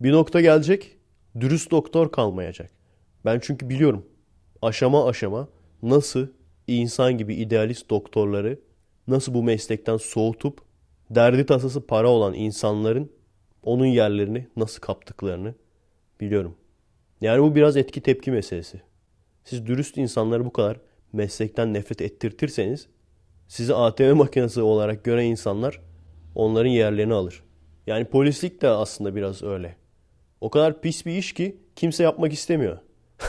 Bir 0.00 0.12
nokta 0.12 0.40
gelecek, 0.40 0.96
dürüst 1.40 1.70
doktor 1.70 2.12
kalmayacak. 2.12 2.70
Ben 3.24 3.38
çünkü 3.42 3.68
biliyorum 3.68 4.06
aşama 4.62 5.08
aşama 5.08 5.48
nasıl 5.82 6.26
insan 6.66 7.18
gibi 7.18 7.34
idealist 7.34 7.90
doktorları 7.90 8.58
nasıl 9.08 9.34
bu 9.34 9.42
meslekten 9.42 9.96
soğutup 9.96 10.62
derdi 11.10 11.46
tasası 11.46 11.86
para 11.86 12.08
olan 12.08 12.34
insanların 12.34 13.12
onun 13.62 13.86
yerlerini 13.86 14.46
nasıl 14.56 14.80
kaptıklarını 14.80 15.54
biliyorum. 16.20 16.54
Yani 17.20 17.42
bu 17.42 17.54
biraz 17.54 17.76
etki 17.76 18.00
tepki 18.00 18.30
meselesi. 18.30 18.82
Siz 19.44 19.66
dürüst 19.66 19.96
insanları 19.96 20.44
bu 20.44 20.52
kadar 20.52 20.80
meslekten 21.12 21.74
nefret 21.74 22.00
ettirtirseniz 22.00 22.88
sizi 23.48 23.74
ATM 23.74 24.16
makinesi 24.16 24.62
olarak 24.62 25.04
gören 25.04 25.24
insanlar 25.24 25.80
onların 26.34 26.70
yerlerini 26.70 27.14
alır. 27.14 27.42
Yani 27.86 28.04
polislik 28.04 28.62
de 28.62 28.68
aslında 28.68 29.16
biraz 29.16 29.42
öyle. 29.42 29.76
O 30.40 30.50
kadar 30.50 30.80
pis 30.80 31.06
bir 31.06 31.12
iş 31.12 31.32
ki 31.32 31.56
kimse 31.76 32.02
yapmak 32.02 32.32
istemiyor. 32.32 32.78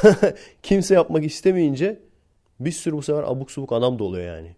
kimse 0.64 0.94
yapmak 0.94 1.26
istemeyince 1.26 2.00
bir 2.66 2.72
sürü 2.72 2.96
bu 2.96 3.02
sefer 3.02 3.24
abuk 3.24 3.52
subuk 3.52 3.72
adam 3.72 4.00
da 4.00 4.04
oluyor 4.04 4.36
yani. 4.36 4.56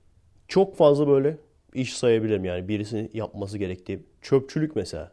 Çok 0.47 0.75
fazla 0.75 1.07
böyle 1.07 1.37
iş 1.73 1.93
sayabilirim 1.93 2.45
yani 2.45 2.67
birisinin 2.67 3.11
yapması 3.13 3.57
gerektiği. 3.57 3.99
Çöpçülük 4.21 4.75
mesela. 4.75 5.11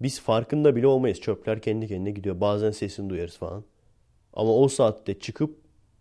Biz 0.00 0.20
farkında 0.20 0.76
bile 0.76 0.86
olmayız. 0.86 1.20
Çöpler 1.20 1.62
kendi 1.62 1.88
kendine 1.88 2.10
gidiyor. 2.10 2.40
Bazen 2.40 2.70
sesini 2.70 3.10
duyarız 3.10 3.36
falan. 3.36 3.64
Ama 4.32 4.52
o 4.54 4.68
saatte 4.68 5.18
çıkıp 5.18 5.56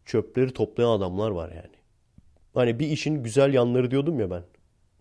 çöpleri 0.06 0.54
toplayan 0.54 0.90
adamlar 0.90 1.32
var 1.32 1.50
yani. 1.50 1.76
Hani 2.54 2.80
bir 2.80 2.88
işin 2.88 3.24
güzel 3.24 3.54
yanları 3.54 3.92
diyordum 3.92 4.20
ya 4.20 4.32
ben. 4.32 4.44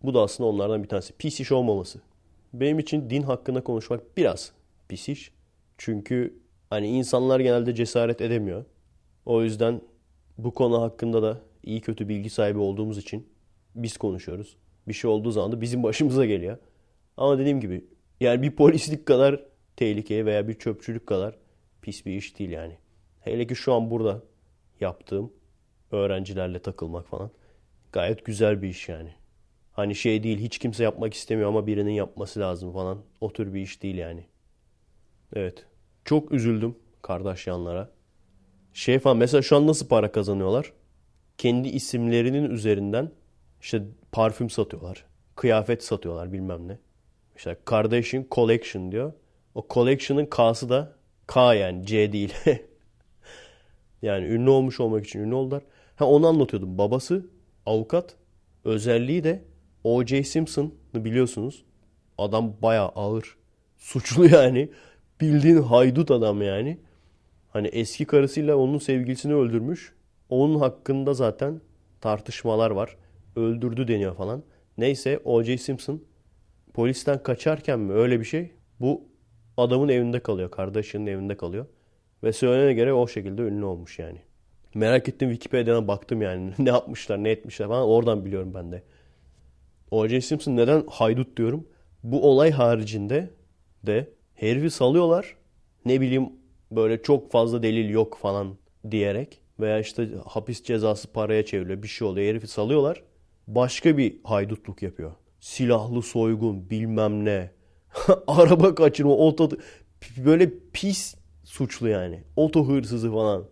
Bu 0.02 0.14
da 0.14 0.20
aslında 0.20 0.48
onlardan 0.48 0.82
bir 0.82 0.88
tanesi. 0.88 1.12
Pis 1.12 1.40
iş 1.40 1.52
olmaması. 1.52 2.00
Benim 2.52 2.78
için 2.78 3.10
din 3.10 3.22
hakkında 3.22 3.64
konuşmak 3.64 4.16
biraz 4.16 4.52
pis 4.88 5.08
iş. 5.08 5.32
Çünkü 5.78 6.38
hani 6.70 6.88
insanlar 6.88 7.40
genelde 7.40 7.74
cesaret 7.74 8.20
edemiyor. 8.20 8.64
O 9.26 9.42
yüzden 9.42 9.80
bu 10.38 10.54
konu 10.54 10.82
hakkında 10.82 11.22
da 11.22 11.40
iyi 11.62 11.80
kötü 11.80 12.08
bilgi 12.08 12.30
sahibi 12.30 12.58
olduğumuz 12.58 12.98
için 12.98 13.28
biz 13.74 13.96
konuşuyoruz. 13.96 14.56
Bir 14.88 14.92
şey 14.92 15.10
olduğu 15.10 15.30
zaman 15.30 15.52
da 15.52 15.60
bizim 15.60 15.82
başımıza 15.82 16.26
geliyor. 16.26 16.58
Ama 17.16 17.38
dediğim 17.38 17.60
gibi 17.60 17.84
yani 18.20 18.42
bir 18.42 18.50
polislik 18.50 19.06
kadar 19.06 19.44
tehlikeye 19.76 20.26
veya 20.26 20.48
bir 20.48 20.54
çöpçülük 20.54 21.06
kadar 21.06 21.36
pis 21.82 22.06
bir 22.06 22.12
iş 22.12 22.38
değil 22.38 22.50
yani. 22.50 22.78
Hele 23.20 23.46
ki 23.46 23.56
şu 23.56 23.72
an 23.72 23.90
burada 23.90 24.22
yaptığım 24.80 25.32
öğrencilerle 25.90 26.58
takılmak 26.58 27.06
falan 27.06 27.30
gayet 27.92 28.24
güzel 28.24 28.62
bir 28.62 28.68
iş 28.68 28.88
yani. 28.88 29.14
Hani 29.72 29.94
şey 29.94 30.22
değil 30.22 30.38
hiç 30.38 30.58
kimse 30.58 30.84
yapmak 30.84 31.14
istemiyor 31.14 31.48
ama 31.48 31.66
birinin 31.66 31.92
yapması 31.92 32.40
lazım 32.40 32.72
falan. 32.72 32.98
O 33.20 33.32
tür 33.32 33.54
bir 33.54 33.60
iş 33.60 33.82
değil 33.82 33.96
yani. 33.96 34.26
Evet. 35.34 35.66
Çok 36.04 36.32
üzüldüm 36.32 36.76
Kardashianlara. 37.02 37.90
Şey 38.76 38.98
falan 38.98 39.16
mesela 39.16 39.42
şu 39.42 39.56
an 39.56 39.66
nasıl 39.66 39.88
para 39.88 40.12
kazanıyorlar? 40.12 40.72
Kendi 41.38 41.68
isimlerinin 41.68 42.50
üzerinden 42.50 43.10
işte 43.60 43.82
parfüm 44.12 44.50
satıyorlar. 44.50 45.04
Kıyafet 45.36 45.84
satıyorlar 45.84 46.32
bilmem 46.32 46.68
ne. 46.68 46.78
İşte 47.36 47.56
Kardashian 47.64 48.26
Collection 48.30 48.92
diyor. 48.92 49.12
O 49.54 49.66
Collection'ın 49.70 50.26
K'sı 50.26 50.68
da 50.68 50.92
K 51.26 51.54
yani 51.54 51.86
C 51.86 52.12
değil. 52.12 52.34
yani 54.02 54.26
ünlü 54.26 54.50
olmuş 54.50 54.80
olmak 54.80 55.06
için 55.06 55.20
ünlü 55.20 55.34
oldular. 55.34 55.62
Ha 55.96 56.04
onu 56.06 56.26
anlatıyordum. 56.26 56.78
Babası 56.78 57.26
avukat. 57.66 58.16
Özelliği 58.64 59.24
de 59.24 59.44
O.J. 59.84 60.24
Simpson'ı 60.24 61.04
biliyorsunuz. 61.04 61.64
Adam 62.18 62.52
bayağı 62.62 62.88
ağır. 62.88 63.36
Suçlu 63.76 64.28
yani. 64.28 64.70
Bildiğin 65.20 65.62
haydut 65.62 66.10
adam 66.10 66.42
yani. 66.42 66.78
Hani 67.56 67.68
eski 67.68 68.04
karısıyla 68.04 68.56
onun 68.56 68.78
sevgilisini 68.78 69.34
öldürmüş. 69.34 69.92
Onun 70.28 70.58
hakkında 70.58 71.14
zaten 71.14 71.60
tartışmalar 72.00 72.70
var. 72.70 72.96
Öldürdü 73.36 73.88
deniyor 73.88 74.16
falan. 74.16 74.42
Neyse 74.78 75.20
O.J. 75.24 75.58
Simpson 75.58 76.02
polisten 76.74 77.22
kaçarken 77.22 77.80
mi 77.80 77.92
öyle 77.92 78.20
bir 78.20 78.24
şey? 78.24 78.50
Bu 78.80 79.04
adamın 79.56 79.88
evinde 79.88 80.20
kalıyor. 80.20 80.50
Kardeşinin 80.50 81.06
evinde 81.06 81.36
kalıyor. 81.36 81.66
Ve 82.22 82.32
söylenene 82.32 82.74
göre 82.74 82.92
o 82.92 83.08
şekilde 83.08 83.42
ünlü 83.42 83.64
olmuş 83.64 83.98
yani. 83.98 84.18
Merak 84.74 85.08
ettim 85.08 85.30
Wikipedia'dan 85.30 85.88
baktım 85.88 86.22
yani. 86.22 86.52
ne 86.58 86.70
yapmışlar 86.70 87.24
ne 87.24 87.30
etmişler 87.30 87.68
falan. 87.68 87.88
Oradan 87.88 88.24
biliyorum 88.24 88.54
ben 88.54 88.72
de. 88.72 88.82
O.J. 89.90 90.20
Simpson 90.20 90.56
neden 90.56 90.84
haydut 90.90 91.36
diyorum? 91.36 91.68
Bu 92.02 92.30
olay 92.30 92.50
haricinde 92.50 93.30
de 93.82 94.10
herifi 94.34 94.70
salıyorlar. 94.70 95.36
Ne 95.84 96.00
bileyim 96.00 96.32
böyle 96.70 97.02
çok 97.02 97.30
fazla 97.30 97.62
delil 97.62 97.90
yok 97.90 98.18
falan 98.22 98.56
diyerek 98.90 99.40
veya 99.60 99.78
işte 99.78 100.08
hapis 100.26 100.62
cezası 100.62 101.12
paraya 101.12 101.44
çevriliyor 101.44 101.82
bir 101.82 101.88
şey 101.88 102.08
oluyor 102.08 102.28
herifi 102.28 102.46
salıyorlar. 102.46 103.02
Başka 103.48 103.98
bir 103.98 104.16
haydutluk 104.24 104.82
yapıyor. 104.82 105.12
Silahlı 105.40 106.02
soygun 106.02 106.70
bilmem 106.70 107.24
ne. 107.24 107.50
Araba 108.26 108.74
kaçırma 108.74 109.16
oto 109.16 109.48
böyle 110.18 110.52
pis 110.72 111.14
suçlu 111.44 111.88
yani. 111.88 112.22
Oto 112.36 112.68
hırsızı 112.68 113.12
falan. 113.12 113.44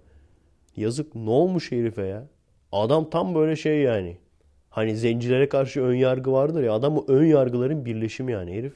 Yazık 0.76 1.14
ne 1.14 1.30
olmuş 1.30 1.72
herife 1.72 2.06
ya? 2.06 2.28
Adam 2.72 3.10
tam 3.10 3.34
böyle 3.34 3.56
şey 3.56 3.80
yani. 3.80 4.18
Hani 4.70 4.96
zencilere 4.96 5.48
karşı 5.48 5.82
ön 5.82 5.94
yargı 5.94 6.32
vardır 6.32 6.62
ya. 6.62 6.72
Adam 6.72 6.98
o 6.98 7.04
ön 7.08 7.24
yargıların 7.24 7.84
birleşimi 7.84 8.32
yani 8.32 8.52
herif. 8.52 8.74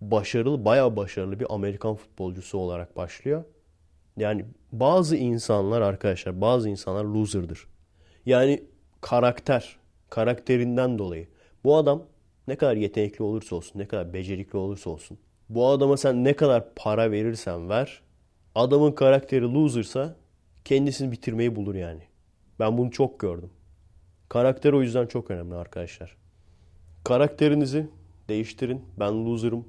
Başarılı, 0.00 0.64
bayağı 0.64 0.96
başarılı 0.96 1.40
bir 1.40 1.46
Amerikan 1.54 1.94
futbolcusu 1.94 2.58
olarak 2.58 2.96
başlıyor. 2.96 3.44
Yani 4.16 4.44
bazı 4.72 5.16
insanlar 5.16 5.80
arkadaşlar, 5.80 6.40
bazı 6.40 6.68
insanlar 6.68 7.04
loser'dır. 7.04 7.66
Yani 8.26 8.64
karakter, 9.00 9.76
karakterinden 10.10 10.98
dolayı. 10.98 11.28
Bu 11.64 11.76
adam 11.76 12.02
ne 12.48 12.56
kadar 12.56 12.76
yetenekli 12.76 13.22
olursa 13.22 13.56
olsun, 13.56 13.78
ne 13.78 13.88
kadar 13.88 14.12
becerikli 14.12 14.56
olursa 14.56 14.90
olsun. 14.90 15.18
Bu 15.48 15.66
adama 15.66 15.96
sen 15.96 16.24
ne 16.24 16.36
kadar 16.36 16.74
para 16.74 17.10
verirsen 17.10 17.68
ver, 17.68 18.02
adamın 18.54 18.92
karakteri 18.92 19.54
loser'sa 19.54 20.16
kendisini 20.64 21.12
bitirmeyi 21.12 21.56
bulur 21.56 21.74
yani. 21.74 22.02
Ben 22.58 22.78
bunu 22.78 22.90
çok 22.90 23.20
gördüm. 23.20 23.50
Karakter 24.28 24.72
o 24.72 24.82
yüzden 24.82 25.06
çok 25.06 25.30
önemli 25.30 25.54
arkadaşlar. 25.54 26.16
Karakterinizi 27.04 27.86
değiştirin. 28.28 28.84
Ben 28.98 29.26
loser'ım 29.26 29.64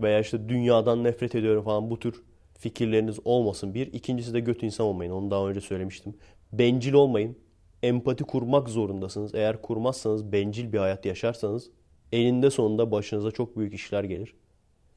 veya 0.00 0.20
işte 0.20 0.48
dünyadan 0.48 1.04
nefret 1.04 1.34
ediyorum 1.34 1.64
falan 1.64 1.90
bu 1.90 1.98
tür 1.98 2.22
fikirleriniz 2.58 3.18
olmasın. 3.24 3.74
Bir. 3.74 3.92
ikincisi 3.92 4.34
de 4.34 4.40
göt 4.40 4.62
insan 4.62 4.86
olmayın. 4.86 5.12
Onu 5.12 5.30
daha 5.30 5.48
önce 5.48 5.60
söylemiştim. 5.60 6.14
Bencil 6.52 6.92
olmayın. 6.92 7.38
Empati 7.82 8.24
kurmak 8.24 8.68
zorundasınız. 8.68 9.34
Eğer 9.34 9.62
kurmazsanız, 9.62 10.32
bencil 10.32 10.72
bir 10.72 10.78
hayat 10.78 11.06
yaşarsanız 11.06 11.70
eninde 12.12 12.50
sonunda 12.50 12.90
başınıza 12.90 13.30
çok 13.30 13.56
büyük 13.56 13.74
işler 13.74 14.04
gelir. 14.04 14.34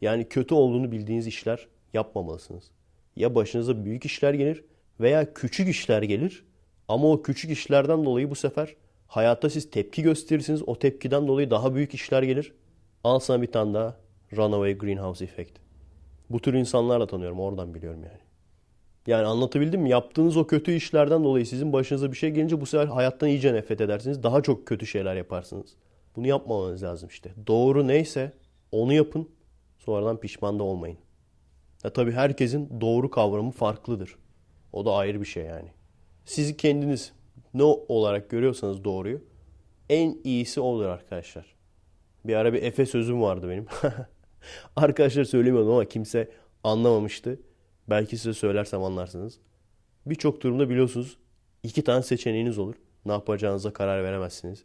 Yani 0.02 0.30
kötü 0.30 0.56
olduğunu 0.56 0.92
bildiğiniz 0.92 1.28
işler 1.28 1.68
yapmamalısınız. 1.94 2.72
Ya 3.16 3.36
başınıza 3.36 3.86
büyük 3.86 4.06
işler 4.06 4.34
gelir 4.34 4.64
veya 5.00 5.34
küçük 5.34 5.70
işler 5.70 6.02
gelir. 6.02 6.46
Ama 6.88 7.12
o 7.12 7.22
küçük 7.22 7.52
işlerden 7.52 8.06
dolayı 8.06 8.30
bu 8.30 8.36
sefer 8.36 8.76
hayatta 9.08 9.50
siz 9.50 9.72
tepki 9.72 10.02
gösterirsiniz. 10.02 10.64
O 10.68 10.80
tepkiden 10.80 11.28
dolayı 11.28 11.52
daha 11.52 11.76
büyük 11.76 11.94
işler 11.94 12.24
gelir. 12.24 12.54
Al 13.04 13.20
sana 13.20 13.42
bir 13.42 13.52
tane 13.52 13.74
daha 13.74 13.98
Runaway 14.38 14.78
Greenhouse 14.78 15.26
Effect. 15.26 15.71
Bu 16.34 16.40
tür 16.40 16.54
insanlarla 16.54 17.08
tanıyorum. 17.08 17.40
Oradan 17.40 17.74
biliyorum 17.74 18.04
yani. 18.04 18.20
Yani 19.08 19.26
anlatabildim 19.26 19.82
mi? 19.82 19.90
Yaptığınız 19.90 20.38
o 20.38 20.48
kötü 20.48 20.72
işlerden 20.72 21.24
dolayı 21.24 21.46
sizin 21.46 21.74
başınıza 21.74 22.12
bir 22.12 22.18
şey 22.18 22.30
gelince 22.30 22.62
bu 22.62 22.66
sefer 22.66 22.88
hayattan 22.88 23.30
iyice 23.30 23.54
nefret 23.54 23.82
edersiniz. 23.82 24.24
Daha 24.24 24.42
çok 24.42 24.68
kötü 24.68 24.88
şeyler 24.88 25.16
yaparsınız. 25.16 25.76
Bunu 26.16 26.28
yapmamanız 26.28 26.84
lazım 26.84 27.10
işte. 27.10 27.32
Doğru 27.48 27.88
neyse 27.88 28.34
onu 28.72 28.94
yapın. 28.94 29.30
Sonradan 29.80 30.20
pişman 30.20 30.60
da 30.60 30.64
olmayın. 30.64 30.98
Ya 31.84 31.94
tabii 31.94 32.12
herkesin 32.12 32.82
doğru 32.82 33.10
kavramı 33.10 33.52
farklıdır. 33.52 34.16
O 34.74 34.86
da 34.86 34.94
ayrı 34.94 35.22
bir 35.22 35.26
şey 35.26 35.44
yani. 35.44 35.70
Sizi 36.26 36.58
kendiniz 36.58 37.14
ne 37.54 37.64
olarak 37.64 38.30
görüyorsanız 38.30 38.84
doğruyu 38.84 39.22
en 39.90 40.18
iyisi 40.24 40.60
olur 40.60 40.86
arkadaşlar. 40.86 41.46
Bir 42.26 42.36
ara 42.36 42.54
bir 42.54 42.64
Efe 42.64 42.86
sözüm 42.86 43.22
vardı 43.22 43.50
benim. 43.50 43.66
arkadaşlar 44.76 45.24
söylemiyordum 45.24 45.72
ama 45.72 45.86
kimse 45.86 46.32
anlamamıştı. 46.64 47.40
Belki 47.90 48.18
size 48.18 48.34
söylersem 48.34 48.84
anlarsınız. 48.84 49.40
Birçok 50.06 50.42
durumda 50.42 50.70
biliyorsunuz 50.70 51.18
iki 51.64 51.84
tane 51.84 52.04
seçeneğiniz 52.04 52.58
olur. 52.58 52.76
Ne 53.06 53.12
yapacağınıza 53.12 53.74
karar 53.74 54.04
veremezsiniz. 54.04 54.64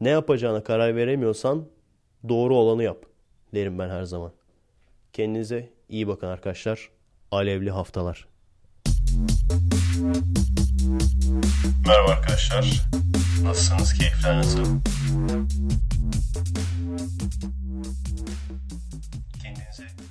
Ne 0.00 0.08
yapacağına 0.08 0.62
karar 0.64 0.96
veremiyorsan 0.96 1.66
doğru 2.28 2.56
olanı 2.56 2.82
yap 2.82 3.06
derim 3.54 3.78
ben 3.78 3.88
her 3.88 4.02
zaman. 4.04 4.32
Kendinize 5.12 5.70
iyi 5.88 6.08
bakın 6.08 6.26
arkadaşlar. 6.26 6.90
Alevli 7.30 7.70
haftalar. 7.70 8.28
Merhaba 11.86 12.10
arkadaşlar. 12.10 12.88
Nasılsınız? 13.42 13.94
Keyifler 13.94 14.36
nasıl? 14.36 14.64
sex. 19.76 20.05